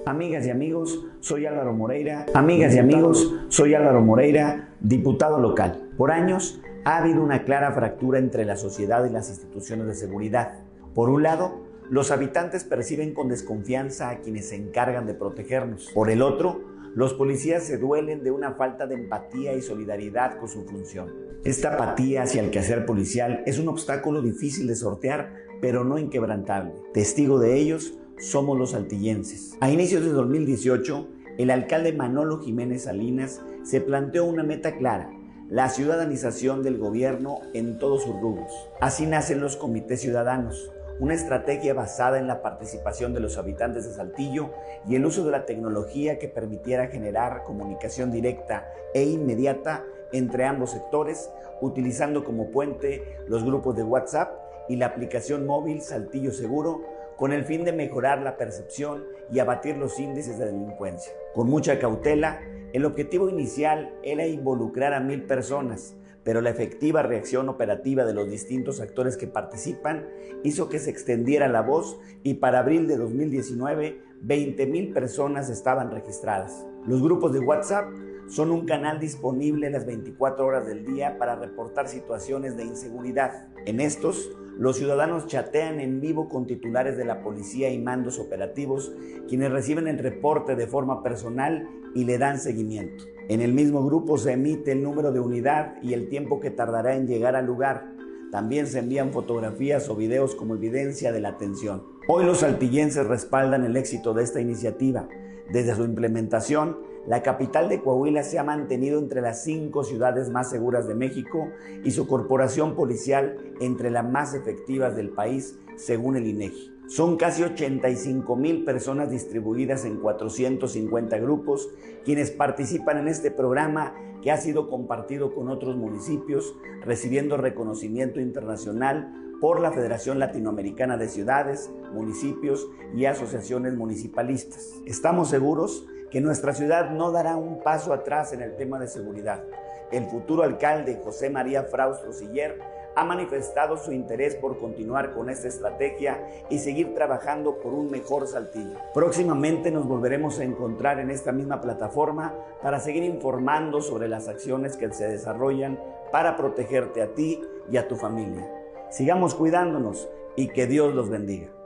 Amigas 0.06 0.46
y 0.48 0.50
amigos, 0.50 1.06
soy 1.20 1.46
Álvaro 1.46 1.72
Moreira. 1.74 2.26
Amigas 2.34 2.74
y 2.74 2.80
amigos, 2.80 3.32
soy 3.50 3.76
Álvaro 3.76 4.02
Moreira, 4.02 4.70
diputado 4.80 5.40
local. 5.40 5.88
Por 5.98 6.12
años 6.12 6.60
ha 6.84 6.98
habido 6.98 7.22
una 7.22 7.44
clara 7.44 7.72
fractura 7.74 8.18
entre 8.18 8.44
la 8.44 8.58
sociedad 8.58 9.06
y 9.06 9.12
las 9.12 9.30
instituciones 9.30 9.86
de 9.86 9.94
seguridad. 9.94 10.62
Por 10.96 11.10
un 11.10 11.22
lado, 11.22 11.62
los 11.92 12.10
habitantes 12.10 12.64
perciben 12.64 13.14
con 13.14 13.30
desconfianza 13.30 14.10
a 14.10 14.18
quienes 14.18 14.50
se 14.50 14.56
encargan 14.56 15.06
de 15.06 15.14
protegernos. 15.14 15.92
Por 15.94 16.10
el 16.10 16.24
otro, 16.24 16.62
los 16.96 17.14
policías 17.14 17.64
se 17.64 17.78
duelen 17.78 18.24
de 18.24 18.32
una 18.32 18.54
falta 18.54 18.88
de 18.88 18.96
empatía 18.96 19.54
y 19.54 19.62
solidaridad 19.62 20.38
con 20.38 20.50
su 20.50 20.66
función. 20.66 21.14
Esta 21.44 21.76
apatía 21.76 22.24
hacia 22.24 22.42
el 22.42 22.52
quehacer 22.52 22.86
policial 22.86 23.44
es 23.46 23.60
un 23.60 23.70
obstáculo 23.70 24.22
difícil 24.22 24.68
de 24.68 24.76
sortear, 24.76 25.34
pero 25.62 25.84
no 25.84 25.98
inquebrantable. 25.98 26.74
Testigo 26.94 27.40
de 27.40 27.56
ellos 27.56 27.94
somos 28.18 28.58
los 28.58 28.74
altillenses. 28.74 29.56
A 29.62 29.72
inicios 29.72 30.04
de 30.04 30.12
2018, 30.12 31.08
el 31.38 31.52
alcalde 31.52 31.94
Manolo 31.94 32.40
Jiménez 32.40 32.84
Salinas 32.84 33.42
se 33.64 33.80
planteó 33.80 34.26
una 34.26 34.44
meta 34.44 34.78
clara, 34.78 35.10
la 35.50 35.70
ciudadanización 35.70 36.64
del 36.64 36.78
gobierno 36.78 37.40
en 37.54 37.80
todos 37.80 38.04
sus 38.04 38.20
rubros. 38.20 38.52
Así 38.82 39.06
nacen 39.06 39.40
los 39.40 39.56
comités 39.56 40.02
ciudadanos, 40.02 40.72
una 41.00 41.14
estrategia 41.14 41.74
basada 41.74 42.20
en 42.20 42.28
la 42.28 42.42
participación 42.42 43.14
de 43.14 43.22
los 43.22 43.38
habitantes 43.38 43.86
de 43.86 43.94
Saltillo 43.94 44.52
y 44.88 44.96
el 44.96 45.06
uso 45.06 45.24
de 45.24 45.32
la 45.32 45.46
tecnología 45.46 46.20
que 46.20 46.28
permitiera 46.28 46.88
generar 46.88 47.44
comunicación 47.44 48.12
directa 48.12 48.70
e 48.94 49.04
inmediata 49.04 49.86
entre 50.12 50.46
ambos 50.46 50.72
sectores, 50.72 51.32
utilizando 51.62 52.24
como 52.24 52.52
puente 52.52 53.18
los 53.28 53.44
grupos 53.46 53.76
de 53.76 53.84
WhatsApp 53.84 54.32
y 54.68 54.76
la 54.76 54.88
aplicación 54.88 55.46
móvil 55.46 55.82
Saltillo 55.82 56.32
Seguro, 56.32 56.84
con 57.16 57.34
el 57.34 57.44
fin 57.44 57.66
de 57.66 57.74
mejorar 57.74 58.22
la 58.22 58.38
percepción 58.38 59.04
y 59.32 59.40
abatir 59.40 59.78
los 59.78 60.00
índices 60.00 60.38
de 60.38 60.46
delincuencia. 60.46 61.12
Con 61.34 61.50
mucha 61.50 61.80
cautela, 61.80 62.40
el 62.72 62.86
objetivo 62.86 63.30
inicial 63.30 63.94
era 64.04 64.26
involucrar 64.26 64.94
a 64.94 65.00
mil 65.00 65.24
personas, 65.24 65.96
pero 66.30 66.42
la 66.42 66.52
efectiva 66.52 67.02
reacción 67.02 67.50
operativa 67.50 68.06
de 68.06 68.14
los 68.14 68.30
distintos 68.30 68.82
actores 68.82 69.18
que 69.18 69.26
participan 69.26 70.06
hizo 70.44 70.70
que 70.70 70.78
se 70.78 70.92
extendiera 70.92 71.48
la 71.48 71.64
voz 71.64 72.00
y 72.22 72.36
para 72.36 72.60
abril 72.60 72.88
de 72.88 72.98
2019 72.98 74.00
20.000 74.24 74.94
personas 74.94 75.50
estaban 75.50 75.90
registradas. 75.90 76.68
Los 76.86 77.02
grupos 77.02 77.34
de 77.34 77.40
WhatsApp 77.40 77.90
son 78.28 78.52
un 78.52 78.68
canal 78.68 79.00
disponible 79.00 79.72
las 79.72 79.88
24 79.88 80.46
horas 80.46 80.68
del 80.68 80.86
día 80.86 81.18
para 81.18 81.36
reportar 81.36 81.88
situaciones 81.88 82.56
de 82.56 82.66
inseguridad. 82.66 83.48
En 83.66 83.80
estos, 83.80 84.30
los 84.60 84.78
ciudadanos 84.78 85.26
chatean 85.26 85.80
en 85.80 86.00
vivo 86.00 86.30
con 86.30 86.46
titulares 86.46 86.96
de 86.96 87.06
la 87.06 87.24
policía 87.24 87.72
y 87.72 87.80
mandos 87.80 88.20
operativos, 88.20 88.94
quienes 89.28 89.52
reciben 89.52 89.88
el 89.88 89.98
reporte 89.98 90.56
de 90.56 90.68
forma 90.68 91.02
personal 91.02 91.68
y 91.96 92.04
le 92.04 92.20
dan 92.20 92.38
seguimiento. 92.38 93.06
En 93.30 93.42
el 93.42 93.54
mismo 93.54 93.86
grupo 93.86 94.18
se 94.18 94.32
emite 94.32 94.72
el 94.72 94.82
número 94.82 95.12
de 95.12 95.20
unidad 95.20 95.76
y 95.84 95.94
el 95.94 96.10
tiempo 96.10 96.40
que 96.40 96.50
tardará 96.50 96.96
en 96.96 97.06
llegar 97.06 97.36
al 97.36 97.46
lugar. 97.46 97.94
También 98.32 98.66
se 98.66 98.80
envían 98.80 99.12
fotografías 99.12 99.88
o 99.88 99.96
videos 99.96 100.34
como 100.34 100.56
evidencia 100.56 101.12
de 101.12 101.20
la 101.20 101.30
atención. 101.30 101.84
Hoy 102.08 102.26
los 102.26 102.42
altillenses 102.42 103.06
respaldan 103.06 103.64
el 103.66 103.78
éxito 103.78 104.16
de 104.16 104.24
esta 104.24 104.42
iniciativa. 104.42 105.08
Desde 105.54 105.76
su 105.76 105.84
implementación, 105.84 106.80
la 107.06 107.22
capital 107.22 107.70
de 107.70 107.84
Coahuila 107.84 108.24
se 108.24 108.40
ha 108.40 108.44
mantenido 108.44 108.98
entre 108.98 109.22
las 109.22 109.44
cinco 109.44 109.84
ciudades 109.84 110.32
más 110.32 110.50
seguras 110.50 110.88
de 110.88 110.96
México 110.96 111.50
y 111.84 111.92
su 111.92 112.08
corporación 112.08 112.76
policial 112.76 113.38
entre 113.62 113.92
las 113.92 114.10
más 114.10 114.34
efectivas 114.34 114.96
del 114.96 115.10
país, 115.10 115.56
según 115.76 116.16
el 116.16 116.26
INEGI. 116.26 116.79
Son 116.90 117.18
casi 117.18 117.44
85 117.44 118.36
mil 118.36 118.66
personas 118.66 119.12
distribuidas 119.12 119.86
en 119.86 120.00
450 120.00 121.20
grupos 121.20 121.70
quienes 122.04 122.32
participan 122.32 122.98
en 122.98 123.08
este 123.08 123.30
programa 123.30 123.94
que 124.24 124.32
ha 124.32 124.38
sido 124.38 124.68
compartido 124.68 125.36
con 125.36 125.50
otros 125.50 125.76
municipios, 125.76 126.56
recibiendo 126.82 127.38
reconocimiento 127.38 128.20
internacional 128.20 129.14
por 129.40 129.60
la 129.60 129.72
Federación 129.72 130.18
Latinoamericana 130.18 130.98
de 130.98 131.10
Ciudades, 131.10 131.70
Municipios 131.94 132.68
y 132.96 133.06
Asociaciones 133.06 133.76
Municipalistas. 133.76 134.74
Estamos 134.88 135.30
seguros 135.30 135.86
que 136.10 136.22
nuestra 136.22 136.56
ciudad 136.56 136.90
no 136.90 137.12
dará 137.12 137.38
un 137.38 137.62
paso 137.62 137.94
atrás 137.94 138.34
en 138.34 138.42
el 138.42 138.56
tema 138.56 138.80
de 138.80 138.88
seguridad 138.88 139.44
el 139.92 140.06
futuro 140.06 140.44
alcalde 140.44 141.00
José 141.04 141.30
María 141.30 141.64
Frausto 141.64 142.14
Siller 142.14 142.60
ha 142.96 143.04
manifestado 143.04 143.78
su 143.78 143.92
interés 143.92 144.36
por 144.36 144.58
continuar 144.58 145.14
con 145.14 145.30
esta 145.30 145.48
estrategia 145.48 146.28
y 146.50 146.60
seguir 146.60 146.94
trabajando 146.94 147.60
por 147.60 147.74
un 147.74 147.90
mejor 147.90 148.28
Saltillo. 148.28 148.78
Próximamente 148.94 149.72
nos 149.72 149.88
volveremos 149.88 150.40
a 150.40 150.44
encontrar 150.44 151.00
en 151.00 151.10
esta 151.10 151.32
misma 151.32 151.62
plataforma 151.62 152.34
para 152.62 152.80
seguir 152.80 153.04
informando 153.04 153.82
sobre 153.82 154.08
las 154.08 154.28
acciones 154.28 154.78
que 154.78 154.92
se 154.92 155.08
desarrollan 155.08 155.80
para 156.12 156.36
protegerte 156.36 157.02
a 157.02 157.14
ti 157.14 157.42
y 157.72 157.78
a 157.78 157.88
tu 157.88 157.96
familia. 157.96 158.50
Sigamos 158.90 159.36
cuidándonos 159.36 160.10
y 160.36 160.48
que 160.48 160.68
Dios 160.68 160.94
los 160.96 161.10
bendiga. 161.10 161.59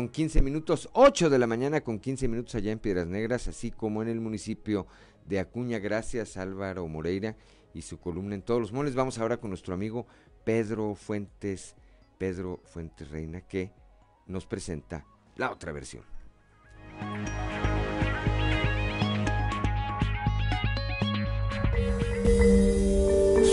Con 0.00 0.08
15 0.08 0.40
minutos, 0.40 0.88
8 0.94 1.28
de 1.28 1.38
la 1.38 1.46
mañana 1.46 1.82
con 1.82 1.98
15 1.98 2.26
minutos 2.26 2.54
allá 2.54 2.72
en 2.72 2.78
Piedras 2.78 3.06
Negras, 3.06 3.48
así 3.48 3.70
como 3.70 4.00
en 4.00 4.08
el 4.08 4.18
municipio 4.18 4.86
de 5.26 5.38
Acuña. 5.38 5.78
Gracias 5.78 6.38
Álvaro 6.38 6.88
Moreira 6.88 7.36
y 7.74 7.82
su 7.82 8.00
columna 8.00 8.34
en 8.34 8.40
todos 8.40 8.62
los 8.62 8.72
moles. 8.72 8.94
Vamos 8.94 9.18
ahora 9.18 9.36
con 9.36 9.50
nuestro 9.50 9.74
amigo 9.74 10.06
Pedro 10.42 10.94
Fuentes, 10.94 11.74
Pedro 12.16 12.62
Fuentes 12.64 13.10
Reina, 13.10 13.42
que 13.42 13.72
nos 14.26 14.46
presenta 14.46 15.04
la 15.36 15.50
otra 15.50 15.70
versión. 15.70 16.04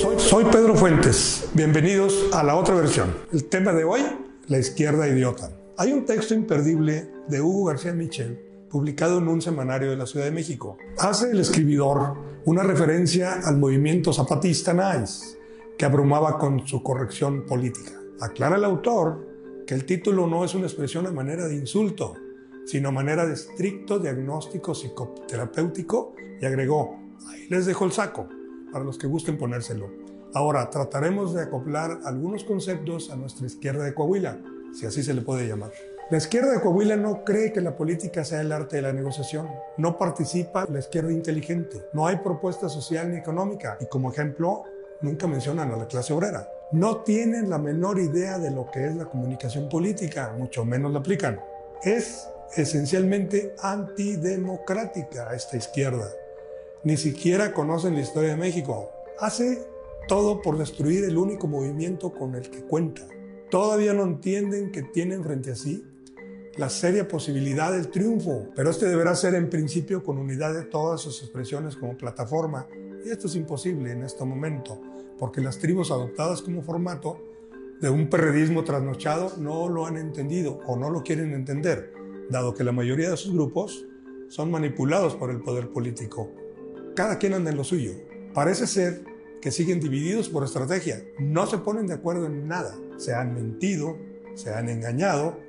Soy, 0.02 0.18
soy 0.18 0.46
Pedro 0.46 0.76
Fuentes. 0.76 1.50
Bienvenidos 1.54 2.30
a 2.32 2.42
la 2.42 2.56
otra 2.56 2.74
versión. 2.74 3.14
El 3.34 3.44
tema 3.50 3.74
de 3.74 3.84
hoy, 3.84 4.00
la 4.48 4.60
izquierda 4.60 5.10
idiota. 5.10 5.57
Hay 5.80 5.94
un 5.94 6.06
texto 6.06 6.34
imperdible 6.34 7.08
de 7.28 7.40
Hugo 7.40 7.66
García 7.66 7.94
Michel, 7.94 8.40
publicado 8.68 9.20
en 9.20 9.28
un 9.28 9.44
semanario 9.44 9.92
de 9.92 9.96
la 9.96 10.08
Ciudad 10.08 10.26
de 10.26 10.32
México. 10.32 10.76
Hace 10.98 11.30
el 11.30 11.40
escribidor 11.40 12.16
una 12.46 12.64
referencia 12.64 13.42
al 13.46 13.58
movimiento 13.58 14.12
zapatista 14.12 14.74
NICE, 14.74 15.38
que 15.78 15.86
abrumaba 15.86 16.40
con 16.40 16.66
su 16.68 16.82
corrección 16.82 17.46
política. 17.46 17.92
Aclara 18.20 18.56
el 18.56 18.66
autor 18.66 19.64
que 19.68 19.76
el 19.76 19.86
título 19.86 20.26
no 20.26 20.44
es 20.44 20.56
una 20.56 20.66
expresión 20.66 21.06
a 21.06 21.12
manera 21.12 21.48
de 21.48 21.54
insulto, 21.54 22.16
sino 22.66 22.90
a 22.90 22.94
manera 22.94 23.28
de 23.28 23.36
estricto 23.36 24.00
diagnóstico 24.00 24.74
psicoterapéutico 24.74 26.16
y 26.42 26.46
agregó, 26.48 26.98
ahí 27.28 27.46
les 27.52 27.68
dejo 27.68 27.86
el 27.86 27.92
saco, 27.92 28.28
para 28.72 28.84
los 28.84 28.98
que 28.98 29.06
gusten 29.06 29.38
ponérselo. 29.38 29.92
Ahora 30.34 30.72
trataremos 30.72 31.36
de 31.36 31.44
acoplar 31.44 32.00
algunos 32.04 32.44
conceptos 32.46 33.12
a 33.12 33.16
nuestra 33.16 33.46
izquierda 33.46 33.84
de 33.84 33.94
Coahuila 33.94 34.40
si 34.74 34.86
así 34.86 35.04
se 35.04 35.14
le 35.14 35.22
puede 35.22 35.48
llamar. 35.48 35.72
La 36.10 36.18
izquierda 36.20 36.54
de 36.54 36.62
Coahuila 36.62 36.96
no 36.96 37.26
cree 37.26 37.52
que 37.52 37.60
la 37.60 37.76
política 37.76 38.24
sea 38.24 38.40
el 38.40 38.54
arte 38.54 38.78
de 38.78 38.82
la 38.82 38.94
negociación. 38.94 39.50
No 39.76 39.98
participa 39.98 40.66
la 40.72 40.80
izquierda 40.80 41.12
inteligente. 41.12 41.84
No 41.92 42.08
hay 42.08 42.16
propuesta 42.16 42.70
social 42.70 43.12
ni 43.12 43.18
económica. 43.18 43.78
Y 43.82 43.88
como 43.88 44.10
ejemplo, 44.10 44.64
nunca 45.02 45.28
mencionan 45.28 45.70
a 45.74 45.76
la 45.76 45.86
clase 45.86 46.14
obrera. 46.14 46.50
No 46.72 47.02
tienen 47.02 47.50
la 47.50 47.58
menor 47.58 48.00
idea 48.00 48.40
de 48.40 48.52
lo 48.52 48.72
que 48.72 48.88
es 48.88 48.96
la 48.96 49.04
comunicación 49.04 49.68
política, 49.68 50.34
mucho 50.38 50.64
menos 50.64 50.94
la 50.94 51.00
aplican. 51.00 51.42
Es 51.84 52.30
esencialmente 52.56 53.54
antidemocrática 53.62 55.36
esta 55.36 55.58
izquierda. 55.58 56.10
Ni 56.84 56.96
siquiera 56.96 57.54
conocen 57.54 57.96
la 57.96 58.02
historia 58.02 58.30
de 58.30 58.38
México. 58.38 58.92
Hace 59.20 59.62
todo 60.08 60.42
por 60.42 60.58
destruir 60.58 61.04
el 61.04 61.18
único 61.18 61.48
movimiento 61.48 62.14
con 62.14 62.36
el 62.36 62.50
que 62.50 62.62
cuenta 62.64 63.02
todavía 63.50 63.94
no 63.94 64.04
entienden 64.04 64.72
que 64.72 64.84
tienen 64.84 65.24
frente 65.24 65.52
a 65.52 65.56
sí 65.56 65.84
la 66.58 66.70
seria 66.70 67.08
posibilidad 67.08 67.72
del 67.72 67.90
triunfo, 67.90 68.48
pero 68.56 68.72
este 68.72 68.88
deberá 68.88 69.16
ser 69.16 69.36
en 69.36 69.50
principio 69.50 70.04
con 70.04 70.18
unidad 70.18 70.54
de 70.56 70.64
todas 70.64 71.02
sus 71.02 71.22
expresiones 71.22 71.76
como 71.76 71.96
plataforma, 71.96 72.68
y 73.06 73.10
esto 73.10 73.28
es 73.28 73.36
imposible 73.36 73.92
en 73.92 74.04
este 74.04 74.26
momento, 74.26 74.82
porque 75.20 75.40
las 75.40 75.60
tribus 75.60 75.92
adoptadas 75.92 76.42
como 76.42 76.64
formato 76.64 77.22
de 77.80 77.92
un 77.92 78.10
perredismo 78.10 78.64
trasnochado 78.64 79.34
no 79.38 79.70
lo 79.70 79.86
han 79.86 79.98
entendido 79.98 80.60
o 80.66 80.76
no 80.76 80.90
lo 80.90 81.04
quieren 81.04 81.34
entender, 81.34 81.94
dado 82.32 82.56
que 82.56 82.64
la 82.64 82.72
mayoría 82.72 83.12
de 83.12 83.18
sus 83.18 83.34
grupos 83.34 83.86
son 84.30 84.50
manipulados 84.50 85.16
por 85.16 85.30
el 85.30 85.42
poder 85.42 85.70
político. 85.70 86.32
Cada 86.96 87.20
quien 87.20 87.36
anda 87.36 87.52
en 87.52 87.58
lo 87.58 87.64
suyo. 87.64 87.92
Parece 88.34 88.66
ser 88.66 89.04
que 89.42 89.52
siguen 89.52 89.80
divididos 89.80 90.30
por 90.30 90.44
estrategia, 90.44 91.04
no 91.20 91.48
se 91.48 91.60
ponen 91.60 91.88
de 91.88 91.94
acuerdo 91.94 92.26
en 92.26 92.48
nada 92.48 92.76
se 92.98 93.14
han 93.14 93.34
mentido, 93.34 93.98
se 94.36 94.54
han 94.54 94.70
engañado 94.70 95.40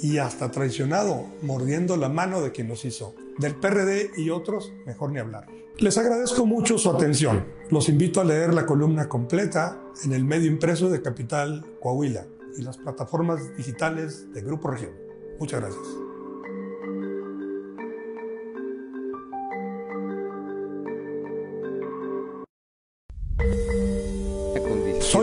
y 0.00 0.18
hasta 0.18 0.50
traicionado, 0.50 1.26
mordiendo 1.42 1.96
la 1.96 2.08
mano 2.08 2.40
de 2.40 2.52
quien 2.52 2.68
los 2.68 2.84
hizo. 2.84 3.14
Del 3.38 3.56
PRD 3.56 4.10
y 4.16 4.30
otros, 4.30 4.72
mejor 4.86 5.10
ni 5.10 5.18
hablar. 5.18 5.46
Les 5.78 5.96
agradezco 5.98 6.46
mucho 6.46 6.78
su 6.78 6.90
atención. 6.90 7.46
Los 7.70 7.88
invito 7.88 8.20
a 8.20 8.24
leer 8.24 8.54
la 8.54 8.66
columna 8.66 9.08
completa 9.08 9.80
en 10.04 10.12
el 10.12 10.24
medio 10.24 10.46
impreso 10.46 10.90
de 10.90 11.02
Capital 11.02 11.64
Coahuila 11.80 12.26
y 12.56 12.62
las 12.62 12.78
plataformas 12.78 13.56
digitales 13.56 14.32
de 14.32 14.42
Grupo 14.42 14.70
Región. 14.70 14.92
Muchas 15.38 15.60
gracias. 15.60 16.07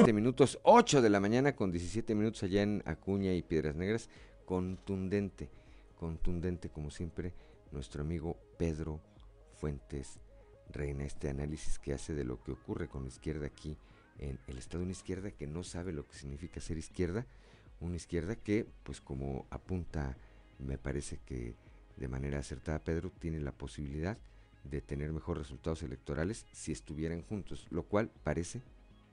Minutos, 0.03 0.59
8 0.63 1.01
de 1.01 1.09
la 1.09 1.19
mañana 1.19 1.55
con 1.55 1.71
17 1.71 2.15
minutos 2.15 2.43
allá 2.43 2.61
en 2.61 2.83
Acuña 2.85 3.33
y 3.33 3.41
Piedras 3.41 3.75
Negras. 3.75 4.09
Contundente, 4.45 5.49
contundente 5.97 6.69
como 6.69 6.91
siempre, 6.91 7.33
nuestro 7.71 8.01
amigo 8.01 8.37
Pedro 8.57 8.99
Fuentes 9.57 10.19
Reina, 10.71 11.05
este 11.05 11.29
análisis 11.29 11.79
que 11.79 11.93
hace 11.93 12.13
de 12.13 12.25
lo 12.25 12.43
que 12.43 12.51
ocurre 12.51 12.87
con 12.87 13.03
la 13.03 13.07
izquierda 13.07 13.47
aquí 13.47 13.77
en 14.19 14.37
el 14.47 14.57
Estado, 14.57 14.83
una 14.83 14.91
izquierda 14.91 15.31
que 15.31 15.47
no 15.47 15.63
sabe 15.63 15.93
lo 15.93 16.05
que 16.07 16.15
significa 16.15 16.59
ser 16.59 16.77
izquierda, 16.77 17.25
una 17.79 17.95
izquierda 17.95 18.35
que, 18.35 18.67
pues 18.83 19.01
como 19.01 19.47
apunta, 19.49 20.17
me 20.59 20.77
parece 20.77 21.19
que 21.25 21.55
de 21.95 22.07
manera 22.07 22.39
acertada 22.39 22.83
Pedro, 22.83 23.11
tiene 23.11 23.39
la 23.39 23.53
posibilidad 23.53 24.17
de 24.63 24.81
tener 24.81 25.13
mejores 25.13 25.43
resultados 25.43 25.83
electorales 25.83 26.45
si 26.51 26.71
estuvieran 26.71 27.21
juntos, 27.21 27.67
lo 27.69 27.83
cual 27.83 28.11
parece 28.23 28.61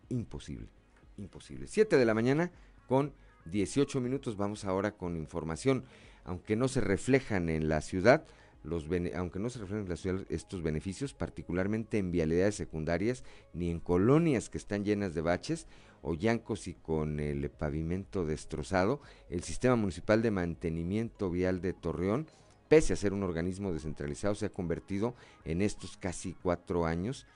imposible 0.09 0.69
imposible. 1.17 1.67
7 1.67 1.97
de 1.97 2.05
la 2.05 2.15
mañana 2.15 2.51
con 2.87 3.13
18 3.47 4.01
minutos. 4.01 4.37
Vamos 4.37 4.65
ahora 4.65 4.93
con 4.93 5.17
información. 5.17 5.85
Aunque 6.25 6.57
no 6.57 6.69
se 6.69 6.81
reflejan 6.81 7.49
en 7.49 7.69
la 7.69 7.81
ciudad, 7.81 8.25
los 8.63 8.87
aunque 9.17 9.41
no 9.41 9.51
se 9.51 9.59
reflejan 9.59 9.85
en 9.85 9.89
la 9.89 9.97
ciudad 9.97 10.25
estos 10.29 10.63
beneficios, 10.63 11.15
particularmente 11.15 11.99
en 11.99 12.13
vialidades 12.13 12.55
secundarias, 12.55 13.25
ni 13.53 13.71
en 13.71 13.81
colonias 13.81 14.49
que 14.49 14.59
están 14.59 14.85
llenas 14.85 15.15
de 15.15 15.21
baches 15.21 15.67
o 16.01 16.15
llancos 16.15 16.69
y 16.69 16.75
con 16.75 17.19
el 17.19 17.49
pavimento 17.51 18.25
destrozado, 18.25 19.01
el 19.31 19.43
sistema 19.43 19.77
municipal 19.77 20.23
de 20.23 20.31
mantenimiento 20.31 21.31
vial 21.31 21.61
de 21.61 21.73
Torreón, 21.73 22.29
pese 22.69 22.93
a 22.93 22.97
ser 22.97 23.13
un 23.13 23.25
organismo 23.25 23.73
descentralizado, 23.73 24.35
se 24.35 24.47
ha 24.47 24.53
convertido 24.53 25.15
en 25.45 25.61
estos 25.61 25.97
casi 25.97 26.35
cuatro 26.41 26.87
años 26.87 27.27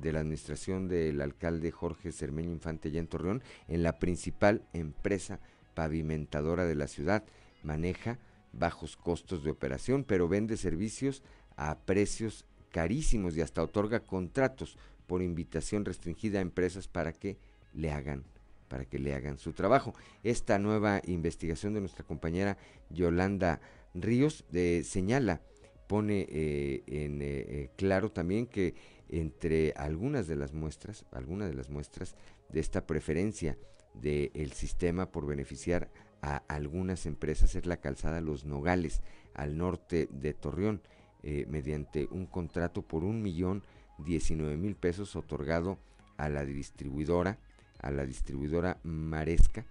de 0.00 0.12
la 0.12 0.20
administración 0.20 0.88
del 0.88 1.20
alcalde 1.20 1.70
Jorge 1.70 2.12
Cermeño 2.12 2.50
Infante 2.50 2.88
allá 2.88 3.00
en 3.00 3.06
Torreón 3.06 3.42
en 3.68 3.82
la 3.82 3.98
principal 3.98 4.62
empresa 4.72 5.40
pavimentadora 5.74 6.64
de 6.64 6.74
la 6.74 6.86
ciudad. 6.86 7.24
Maneja 7.62 8.18
bajos 8.52 8.96
costos 8.96 9.44
de 9.44 9.50
operación, 9.50 10.04
pero 10.04 10.28
vende 10.28 10.56
servicios 10.56 11.22
a 11.56 11.78
precios 11.78 12.44
carísimos 12.70 13.36
y 13.36 13.40
hasta 13.40 13.62
otorga 13.62 14.00
contratos 14.00 14.76
por 15.06 15.22
invitación 15.22 15.84
restringida 15.84 16.38
a 16.38 16.42
empresas 16.42 16.88
para 16.88 17.12
que 17.12 17.38
le 17.72 17.90
hagan 17.92 18.24
para 18.68 18.86
que 18.86 18.98
le 18.98 19.14
hagan 19.14 19.38
su 19.38 19.52
trabajo. 19.52 19.94
Esta 20.24 20.58
nueva 20.58 21.00
investigación 21.06 21.74
de 21.74 21.80
nuestra 21.80 22.04
compañera 22.04 22.56
Yolanda 22.90 23.60
Ríos 23.94 24.44
de, 24.50 24.82
señala, 24.82 25.42
pone 25.86 26.26
eh, 26.28 26.82
en 26.86 27.22
eh, 27.22 27.44
eh, 27.46 27.70
claro 27.76 28.10
también 28.10 28.46
que 28.46 28.74
entre 29.08 29.72
algunas 29.76 30.26
de 30.26 30.36
las 30.36 30.52
muestras, 30.52 31.04
algunas 31.12 31.48
de 31.48 31.54
las 31.54 31.70
muestras 31.70 32.14
de 32.48 32.60
esta 32.60 32.86
preferencia 32.86 33.58
del 33.94 34.52
sistema 34.52 35.10
por 35.10 35.26
beneficiar 35.26 35.90
a 36.20 36.42
algunas 36.48 37.06
empresas 37.06 37.54
es 37.54 37.66
la 37.66 37.76
calzada 37.76 38.20
Los 38.20 38.44
Nogales 38.44 39.02
al 39.34 39.56
norte 39.56 40.08
de 40.10 40.32
Torreón 40.34 40.80
eh, 41.22 41.46
mediante 41.48 42.08
un 42.10 42.26
contrato 42.26 42.82
por 42.82 43.04
un 43.04 43.22
millón 43.22 43.62
diecinueve 43.98 44.56
mil 44.56 44.74
pesos 44.74 45.16
otorgado 45.16 45.78
a 46.16 46.28
la 46.28 46.44
distribuidora 46.44 47.38
a 47.80 47.90
la 47.90 48.06
distribuidora 48.06 48.78
Maresca 48.82 49.64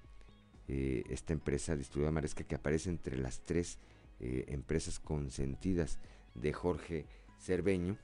eh, 0.68 1.04
esta 1.10 1.34
empresa 1.34 1.76
distribuidora 1.76 2.14
Maresca 2.14 2.44
que 2.44 2.56
aparece 2.56 2.90
entre 2.90 3.18
las 3.18 3.42
tres 3.42 3.80
eh, 4.20 4.46
empresas 4.50 5.00
consentidas 5.00 6.00
de 6.36 6.54
Jorge 6.54 7.06
Cerveño 7.40 7.98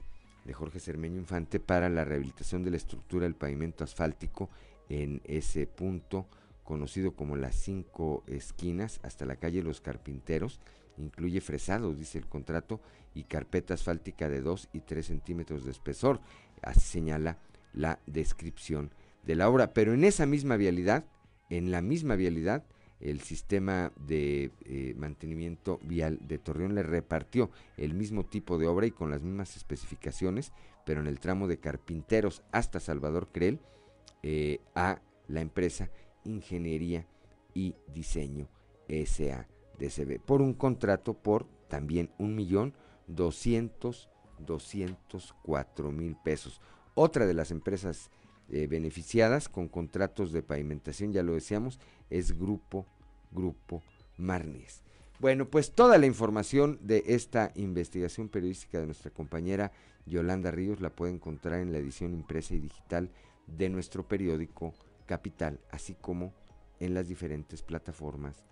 de 0.50 0.56
Jorge 0.56 0.80
Cermeño 0.80 1.18
Infante 1.18 1.60
para 1.60 1.90
la 1.90 2.04
rehabilitación 2.04 2.64
de 2.64 2.72
la 2.72 2.78
estructura 2.78 3.26
del 3.26 3.36
pavimento 3.36 3.84
asfáltico 3.84 4.50
en 4.90 5.22
ese 5.26 5.68
punto 5.68 6.26
conocido 6.64 7.12
como 7.12 7.36
las 7.36 7.54
cinco 7.54 8.24
esquinas 8.26 9.00
hasta 9.04 9.28
la 9.28 9.36
calle 9.36 9.62
Los 9.62 9.80
Carpinteros 9.80 10.60
incluye 10.98 11.40
fresado, 11.40 11.94
dice 11.94 12.18
el 12.18 12.26
contrato, 12.26 12.82
y 13.14 13.26
carpeta 13.26 13.76
asfáltica 13.76 14.28
de 14.28 14.42
2 14.42 14.70
y 14.74 14.80
3 14.80 15.06
centímetros 15.06 15.66
de 15.66 15.72
espesor. 15.72 16.20
Así 16.64 16.80
señala 16.80 17.38
la 17.72 18.00
descripción 18.08 18.92
de 19.24 19.36
la 19.36 19.50
obra. 19.50 19.72
Pero 19.74 19.94
en 19.94 20.04
esa 20.04 20.26
misma 20.26 20.58
vialidad, 20.58 21.06
en 21.52 21.70
la 21.70 21.84
misma 21.84 22.16
vialidad, 22.16 22.66
el 23.00 23.22
sistema 23.22 23.92
de 23.96 24.52
eh, 24.66 24.94
mantenimiento 24.98 25.80
vial 25.84 26.20
de 26.22 26.38
Torreón 26.38 26.76
le 26.76 26.84
repartió 26.84 27.50
el 27.78 27.94
mismo 27.94 28.26
tipo 28.26 28.58
de 28.58 28.68
obra 28.68 28.86
y 28.88 28.92
con 28.92 29.10
las 29.10 29.24
mismas 29.24 29.56
especificaciones, 29.56 30.52
pero 30.86 31.00
en 31.00 31.08
el 31.08 31.20
tramo 31.20 31.48
de 31.48 31.60
Carpinteros 31.60 32.44
hasta 32.52 32.80
Salvador 32.80 33.30
Creel, 33.32 33.60
eh, 34.22 34.60
a 34.76 35.02
la 35.28 35.42
empresa 35.42 35.90
Ingeniería 36.26 37.08
y 37.54 37.76
Diseño 37.94 38.50
SADCB 38.90 40.20
por 40.20 40.42
un 40.42 40.54
contrato 40.54 41.14
por 41.14 41.46
también 41.70 42.12
un 42.18 42.36
millón 42.36 42.74
doscientos 43.08 44.10
cuatro 45.44 45.92
mil 45.92 46.16
pesos. 46.24 46.62
Otra 46.96 47.26
de 47.26 47.34
las 47.34 47.52
empresas 47.52 48.10
eh, 48.52 48.68
beneficiadas 48.68 49.48
con 49.50 49.68
contratos 49.68 50.32
de 50.32 50.42
pavimentación, 50.42 51.14
ya 51.14 51.24
lo 51.24 51.34
decíamos, 51.34 51.80
es 52.10 52.38
Grupo, 52.38 52.88
Grupo 53.32 53.84
Marnies. 54.18 54.82
Bueno, 55.20 55.50
pues 55.50 55.74
toda 55.74 55.98
la 55.98 56.06
información 56.06 56.80
de 56.82 57.04
esta 57.08 57.52
investigación 57.56 58.30
periodística 58.30 58.80
de 58.80 58.86
nuestra 58.86 59.12
compañera 59.12 59.72
Yolanda 60.06 60.50
Ríos 60.50 60.82
la 60.82 60.90
puede 60.90 61.14
encontrar 61.14 61.60
en 61.60 61.72
la 61.72 61.78
edición 61.78 62.14
impresa 62.14 62.56
y 62.56 62.60
digital 62.60 63.12
de 63.46 63.70
nuestro 63.70 64.08
periódico 64.08 64.74
Capital, 65.06 65.60
así 65.72 65.96
como 65.96 66.34
en 66.80 66.94
las 66.94 67.08
diferentes 67.08 67.62
plataformas 67.62 68.46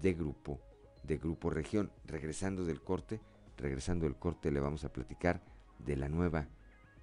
de 0.00 0.14
Grupo, 0.14 0.60
de 1.02 1.18
Grupo 1.18 1.50
Región. 1.50 1.90
Regresando 2.04 2.64
del 2.64 2.80
corte, 2.80 3.20
regresando 3.56 4.06
del 4.06 4.16
corte 4.16 4.50
le 4.50 4.60
vamos 4.60 4.84
a 4.84 4.92
platicar 4.92 5.42
de 5.78 5.96
la 5.96 6.08
nueva 6.08 6.48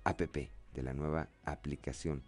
APP, 0.04 0.50
de 0.74 0.84
la 0.84 0.94
nueva 0.94 1.30
aplicación 1.44 2.24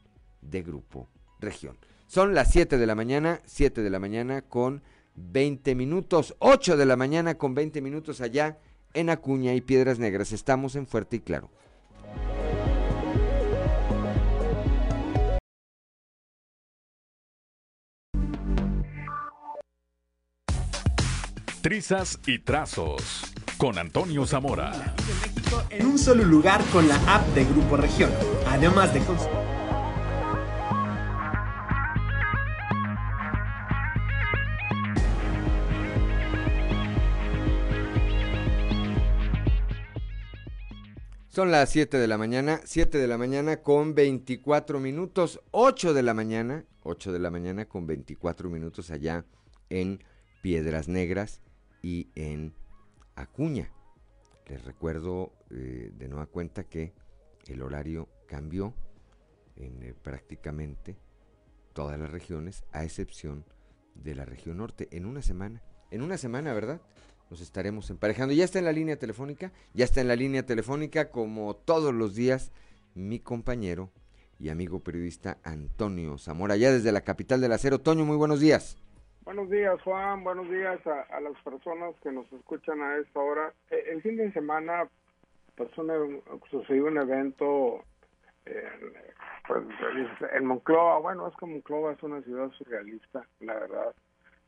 de 0.49 0.61
Grupo 0.63 1.09
Región. 1.39 1.77
Son 2.07 2.33
las 2.33 2.51
7 2.51 2.77
de 2.77 2.85
la 2.85 2.95
mañana, 2.95 3.41
7 3.45 3.81
de 3.81 3.89
la 3.89 3.99
mañana 3.99 4.41
con 4.41 4.83
20 5.15 5.75
minutos, 5.75 6.35
8 6.39 6.77
de 6.77 6.85
la 6.85 6.95
mañana 6.95 7.35
con 7.35 7.55
20 7.55 7.81
minutos 7.81 8.21
allá 8.21 8.59
en 8.93 9.09
Acuña 9.09 9.53
y 9.53 9.61
Piedras 9.61 9.99
Negras. 9.99 10.31
Estamos 10.31 10.75
en 10.75 10.87
Fuerte 10.87 11.17
y 11.17 11.19
Claro. 11.19 11.49
Trizas 21.61 22.19
y 22.27 22.37
trazos 22.37 23.23
con 23.57 23.79
Antonio 23.79 24.27
Zamora. 24.27 24.93
En 25.71 25.87
un 25.87 25.97
solo 25.97 26.23
lugar 26.23 26.63
con 26.71 26.87
la 26.87 26.95
app 27.15 27.25
de 27.33 27.43
Grupo 27.43 27.75
Región, 27.75 28.11
además 28.47 28.93
de 28.93 28.99
Son 41.35 41.51
las 41.51 41.69
7 41.71 41.97
de 41.97 42.07
la 42.07 42.17
mañana, 42.17 42.61
7 42.63 42.97
de 42.97 43.07
la 43.07 43.17
mañana 43.17 43.57
con 43.57 43.93
24 43.93 44.79
minutos, 44.79 45.41
8 45.51 45.93
de 45.93 46.01
la 46.01 46.13
mañana, 46.13 46.63
8 46.83 47.11
de 47.11 47.19
la 47.19 47.29
mañana 47.29 47.65
con 47.65 47.85
24 47.85 48.49
minutos 48.49 48.89
allá 48.89 49.25
en 49.69 50.01
Piedras 50.41 50.87
Negras 50.87 51.41
y 51.81 52.07
en 52.15 52.53
Acuña. 53.15 53.69
Les 54.47 54.63
recuerdo 54.63 55.33
eh, 55.49 55.91
de 55.93 56.07
nueva 56.07 56.27
cuenta 56.27 56.63
que 56.63 56.93
el 57.47 57.63
horario 57.63 58.07
cambió 58.29 58.73
en 59.57 59.83
eh, 59.83 59.93
prácticamente 59.93 60.95
todas 61.73 61.99
las 61.99 62.11
regiones, 62.11 62.63
a 62.71 62.85
excepción 62.85 63.43
de 63.93 64.15
la 64.15 64.23
región 64.23 64.55
norte, 64.55 64.87
en 64.91 65.05
una 65.05 65.21
semana. 65.21 65.61
En 65.91 66.01
una 66.01 66.17
semana, 66.17 66.53
¿verdad? 66.53 66.79
Nos 67.29 67.41
estaremos 67.41 67.89
emparejando. 67.89 68.33
Ya 68.33 68.43
está 68.43 68.59
en 68.59 68.65
la 68.65 68.71
línea 68.71 68.97
telefónica, 68.97 69.51
ya 69.73 69.85
está 69.85 70.01
en 70.01 70.07
la 70.07 70.15
línea 70.15 70.45
telefónica 70.45 71.09
como 71.09 71.55
todos 71.55 71.93
los 71.93 72.15
días 72.15 72.51
mi 72.93 73.19
compañero 73.19 73.89
y 74.39 74.49
amigo 74.49 74.79
periodista 74.79 75.37
Antonio 75.43 76.17
Zamora, 76.17 76.55
ya 76.55 76.71
desde 76.71 76.91
la 76.91 77.01
capital 77.01 77.41
del 77.41 77.53
acero. 77.53 77.79
Toño, 77.79 78.05
muy 78.05 78.17
buenos 78.17 78.39
días. 78.39 78.77
Buenos 79.23 79.49
días, 79.49 79.81
Juan. 79.81 80.23
Buenos 80.23 80.49
días 80.49 80.79
a, 80.85 81.19
las 81.19 81.33
personas 81.43 81.95
que 82.03 82.11
nos 82.11 82.31
escuchan 82.31 82.81
a 82.81 82.97
esta 82.97 83.19
hora. 83.19 83.53
Eh, 83.71 83.83
el 83.91 84.01
fin 84.01 84.17
de 84.17 84.31
semana 84.33 84.87
pasó 85.57 85.83
sucedió 86.51 86.85
un 86.85 86.97
evento 86.97 87.83
pues, 89.47 89.63
en 90.33 90.45
Monclova. 90.45 90.99
Bueno, 90.99 91.27
es 91.27 91.33
que 91.37 91.45
Monclova 91.45 91.93
es 91.93 92.03
una 92.03 92.21
ciudad 92.21 92.51
surrealista, 92.51 93.25
la 93.39 93.55
verdad. 93.55 93.95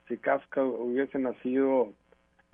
Si 0.08 0.18
Kafka 0.18 0.64
hubiese 0.64 1.20
nacido 1.20 1.94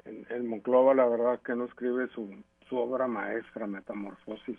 en, 0.05 0.47
Monclova 0.47 0.93
la 0.93 1.07
verdad 1.07 1.41
que 1.41 1.55
no 1.55 1.65
escribe 1.65 2.07
su, 2.09 2.29
su 2.67 2.77
obra 2.77 3.07
maestra, 3.07 3.67
Metamorfosis. 3.67 4.57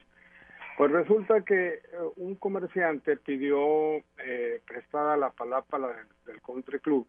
Pues 0.76 0.91
resulta 0.91 1.43
que 1.43 1.74
eh, 1.74 1.80
un 2.16 2.35
comerciante 2.35 3.16
pidió 3.16 3.97
eh, 4.18 4.61
prestada 4.66 5.16
la 5.16 5.30
palapa 5.30 5.78
del 6.26 6.43
Country 6.43 6.80
Club 6.80 7.07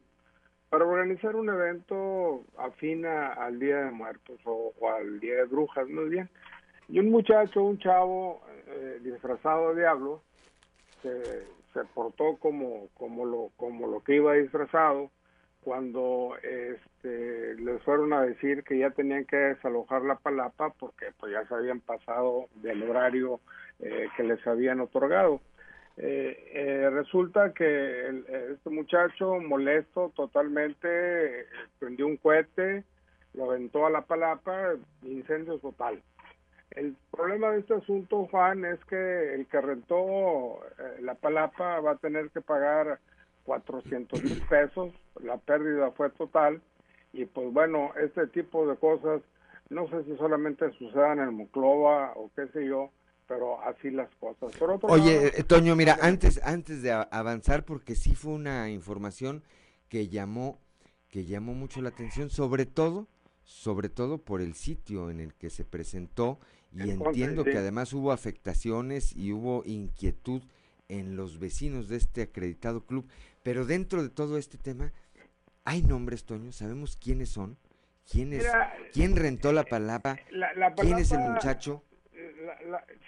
para 0.70 0.86
organizar 0.86 1.36
un 1.36 1.50
evento 1.50 2.44
afina 2.58 3.34
al 3.34 3.60
Día 3.60 3.86
de 3.86 3.92
Muertos 3.92 4.40
o, 4.46 4.74
al 4.90 5.20
Día 5.20 5.36
de 5.36 5.46
Brujas, 5.46 5.88
muy 5.88 6.10
bien. 6.10 6.30
Y 6.88 7.00
un 7.00 7.10
muchacho, 7.10 7.64
un 7.64 7.80
chavo 7.80 8.42
eh, 8.68 9.00
disfrazado 9.02 9.74
de 9.74 9.82
diablo, 9.82 10.22
se, 11.02 11.46
se 11.74 11.86
portó 11.94 12.38
como, 12.38 12.90
como, 12.94 13.26
lo, 13.26 13.52
como 13.58 13.88
lo 13.88 14.02
que 14.02 14.16
iba 14.16 14.34
disfrazado 14.34 15.10
cuando 15.66 16.38
este, 16.44 17.56
les 17.56 17.82
fueron 17.82 18.14
a 18.14 18.22
decir 18.22 18.64
que 18.64 18.78
ya 18.78 18.92
tenían 18.92 19.26
que 19.26 19.36
desalojar 19.36 20.04
la 20.04 20.14
palapa 20.14 20.70
porque 20.80 21.08
pues 21.20 21.34
ya 21.34 21.44
se 21.48 21.56
habían 21.56 21.80
pasado 21.80 22.46
del 22.58 22.84
horario 22.84 23.42
eh, 23.80 24.08
que 24.16 24.24
les 24.24 24.46
habían 24.46 24.80
otorgado. 24.80 25.42
Eh, 25.98 26.52
eh, 26.54 26.90
resulta 26.92 27.52
que 27.52 28.24
este 28.52 28.70
muchacho 28.70 29.40
molesto 29.40 30.14
totalmente 30.16 31.48
prendió 31.80 32.06
un 32.06 32.18
cohete, 32.18 32.84
lo 33.34 33.46
aventó 33.46 33.88
a 33.88 33.90
la 33.90 34.02
palapa, 34.02 34.76
incendio 35.02 35.58
total. 35.58 36.00
El 36.72 36.96
problema 37.10 37.52
de 37.52 37.62
este 37.62 37.74
asunto, 37.74 38.28
Juan, 38.30 38.66
es 38.66 38.84
que 38.86 39.34
el 39.34 39.48
que 39.48 39.62
rentó 39.62 40.60
la 41.00 41.16
palapa 41.16 41.80
va 41.80 41.92
a 41.92 41.98
tener 41.98 42.30
que 42.30 42.42
pagar 42.42 43.00
400 43.46 44.24
mil 44.24 44.42
pesos, 44.50 44.94
la 45.24 45.38
pérdida 45.38 45.92
fue 45.92 46.10
total 46.12 46.62
y 47.14 47.26
pues 47.26 47.52
bueno, 47.54 47.92
este 48.02 48.28
tipo 48.28 48.68
de 48.68 48.76
cosas 48.76 49.22
no 49.70 49.88
sé 49.90 50.04
si 50.04 50.16
solamente 50.18 50.72
sucedan 50.78 51.20
en 51.20 51.34
Monclova 51.36 52.14
o 52.16 52.30
qué 52.36 52.48
sé 52.50 52.68
yo, 52.68 52.92
pero 53.28 53.62
así 53.64 53.90
las 53.90 54.10
cosas. 54.16 54.52
Oye, 54.84 55.28
eh, 55.40 55.44
Toño, 55.44 55.76
mira, 55.76 55.98
antes 56.02 56.40
antes 56.44 56.84
de 56.84 56.92
avanzar 56.92 57.66
porque 57.66 57.96
sí 57.96 58.16
fue 58.16 58.34
una 58.34 58.70
información 58.70 59.44
que 59.90 60.08
llamó 60.08 60.60
que 61.10 61.26
llamó 61.26 61.54
mucho 61.54 61.82
la 61.82 61.90
atención, 61.90 62.30
sobre 62.30 62.66
todo 62.66 63.08
sobre 63.46 63.90
todo 63.90 64.18
por 64.18 64.42
el 64.42 64.56
sitio 64.56 65.10
en 65.10 65.20
el 65.20 65.34
que 65.36 65.50
se 65.50 65.64
presentó 65.64 66.40
y 66.74 66.90
entiendo 66.90 67.46
que 67.46 67.58
además 67.58 67.94
hubo 67.94 68.12
afectaciones 68.12 69.16
y 69.16 69.32
hubo 69.32 69.64
inquietud 69.66 70.42
en 70.90 71.16
los 71.16 71.40
vecinos 71.40 71.88
de 71.88 71.98
este 71.98 72.24
acreditado 72.24 72.86
club. 72.86 73.08
Pero 73.46 73.64
dentro 73.64 74.02
de 74.02 74.10
todo 74.10 74.40
este 74.40 74.58
tema, 74.58 74.92
¿hay 75.66 75.84
nombres, 75.84 76.26
Toño? 76.26 76.52
¿Sabemos 76.52 76.98
quiénes 76.98 77.30
son? 77.30 77.58
¿Quién, 78.12 78.34
es, 78.34 78.52
¿quién 78.92 79.16
rentó 79.16 79.54
la 79.54 79.64
palapa? 79.64 80.18
¿Quién 80.82 80.98
es 80.98 81.12
el 81.12 81.20
muchacho? 81.20 81.84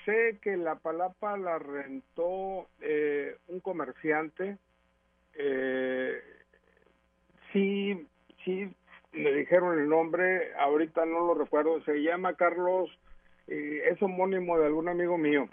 sé 0.06 0.38
que 0.44 0.56
la 0.56 0.76
palapa 0.76 1.38
la 1.38 1.58
rentó 1.58 2.68
eh, 2.82 3.36
un 3.48 3.62
comerciante. 3.62 4.60
Eh, 5.34 6.22
sí, 7.52 8.08
sí, 8.46 8.72
le 9.14 9.34
dijeron 9.34 9.80
el 9.80 9.90
nombre, 9.90 10.54
ahorita 10.54 11.04
no 11.08 11.26
lo 11.26 11.34
recuerdo, 11.34 11.84
se 11.84 12.04
llama 12.04 12.36
Carlos, 12.36 12.92
eh, 13.48 13.90
es 13.92 14.00
homónimo 14.04 14.60
de 14.60 14.68
algún 14.68 14.88
amigo 14.88 15.18
mío 15.18 15.50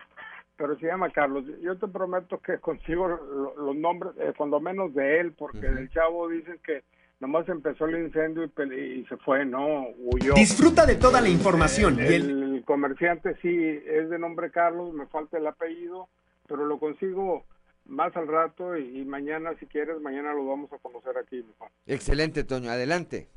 pero 0.56 0.78
se 0.78 0.86
llama 0.86 1.10
Carlos. 1.10 1.44
Yo 1.60 1.76
te 1.78 1.88
prometo 1.88 2.38
que 2.40 2.58
consigo 2.60 3.08
los 3.08 3.76
nombres, 3.76 4.12
eh, 4.18 4.32
cuando 4.36 4.60
menos 4.60 4.94
de 4.94 5.20
él, 5.20 5.32
porque 5.32 5.66
el 5.66 5.90
chavo 5.90 6.28
dicen 6.28 6.58
que 6.64 6.82
nomás 7.20 7.48
empezó 7.48 7.86
el 7.86 8.04
incendio 8.04 8.44
y, 8.44 9.04
se 9.06 9.16
fue, 9.18 9.44
no, 9.44 9.88
huyó. 9.96 10.34
Disfruta 10.34 10.86
de 10.86 10.96
toda 10.96 11.20
la 11.20 11.28
información. 11.28 11.98
el, 12.00 12.62
comerciante 12.64 13.36
sí 13.42 13.82
es 13.86 14.08
de 14.08 14.18
nombre 14.18 14.50
Carlos, 14.50 14.94
me 14.94 15.06
falta 15.06 15.36
el 15.36 15.46
apellido, 15.46 16.08
pero 16.48 16.64
lo 16.64 16.78
consigo 16.78 17.44
más 17.86 18.16
al 18.16 18.26
rato 18.26 18.76
y, 18.76 19.04
mañana, 19.04 19.52
si 19.60 19.66
quieres, 19.66 20.00
mañana 20.00 20.32
lo 20.32 20.46
vamos 20.46 20.72
a 20.72 20.78
conocer 20.78 21.18
aquí. 21.18 21.44
Excelente, 21.86 22.44
Toño, 22.44 22.70
adelante. 22.70 23.28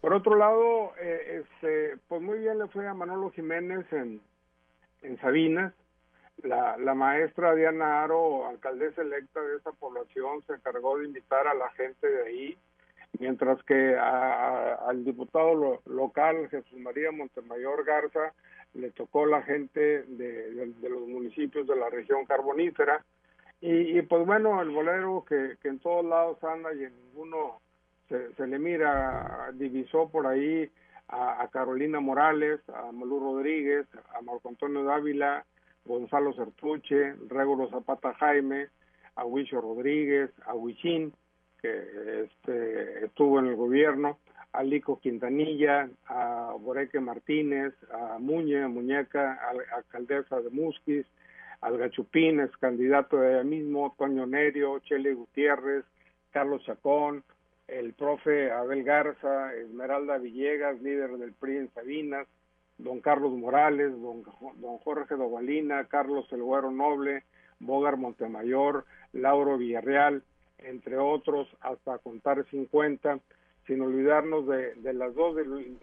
Por 0.00 0.12
otro 0.12 0.36
lado, 0.36 0.92
eh, 1.00 1.42
este, 1.42 1.96
pues 2.08 2.20
muy 2.20 2.38
bien 2.40 2.58
le 2.58 2.66
fue 2.68 2.86
a 2.86 2.94
Manolo 2.94 3.30
Jiménez 3.30 3.86
en, 3.92 4.20
en 5.02 5.18
Sabinas. 5.20 5.72
La, 6.42 6.76
la 6.76 6.94
maestra 6.94 7.54
Diana 7.54 8.02
Aro, 8.02 8.46
alcaldesa 8.46 9.02
electa 9.02 9.40
de 9.40 9.56
esa 9.56 9.72
población, 9.72 10.42
se 10.46 10.54
encargó 10.54 10.98
de 10.98 11.06
invitar 11.06 11.46
a 11.46 11.54
la 11.54 11.70
gente 11.70 12.06
de 12.06 12.22
ahí, 12.26 12.58
mientras 13.18 13.62
que 13.64 13.96
al 13.96 15.04
diputado 15.04 15.80
local, 15.86 16.48
Jesús 16.50 16.78
María 16.78 17.12
Montemayor 17.12 17.84
Garza, 17.84 18.34
le 18.74 18.90
tocó 18.90 19.24
la 19.24 19.42
gente 19.42 20.02
de, 20.02 20.72
los 20.82 21.06
municipios 21.06 21.66
de 21.66 21.76
la 21.76 21.88
región 21.88 22.26
carbonífera. 22.26 23.04
Y, 23.60 24.02
pues 24.02 24.26
bueno, 24.26 24.60
el 24.60 24.68
bolero 24.68 25.24
que, 25.26 25.56
que 25.62 25.68
en 25.68 25.78
todos 25.78 26.04
lados 26.04 26.42
anda 26.44 26.74
y 26.74 26.84
en 26.84 26.94
ninguno 27.06 27.62
se, 28.08 28.46
le 28.46 28.58
mira, 28.58 29.50
divisó 29.54 30.08
por 30.08 30.26
ahí 30.26 30.70
a, 31.08 31.48
Carolina 31.52 32.00
Morales, 32.00 32.60
a 32.68 32.92
Malú 32.92 33.20
Rodríguez, 33.20 33.86
a 34.14 34.20
Marco 34.22 34.48
Antonio 34.48 34.84
Dávila, 34.84 35.44
Gonzalo 35.84 36.32
Sertuche, 36.32 37.14
Regulo 37.28 37.68
Zapata 37.68 38.14
Jaime, 38.14 38.68
a 39.16 39.24
Huicho 39.24 39.60
Rodríguez, 39.60 40.30
a 40.46 40.54
Huichín, 40.54 41.12
que 41.60 42.24
este, 42.24 43.06
estuvo 43.06 43.38
en 43.38 43.46
el 43.46 43.56
gobierno, 43.56 44.18
a 44.52 44.62
Lico 44.62 45.00
Quintanilla, 45.00 45.88
a 46.06 46.54
Boreque 46.58 47.00
Martínez, 47.00 47.74
a 47.92 48.18
Muñe, 48.18 48.66
Muñeca, 48.68 49.34
a, 49.34 49.76
alcaldesa 49.76 50.40
de 50.40 50.50
Musquis, 50.50 51.06
al 51.60 51.78
Gachupín, 51.78 52.40
candidato 52.60 53.16
de 53.16 53.32
ella 53.32 53.44
mismo, 53.44 53.94
Toño 53.98 54.26
Nerio, 54.26 54.78
Chele 54.80 55.14
Gutiérrez, 55.14 55.84
Carlos 56.30 56.62
Chacón, 56.64 57.24
el 57.66 57.94
profe 57.94 58.50
Abel 58.50 58.84
Garza, 58.84 59.54
Esmeralda 59.54 60.18
Villegas, 60.18 60.80
líder 60.82 61.16
del 61.16 61.32
PRI 61.32 61.56
en 61.56 61.72
Sabinas, 61.72 62.28
don 62.78 63.00
Carlos 63.00 63.32
Morales, 63.32 63.92
don, 64.00 64.22
don 64.56 64.78
Jorge 64.78 65.14
Dovalina, 65.16 65.84
Carlos 65.84 66.26
El 66.32 66.42
Güero 66.42 66.70
Noble, 66.70 67.24
Bogar 67.60 67.96
Montemayor, 67.96 68.84
Lauro 69.12 69.58
Villarreal, 69.58 70.22
entre 70.58 70.98
otros, 70.98 71.48
hasta 71.60 71.98
contar 71.98 72.44
50, 72.50 73.20
sin 73.66 73.80
olvidarnos 73.80 74.46
de, 74.46 74.74
de 74.74 74.92
las 74.92 75.14
dos 75.14 75.36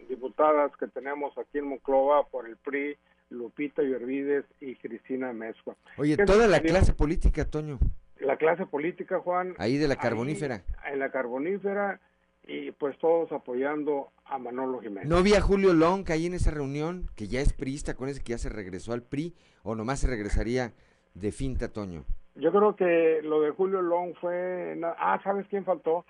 diputadas 0.09 0.71
que 0.77 0.87
tenemos 0.87 1.37
aquí 1.37 1.59
en 1.59 1.67
Monclova 1.67 2.27
por 2.27 2.47
el 2.47 2.57
PRI, 2.57 2.97
Lupita 3.29 3.81
Yervides 3.81 4.45
y 4.59 4.75
Cristina 4.75 5.31
Mezcua. 5.31 5.75
Oye, 5.97 6.17
toda 6.17 6.47
la 6.47 6.59
clase 6.59 6.93
política, 6.93 7.45
Toño 7.45 7.79
la 8.21 8.37
clase 8.37 8.65
política, 8.65 9.19
Juan. 9.19 9.55
Ahí 9.57 9.77
de 9.77 9.87
la 9.87 9.95
carbonífera. 9.95 10.63
en 10.91 10.99
la 10.99 11.09
carbonífera 11.09 11.99
y 12.47 12.71
pues 12.71 12.97
todos 12.99 13.31
apoyando 13.31 14.09
a 14.25 14.37
Manolo 14.37 14.79
Jiménez. 14.79 15.07
¿No 15.07 15.17
había 15.17 15.41
Julio 15.41 15.73
Long 15.73 16.09
ahí 16.09 16.25
en 16.25 16.33
esa 16.33 16.51
reunión, 16.51 17.09
que 17.15 17.27
ya 17.27 17.41
es 17.41 17.53
priista, 17.53 17.95
con 17.95 18.09
ese 18.09 18.23
que 18.23 18.31
ya 18.31 18.37
se 18.37 18.49
regresó 18.49 18.93
al 18.93 19.03
PRI, 19.03 19.35
o 19.63 19.75
nomás 19.75 19.99
se 19.99 20.07
regresaría 20.07 20.73
de 21.13 21.31
finta, 21.31 21.71
Toño? 21.71 22.05
Yo 22.35 22.51
creo 22.51 22.75
que 22.75 23.21
lo 23.23 23.41
de 23.41 23.51
Julio 23.51 23.81
Long 23.81 24.15
fue... 24.19 24.79
Ah, 24.97 25.19
¿sabes 25.23 25.45
quién 25.49 25.65
faltó? 25.65 26.05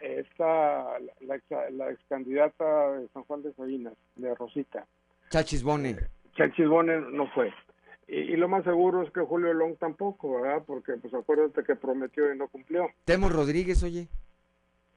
Esta, 0.00 0.98
la, 1.20 1.40
la, 1.70 1.90
ex, 1.90 2.00
candidata 2.08 2.92
de 2.92 3.08
San 3.08 3.24
Juan 3.24 3.42
de 3.42 3.52
Sabinas, 3.54 3.94
de 4.16 4.34
Rosita. 4.34 4.86
Chachis 5.30 5.62
Bone. 5.62 5.90
Eh, 5.90 5.96
Chachis 6.36 6.68
Bone 6.68 7.00
no 7.12 7.26
fue. 7.28 7.52
Y, 8.06 8.36
lo 8.36 8.48
más 8.48 8.64
seguro 8.64 9.02
es 9.02 9.10
que 9.12 9.20
Julio 9.20 9.54
Long 9.54 9.76
tampoco, 9.76 10.40
¿verdad? 10.40 10.62
Porque, 10.66 10.92
pues 11.00 11.14
acuérdate 11.14 11.64
que 11.64 11.74
prometió 11.74 12.32
y 12.32 12.36
no 12.36 12.48
cumplió. 12.48 12.88
Temo 13.04 13.30
Rodríguez, 13.30 13.82
oye. 13.82 14.08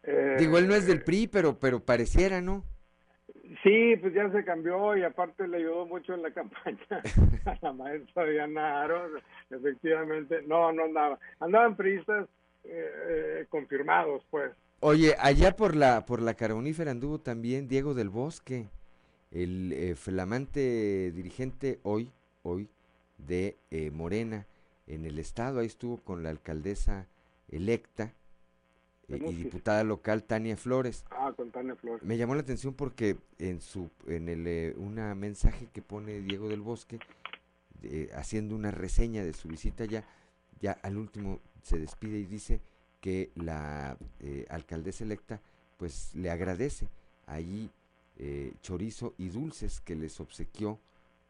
Eh, 0.08 0.38
Digo, 0.40 0.58
él 0.58 0.68
no 0.68 0.74
es 0.74 0.88
del 0.88 1.04
PRI, 1.04 1.28
pero, 1.28 1.60
pero 1.60 1.80
pareciera, 1.80 2.42
¿no? 2.42 2.64
Sí, 3.64 3.96
pues 4.02 4.14
ya 4.14 4.30
se 4.32 4.44
cambió 4.44 4.96
y 4.98 5.04
aparte 5.04 5.48
le 5.48 5.58
ayudó 5.58 5.86
mucho 5.86 6.14
en 6.14 6.22
la 6.22 6.32
campaña 6.34 7.02
a 7.46 7.58
la 7.62 7.74
maestra 7.74 8.26
Diana 8.26 8.82
Aro, 8.82 9.10
efectivamente. 9.50 10.42
No, 10.48 10.72
no 10.72 10.86
andaba. 10.86 11.20
Andaban 11.40 11.76
priistas 11.76 12.28
eh, 12.64 12.92
eh, 13.10 13.46
confirmados, 13.50 14.24
pues. 14.32 14.52
Oye, 14.80 15.16
allá 15.20 15.56
por 15.56 15.76
la 15.76 16.06
por 16.06 16.22
la 16.22 16.36
carbonífera 16.36 16.92
anduvo 16.92 17.20
también 17.20 17.68
Diego 17.68 17.94
del 17.94 18.10
Bosque, 18.10 18.68
el 19.32 19.96
flamante 19.96 21.12
dirigente 21.12 21.80
hoy, 21.84 22.12
hoy 22.44 22.70
de 23.18 23.58
eh, 23.72 23.92
Morena 23.92 24.46
en 24.88 25.06
el 25.06 25.20
estado. 25.20 25.60
Ahí 25.60 25.68
estuvo 25.68 25.98
con 25.98 26.24
la 26.24 26.30
alcaldesa 26.30 27.08
electa 27.50 28.14
eh, 29.08 29.20
y 29.30 29.34
diputada 29.34 29.84
local 29.84 30.24
Tania 30.24 30.58
Flores. 30.58 31.06
Ah, 31.12 31.34
con 31.36 31.52
Tania 31.52 31.76
Flores. 31.76 32.04
Me 32.04 32.18
llamó 32.18 32.36
la 32.36 32.42
atención 32.42 32.74
porque 32.74 33.18
en 33.40 33.62
su 33.62 33.90
en 34.08 34.30
el 34.30 34.48
eh, 34.48 34.74
una 34.78 35.16
mensaje 35.16 35.68
que 35.74 35.82
pone 35.82 36.22
Diego 36.22 36.50
del 36.50 36.62
Bosque 36.62 37.00
haciendo 38.16 38.56
una 38.56 38.72
reseña 38.72 39.24
de 39.24 39.34
su 39.34 39.48
visita 39.48 39.86
ya 39.86 40.04
ya 40.60 40.72
al 40.82 40.98
último 40.98 41.40
se 41.62 41.78
despide 41.78 42.18
y 42.18 42.26
dice 42.26 42.60
que 43.02 43.30
la 43.36 43.98
alcaldesa 44.50 45.04
electa 45.04 45.40
pues 45.78 46.16
le 46.16 46.32
agradece 46.32 46.88
ahí 47.28 47.70
chorizo 48.62 49.14
y 49.20 49.30
dulces 49.30 49.80
que 49.82 49.96
les 49.96 50.20
obsequió 50.20 50.80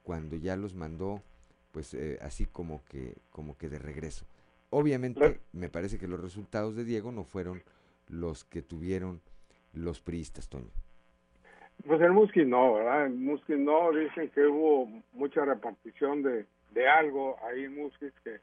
cuando 0.03 0.37
ya 0.37 0.55
los 0.55 0.73
mandó 0.73 1.21
pues 1.77 1.93
eh, 1.93 2.17
así 2.23 2.47
como 2.47 2.83
que, 2.85 3.13
como 3.31 3.55
que 3.55 3.69
de 3.69 3.77
regreso. 3.77 4.25
Obviamente, 4.69 5.39
me 5.53 5.69
parece 5.69 5.97
que 5.97 6.07
los 6.07 6.19
resultados 6.19 6.75
de 6.75 6.83
Diego 6.83 7.11
no 7.11 7.23
fueron 7.23 7.63
los 8.07 8.43
que 8.43 8.61
tuvieron 8.61 9.21
los 9.73 10.01
priistas, 10.01 10.49
Toño. 10.49 10.71
Pues 11.85 12.01
en 12.01 12.11
Musquis 12.11 12.47
no, 12.47 12.73
¿verdad? 12.73 13.05
En 13.05 13.23
Musquis 13.23 13.57
no, 13.57 13.91
dicen 13.91 14.29
que 14.31 14.45
hubo 14.45 14.87
mucha 15.13 15.45
repartición 15.45 16.23
de, 16.23 16.45
de 16.73 16.87
algo 16.87 17.37
ahí 17.45 17.65
en 17.65 17.75
Musquis 17.75 18.11
que, 18.23 18.39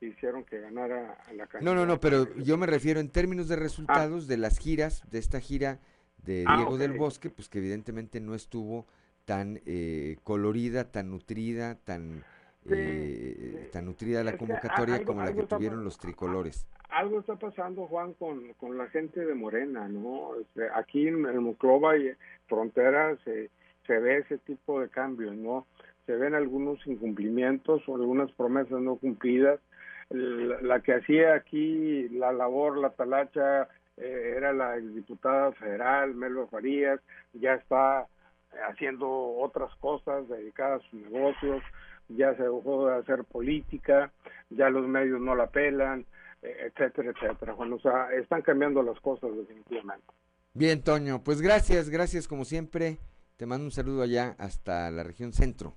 hicieron 0.00 0.44
que 0.44 0.60
ganara 0.60 1.18
la 1.34 1.48
No, 1.60 1.74
no, 1.74 1.84
no, 1.84 1.98
pero 1.98 2.32
yo 2.36 2.56
me 2.56 2.66
refiero 2.66 3.00
en 3.00 3.10
términos 3.10 3.48
de 3.48 3.56
resultados 3.56 4.28
de 4.28 4.36
las 4.36 4.58
giras, 4.58 5.02
de 5.10 5.18
esta 5.18 5.40
gira 5.40 5.80
de 6.18 6.44
ah, 6.46 6.56
Diego 6.56 6.78
del 6.78 6.92
Bosque, 6.92 7.30
pues 7.30 7.48
que 7.48 7.58
evidentemente 7.58 8.20
no 8.20 8.34
estuvo 8.34 8.86
tan 9.24 9.60
eh, 9.66 10.18
colorida, 10.22 10.90
tan 10.92 11.10
nutrida, 11.10 11.76
tan 11.76 12.24
eh, 12.70 13.68
tan 13.72 13.86
nutrida 13.86 14.24
la 14.24 14.36
convocatoria 14.36 15.04
como 15.04 15.24
la 15.24 15.32
que 15.32 15.42
tuvieron 15.44 15.84
los 15.84 15.98
tricolores. 15.98 16.66
Algo 16.90 17.20
está 17.20 17.36
pasando, 17.36 17.86
Juan, 17.86 18.14
con, 18.14 18.52
con 18.54 18.78
la 18.78 18.88
gente 18.88 19.24
de 19.24 19.34
Morena, 19.34 19.88
¿no? 19.88 20.36
Este, 20.40 20.68
aquí 20.74 21.08
en 21.08 21.26
el 21.26 21.40
Muclova 21.40 21.96
y 21.96 22.10
Frontera 22.46 23.16
se, 23.24 23.50
se 23.86 23.98
ve 23.98 24.18
ese 24.18 24.38
tipo 24.38 24.80
de 24.80 24.88
cambios, 24.88 25.34
¿no? 25.34 25.66
Se 26.06 26.16
ven 26.16 26.34
algunos 26.34 26.84
incumplimientos 26.86 27.82
o 27.88 27.96
algunas 27.96 28.30
promesas 28.32 28.80
no 28.80 28.96
cumplidas. 28.96 29.60
La, 30.08 30.80
que 30.80 30.94
hacía 30.94 31.34
aquí 31.34 32.08
la 32.10 32.32
labor, 32.32 32.78
la 32.78 32.90
talacha, 32.90 33.68
eh, 33.96 34.34
era 34.36 34.52
la 34.52 34.76
diputada 34.76 35.50
federal, 35.52 36.14
Melo 36.14 36.46
Farías, 36.46 37.00
ya 37.32 37.54
está 37.54 38.06
haciendo 38.68 39.08
otras 39.08 39.74
cosas 39.76 40.28
dedicadas 40.28 40.82
a 40.82 40.90
sus 40.90 41.00
negocios 41.00 41.62
ya 42.08 42.34
se 42.36 42.44
dejó 42.44 42.88
de 42.88 42.96
hacer 42.96 43.24
política, 43.24 44.12
ya 44.50 44.70
los 44.70 44.86
medios 44.86 45.20
no 45.20 45.34
la 45.34 45.48
pelan, 45.48 46.06
eh, 46.42 46.70
etcétera, 46.70 47.10
etcétera. 47.10 47.54
Bueno, 47.54 47.76
o 47.76 47.80
sea, 47.80 48.12
están 48.12 48.42
cambiando 48.42 48.82
las 48.82 48.98
cosas 49.00 49.30
definitivamente. 49.36 50.06
Bien, 50.54 50.82
Toño, 50.82 51.22
pues 51.22 51.42
gracias, 51.42 51.90
gracias 51.90 52.28
como 52.28 52.44
siempre. 52.44 52.98
Te 53.36 53.44
mando 53.44 53.66
un 53.66 53.72
saludo 53.72 54.02
allá 54.02 54.34
hasta 54.38 54.90
la 54.90 55.02
región 55.02 55.32
centro. 55.32 55.74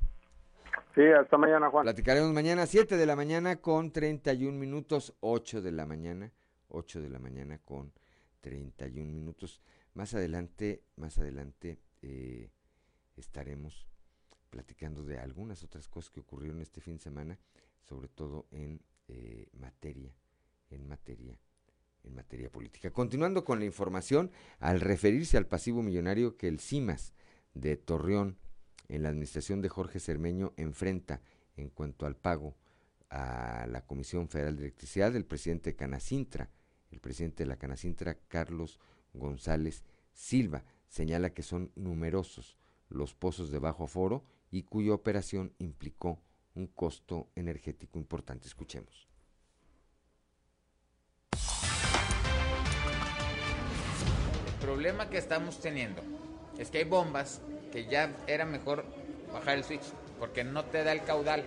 Sí, 0.95 1.01
hasta 1.05 1.37
mañana, 1.37 1.69
Juan. 1.69 1.83
Platicaremos 1.83 2.31
mañana, 2.31 2.65
7 2.65 2.97
de 2.97 3.05
la 3.05 3.15
mañana 3.15 3.57
con 3.57 3.91
31 3.91 4.57
minutos, 4.57 5.15
8 5.19 5.61
de 5.61 5.71
la 5.71 5.85
mañana, 5.85 6.31
8 6.69 7.01
de 7.01 7.09
la 7.09 7.19
mañana 7.19 7.59
con 7.63 7.91
31 8.41 9.11
minutos. 9.11 9.61
Más 9.93 10.13
adelante, 10.13 10.83
más 10.95 11.17
adelante 11.17 11.79
eh, 12.01 12.49
estaremos 13.17 13.87
platicando 14.49 15.03
de 15.03 15.19
algunas 15.19 15.63
otras 15.63 15.87
cosas 15.87 16.11
que 16.11 16.19
ocurrieron 16.19 16.61
este 16.61 16.81
fin 16.81 16.95
de 16.95 17.03
semana, 17.03 17.39
sobre 17.81 18.07
todo 18.07 18.47
en 18.51 18.81
eh, 19.07 19.47
materia, 19.53 20.13
en 20.69 20.87
materia, 20.87 21.37
en 22.03 22.15
materia 22.15 22.51
política. 22.51 22.91
Continuando 22.91 23.43
con 23.43 23.59
la 23.59 23.65
información, 23.65 24.31
al 24.59 24.81
referirse 24.81 25.37
al 25.37 25.47
pasivo 25.47 25.81
millonario 25.81 26.37
que 26.37 26.47
el 26.47 26.59
CIMAS 26.59 27.13
de 27.53 27.77
Torreón 27.77 28.37
en 28.87 29.03
la 29.03 29.09
administración 29.09 29.61
de 29.61 29.69
Jorge 29.69 29.99
Cermeño 29.99 30.53
enfrenta 30.57 31.21
en 31.55 31.69
cuanto 31.69 32.05
al 32.05 32.15
pago 32.15 32.55
a 33.09 33.65
la 33.67 33.85
Comisión 33.85 34.29
Federal 34.29 34.55
de 34.55 34.63
Electricidad, 34.63 35.15
el 35.15 35.25
presidente 35.25 35.71
de 35.71 35.75
Canacintra, 35.75 36.49
el 36.91 36.99
presidente 36.99 37.43
de 37.43 37.47
la 37.47 37.57
Canacintra, 37.57 38.15
Carlos 38.27 38.79
González 39.13 39.83
Silva, 40.11 40.63
señala 40.87 41.31
que 41.31 41.43
son 41.43 41.71
numerosos 41.75 42.57
los 42.89 43.13
pozos 43.13 43.51
de 43.51 43.59
bajo 43.59 43.85
aforo 43.85 44.23
y 44.51 44.63
cuya 44.63 44.93
operación 44.93 45.53
implicó 45.59 46.19
un 46.55 46.67
costo 46.67 47.29
energético 47.35 47.99
importante. 47.99 48.47
Escuchemos. 48.47 49.07
El 54.47 54.65
problema 54.65 55.09
que 55.09 55.17
estamos 55.17 55.59
teniendo 55.59 56.01
es 56.57 56.69
que 56.69 56.79
hay 56.79 56.83
bombas 56.83 57.41
que 57.71 57.85
ya 57.85 58.15
era 58.27 58.45
mejor 58.45 58.85
bajar 59.31 59.57
el 59.57 59.63
switch, 59.63 59.83
porque 60.19 60.43
no 60.43 60.65
te 60.65 60.83
da 60.83 60.91
el 60.91 61.03
caudal. 61.03 61.43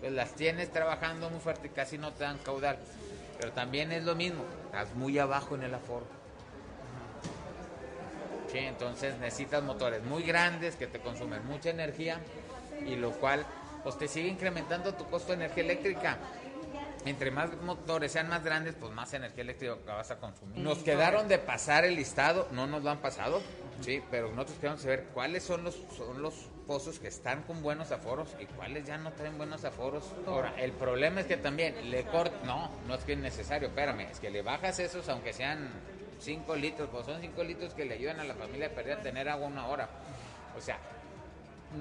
Pues 0.00 0.12
las 0.12 0.34
tienes 0.34 0.70
trabajando 0.70 1.30
muy 1.30 1.40
fuerte 1.40 1.70
casi 1.70 1.98
no 1.98 2.12
te 2.12 2.24
dan 2.24 2.38
caudal. 2.38 2.78
Pero 3.38 3.52
también 3.52 3.92
es 3.92 4.04
lo 4.04 4.16
mismo, 4.16 4.42
estás 4.66 4.94
muy 4.94 5.18
abajo 5.18 5.54
en 5.54 5.62
el 5.62 5.74
aforo. 5.74 6.17
Sí, 8.50 8.58
entonces 8.58 9.18
necesitas 9.18 9.62
motores 9.62 10.02
muy 10.04 10.22
grandes 10.22 10.76
que 10.76 10.86
te 10.86 11.00
consumen 11.00 11.46
mucha 11.46 11.70
energía 11.70 12.20
y 12.86 12.96
lo 12.96 13.12
cual 13.12 13.44
pues 13.82 13.98
te 13.98 14.08
sigue 14.08 14.28
incrementando 14.28 14.94
tu 14.94 15.04
costo 15.06 15.28
de 15.28 15.44
energía 15.44 15.64
eléctrica. 15.64 16.18
Entre 17.04 17.30
más 17.30 17.56
motores 17.62 18.12
sean 18.12 18.28
más 18.28 18.42
grandes, 18.42 18.74
pues 18.74 18.92
más 18.92 19.12
energía 19.14 19.42
eléctrica 19.42 19.76
vas 19.86 20.10
a 20.10 20.18
consumir. 20.18 20.58
Nos 20.58 20.78
quedaron 20.78 21.28
de 21.28 21.38
pasar 21.38 21.84
el 21.84 21.94
listado, 21.94 22.48
no 22.50 22.66
nos 22.66 22.82
lo 22.82 22.90
han 22.90 22.98
pasado, 22.98 23.40
sí, 23.80 24.02
pero 24.10 24.30
nosotros 24.30 24.58
queremos 24.58 24.82
saber 24.82 25.04
cuáles 25.14 25.42
son 25.42 25.64
los, 25.64 25.76
son 25.96 26.20
los 26.20 26.34
pozos 26.66 26.98
que 26.98 27.08
están 27.08 27.44
con 27.44 27.62
buenos 27.62 27.92
aforos 27.92 28.28
y 28.40 28.46
cuáles 28.46 28.86
ya 28.86 28.98
no 28.98 29.12
traen 29.12 29.38
buenos 29.38 29.64
aforos. 29.64 30.04
Ahora, 30.26 30.54
el 30.58 30.72
problema 30.72 31.20
es 31.20 31.26
que 31.26 31.36
también 31.36 31.90
le 31.90 32.04
cortas, 32.04 32.44
no, 32.44 32.70
no 32.86 32.94
es 32.94 33.04
que 33.04 33.12
es 33.12 33.18
necesario, 33.18 33.68
espérame, 33.68 34.10
es 34.10 34.20
que 34.20 34.30
le 34.30 34.42
bajas 34.42 34.78
esos 34.78 35.08
aunque 35.08 35.32
sean 35.32 35.70
5 36.20 36.56
litros, 36.56 36.88
pues 36.90 37.06
son 37.06 37.20
5 37.20 37.44
litros 37.44 37.74
que 37.74 37.84
le 37.84 37.94
ayudan 37.94 38.20
a 38.20 38.24
la 38.24 38.34
familia 38.34 38.68
a 38.68 38.70
perder 38.70 38.98
a 38.98 39.02
tener 39.02 39.28
agua 39.28 39.46
una 39.46 39.66
hora. 39.66 39.88
O 40.56 40.60
sea, 40.60 40.78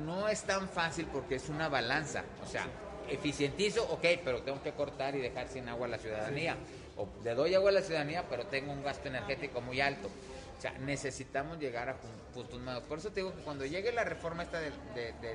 no 0.06 0.28
es 0.28 0.44
tan 0.44 0.68
fácil 0.70 1.08
porque 1.12 1.36
es 1.36 1.50
una 1.50 1.70
balanza. 1.70 2.24
O 2.44 2.48
sea, 2.48 2.68
eficientizo, 3.10 3.84
ok, 3.90 4.06
pero 4.24 4.42
tengo 4.42 4.62
que 4.62 4.72
cortar 4.72 5.16
y 5.16 5.20
dejar 5.20 5.48
sin 5.48 5.68
agua 5.70 5.88
a 5.88 5.90
la 5.90 5.98
ciudadanía. 5.98 6.56
O 6.98 7.08
le 7.24 7.36
doy 7.36 7.54
agua 7.56 7.70
a 7.70 7.74
la 7.74 7.82
ciudadanía, 7.82 8.24
pero 8.30 8.46
tengo 8.48 8.72
un 8.72 8.84
gasto 8.84 9.08
energético 9.08 9.62
muy 9.62 9.82
alto. 9.82 10.10
O 10.58 10.62
sea, 10.62 10.72
necesitamos 10.80 11.60
llegar 11.60 11.88
a 11.88 11.96
puntos 12.34 12.60
nuevos. 12.60 12.84
Por 12.84 12.98
eso 12.98 13.10
te 13.10 13.20
digo 13.20 13.36
que 13.36 13.42
cuando 13.44 13.66
llegue 13.66 13.92
la 13.92 14.04
reforma 14.04 14.42
esta 14.42 14.60
del, 14.60 14.74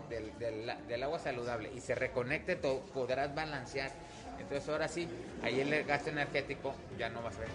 del, 0.08 0.76
del, 0.88 1.02
agua 1.02 1.20
saludable 1.20 1.70
y 1.72 1.80
se 1.80 1.94
reconecte 1.94 2.56
todo, 2.56 2.80
podrás 2.80 3.32
balancear. 3.32 3.92
Entonces 4.40 4.68
ahora 4.68 4.88
sí, 4.88 5.08
ahí 5.44 5.60
el 5.60 5.84
gasto 5.84 6.10
energético 6.10 6.74
ya 6.98 7.08
no 7.08 7.22
va 7.22 7.28
a 7.28 7.32
ser. 7.32 7.46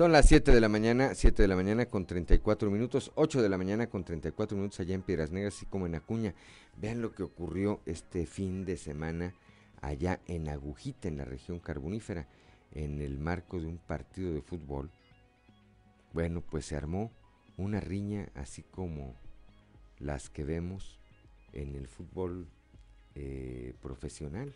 Son 0.00 0.12
las 0.12 0.26
7 0.28 0.52
de 0.52 0.60
la 0.62 0.70
mañana, 0.70 1.14
7 1.14 1.42
de 1.42 1.48
la 1.48 1.56
mañana 1.56 1.84
con 1.84 2.06
34 2.06 2.70
minutos, 2.70 3.12
8 3.16 3.42
de 3.42 3.48
la 3.50 3.58
mañana 3.58 3.88
con 3.88 4.02
34 4.02 4.56
minutos 4.56 4.80
allá 4.80 4.94
en 4.94 5.02
Piedras 5.02 5.30
Negras, 5.30 5.56
así 5.56 5.66
como 5.66 5.84
en 5.84 5.94
Acuña. 5.94 6.34
Vean 6.78 7.02
lo 7.02 7.12
que 7.12 7.22
ocurrió 7.22 7.80
este 7.84 8.24
fin 8.24 8.64
de 8.64 8.78
semana 8.78 9.34
allá 9.82 10.20
en 10.26 10.48
Agujita, 10.48 11.08
en 11.08 11.18
la 11.18 11.26
región 11.26 11.58
carbonífera, 11.58 12.28
en 12.72 13.02
el 13.02 13.18
marco 13.18 13.60
de 13.60 13.66
un 13.66 13.76
partido 13.76 14.32
de 14.32 14.40
fútbol. 14.40 14.90
Bueno, 16.14 16.40
pues 16.40 16.64
se 16.64 16.76
armó 16.76 17.12
una 17.58 17.80
riña 17.80 18.30
así 18.34 18.62
como 18.62 19.14
las 19.98 20.30
que 20.30 20.44
vemos 20.44 20.98
en 21.52 21.74
el 21.74 21.88
fútbol 21.88 22.48
eh, 23.14 23.74
profesional. 23.82 24.54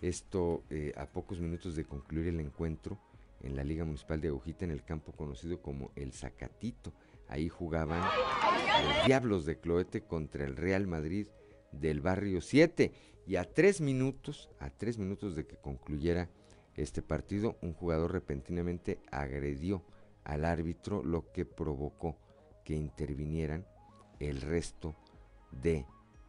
Esto 0.00 0.64
eh, 0.70 0.92
a 0.96 1.06
pocos 1.06 1.40
minutos 1.40 1.76
de 1.76 1.84
concluir 1.84 2.28
el 2.28 2.40
encuentro 2.40 2.98
en 3.42 3.54
la 3.54 3.64
Liga 3.64 3.84
Municipal 3.84 4.20
de 4.20 4.28
Agujita 4.28 4.64
en 4.64 4.70
el 4.70 4.82
campo 4.82 5.12
conocido 5.12 5.60
como 5.60 5.90
El 5.94 6.12
Zacatito. 6.12 6.92
Ahí 7.28 7.48
jugaban 7.48 8.02
los 8.02 9.06
Diablos 9.06 9.44
de 9.44 9.58
Cloete 9.58 10.02
contra 10.02 10.44
el 10.44 10.56
Real 10.56 10.86
Madrid 10.86 11.26
del 11.72 12.00
barrio 12.00 12.40
7. 12.40 12.92
Y 13.26 13.36
a 13.36 13.44
tres 13.44 13.80
minutos, 13.80 14.48
a 14.58 14.70
tres 14.70 14.98
minutos 14.98 15.36
de 15.36 15.46
que 15.46 15.56
concluyera 15.56 16.30
este 16.76 17.02
partido, 17.02 17.56
un 17.60 17.74
jugador 17.74 18.12
repentinamente 18.12 18.98
agredió 19.10 19.84
al 20.24 20.44
árbitro, 20.44 21.02
lo 21.02 21.30
que 21.30 21.44
provocó 21.44 22.16
que 22.64 22.74
intervinieran 22.74 23.66
el 24.18 24.40
resto 24.40 24.94
de 25.50 25.86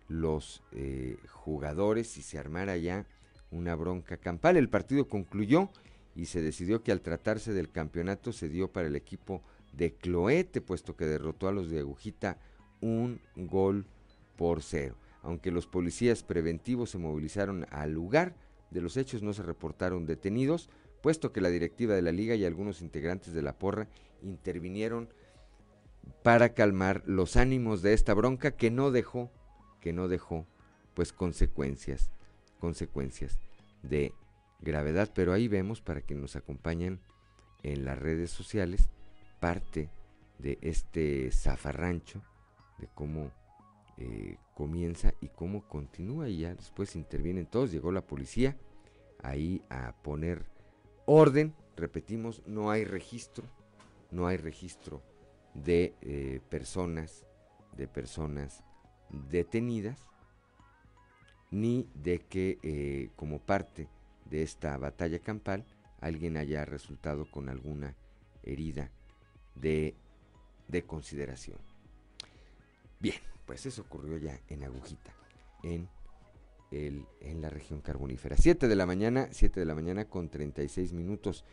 los 0.07 0.61
eh, 0.71 1.17
jugadores 1.29 2.17
y 2.17 2.21
se 2.21 2.37
armara 2.37 2.75
ya 2.77 3.05
una 3.51 3.75
bronca 3.75 4.17
campal. 4.17 4.57
El 4.57 4.69
partido 4.69 5.07
concluyó 5.07 5.69
y 6.15 6.25
se 6.25 6.41
decidió 6.41 6.83
que 6.83 6.91
al 6.91 7.01
tratarse 7.01 7.53
del 7.53 7.69
campeonato 7.69 8.33
se 8.33 8.49
dio 8.49 8.71
para 8.71 8.87
el 8.87 8.95
equipo 8.95 9.41
de 9.73 9.93
Cloete, 9.93 10.61
puesto 10.61 10.95
que 10.95 11.05
derrotó 11.05 11.47
a 11.47 11.51
los 11.51 11.69
de 11.69 11.79
Agujita 11.79 12.37
un 12.81 13.21
gol 13.35 13.85
por 14.35 14.61
cero. 14.61 14.95
Aunque 15.21 15.51
los 15.51 15.67
policías 15.67 16.23
preventivos 16.23 16.89
se 16.89 16.97
movilizaron 16.97 17.67
al 17.69 17.93
lugar 17.93 18.35
de 18.71 18.81
los 18.81 18.97
hechos, 18.97 19.21
no 19.21 19.33
se 19.33 19.43
reportaron 19.43 20.05
detenidos, 20.05 20.69
puesto 21.01 21.31
que 21.31 21.41
la 21.41 21.49
directiva 21.49 21.93
de 21.93 22.01
la 22.01 22.11
liga 22.11 22.35
y 22.35 22.45
algunos 22.45 22.81
integrantes 22.81 23.33
de 23.33 23.41
la 23.41 23.57
porra 23.57 23.87
intervinieron 24.23 25.09
para 26.23 26.53
calmar 26.53 27.03
los 27.05 27.37
ánimos 27.37 27.81
de 27.81 27.93
esta 27.93 28.13
bronca 28.13 28.51
que 28.51 28.71
no 28.71 28.91
dejó, 28.91 29.31
que 29.79 29.93
no 29.93 30.07
dejó, 30.07 30.47
pues 30.93 31.13
consecuencias, 31.13 32.11
consecuencias 32.61 33.39
de 33.81 34.13
gravedad, 34.61 35.11
pero 35.13 35.33
ahí 35.33 35.47
vemos 35.47 35.81
para 35.81 36.01
que 36.01 36.15
nos 36.15 36.35
acompañen 36.35 37.01
en 37.63 37.83
las 37.83 37.99
redes 37.99 38.29
sociales 38.29 38.87
parte 39.39 39.89
de 40.37 40.59
este 40.61 41.31
zafarrancho, 41.31 42.21
de 42.77 42.87
cómo 42.93 43.31
eh, 43.97 44.37
comienza 44.53 45.13
y 45.19 45.27
cómo 45.29 45.67
continúa 45.67 46.29
y 46.29 46.39
ya 46.39 46.53
después 46.53 46.95
intervienen 46.95 47.47
todos, 47.47 47.71
llegó 47.71 47.91
la 47.91 48.05
policía 48.05 48.55
ahí 49.23 49.61
a 49.69 49.93
poner 50.03 50.45
orden, 51.05 51.53
repetimos, 51.75 52.41
no 52.45 52.69
hay 52.69 52.85
registro, 52.85 53.45
no 54.11 54.27
hay 54.27 54.37
registro 54.37 55.01
de 55.55 55.95
eh, 56.01 56.39
personas, 56.49 57.25
de 57.75 57.87
personas 57.87 58.63
detenidas, 59.09 60.07
ni 61.51 61.87
de 61.93 62.19
que 62.19 62.57
eh, 62.63 63.09
como 63.15 63.39
parte 63.39 63.87
de 64.29 64.41
esta 64.41 64.77
batalla 64.77 65.19
campal 65.19 65.65
alguien 65.99 66.37
haya 66.37 66.65
resultado 66.65 67.29
con 67.29 67.49
alguna 67.49 67.95
herida 68.43 68.89
de, 69.55 69.93
de 70.67 70.83
consideración. 70.83 71.59
Bien, 72.99 73.19
pues 73.45 73.65
eso 73.65 73.81
ocurrió 73.81 74.17
ya 74.17 74.39
en 74.47 74.63
Agujita, 74.63 75.13
en, 75.63 75.89
el, 76.71 77.05
en 77.19 77.41
la 77.41 77.49
región 77.49 77.81
carbonífera. 77.81 78.37
7 78.37 78.67
de 78.67 78.75
la 78.75 78.85
mañana, 78.85 79.27
7 79.31 79.59
de 79.59 79.65
la 79.65 79.75
mañana 79.75 80.05
con 80.05 80.29
36 80.29 80.93
minutos. 80.93 81.43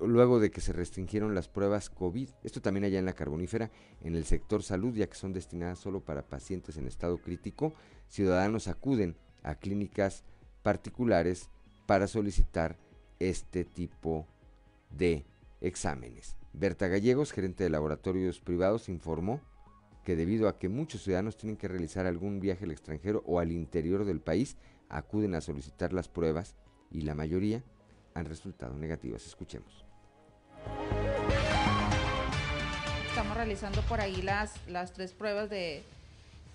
Luego 0.00 0.38
de 0.38 0.50
que 0.50 0.60
se 0.60 0.74
restringieron 0.74 1.34
las 1.34 1.48
pruebas 1.48 1.88
COVID, 1.88 2.28
esto 2.44 2.60
también 2.60 2.84
allá 2.84 2.98
en 2.98 3.06
la 3.06 3.14
carbonífera, 3.14 3.70
en 4.02 4.14
el 4.16 4.24
sector 4.24 4.62
salud, 4.62 4.94
ya 4.94 5.08
que 5.08 5.16
son 5.16 5.32
destinadas 5.32 5.78
solo 5.78 6.00
para 6.00 6.26
pacientes 6.26 6.76
en 6.76 6.86
estado 6.86 7.16
crítico, 7.18 7.74
ciudadanos 8.06 8.68
acuden 8.68 9.16
a 9.42 9.54
clínicas 9.54 10.24
particulares 10.62 11.48
para 11.86 12.06
solicitar 12.06 12.76
este 13.18 13.64
tipo 13.64 14.26
de 14.90 15.24
exámenes. 15.60 16.36
Berta 16.52 16.88
Gallegos, 16.88 17.32
gerente 17.32 17.64
de 17.64 17.70
laboratorios 17.70 18.40
privados, 18.40 18.88
informó 18.88 19.40
que 20.04 20.16
debido 20.16 20.48
a 20.48 20.58
que 20.58 20.68
muchos 20.68 21.02
ciudadanos 21.02 21.36
tienen 21.36 21.56
que 21.56 21.68
realizar 21.68 22.06
algún 22.06 22.40
viaje 22.40 22.64
al 22.64 22.70
extranjero 22.70 23.22
o 23.26 23.40
al 23.40 23.52
interior 23.52 24.04
del 24.04 24.20
país, 24.20 24.56
acuden 24.88 25.34
a 25.34 25.40
solicitar 25.40 25.92
las 25.92 26.08
pruebas 26.08 26.54
y 26.90 27.02
la 27.02 27.14
mayoría 27.14 27.62
han 28.14 28.24
resultado 28.24 28.74
negativas. 28.74 29.26
Escuchemos. 29.26 29.84
Estamos 33.08 33.36
realizando 33.36 33.82
por 33.82 34.00
ahí 34.00 34.22
las, 34.22 34.54
las 34.68 34.92
tres 34.92 35.12
pruebas 35.12 35.50
de, 35.50 35.82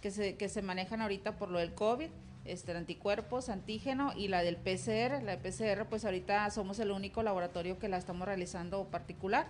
que, 0.01 0.11
se, 0.11 0.35
que 0.35 0.49
se 0.49 0.61
manejan 0.61 1.01
ahorita 1.01 1.37
por 1.37 1.49
lo 1.49 1.59
del 1.59 1.73
COVID 1.73 2.09
este, 2.45 2.75
anticuerpos, 2.75 3.49
antígeno 3.49 4.13
y 4.15 4.27
la 4.27 4.43
del 4.43 4.57
PCR. 4.57 5.23
La 5.23 5.37
PCR, 5.37 5.85
pues 5.89 6.05
ahorita 6.05 6.49
somos 6.51 6.79
el 6.79 6.91
único 6.91 7.23
laboratorio 7.23 7.79
que 7.79 7.89
la 7.89 7.97
estamos 7.97 8.27
realizando 8.27 8.85
particular. 8.85 9.47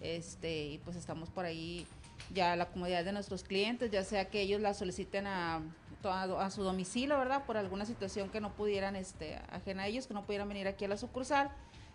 Este, 0.00 0.64
y 0.66 0.78
pues 0.78 0.96
estamos 0.96 1.30
por 1.30 1.44
ahí 1.44 1.86
ya 2.32 2.56
la 2.56 2.66
comodidad 2.66 3.04
de 3.04 3.12
nuestros 3.12 3.42
clientes, 3.42 3.90
ya 3.90 4.04
sea 4.04 4.26
que 4.26 4.42
ellos 4.42 4.60
la 4.60 4.74
soliciten 4.74 5.26
a, 5.26 5.62
a, 6.04 6.50
su 6.50 6.62
domicilio, 6.62 7.18
¿verdad? 7.18 7.44
Por 7.44 7.56
alguna 7.56 7.86
situación 7.86 8.28
que 8.28 8.40
no 8.40 8.52
pudieran, 8.52 8.96
este, 8.96 9.36
ajena 9.50 9.84
a 9.84 9.86
ellos, 9.86 10.06
que 10.06 10.14
no 10.14 10.24
pudieran 10.24 10.48
venir 10.48 10.68
aquí 10.68 10.84
a 10.84 10.88
la 10.88 10.96
sucursal. 10.96 11.50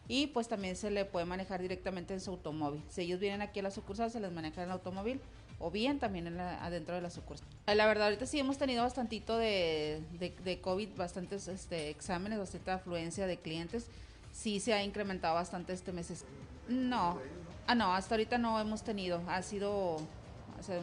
Y 0.08 0.28
pues 0.28 0.48
también 0.48 0.76
se 0.76 0.90
le 0.90 1.06
puede 1.06 1.28
manejar 1.28 1.62
directamente 1.62 2.16
en 2.16 2.20
su 2.20 2.32
automóvil. 2.32 2.82
Si 2.90 3.02
ellos 3.02 3.20
vienen 3.20 3.44
aquí 3.44 3.60
a 3.60 3.64
la 3.64 3.70
sucursal, 3.70 4.10
se 4.10 4.20
les 4.20 4.32
maneja 4.32 4.64
en 4.64 4.70
el 4.70 4.74
automóvil 4.74 5.22
o 5.60 5.70
bien 5.70 6.00
también 6.00 6.28
en 6.28 6.40
adentro 6.40 6.96
de 6.96 7.02
la 7.02 7.10
sucursal. 7.10 7.48
Eh, 7.68 7.76
la 7.76 7.86
verdad, 7.86 8.06
ahorita 8.06 8.26
sí 8.26 8.40
hemos 8.40 8.58
tenido 8.58 8.84
bastantito 8.84 9.38
de, 9.38 10.02
de, 10.18 10.62
COVID, 10.62 10.90
bastantes 10.96 11.48
este, 11.48 11.90
exámenes, 11.90 12.40
bastante 12.40 12.72
afluencia 12.72 13.28
de 13.28 13.38
clientes. 13.38 13.88
Sí 14.32 14.60
se 14.60 14.74
ha 14.74 14.84
incrementado 14.84 15.36
bastante 15.36 15.74
este 15.74 15.92
mes. 15.92 16.24
No, 16.70 17.20
ah, 17.68 17.76
no, 17.76 17.94
hasta 17.94 18.16
ahorita 18.16 18.38
no 18.38 18.60
hemos 18.60 18.84
tenido, 18.84 19.22
ha 19.28 19.42
sido 19.42 19.98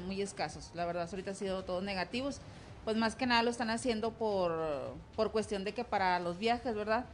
muy 0.06 0.20
escasos. 0.20 0.70
La 0.74 0.84
verdad, 0.84 1.08
ahorita 1.10 1.30
ha 1.30 1.34
sido 1.34 1.64
todos 1.64 1.82
negativos. 1.82 2.40
Pues 2.84 2.96
más 2.96 3.16
que 3.16 3.26
nada 3.26 3.42
lo 3.42 3.50
están 3.50 3.70
haciendo 3.70 4.12
por, 4.12 4.94
por 5.16 5.32
cuestión 5.32 5.64
de 5.64 5.72
que 5.72 5.84
para 5.84 6.20
los 6.20 6.38
viajes, 6.38 6.74
¿verdad? 6.74 7.06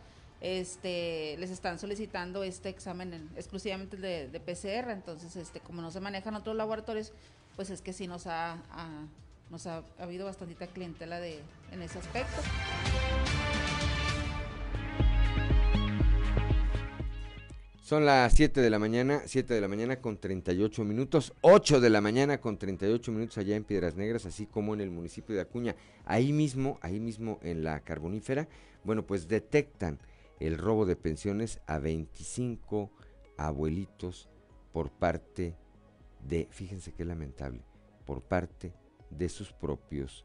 este 0.42 1.36
les 1.38 1.50
están 1.50 1.78
solicitando 1.78 2.42
este 2.42 2.68
examen 2.68 3.30
exclusivamente 3.36 3.96
de, 3.96 4.28
de, 4.28 4.40
PCR, 4.40 4.90
entonces 4.90 5.36
este 5.36 5.60
como 5.60 5.80
no 5.82 5.92
se 5.92 6.00
manejan 6.00 6.34
otros 6.34 6.56
laboratorios, 6.56 7.12
pues 7.56 7.70
es 7.70 7.82
que 7.82 7.92
sí 7.92 8.06
nos 8.06 8.26
ha, 8.26 8.56
nos 9.50 9.66
ha, 9.66 9.82
habido 9.98 10.26
bastante 10.26 10.54
clientela 10.68 11.20
de 11.20 11.40
en 11.70 11.82
ese 11.82 11.98
aspecto. 11.98 12.42
Son 17.80 18.06
las 18.06 18.32
7 18.32 18.62
de 18.62 18.70
la 18.70 18.78
mañana, 18.78 19.22
7 19.26 19.52
de 19.52 19.60
la 19.60 19.68
mañana 19.68 19.96
con 20.00 20.16
38 20.16 20.84
minutos, 20.84 21.34
8 21.42 21.80
de 21.80 21.90
la 21.90 22.00
mañana 22.00 22.40
con 22.40 22.56
38 22.56 23.12
minutos 23.12 23.36
allá 23.36 23.54
en 23.54 23.64
Piedras 23.64 23.96
Negras, 23.96 24.24
así 24.24 24.46
como 24.46 24.72
en 24.72 24.80
el 24.80 24.90
municipio 24.90 25.34
de 25.34 25.42
Acuña. 25.42 25.76
Ahí 26.06 26.32
mismo, 26.32 26.78
ahí 26.80 27.00
mismo 27.00 27.38
en 27.42 27.64
la 27.64 27.80
carbonífera, 27.80 28.48
bueno, 28.84 29.04
pues 29.04 29.28
detectan 29.28 29.98
el 30.40 30.56
robo 30.56 30.86
de 30.86 30.96
pensiones 30.96 31.60
a 31.66 31.78
25 31.78 32.90
abuelitos 33.36 34.28
por 34.72 34.90
parte 34.90 35.54
de, 36.22 36.48
fíjense 36.50 36.92
qué 36.92 37.04
lamentable, 37.04 37.64
por 38.06 38.22
parte 38.22 38.74
de 39.10 39.28
sus 39.28 39.52
propios 39.52 40.24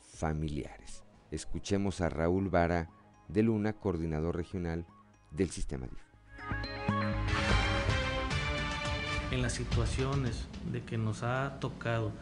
familiares. 0.00 1.04
Escuchemos 1.30 2.00
a 2.00 2.08
Raúl 2.08 2.48
Vara 2.48 2.90
de 3.28 3.42
Luna, 3.42 3.74
coordinador 3.74 4.36
regional 4.36 4.86
del 5.30 5.50
sistema 5.50 5.86
DIF 5.86 6.06
en 9.30 9.42
las 9.42 9.52
situaciones 9.52 10.46
de 10.72 10.82
que 10.82 10.98
nos 10.98 11.22
ha 11.22 11.58
tocado 11.60 12.12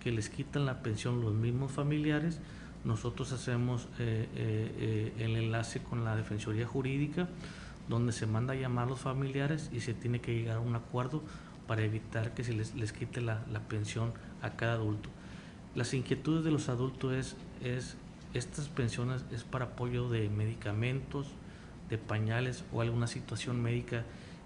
que 0.00 0.12
les 0.12 0.28
quitan 0.28 0.66
la 0.66 0.82
pensión 0.82 1.20
los 1.20 1.34
mismos 1.34 1.72
familiares, 1.72 2.40
nosotros 2.84 3.32
hacemos 3.32 3.88
eh, 3.98 4.28
eh, 4.34 5.12
eh, 5.18 5.24
el 5.24 5.36
enlace 5.36 5.82
con 5.82 6.04
la 6.04 6.14
Defensoría 6.16 6.66
Jurídica, 6.66 7.28
donde 7.88 8.12
se 8.12 8.26
manda 8.26 8.52
a 8.52 8.56
llamar 8.56 8.86
a 8.86 8.90
los 8.90 9.00
familiares 9.00 9.70
y 9.72 9.80
se 9.80 9.94
tiene 9.94 10.20
que 10.20 10.34
llegar 10.34 10.58
a 10.58 10.60
un 10.60 10.76
acuerdo 10.76 11.22
para 11.68 11.82
evitar 11.82 12.34
que 12.34 12.42
se 12.42 12.52
les, 12.52 12.74
les 12.74 12.92
quite 12.92 13.20
la, 13.20 13.44
la, 13.52 13.60
pensión 13.60 14.12
a 14.42 14.56
cada 14.56 14.72
adulto. 14.72 15.10
Las 15.76 15.94
inquietudes 15.94 16.42
de 16.42 16.50
los 16.50 16.68
adultos 16.68 17.12
es, 17.12 17.36
es, 17.62 17.96
estas 18.34 18.68
pensiones 18.68 19.24
es 19.30 19.44
para 19.44 19.66
apoyo 19.66 20.08
de 20.08 20.28
medicamentos, 20.30 21.28
de 21.90 21.98
pañales 21.98 22.64
o 22.72 22.80
alguna 22.80 23.06
situación 23.06 23.62
médica 23.62 24.04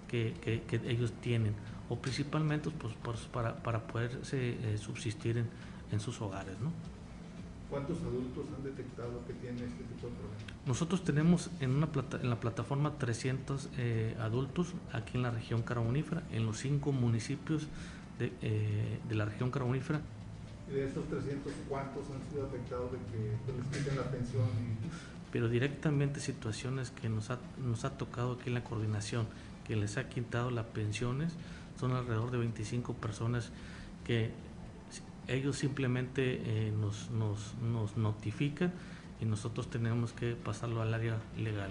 que, 0.08 0.34
que, 0.42 0.80
ellos 0.90 1.12
tienen 1.22 1.54
o 1.88 1.96
principalmente 1.96 2.70
pues, 2.70 3.20
para, 3.32 3.56
para 3.62 3.86
poderse 3.86 4.50
eh, 4.50 4.78
subsistir 4.78 5.38
en, 5.38 5.48
en, 5.90 6.00
sus 6.00 6.20
hogares. 6.20 6.58
¿no? 6.60 6.70
¿Cuántos 7.72 8.02
adultos 8.02 8.44
han 8.54 8.64
detectado 8.64 9.24
que 9.26 9.32
tienen 9.32 9.64
este 9.64 9.82
tipo 9.84 10.06
de 10.06 10.12
problemas? 10.12 10.66
Nosotros 10.66 11.02
tenemos 11.04 11.48
en, 11.58 11.70
una 11.70 11.90
plata, 11.90 12.20
en 12.20 12.28
la 12.28 12.38
plataforma 12.38 12.98
300 12.98 13.70
eh, 13.78 14.14
adultos 14.20 14.74
aquí 14.92 15.16
en 15.16 15.22
la 15.22 15.30
región 15.30 15.62
carbonífera, 15.62 16.22
en 16.32 16.44
los 16.44 16.58
cinco 16.58 16.92
municipios 16.92 17.68
de, 18.18 18.30
eh, 18.42 19.00
de 19.08 19.14
la 19.14 19.24
región 19.24 19.50
carbonífera. 19.50 20.02
¿Y 20.68 20.74
de 20.74 20.84
estos 20.84 21.08
300 21.08 21.50
cuántos 21.66 22.04
han 22.10 22.30
sido 22.30 22.44
afectados 22.44 22.92
de 22.92 22.98
que 22.98 23.52
les 23.56 23.66
quiten 23.78 23.96
la 23.96 24.10
pensión? 24.10 24.44
Pero 25.32 25.48
directamente 25.48 26.20
situaciones 26.20 26.90
que 26.90 27.08
nos 27.08 27.30
ha, 27.30 27.38
nos 27.64 27.86
ha 27.86 27.96
tocado 27.96 28.32
aquí 28.32 28.50
en 28.50 28.54
la 28.54 28.64
coordinación, 28.64 29.26
que 29.64 29.76
les 29.76 29.96
ha 29.96 30.10
quitado 30.10 30.50
las 30.50 30.66
pensiones, 30.66 31.32
son 31.80 31.92
alrededor 31.92 32.32
de 32.32 32.36
25 32.36 32.92
personas 32.92 33.50
que 34.04 34.30
ellos 35.28 35.56
simplemente 35.56 36.40
eh, 36.44 36.72
nos, 36.72 37.10
nos, 37.10 37.54
nos, 37.62 37.96
notifican 37.96 38.72
y 39.20 39.24
nosotros 39.24 39.70
tenemos 39.70 40.12
que 40.12 40.34
pasarlo 40.34 40.82
al 40.82 40.92
área 40.94 41.18
legal. 41.36 41.70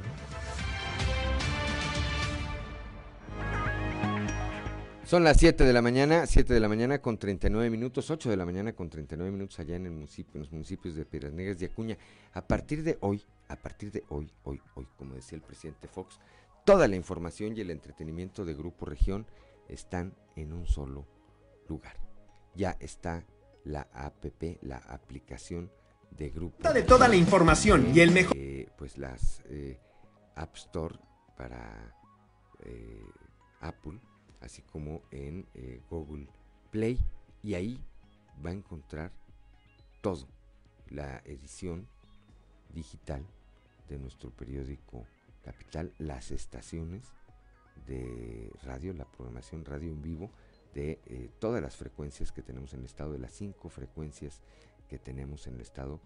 Son 5.11 5.25
las 5.25 5.37
7 5.37 5.65
de 5.65 5.73
la 5.73 5.81
mañana, 5.81 6.25
7 6.25 6.53
de 6.53 6.59
la 6.61 6.69
mañana 6.69 7.01
con 7.01 7.17
39 7.17 7.69
minutos, 7.69 8.09
8 8.09 8.29
de 8.29 8.37
la 8.37 8.45
mañana 8.45 8.71
con 8.71 8.89
39 8.89 9.29
minutos 9.29 9.59
allá 9.59 9.75
en 9.75 9.85
el 9.87 9.91
municipio, 9.91 10.39
los 10.39 10.53
municipios 10.53 10.95
de 10.95 11.03
Piedras 11.03 11.33
Negras 11.33 11.61
y 11.61 11.65
Acuña. 11.65 11.97
A 12.33 12.47
partir 12.47 12.81
de 12.81 12.97
hoy, 13.01 13.21
a 13.49 13.57
partir 13.57 13.91
de 13.91 14.05
hoy, 14.07 14.31
hoy, 14.43 14.61
hoy, 14.75 14.87
como 14.95 15.15
decía 15.15 15.35
el 15.35 15.41
presidente 15.41 15.89
Fox, 15.89 16.17
toda 16.63 16.87
la 16.87 16.95
información 16.95 17.57
y 17.57 17.59
el 17.59 17.71
entretenimiento 17.71 18.45
de 18.45 18.53
Grupo 18.53 18.85
Región 18.85 19.25
están 19.67 20.13
en 20.37 20.53
un 20.53 20.65
solo 20.65 21.05
lugar. 21.67 21.97
Ya 22.55 22.77
está 22.79 23.25
la 23.63 23.87
APP, 23.93 24.59
la 24.61 24.77
aplicación 24.77 25.71
de 26.11 26.29
grupo. 26.29 26.71
De 26.71 26.83
toda 26.83 27.07
la 27.07 27.15
información 27.15 27.95
y 27.95 27.99
el 27.99 28.11
mejor. 28.11 28.35
Eh, 28.37 28.69
pues 28.77 28.97
las 28.97 29.41
eh, 29.45 29.79
App 30.35 30.55
Store 30.55 30.95
para 31.37 31.95
eh, 32.63 33.05
Apple, 33.61 33.99
así 34.41 34.61
como 34.63 35.01
en 35.11 35.45
Google 35.89 36.27
Play. 36.71 36.99
Y 37.43 37.53
ahí 37.55 37.79
va 38.45 38.49
a 38.51 38.53
encontrar 38.53 39.11
todo. 40.01 40.27
La 40.89 41.21
edición 41.25 41.87
digital 42.73 43.25
de 43.87 43.97
nuestro 43.97 44.29
periódico 44.31 45.05
Capital, 45.43 45.91
las 45.97 46.31
estaciones 46.31 47.03
de 47.87 48.51
radio, 48.63 48.93
la 48.93 49.05
programación 49.05 49.65
radio 49.65 49.89
en 49.89 50.01
vivo 50.01 50.31
de 50.73 50.99
eh, 51.05 51.29
todas 51.39 51.61
las 51.61 51.75
frecuencias 51.75 52.31
que 52.31 52.41
tenemos 52.41 52.73
en 52.73 52.79
el 52.79 52.85
estado, 52.85 53.13
de 53.13 53.19
las 53.19 53.33
cinco 53.33 53.69
frecuencias 53.69 54.41
que 54.89 54.97
tenemos 54.97 55.47
en 55.47 55.55
el 55.55 55.61
estado, 55.61 55.99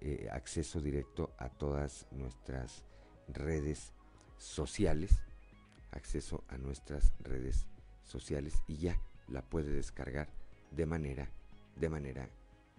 eh, 0.00 0.28
acceso 0.30 0.80
directo 0.80 1.32
a 1.38 1.48
todas 1.48 2.06
nuestras 2.10 2.84
redes 3.28 3.92
sociales, 4.38 5.22
acceso 5.90 6.44
a 6.48 6.58
nuestras 6.58 7.12
redes 7.20 7.66
sociales 8.04 8.54
y 8.66 8.76
ya 8.76 9.00
la 9.28 9.42
puede 9.42 9.72
descargar 9.72 10.28
de 10.70 10.86
manera, 10.86 11.30
de 11.76 11.88
manera 11.88 12.28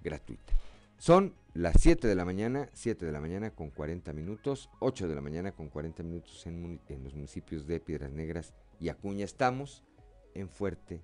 gratuita. 0.03 0.53
Son 0.97 1.33
las 1.53 1.75
7 1.79 2.07
de 2.07 2.15
la 2.15 2.25
mañana, 2.25 2.69
7 2.73 3.05
de 3.05 3.11
la 3.11 3.21
mañana 3.21 3.51
con 3.51 3.71
40 3.71 4.13
minutos, 4.13 4.69
8 4.79 5.07
de 5.07 5.15
la 5.15 5.21
mañana 5.21 5.51
con 5.51 5.69
40 5.69 6.03
minutos 6.03 6.45
en, 6.45 6.79
en 6.89 7.03
los 7.03 7.15
municipios 7.15 7.65
de 7.65 7.79
Piedras 7.79 8.11
Negras 8.11 8.53
y 8.79 8.89
Acuña. 8.89 9.25
Estamos 9.25 9.83
en 10.35 10.47
Fuerte 10.47 11.01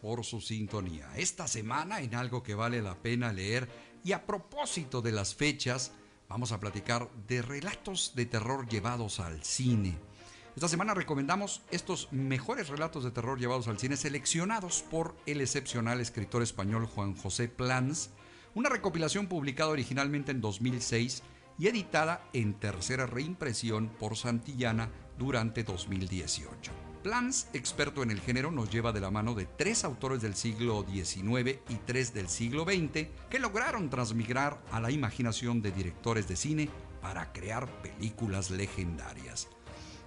Por 0.00 0.24
su 0.24 0.40
sintonía. 0.40 1.08
Esta 1.16 1.48
semana 1.48 2.00
en 2.00 2.14
algo 2.14 2.42
que 2.42 2.54
vale 2.54 2.80
la 2.80 2.94
pena 2.94 3.32
leer 3.32 3.68
y 4.04 4.12
a 4.12 4.24
propósito 4.24 5.02
de 5.02 5.12
las 5.12 5.34
fechas, 5.34 5.92
vamos 6.28 6.52
a 6.52 6.60
platicar 6.60 7.10
de 7.26 7.42
relatos 7.42 8.12
de 8.14 8.26
terror 8.26 8.68
llevados 8.68 9.20
al 9.20 9.42
cine. 9.42 9.98
Esta 10.54 10.68
semana 10.68 10.94
recomendamos 10.94 11.60
estos 11.70 12.10
mejores 12.12 12.68
relatos 12.68 13.04
de 13.04 13.10
terror 13.10 13.38
llevados 13.38 13.68
al 13.68 13.78
cine 13.78 13.96
seleccionados 13.96 14.82
por 14.90 15.14
el 15.26 15.40
excepcional 15.40 16.00
escritor 16.00 16.42
español 16.42 16.86
Juan 16.86 17.14
José 17.14 17.48
Plans, 17.48 18.10
una 18.54 18.70
recopilación 18.70 19.26
publicada 19.26 19.70
originalmente 19.70 20.30
en 20.30 20.40
2006 20.40 21.22
y 21.58 21.68
editada 21.68 22.22
en 22.32 22.54
tercera 22.54 23.06
reimpresión 23.06 23.88
por 23.88 24.16
Santillana 24.16 24.90
durante 25.18 25.64
2018. 25.64 26.72
Plans, 27.02 27.48
experto 27.52 28.02
en 28.02 28.10
el 28.10 28.20
género, 28.20 28.50
nos 28.50 28.68
lleva 28.70 28.92
de 28.92 29.00
la 29.00 29.12
mano 29.12 29.34
de 29.34 29.46
tres 29.46 29.84
autores 29.84 30.20
del 30.22 30.34
siglo 30.34 30.84
XIX 30.90 31.60
y 31.68 31.76
tres 31.86 32.12
del 32.12 32.28
siglo 32.28 32.64
XX 32.64 33.08
que 33.30 33.38
lograron 33.38 33.88
transmigrar 33.90 34.60
a 34.72 34.80
la 34.80 34.90
imaginación 34.90 35.62
de 35.62 35.70
directores 35.70 36.26
de 36.26 36.34
cine 36.34 36.68
para 37.00 37.32
crear 37.32 37.68
películas 37.80 38.50
legendarias. 38.50 39.48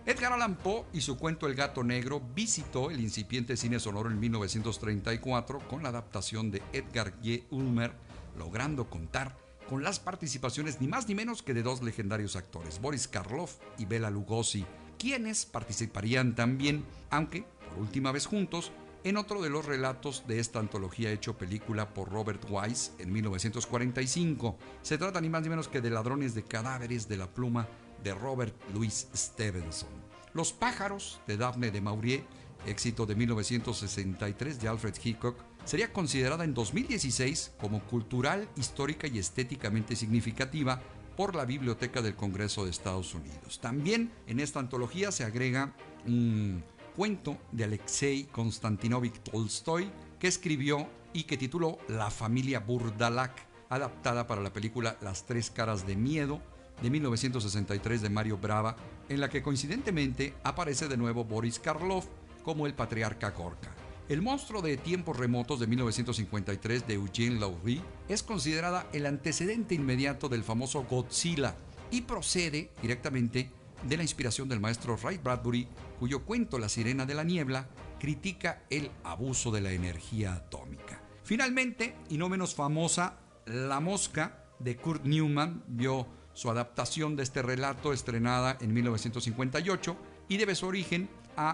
Edgar 0.05 0.33
Allan 0.33 0.55
Poe 0.57 0.85
y 0.91 1.01
su 1.01 1.17
cuento 1.17 1.47
El 1.47 1.55
gato 1.55 1.83
negro 1.83 2.21
visitó 2.35 2.89
el 2.89 2.99
incipiente 2.99 3.55
cine 3.55 3.79
sonoro 3.79 4.09
en 4.09 4.19
1934 4.19 5.59
con 5.69 5.83
la 5.83 5.89
adaptación 5.89 6.51
de 6.51 6.61
Edgar 6.73 7.17
G. 7.21 7.45
Ulmer, 7.51 7.93
logrando 8.37 8.89
contar 8.89 9.37
con 9.69 9.83
las 9.83 9.99
participaciones 9.99 10.81
ni 10.81 10.87
más 10.87 11.07
ni 11.07 11.13
menos 11.13 11.43
que 11.43 11.53
de 11.53 11.61
dos 11.61 11.83
legendarios 11.83 12.35
actores, 12.35 12.81
Boris 12.81 13.07
Karloff 13.07 13.57
y 13.77 13.85
Bela 13.85 14.09
Lugosi, 14.09 14.65
quienes 14.97 15.45
participarían 15.45 16.33
también, 16.33 16.83
aunque 17.11 17.45
por 17.69 17.83
última 17.83 18.11
vez 18.11 18.25
juntos, 18.25 18.71
en 19.03 19.15
otro 19.15 19.43
de 19.43 19.51
los 19.51 19.65
relatos 19.65 20.25
de 20.27 20.39
esta 20.39 20.59
antología 20.59 21.11
hecho 21.11 21.37
película 21.37 21.93
por 21.93 22.09
Robert 22.09 22.43
Wise 22.49 22.93
en 22.97 23.13
1945. 23.13 24.57
Se 24.81 24.97
trata 24.97 25.21
ni 25.21 25.29
más 25.29 25.43
ni 25.43 25.49
menos 25.49 25.67
que 25.67 25.81
de 25.81 25.91
Ladrones 25.91 26.33
de 26.33 26.43
Cadáveres 26.43 27.07
de 27.07 27.17
la 27.17 27.27
Pluma 27.27 27.67
de 28.03 28.15
Robert 28.15 28.55
Louis 28.73 29.07
Stevenson. 29.15 29.89
Los 30.33 30.51
pájaros 30.51 31.21
de 31.27 31.37
Daphne 31.37 31.69
de 31.69 31.79
Maurier, 31.79 32.23
éxito 32.65 33.05
de 33.05 33.15
1963 33.15 34.59
de 34.59 34.67
Alfred 34.67 34.95
Hitchcock, 35.01 35.37
sería 35.65 35.93
considerada 35.93 36.43
en 36.43 36.53
2016 36.53 37.53
como 37.59 37.81
cultural, 37.83 38.47
histórica 38.55 39.07
y 39.07 39.19
estéticamente 39.19 39.95
significativa 39.95 40.81
por 41.15 41.35
la 41.35 41.45
Biblioteca 41.45 42.01
del 42.01 42.15
Congreso 42.15 42.63
de 42.63 42.71
Estados 42.71 43.13
Unidos. 43.13 43.59
También 43.59 44.11
en 44.27 44.39
esta 44.39 44.59
antología 44.59 45.11
se 45.11 45.25
agrega 45.25 45.73
un 46.05 46.63
cuento 46.95 47.37
de 47.51 47.65
Alexei 47.65 48.23
Konstantinovich 48.31 49.19
Tolstoy 49.23 49.91
que 50.19 50.27
escribió 50.27 50.87
y 51.13 51.23
que 51.23 51.37
tituló 51.37 51.77
La 51.87 52.09
familia 52.09 52.59
Burdalak, 52.59 53.33
adaptada 53.69 54.27
para 54.27 54.41
la 54.41 54.53
película 54.53 54.97
Las 55.01 55.25
tres 55.25 55.49
caras 55.49 55.85
de 55.85 55.95
miedo 55.95 56.41
de 56.81 56.89
1963 56.89 58.01
de 58.01 58.09
Mario 58.09 58.37
Brava, 58.37 58.75
en 59.09 59.19
la 59.19 59.29
que 59.29 59.43
coincidentemente 59.43 60.33
aparece 60.43 60.87
de 60.87 60.97
nuevo 60.97 61.25
Boris 61.25 61.59
Karloff 61.59 62.05
como 62.43 62.65
el 62.65 62.73
patriarca 62.73 63.31
Gorka. 63.31 63.78
El 64.09 64.23
monstruo 64.23 64.63
de 64.63 64.75
tiempos 64.75 65.17
remotos 65.17 65.59
de 65.59 65.67
1953 65.67 66.87
de 66.87 66.95
Eugene 66.95 67.39
Laurie 67.39 67.79
es 68.07 68.23
considerada 68.23 68.87
el 68.91 69.05
antecedente 69.05 69.75
inmediato 69.75 70.29
del 70.29 70.43
famoso 70.43 70.83
Godzilla 70.83 71.55
y 71.91 72.01
procede 72.01 72.71
directamente 72.81 73.51
de 73.83 73.97
la 73.97 74.01
inspiración 74.01 74.49
del 74.49 74.59
maestro 74.59 74.97
Ray 74.97 75.19
Bradbury, 75.19 75.67
cuyo 75.99 76.25
cuento 76.25 76.57
La 76.57 76.69
sirena 76.69 77.05
de 77.05 77.13
la 77.13 77.23
niebla 77.23 77.69
critica 77.99 78.63
el 78.71 78.89
abuso 79.03 79.51
de 79.51 79.61
la 79.61 79.73
energía 79.73 80.33
atómica. 80.33 81.03
Finalmente, 81.23 81.95
y 82.09 82.17
no 82.17 82.29
menos 82.29 82.55
famosa, 82.55 83.19
La 83.45 83.79
mosca 83.79 84.43
de 84.57 84.75
Kurt 84.75 85.05
Newman 85.05 85.63
vio 85.67 86.07
su 86.33 86.49
adaptación 86.49 87.15
de 87.15 87.21
este 87.21 87.43
relato 87.43 87.93
estrenada 87.93 88.57
en 88.59 88.73
1958 88.73 89.95
y 90.29 90.37
debe 90.37 90.55
su 90.55 90.65
origen 90.65 91.09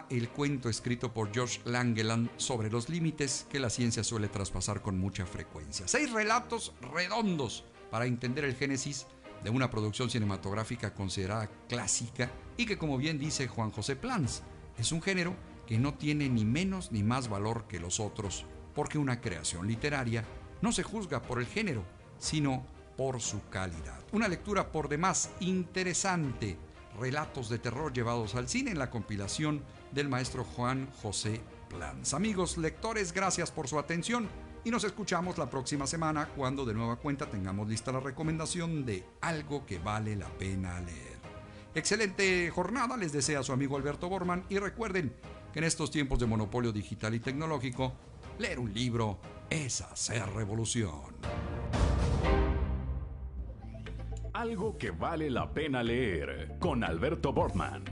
el 0.09 0.29
cuento 0.29 0.67
escrito 0.67 1.13
por 1.13 1.31
George 1.31 1.59
Langeland 1.65 2.31
sobre 2.37 2.71
los 2.71 2.89
límites 2.89 3.45
que 3.49 3.59
la 3.59 3.69
ciencia 3.69 4.03
suele 4.03 4.27
traspasar 4.27 4.81
con 4.81 4.97
mucha 4.97 5.25
frecuencia. 5.27 5.87
Seis 5.87 6.11
relatos 6.11 6.73
redondos 6.93 7.65
para 7.91 8.07
entender 8.07 8.45
el 8.45 8.55
génesis 8.55 9.05
de 9.43 9.51
una 9.51 9.69
producción 9.69 10.09
cinematográfica 10.09 10.93
considerada 10.93 11.51
clásica 11.69 12.31
y 12.57 12.65
que 12.65 12.79
como 12.79 12.97
bien 12.97 13.19
dice 13.19 13.47
Juan 13.47 13.69
José 13.69 13.95
Plans, 13.95 14.41
es 14.79 14.91
un 14.91 15.03
género 15.03 15.35
que 15.67 15.77
no 15.77 15.93
tiene 15.93 16.29
ni 16.29 16.45
menos 16.45 16.91
ni 16.91 17.03
más 17.03 17.27
valor 17.27 17.65
que 17.67 17.79
los 17.79 17.99
otros, 17.99 18.45
porque 18.73 18.97
una 18.97 19.21
creación 19.21 19.67
literaria 19.67 20.25
no 20.61 20.71
se 20.71 20.81
juzga 20.81 21.21
por 21.21 21.39
el 21.39 21.45
género, 21.45 21.83
sino 22.17 22.65
por 22.97 23.21
su 23.21 23.47
calidad. 23.49 23.99
Una 24.13 24.27
lectura 24.27 24.71
por 24.71 24.89
demás 24.89 25.29
interesante, 25.41 26.57
relatos 26.99 27.49
de 27.49 27.59
terror 27.59 27.93
llevados 27.93 28.35
al 28.35 28.49
cine 28.49 28.71
en 28.71 28.79
la 28.79 28.89
compilación 28.89 29.63
del 29.91 30.09
maestro 30.09 30.43
Juan 30.43 30.89
José 31.01 31.41
Plans. 31.69 32.13
Amigos 32.13 32.57
lectores, 32.57 33.11
gracias 33.11 33.51
por 33.51 33.67
su 33.67 33.79
atención 33.79 34.27
y 34.63 34.71
nos 34.71 34.83
escuchamos 34.83 35.37
la 35.37 35.49
próxima 35.49 35.85
semana 35.85 36.29
cuando 36.35 36.65
de 36.65 36.73
nueva 36.73 36.95
cuenta 36.95 37.29
tengamos 37.29 37.67
lista 37.67 37.91
la 37.91 37.99
recomendación 37.99 38.85
de 38.85 39.03
algo 39.21 39.65
que 39.65 39.79
vale 39.79 40.15
la 40.15 40.29
pena 40.29 40.79
leer. 40.81 41.15
Excelente 41.75 42.49
jornada 42.49 42.97
les 42.97 43.11
desea 43.11 43.43
su 43.43 43.51
amigo 43.51 43.77
Alberto 43.77 44.09
Borman 44.09 44.45
y 44.49 44.57
recuerden 44.57 45.13
que 45.53 45.59
en 45.59 45.65
estos 45.65 45.91
tiempos 45.91 46.19
de 46.19 46.25
monopolio 46.25 46.71
digital 46.71 47.13
y 47.15 47.19
tecnológico, 47.19 47.93
leer 48.39 48.59
un 48.59 48.73
libro 48.73 49.19
es 49.49 49.81
hacer 49.81 50.25
revolución. 50.33 51.15
Algo 54.35 54.77
que 54.77 54.91
vale 54.91 55.29
la 55.29 55.49
pena 55.49 55.81
leer 55.81 56.57
con 56.59 56.83
Alberto 56.83 57.31
Bortman. 57.31 57.85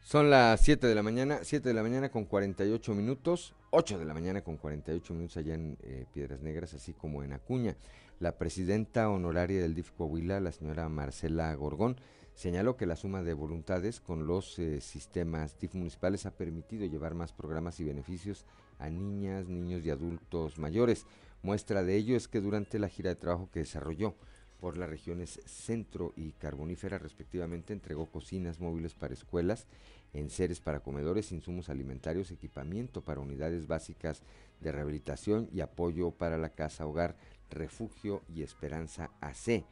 Son 0.00 0.30
las 0.30 0.62
7 0.62 0.86
de 0.86 0.94
la 0.94 1.02
mañana, 1.02 1.40
7 1.42 1.68
de 1.68 1.74
la 1.74 1.82
mañana 1.82 2.08
con 2.08 2.24
48 2.24 2.94
minutos, 2.94 3.54
8 3.72 3.98
de 3.98 4.06
la 4.06 4.14
mañana 4.14 4.40
con 4.40 4.56
48 4.56 5.12
minutos 5.12 5.36
allá 5.36 5.52
en 5.52 5.76
eh, 5.82 6.06
Piedras 6.14 6.40
Negras, 6.40 6.72
así 6.72 6.94
como 6.94 7.22
en 7.22 7.34
Acuña. 7.34 7.76
La 8.20 8.38
presidenta 8.38 9.10
honoraria 9.10 9.60
del 9.60 9.74
DIF 9.74 9.90
Coahuila, 9.90 10.40
la 10.40 10.52
señora 10.52 10.88
Marcela 10.88 11.54
Gorgón, 11.56 11.96
señaló 12.32 12.78
que 12.78 12.86
la 12.86 12.96
suma 12.96 13.22
de 13.22 13.34
voluntades 13.34 14.00
con 14.00 14.26
los 14.26 14.58
eh, 14.58 14.80
sistemas 14.80 15.58
DIF 15.58 15.74
municipales 15.74 16.24
ha 16.24 16.30
permitido 16.30 16.86
llevar 16.86 17.14
más 17.14 17.34
programas 17.34 17.80
y 17.80 17.84
beneficios 17.84 18.46
a 18.78 18.88
niñas, 18.90 19.48
niños 19.48 19.84
y 19.84 19.90
adultos 19.90 20.58
mayores. 20.58 21.06
Muestra 21.42 21.82
de 21.82 21.96
ello 21.96 22.16
es 22.16 22.28
que 22.28 22.40
durante 22.40 22.78
la 22.78 22.88
gira 22.88 23.10
de 23.10 23.16
trabajo 23.16 23.50
que 23.52 23.60
desarrolló 23.60 24.14
por 24.60 24.78
las 24.78 24.88
regiones 24.88 25.40
centro 25.44 26.14
y 26.16 26.32
carbonífera 26.32 26.96
respectivamente 26.98 27.74
entregó 27.74 28.06
cocinas 28.06 28.60
móviles 28.60 28.94
para 28.94 29.12
escuelas, 29.12 29.66
enseres 30.14 30.60
para 30.60 30.80
comedores, 30.80 31.32
insumos 31.32 31.68
alimentarios, 31.68 32.30
equipamiento 32.30 33.02
para 33.02 33.20
unidades 33.20 33.66
básicas 33.66 34.22
de 34.60 34.72
rehabilitación 34.72 35.50
y 35.52 35.60
apoyo 35.60 36.12
para 36.12 36.38
la 36.38 36.48
casa 36.48 36.86
hogar, 36.86 37.16
refugio 37.50 38.22
y 38.34 38.42
esperanza 38.42 39.10
AC. 39.20 39.64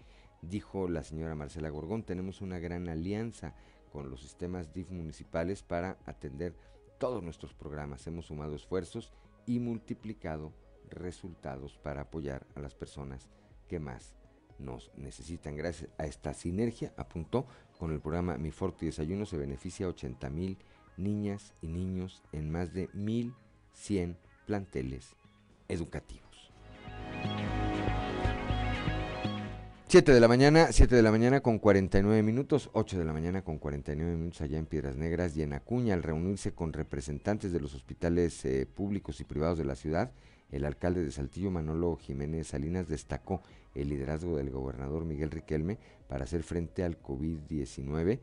Dijo 0.43 0.89
la 0.89 1.05
señora 1.05 1.35
Marcela 1.35 1.71
Gorgón, 1.71 2.03
tenemos 2.03 2.41
una 2.41 2.59
gran 2.59 2.89
alianza 2.89 3.55
con 3.93 4.11
los 4.11 4.21
sistemas 4.21 4.75
DIF 4.75 4.91
municipales 4.91 5.63
para 5.63 5.97
atender 6.05 6.55
todos 7.03 7.25
nuestros 7.25 7.53
programas. 7.53 8.07
Hemos 8.07 8.27
sumado 8.27 8.55
esfuerzos 8.55 9.11
y 9.45 9.59
multiplicado 9.59 10.53
resultados 10.89 11.77
para 11.79 12.03
apoyar 12.03 12.47
a 12.55 12.61
las 12.61 12.77
personas 12.77 13.29
que 13.67 13.81
más 13.81 14.15
nos 14.61 14.93
necesitan. 14.97 15.57
Gracias 15.57 15.91
a 15.99 16.05
esta 16.05 16.33
sinergia, 16.33 16.95
apuntó, 16.97 17.49
con 17.77 17.91
el 17.91 17.99
programa 17.99 18.39
Mi 18.39 18.53
Forte 18.53 18.87
Desayuno 18.87 19.27
se 19.27 19.37
beneficia 19.37 19.87
a 19.87 19.89
80 19.89 20.31
mil 20.31 20.59
niñas 20.97 21.55
y 21.61 21.67
niños 21.67 22.23
en 22.31 22.53
más 22.53 22.73
de 22.73 22.89
1.100 22.91 24.15
planteles 24.47 25.17
educativos. 25.67 26.32
7 29.93 30.11
de 30.11 30.21
la 30.21 30.29
mañana, 30.29 30.73
7 30.73 30.97
de 30.97 31.03
la 31.03 31.11
mañana 31.11 31.43
con 31.43 31.59
49 31.59 32.23
minutos, 32.23 32.71
8 32.73 32.99
de 32.99 33.05
la 33.05 33.13
mañana 33.13 33.43
con 33.43 33.59
49 33.59 34.17
minutos 34.17 34.41
allá 34.41 34.57
en 34.57 34.65
Piedras 34.65 34.97
Negras 34.97 35.37
y 35.37 35.43
en 35.43 35.53
Acuña, 35.53 35.93
al 35.93 36.03
reunirse 36.03 36.55
con 36.55 36.73
representantes 36.73 37.53
de 37.53 37.61
los 37.61 37.75
hospitales 37.75 38.43
eh, 38.47 38.65
públicos 38.65 39.21
y 39.21 39.25
privados 39.25 39.59
de 39.59 39.67
la 39.67 39.75
ciudad, 39.75 40.11
el 40.51 40.65
alcalde 40.65 41.05
de 41.05 41.11
Saltillo, 41.11 41.51
Manolo 41.51 41.95
Jiménez 41.97 42.47
Salinas, 42.47 42.89
destacó 42.89 43.43
el 43.75 43.91
liderazgo 43.91 44.39
del 44.39 44.49
gobernador 44.49 45.05
Miguel 45.05 45.31
Riquelme 45.31 45.77
para 46.09 46.25
hacer 46.25 46.43
frente 46.43 46.85
al 46.85 46.99
COVID-19 47.03 48.19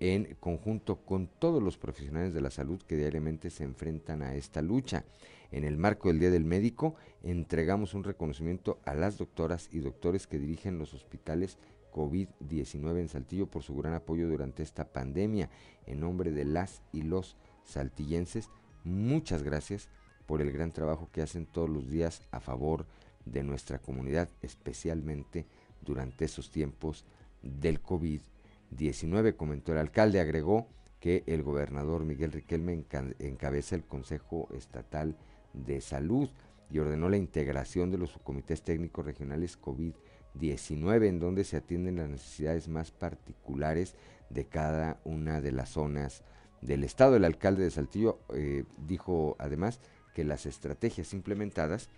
en 0.00 0.34
conjunto 0.40 1.04
con 1.04 1.26
todos 1.26 1.62
los 1.62 1.76
profesionales 1.76 2.32
de 2.32 2.40
la 2.40 2.50
salud 2.50 2.80
que 2.88 2.96
diariamente 2.96 3.50
se 3.50 3.64
enfrentan 3.64 4.22
a 4.22 4.34
esta 4.34 4.62
lucha. 4.62 5.04
En 5.52 5.64
el 5.64 5.76
marco 5.76 6.08
del 6.08 6.18
Día 6.18 6.30
del 6.30 6.44
Médico, 6.44 6.94
entregamos 7.22 7.94
un 7.94 8.04
reconocimiento 8.04 8.80
a 8.84 8.94
las 8.94 9.18
doctoras 9.18 9.68
y 9.70 9.80
doctores 9.80 10.26
que 10.26 10.38
dirigen 10.38 10.78
los 10.78 10.94
hospitales 10.94 11.58
COVID-19 11.92 13.00
en 13.00 13.08
Saltillo 13.08 13.46
por 13.46 13.62
su 13.62 13.76
gran 13.76 13.92
apoyo 13.92 14.28
durante 14.28 14.62
esta 14.62 14.92
pandemia. 14.92 15.50
En 15.86 16.00
nombre 16.00 16.32
de 16.32 16.46
las 16.46 16.82
y 16.90 17.02
los 17.02 17.36
saltillenses, 17.64 18.48
muchas 18.82 19.42
gracias 19.42 19.88
por 20.26 20.40
el 20.40 20.50
gran 20.52 20.72
trabajo 20.72 21.10
que 21.12 21.20
hacen 21.20 21.44
todos 21.44 21.68
los 21.68 21.90
días 21.90 22.22
a 22.30 22.40
favor 22.40 22.86
de 23.26 23.42
nuestra 23.42 23.78
comunidad, 23.78 24.30
especialmente 24.40 25.46
durante 25.82 26.24
esos 26.24 26.50
tiempos 26.50 27.04
del 27.42 27.82
COVID-19, 27.82 29.36
comentó 29.36 29.72
el 29.72 29.78
alcalde, 29.78 30.20
agregó 30.20 30.66
que 30.98 31.24
el 31.26 31.42
gobernador 31.42 32.04
Miguel 32.04 32.32
Riquelme 32.32 32.84
encabeza 33.18 33.74
el 33.74 33.84
Consejo 33.84 34.48
Estatal 34.54 35.16
de 35.52 35.80
Salud 35.80 36.28
y 36.70 36.78
ordenó 36.78 37.08
la 37.08 37.16
integración 37.16 37.90
de 37.90 37.98
los 37.98 38.18
comités 38.24 38.62
técnicos 38.62 39.04
regionales 39.04 39.60
COVID-19, 39.60 41.06
en 41.06 41.20
donde 41.20 41.44
se 41.44 41.58
atienden 41.58 41.96
las 41.96 42.08
necesidades 42.08 42.68
más 42.68 42.90
particulares 42.90 43.94
de 44.30 44.46
cada 44.46 45.00
una 45.04 45.40
de 45.40 45.52
las 45.52 45.70
zonas 45.70 46.22
del 46.62 46.84
estado. 46.84 47.16
El 47.16 47.24
alcalde 47.24 47.64
de 47.64 47.70
Saltillo 47.70 48.20
eh, 48.34 48.64
dijo 48.86 49.36
además 49.38 49.80
que 50.14 50.24
las 50.24 50.46
estrategias 50.46 51.12
implementadas 51.12 51.90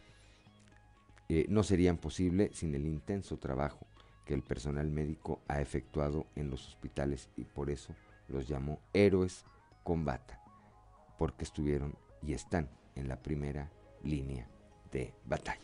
eh, 1.28 1.46
no 1.48 1.62
serían 1.62 1.96
posibles 1.96 2.56
sin 2.58 2.74
el 2.74 2.86
intenso 2.86 3.38
trabajo 3.38 3.86
que 4.24 4.34
el 4.34 4.42
personal 4.42 4.90
médico 4.90 5.40
ha 5.48 5.60
efectuado 5.60 6.26
en 6.34 6.50
los 6.50 6.66
hospitales 6.66 7.28
y 7.36 7.44
por 7.44 7.70
eso 7.70 7.94
los 8.28 8.48
llamó 8.48 8.80
héroes 8.92 9.44
combata, 9.82 10.40
porque 11.18 11.44
estuvieron 11.44 11.94
y 12.22 12.32
están 12.32 12.68
en 12.96 13.08
la 13.08 13.16
primera 13.16 13.70
línea 14.02 14.46
de 14.92 15.12
batalla. 15.24 15.60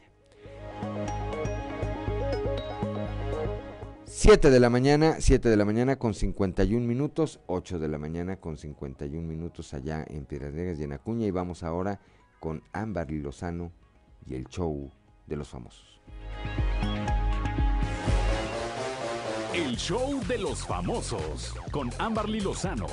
7 4.07 4.51
de 4.51 4.61
la 4.61 4.71
mañana, 4.71 5.17
7 5.21 5.49
de 5.49 5.57
la 5.57 5.65
mañana 5.65 5.97
con 5.97 6.15
51 6.15 6.87
minutos, 6.87 7.41
8 7.47 7.79
de 7.79 7.89
la 7.89 7.99
mañana 7.99 8.37
con 8.37 8.57
51 8.57 9.27
minutos 9.27 9.73
allá 9.73 10.05
en 10.09 10.27
Piedras 10.27 10.53
Negras 10.53 10.79
y 10.81 10.85
en 10.85 10.93
Acuña 10.93 11.27
y 11.27 11.31
vamos 11.31 11.63
ahora 11.63 12.01
con 12.41 12.63
Ámbar 12.73 13.11
Lozano 13.11 13.73
y 14.27 14.35
el 14.35 14.47
show 14.47 14.91
de 15.27 15.37
los 15.37 15.49
famosos. 15.49 16.01
El 19.55 19.77
show 19.77 20.21
de 20.27 20.39
los 20.39 20.67
famosos 20.67 21.55
con 21.71 21.91
Amberly 21.99 22.41
Lozano. 22.41 22.87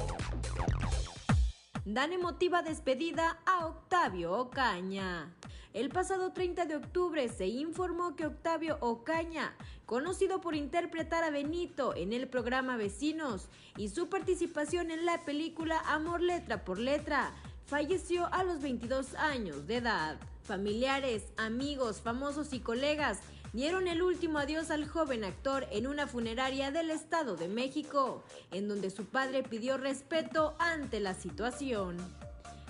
Dan 1.88 2.12
emotiva 2.12 2.64
despedida 2.64 3.40
a 3.46 3.66
Octavio 3.66 4.34
Ocaña. 4.34 5.34
El 5.72 5.88
pasado 5.88 6.34
30 6.34 6.66
de 6.66 6.76
octubre 6.76 7.30
se 7.30 7.48
informó 7.48 8.18
que 8.18 8.26
Octavio 8.26 8.78
Ocaña, 8.82 9.56
conocido 9.86 10.42
por 10.42 10.54
interpretar 10.54 11.24
a 11.24 11.30
Benito 11.30 11.96
en 11.96 12.12
el 12.12 12.28
programa 12.28 12.76
Vecinos 12.76 13.48
y 13.78 13.88
su 13.88 14.10
participación 14.10 14.92
en 14.92 15.06
la 15.06 15.22
película 15.22 15.80
Amor 15.86 16.20
Letra 16.20 16.66
por 16.66 16.78
Letra, 16.78 17.32
falleció 17.66 18.28
a 18.34 18.44
los 18.44 18.60
22 18.62 19.16
años 19.16 19.66
de 19.66 19.78
edad. 19.78 20.18
Familiares, 20.44 21.24
amigos, 21.38 22.02
famosos 22.02 22.52
y 22.52 22.60
colegas 22.60 23.20
dieron 23.54 23.88
el 23.88 24.02
último 24.02 24.40
adiós 24.40 24.72
al 24.72 24.88
joven 24.88 25.24
actor 25.24 25.68
en 25.72 25.88
una 25.88 26.08
funeraria 26.08 26.72
del 26.72 26.92
Estado 26.92 27.36
de 27.36 27.48
México, 27.48 28.24
en 28.52 28.68
donde 28.68 28.90
su 28.90 29.06
padre 29.06 29.44
pidió 29.44 29.78
respeto 29.78 30.56
ante 30.60 31.00
la 31.00 31.14
situación. 31.14 31.98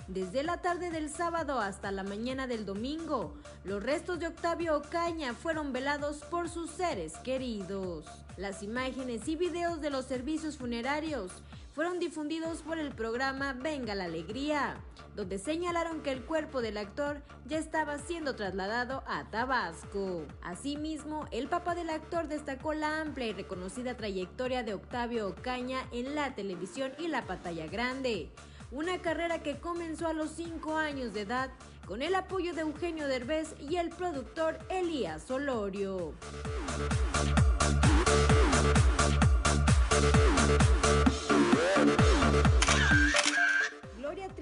Desde 0.08 0.42
la 0.42 0.62
tarde 0.62 0.90
del 0.90 1.10
sábado 1.10 1.60
hasta 1.60 1.92
la 1.92 2.02
mañana 2.02 2.46
del 2.46 2.64
domingo, 2.64 3.34
los 3.64 3.82
restos 3.82 4.18
de 4.18 4.28
Octavio 4.28 4.78
Ocaña 4.78 5.34
fueron 5.34 5.74
velados 5.74 6.18
por 6.30 6.48
sus 6.48 6.70
seres 6.70 7.12
queridos. 7.18 8.06
Las 8.38 8.62
imágenes 8.62 9.28
y 9.28 9.36
videos 9.36 9.82
de 9.82 9.90
los 9.90 10.06
servicios 10.06 10.56
funerarios 10.56 11.30
fueron 11.78 12.00
difundidos 12.00 12.62
por 12.62 12.76
el 12.76 12.92
programa 12.92 13.52
Venga 13.52 13.94
la 13.94 14.06
Alegría, 14.06 14.78
donde 15.14 15.38
señalaron 15.38 16.02
que 16.02 16.10
el 16.10 16.24
cuerpo 16.24 16.60
del 16.60 16.76
actor 16.76 17.22
ya 17.46 17.56
estaba 17.56 17.98
siendo 17.98 18.34
trasladado 18.34 19.04
a 19.06 19.30
Tabasco. 19.30 20.26
Asimismo, 20.42 21.28
el 21.30 21.46
papá 21.46 21.76
del 21.76 21.90
actor 21.90 22.26
destacó 22.26 22.74
la 22.74 23.00
amplia 23.00 23.28
y 23.28 23.32
reconocida 23.32 23.96
trayectoria 23.96 24.64
de 24.64 24.74
Octavio 24.74 25.28
Ocaña 25.28 25.86
en 25.92 26.16
la 26.16 26.34
televisión 26.34 26.90
y 26.98 27.06
la 27.06 27.28
pantalla 27.28 27.68
grande, 27.68 28.32
una 28.72 29.00
carrera 29.00 29.44
que 29.44 29.60
comenzó 29.60 30.08
a 30.08 30.12
los 30.14 30.30
5 30.30 30.76
años 30.76 31.14
de 31.14 31.20
edad 31.20 31.50
con 31.86 32.02
el 32.02 32.16
apoyo 32.16 32.54
de 32.54 32.62
Eugenio 32.62 33.06
Derbez 33.06 33.54
y 33.60 33.76
el 33.76 33.90
productor 33.90 34.58
Elías 34.68 35.30
Olorio. 35.30 36.12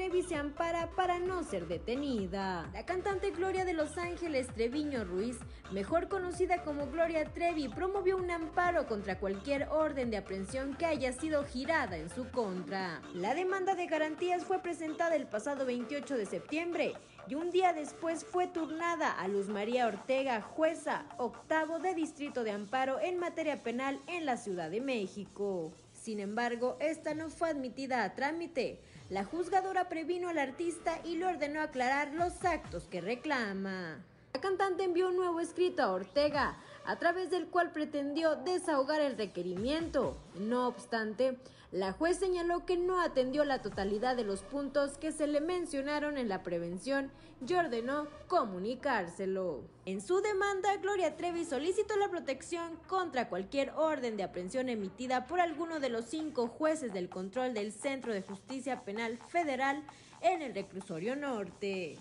Trevi 0.07 0.23
se 0.23 0.37
ampara 0.37 0.89
para 0.95 1.19
no 1.19 1.43
ser 1.43 1.67
detenida. 1.67 2.71
La 2.73 2.87
cantante 2.87 3.33
Gloria 3.33 3.65
de 3.65 3.73
Los 3.73 3.99
Ángeles 3.99 4.47
Treviño 4.55 5.03
Ruiz, 5.03 5.37
mejor 5.73 6.07
conocida 6.07 6.63
como 6.63 6.87
Gloria 6.87 7.25
Trevi, 7.25 7.69
promovió 7.69 8.17
un 8.17 8.31
amparo 8.31 8.87
contra 8.87 9.19
cualquier 9.19 9.67
orden 9.69 10.13
de 10.13 10.19
aprehensión 10.19 10.77
que 10.77 10.87
haya 10.87 11.13
sido 11.13 11.43
girada 11.43 11.97
en 11.97 12.09
su 12.09 12.31
contra. 12.31 13.03
La 13.15 13.35
demanda 13.35 13.75
de 13.75 13.89
garantías 13.89 14.45
fue 14.45 14.61
presentada 14.61 15.17
el 15.17 15.27
pasado 15.27 15.67
28 15.67 16.17
de 16.17 16.27
septiembre 16.27 16.95
y 17.27 17.35
un 17.35 17.51
día 17.51 17.73
después 17.73 18.25
fue 18.25 18.47
turnada 18.47 19.11
a 19.11 19.27
Luz 19.27 19.49
María 19.49 19.89
Ortega, 19.89 20.41
jueza 20.41 21.05
octavo 21.19 21.81
de 21.81 21.97
Distrito 21.97 22.45
de 22.45 22.53
Amparo 22.53 23.01
en 23.01 23.19
materia 23.19 23.59
penal 23.59 23.99
en 24.07 24.25
la 24.25 24.37
Ciudad 24.37 24.71
de 24.71 24.81
México. 24.81 25.73
Sin 25.93 26.21
embargo, 26.21 26.77
esta 26.79 27.15
no 27.15 27.29
fue 27.31 27.49
admitida 27.51 28.05
a 28.05 28.15
trámite. 28.15 28.81
La 29.09 29.25
juzgadora 29.25 29.89
previno 29.89 30.29
al 30.29 30.39
artista 30.39 30.99
y 31.05 31.17
le 31.17 31.27
ordenó 31.27 31.61
aclarar 31.61 32.13
los 32.13 32.45
actos 32.45 32.89
que 32.89 33.01
reclama. 33.01 34.05
La 34.35 34.41
cantante 34.41 34.83
envió 34.83 35.07
un 35.09 35.17
nuevo 35.17 35.39
escrito 35.39 35.83
a 35.85 35.93
Ortega, 35.93 36.57
a 36.87 36.97
través 36.97 37.31
del 37.31 37.49
cual 37.49 37.73
pretendió 37.73 38.37
desahogar 38.37 39.01
el 39.01 39.17
requerimiento. 39.17 40.17
No 40.39 40.69
obstante, 40.69 41.37
la 41.73 41.93
juez 41.93 42.19
señaló 42.19 42.65
que 42.65 42.77
no 42.77 43.01
atendió 43.01 43.45
la 43.45 43.61
totalidad 43.61 44.17
de 44.17 44.25
los 44.25 44.43
puntos 44.43 44.97
que 44.99 45.11
se 45.11 45.27
le 45.27 45.41
mencionaron 45.41 46.17
en 46.17 46.29
la 46.29 46.43
prevención 46.43 47.11
y 47.47 47.53
ordenó 47.55 48.07
comunicárselo. 48.29 49.63
En 49.85 50.01
su 50.01 50.21
demanda, 50.21 50.77
Gloria 50.77 51.17
Trevi 51.17 51.45
solicitó 51.45 51.97
la 51.97 52.09
protección 52.09 52.77
contra 52.87 53.29
cualquier 53.29 53.71
orden 53.77 54.17
de 54.17 54.23
aprehensión 54.23 54.69
emitida 54.69 55.27
por 55.27 55.41
alguno 55.41 55.81
de 55.81 55.89
los 55.89 56.07
cinco 56.07 56.47
jueces 56.47 56.93
del 56.93 57.09
control 57.09 57.53
del 57.53 57.73
Centro 57.73 58.13
de 58.13 58.23
Justicia 58.23 58.85
Penal 58.85 59.19
Federal 59.29 59.83
en 60.23 60.43
el 60.43 60.55
reclusorio 60.55 61.17
norte. 61.17 61.99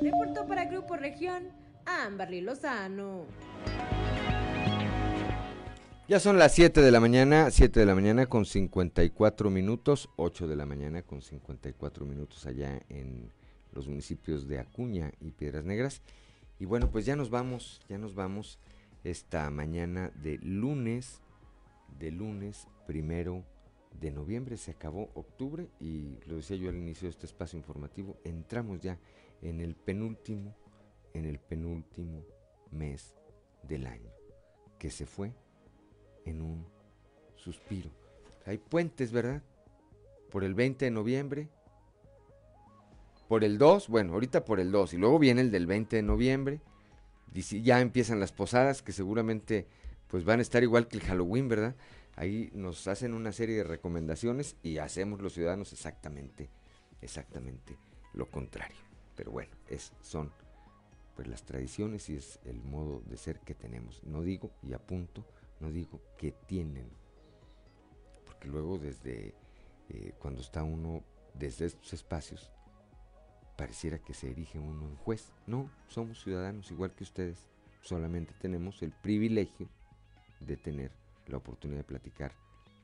Reportó 0.00 0.46
para 0.46 0.64
Grupo 0.66 0.96
Región 0.96 1.48
Amberly 1.84 2.40
Lozano. 2.40 3.24
Ya 6.08 6.20
son 6.20 6.38
las 6.38 6.54
7 6.54 6.80
de 6.80 6.90
la 6.90 7.00
mañana, 7.00 7.50
7 7.50 7.80
de 7.80 7.86
la 7.86 7.94
mañana 7.94 8.26
con 8.26 8.46
54 8.46 9.50
minutos, 9.50 10.08
8 10.16 10.46
de 10.46 10.56
la 10.56 10.66
mañana 10.66 11.02
con 11.02 11.20
54 11.20 12.06
minutos 12.06 12.46
allá 12.46 12.80
en 12.88 13.30
los 13.72 13.88
municipios 13.88 14.46
de 14.46 14.60
Acuña 14.60 15.12
y 15.20 15.32
Piedras 15.32 15.64
Negras. 15.64 16.00
Y 16.58 16.64
bueno, 16.64 16.90
pues 16.90 17.04
ya 17.04 17.16
nos 17.16 17.28
vamos, 17.28 17.82
ya 17.88 17.98
nos 17.98 18.14
vamos 18.14 18.58
esta 19.04 19.50
mañana 19.50 20.10
de 20.22 20.38
lunes, 20.38 21.20
de 21.98 22.10
lunes 22.10 22.68
primero 22.86 23.44
de 24.00 24.10
noviembre. 24.10 24.56
Se 24.56 24.70
acabó 24.70 25.10
octubre 25.14 25.68
y 25.80 26.18
lo 26.26 26.36
decía 26.36 26.56
yo 26.56 26.70
al 26.70 26.76
inicio 26.76 27.06
de 27.06 27.10
este 27.10 27.26
espacio 27.26 27.58
informativo, 27.58 28.16
entramos 28.24 28.80
ya 28.80 28.98
en 29.42 29.60
el 29.60 29.74
penúltimo, 29.74 30.56
en 31.14 31.24
el 31.24 31.38
penúltimo 31.38 32.24
mes 32.70 33.14
del 33.62 33.86
año, 33.86 34.10
que 34.78 34.90
se 34.90 35.06
fue 35.06 35.32
en 36.24 36.42
un 36.42 36.66
suspiro. 37.36 37.90
Hay 38.46 38.58
puentes, 38.58 39.12
¿verdad? 39.12 39.42
Por 40.30 40.44
el 40.44 40.54
20 40.54 40.84
de 40.84 40.90
noviembre, 40.90 41.48
por 43.28 43.44
el 43.44 43.58
2, 43.58 43.88
bueno, 43.88 44.14
ahorita 44.14 44.44
por 44.44 44.58
el 44.58 44.70
2, 44.70 44.94
y 44.94 44.96
luego 44.96 45.18
viene 45.18 45.42
el 45.42 45.50
del 45.50 45.66
20 45.66 45.96
de 45.96 46.02
noviembre, 46.02 46.60
ya 47.32 47.80
empiezan 47.80 48.20
las 48.20 48.32
posadas, 48.32 48.82
que 48.82 48.92
seguramente 48.92 49.66
pues 50.08 50.24
van 50.24 50.38
a 50.38 50.42
estar 50.42 50.62
igual 50.62 50.88
que 50.88 50.96
el 50.96 51.02
Halloween, 51.02 51.48
¿verdad? 51.48 51.76
Ahí 52.16 52.50
nos 52.54 52.88
hacen 52.88 53.12
una 53.12 53.32
serie 53.32 53.58
de 53.58 53.64
recomendaciones 53.64 54.56
y 54.62 54.78
hacemos 54.78 55.20
los 55.20 55.34
ciudadanos 55.34 55.72
exactamente, 55.72 56.50
exactamente 57.02 57.76
lo 58.14 58.30
contrario. 58.30 58.87
Pero 59.18 59.32
bueno, 59.32 59.50
es, 59.66 59.92
son 60.00 60.30
pues 61.16 61.26
las 61.26 61.42
tradiciones 61.42 62.08
y 62.08 62.14
es 62.14 62.38
el 62.44 62.62
modo 62.62 63.02
de 63.06 63.16
ser 63.16 63.40
que 63.40 63.54
tenemos. 63.54 64.00
No 64.04 64.22
digo 64.22 64.52
y 64.62 64.72
apunto 64.72 65.26
no 65.60 65.70
digo 65.72 66.00
que 66.16 66.32
tienen, 66.32 66.88
porque 68.24 68.48
luego 68.48 68.78
desde 68.78 69.34
eh, 69.88 70.12
cuando 70.18 70.40
está 70.40 70.62
uno 70.62 71.02
desde 71.34 71.66
estos 71.66 71.92
espacios, 71.92 72.50
pareciera 73.56 73.98
que 73.98 74.14
se 74.14 74.30
erige 74.30 74.58
uno 74.58 74.88
en 74.88 74.96
juez. 74.96 75.32
No, 75.46 75.68
somos 75.88 76.22
ciudadanos 76.22 76.70
igual 76.70 76.94
que 76.94 77.04
ustedes, 77.04 77.48
solamente 77.82 78.34
tenemos 78.40 78.82
el 78.82 78.92
privilegio 78.92 79.68
de 80.40 80.56
tener 80.56 80.92
la 81.26 81.38
oportunidad 81.38 81.80
de 81.80 81.84
platicar 81.84 82.32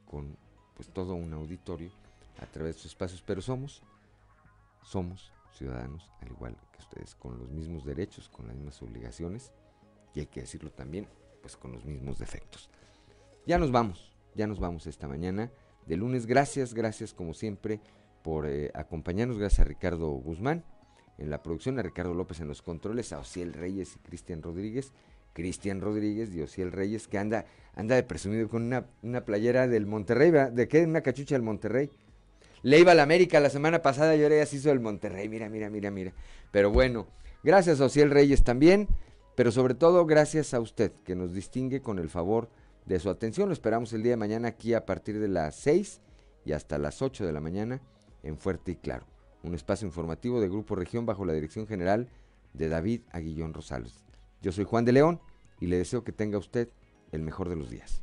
con 0.06 0.36
pues 0.74 0.89
todo 0.89 1.15
un 1.15 1.32
auditorio 1.32 1.93
a 2.40 2.47
través 2.47 2.74
de 2.74 2.82
sus 2.82 2.90
espacios, 2.90 3.23
pero 3.23 3.40
somos, 3.40 3.82
somos 4.82 5.32
ciudadanos 5.55 6.10
al 6.20 6.31
igual 6.31 6.56
que 6.72 6.81
ustedes, 6.81 7.14
con 7.14 7.39
los 7.39 7.51
mismos 7.51 7.85
derechos, 7.85 8.28
con 8.28 8.47
las 8.48 8.56
mismas 8.56 8.81
obligaciones, 8.82 9.52
y 10.14 10.20
hay 10.20 10.26
que 10.26 10.40
decirlo 10.40 10.70
también, 10.70 11.09
pues 11.43 11.56
con 11.56 11.72
los 11.72 11.85
mismos 11.85 12.18
defectos. 12.18 12.70
Ya 13.47 13.59
nos 13.59 13.70
vamos, 13.70 14.12
ya 14.35 14.47
nos 14.47 14.60
vamos 14.60 14.86
esta 14.86 15.09
mañana 15.09 15.51
de 15.86 15.97
lunes. 15.97 16.26
Gracias, 16.26 16.72
gracias 16.74 17.12
como 17.12 17.35
siempre 17.35 17.81
por 18.22 18.47
eh, 18.47 18.70
acompañarnos. 18.74 19.39
Gracias 19.39 19.60
a 19.60 19.64
Ricardo 19.64 20.09
Guzmán 20.09 20.64
en 21.18 21.31
la 21.31 21.43
producción, 21.43 21.78
a 21.78 21.82
Ricardo 21.82 22.14
López 22.14 22.40
en 22.40 22.48
los 22.48 22.62
controles, 22.62 23.12
a 23.12 23.18
Ociel 23.18 23.52
Reyes 23.52 23.97
y 23.97 23.98
Cristian 23.98 24.43
Rodríguez. 24.43 24.93
Cristian 25.35 25.81
Rodríguez 25.81 26.32
y 26.32 26.40
Ociel 26.40 26.72
Reyes, 26.72 27.09
que 27.09 27.18
anda, 27.18 27.44
anda 27.74 27.97
de 27.97 28.05
presumido 28.05 28.48
con 28.48 28.72
una, 29.02 29.24
playera 29.24 29.66
del 29.66 29.85
Monterrey, 29.85 30.31
¿de 30.31 30.68
qué? 30.68 30.85
Una 30.85 31.01
cachucha 31.01 31.35
del 31.35 31.43
Monterrey. 31.43 31.90
Le 32.64 32.80
iba 32.80 32.92
a 32.92 32.94
la 32.94 33.02
América 33.02 33.40
la 33.40 33.50
semana 33.50 33.82
pasada 33.82 34.16
y 34.16 34.22
ahora 34.22 34.36
ya 34.36 34.46
se 34.46 34.56
hizo 34.56 34.72
el 34.72 34.80
Monterrey. 34.80 35.28
Mira, 35.28 35.50
mira, 35.50 35.68
mira, 35.68 35.90
mira. 35.90 36.14
Pero 36.50 36.70
bueno, 36.70 37.06
gracias 37.42 37.78
a 37.82 37.84
Ociel 37.84 38.10
Reyes 38.10 38.42
también. 38.42 38.88
Pero 39.34 39.52
sobre 39.52 39.74
todo 39.74 40.06
gracias 40.06 40.54
a 40.54 40.60
usted 40.60 40.90
que 41.04 41.14
nos 41.14 41.34
distingue 41.34 41.82
con 41.82 41.98
el 41.98 42.08
favor 42.08 42.48
de 42.86 42.98
su 43.00 43.10
atención. 43.10 43.50
Lo 43.50 43.52
esperamos 43.52 43.92
el 43.92 44.02
día 44.02 44.12
de 44.12 44.16
mañana 44.16 44.48
aquí 44.48 44.72
a 44.72 44.86
partir 44.86 45.20
de 45.20 45.28
las 45.28 45.56
6 45.56 46.00
y 46.46 46.52
hasta 46.52 46.78
las 46.78 47.02
8 47.02 47.26
de 47.26 47.32
la 47.32 47.40
mañana 47.40 47.82
en 48.22 48.38
Fuerte 48.38 48.72
y 48.72 48.76
Claro. 48.76 49.04
Un 49.42 49.54
espacio 49.54 49.86
informativo 49.86 50.40
de 50.40 50.48
Grupo 50.48 50.74
Región 50.74 51.04
bajo 51.04 51.26
la 51.26 51.34
dirección 51.34 51.66
general 51.66 52.08
de 52.54 52.70
David 52.70 53.02
Aguillón 53.12 53.52
Rosales. 53.52 54.04
Yo 54.40 54.52
soy 54.52 54.64
Juan 54.64 54.86
de 54.86 54.92
León 54.92 55.20
y 55.60 55.66
le 55.66 55.76
deseo 55.76 56.02
que 56.02 56.12
tenga 56.12 56.38
usted 56.38 56.70
el 57.12 57.20
mejor 57.20 57.50
de 57.50 57.56
los 57.56 57.68
días. 57.68 58.00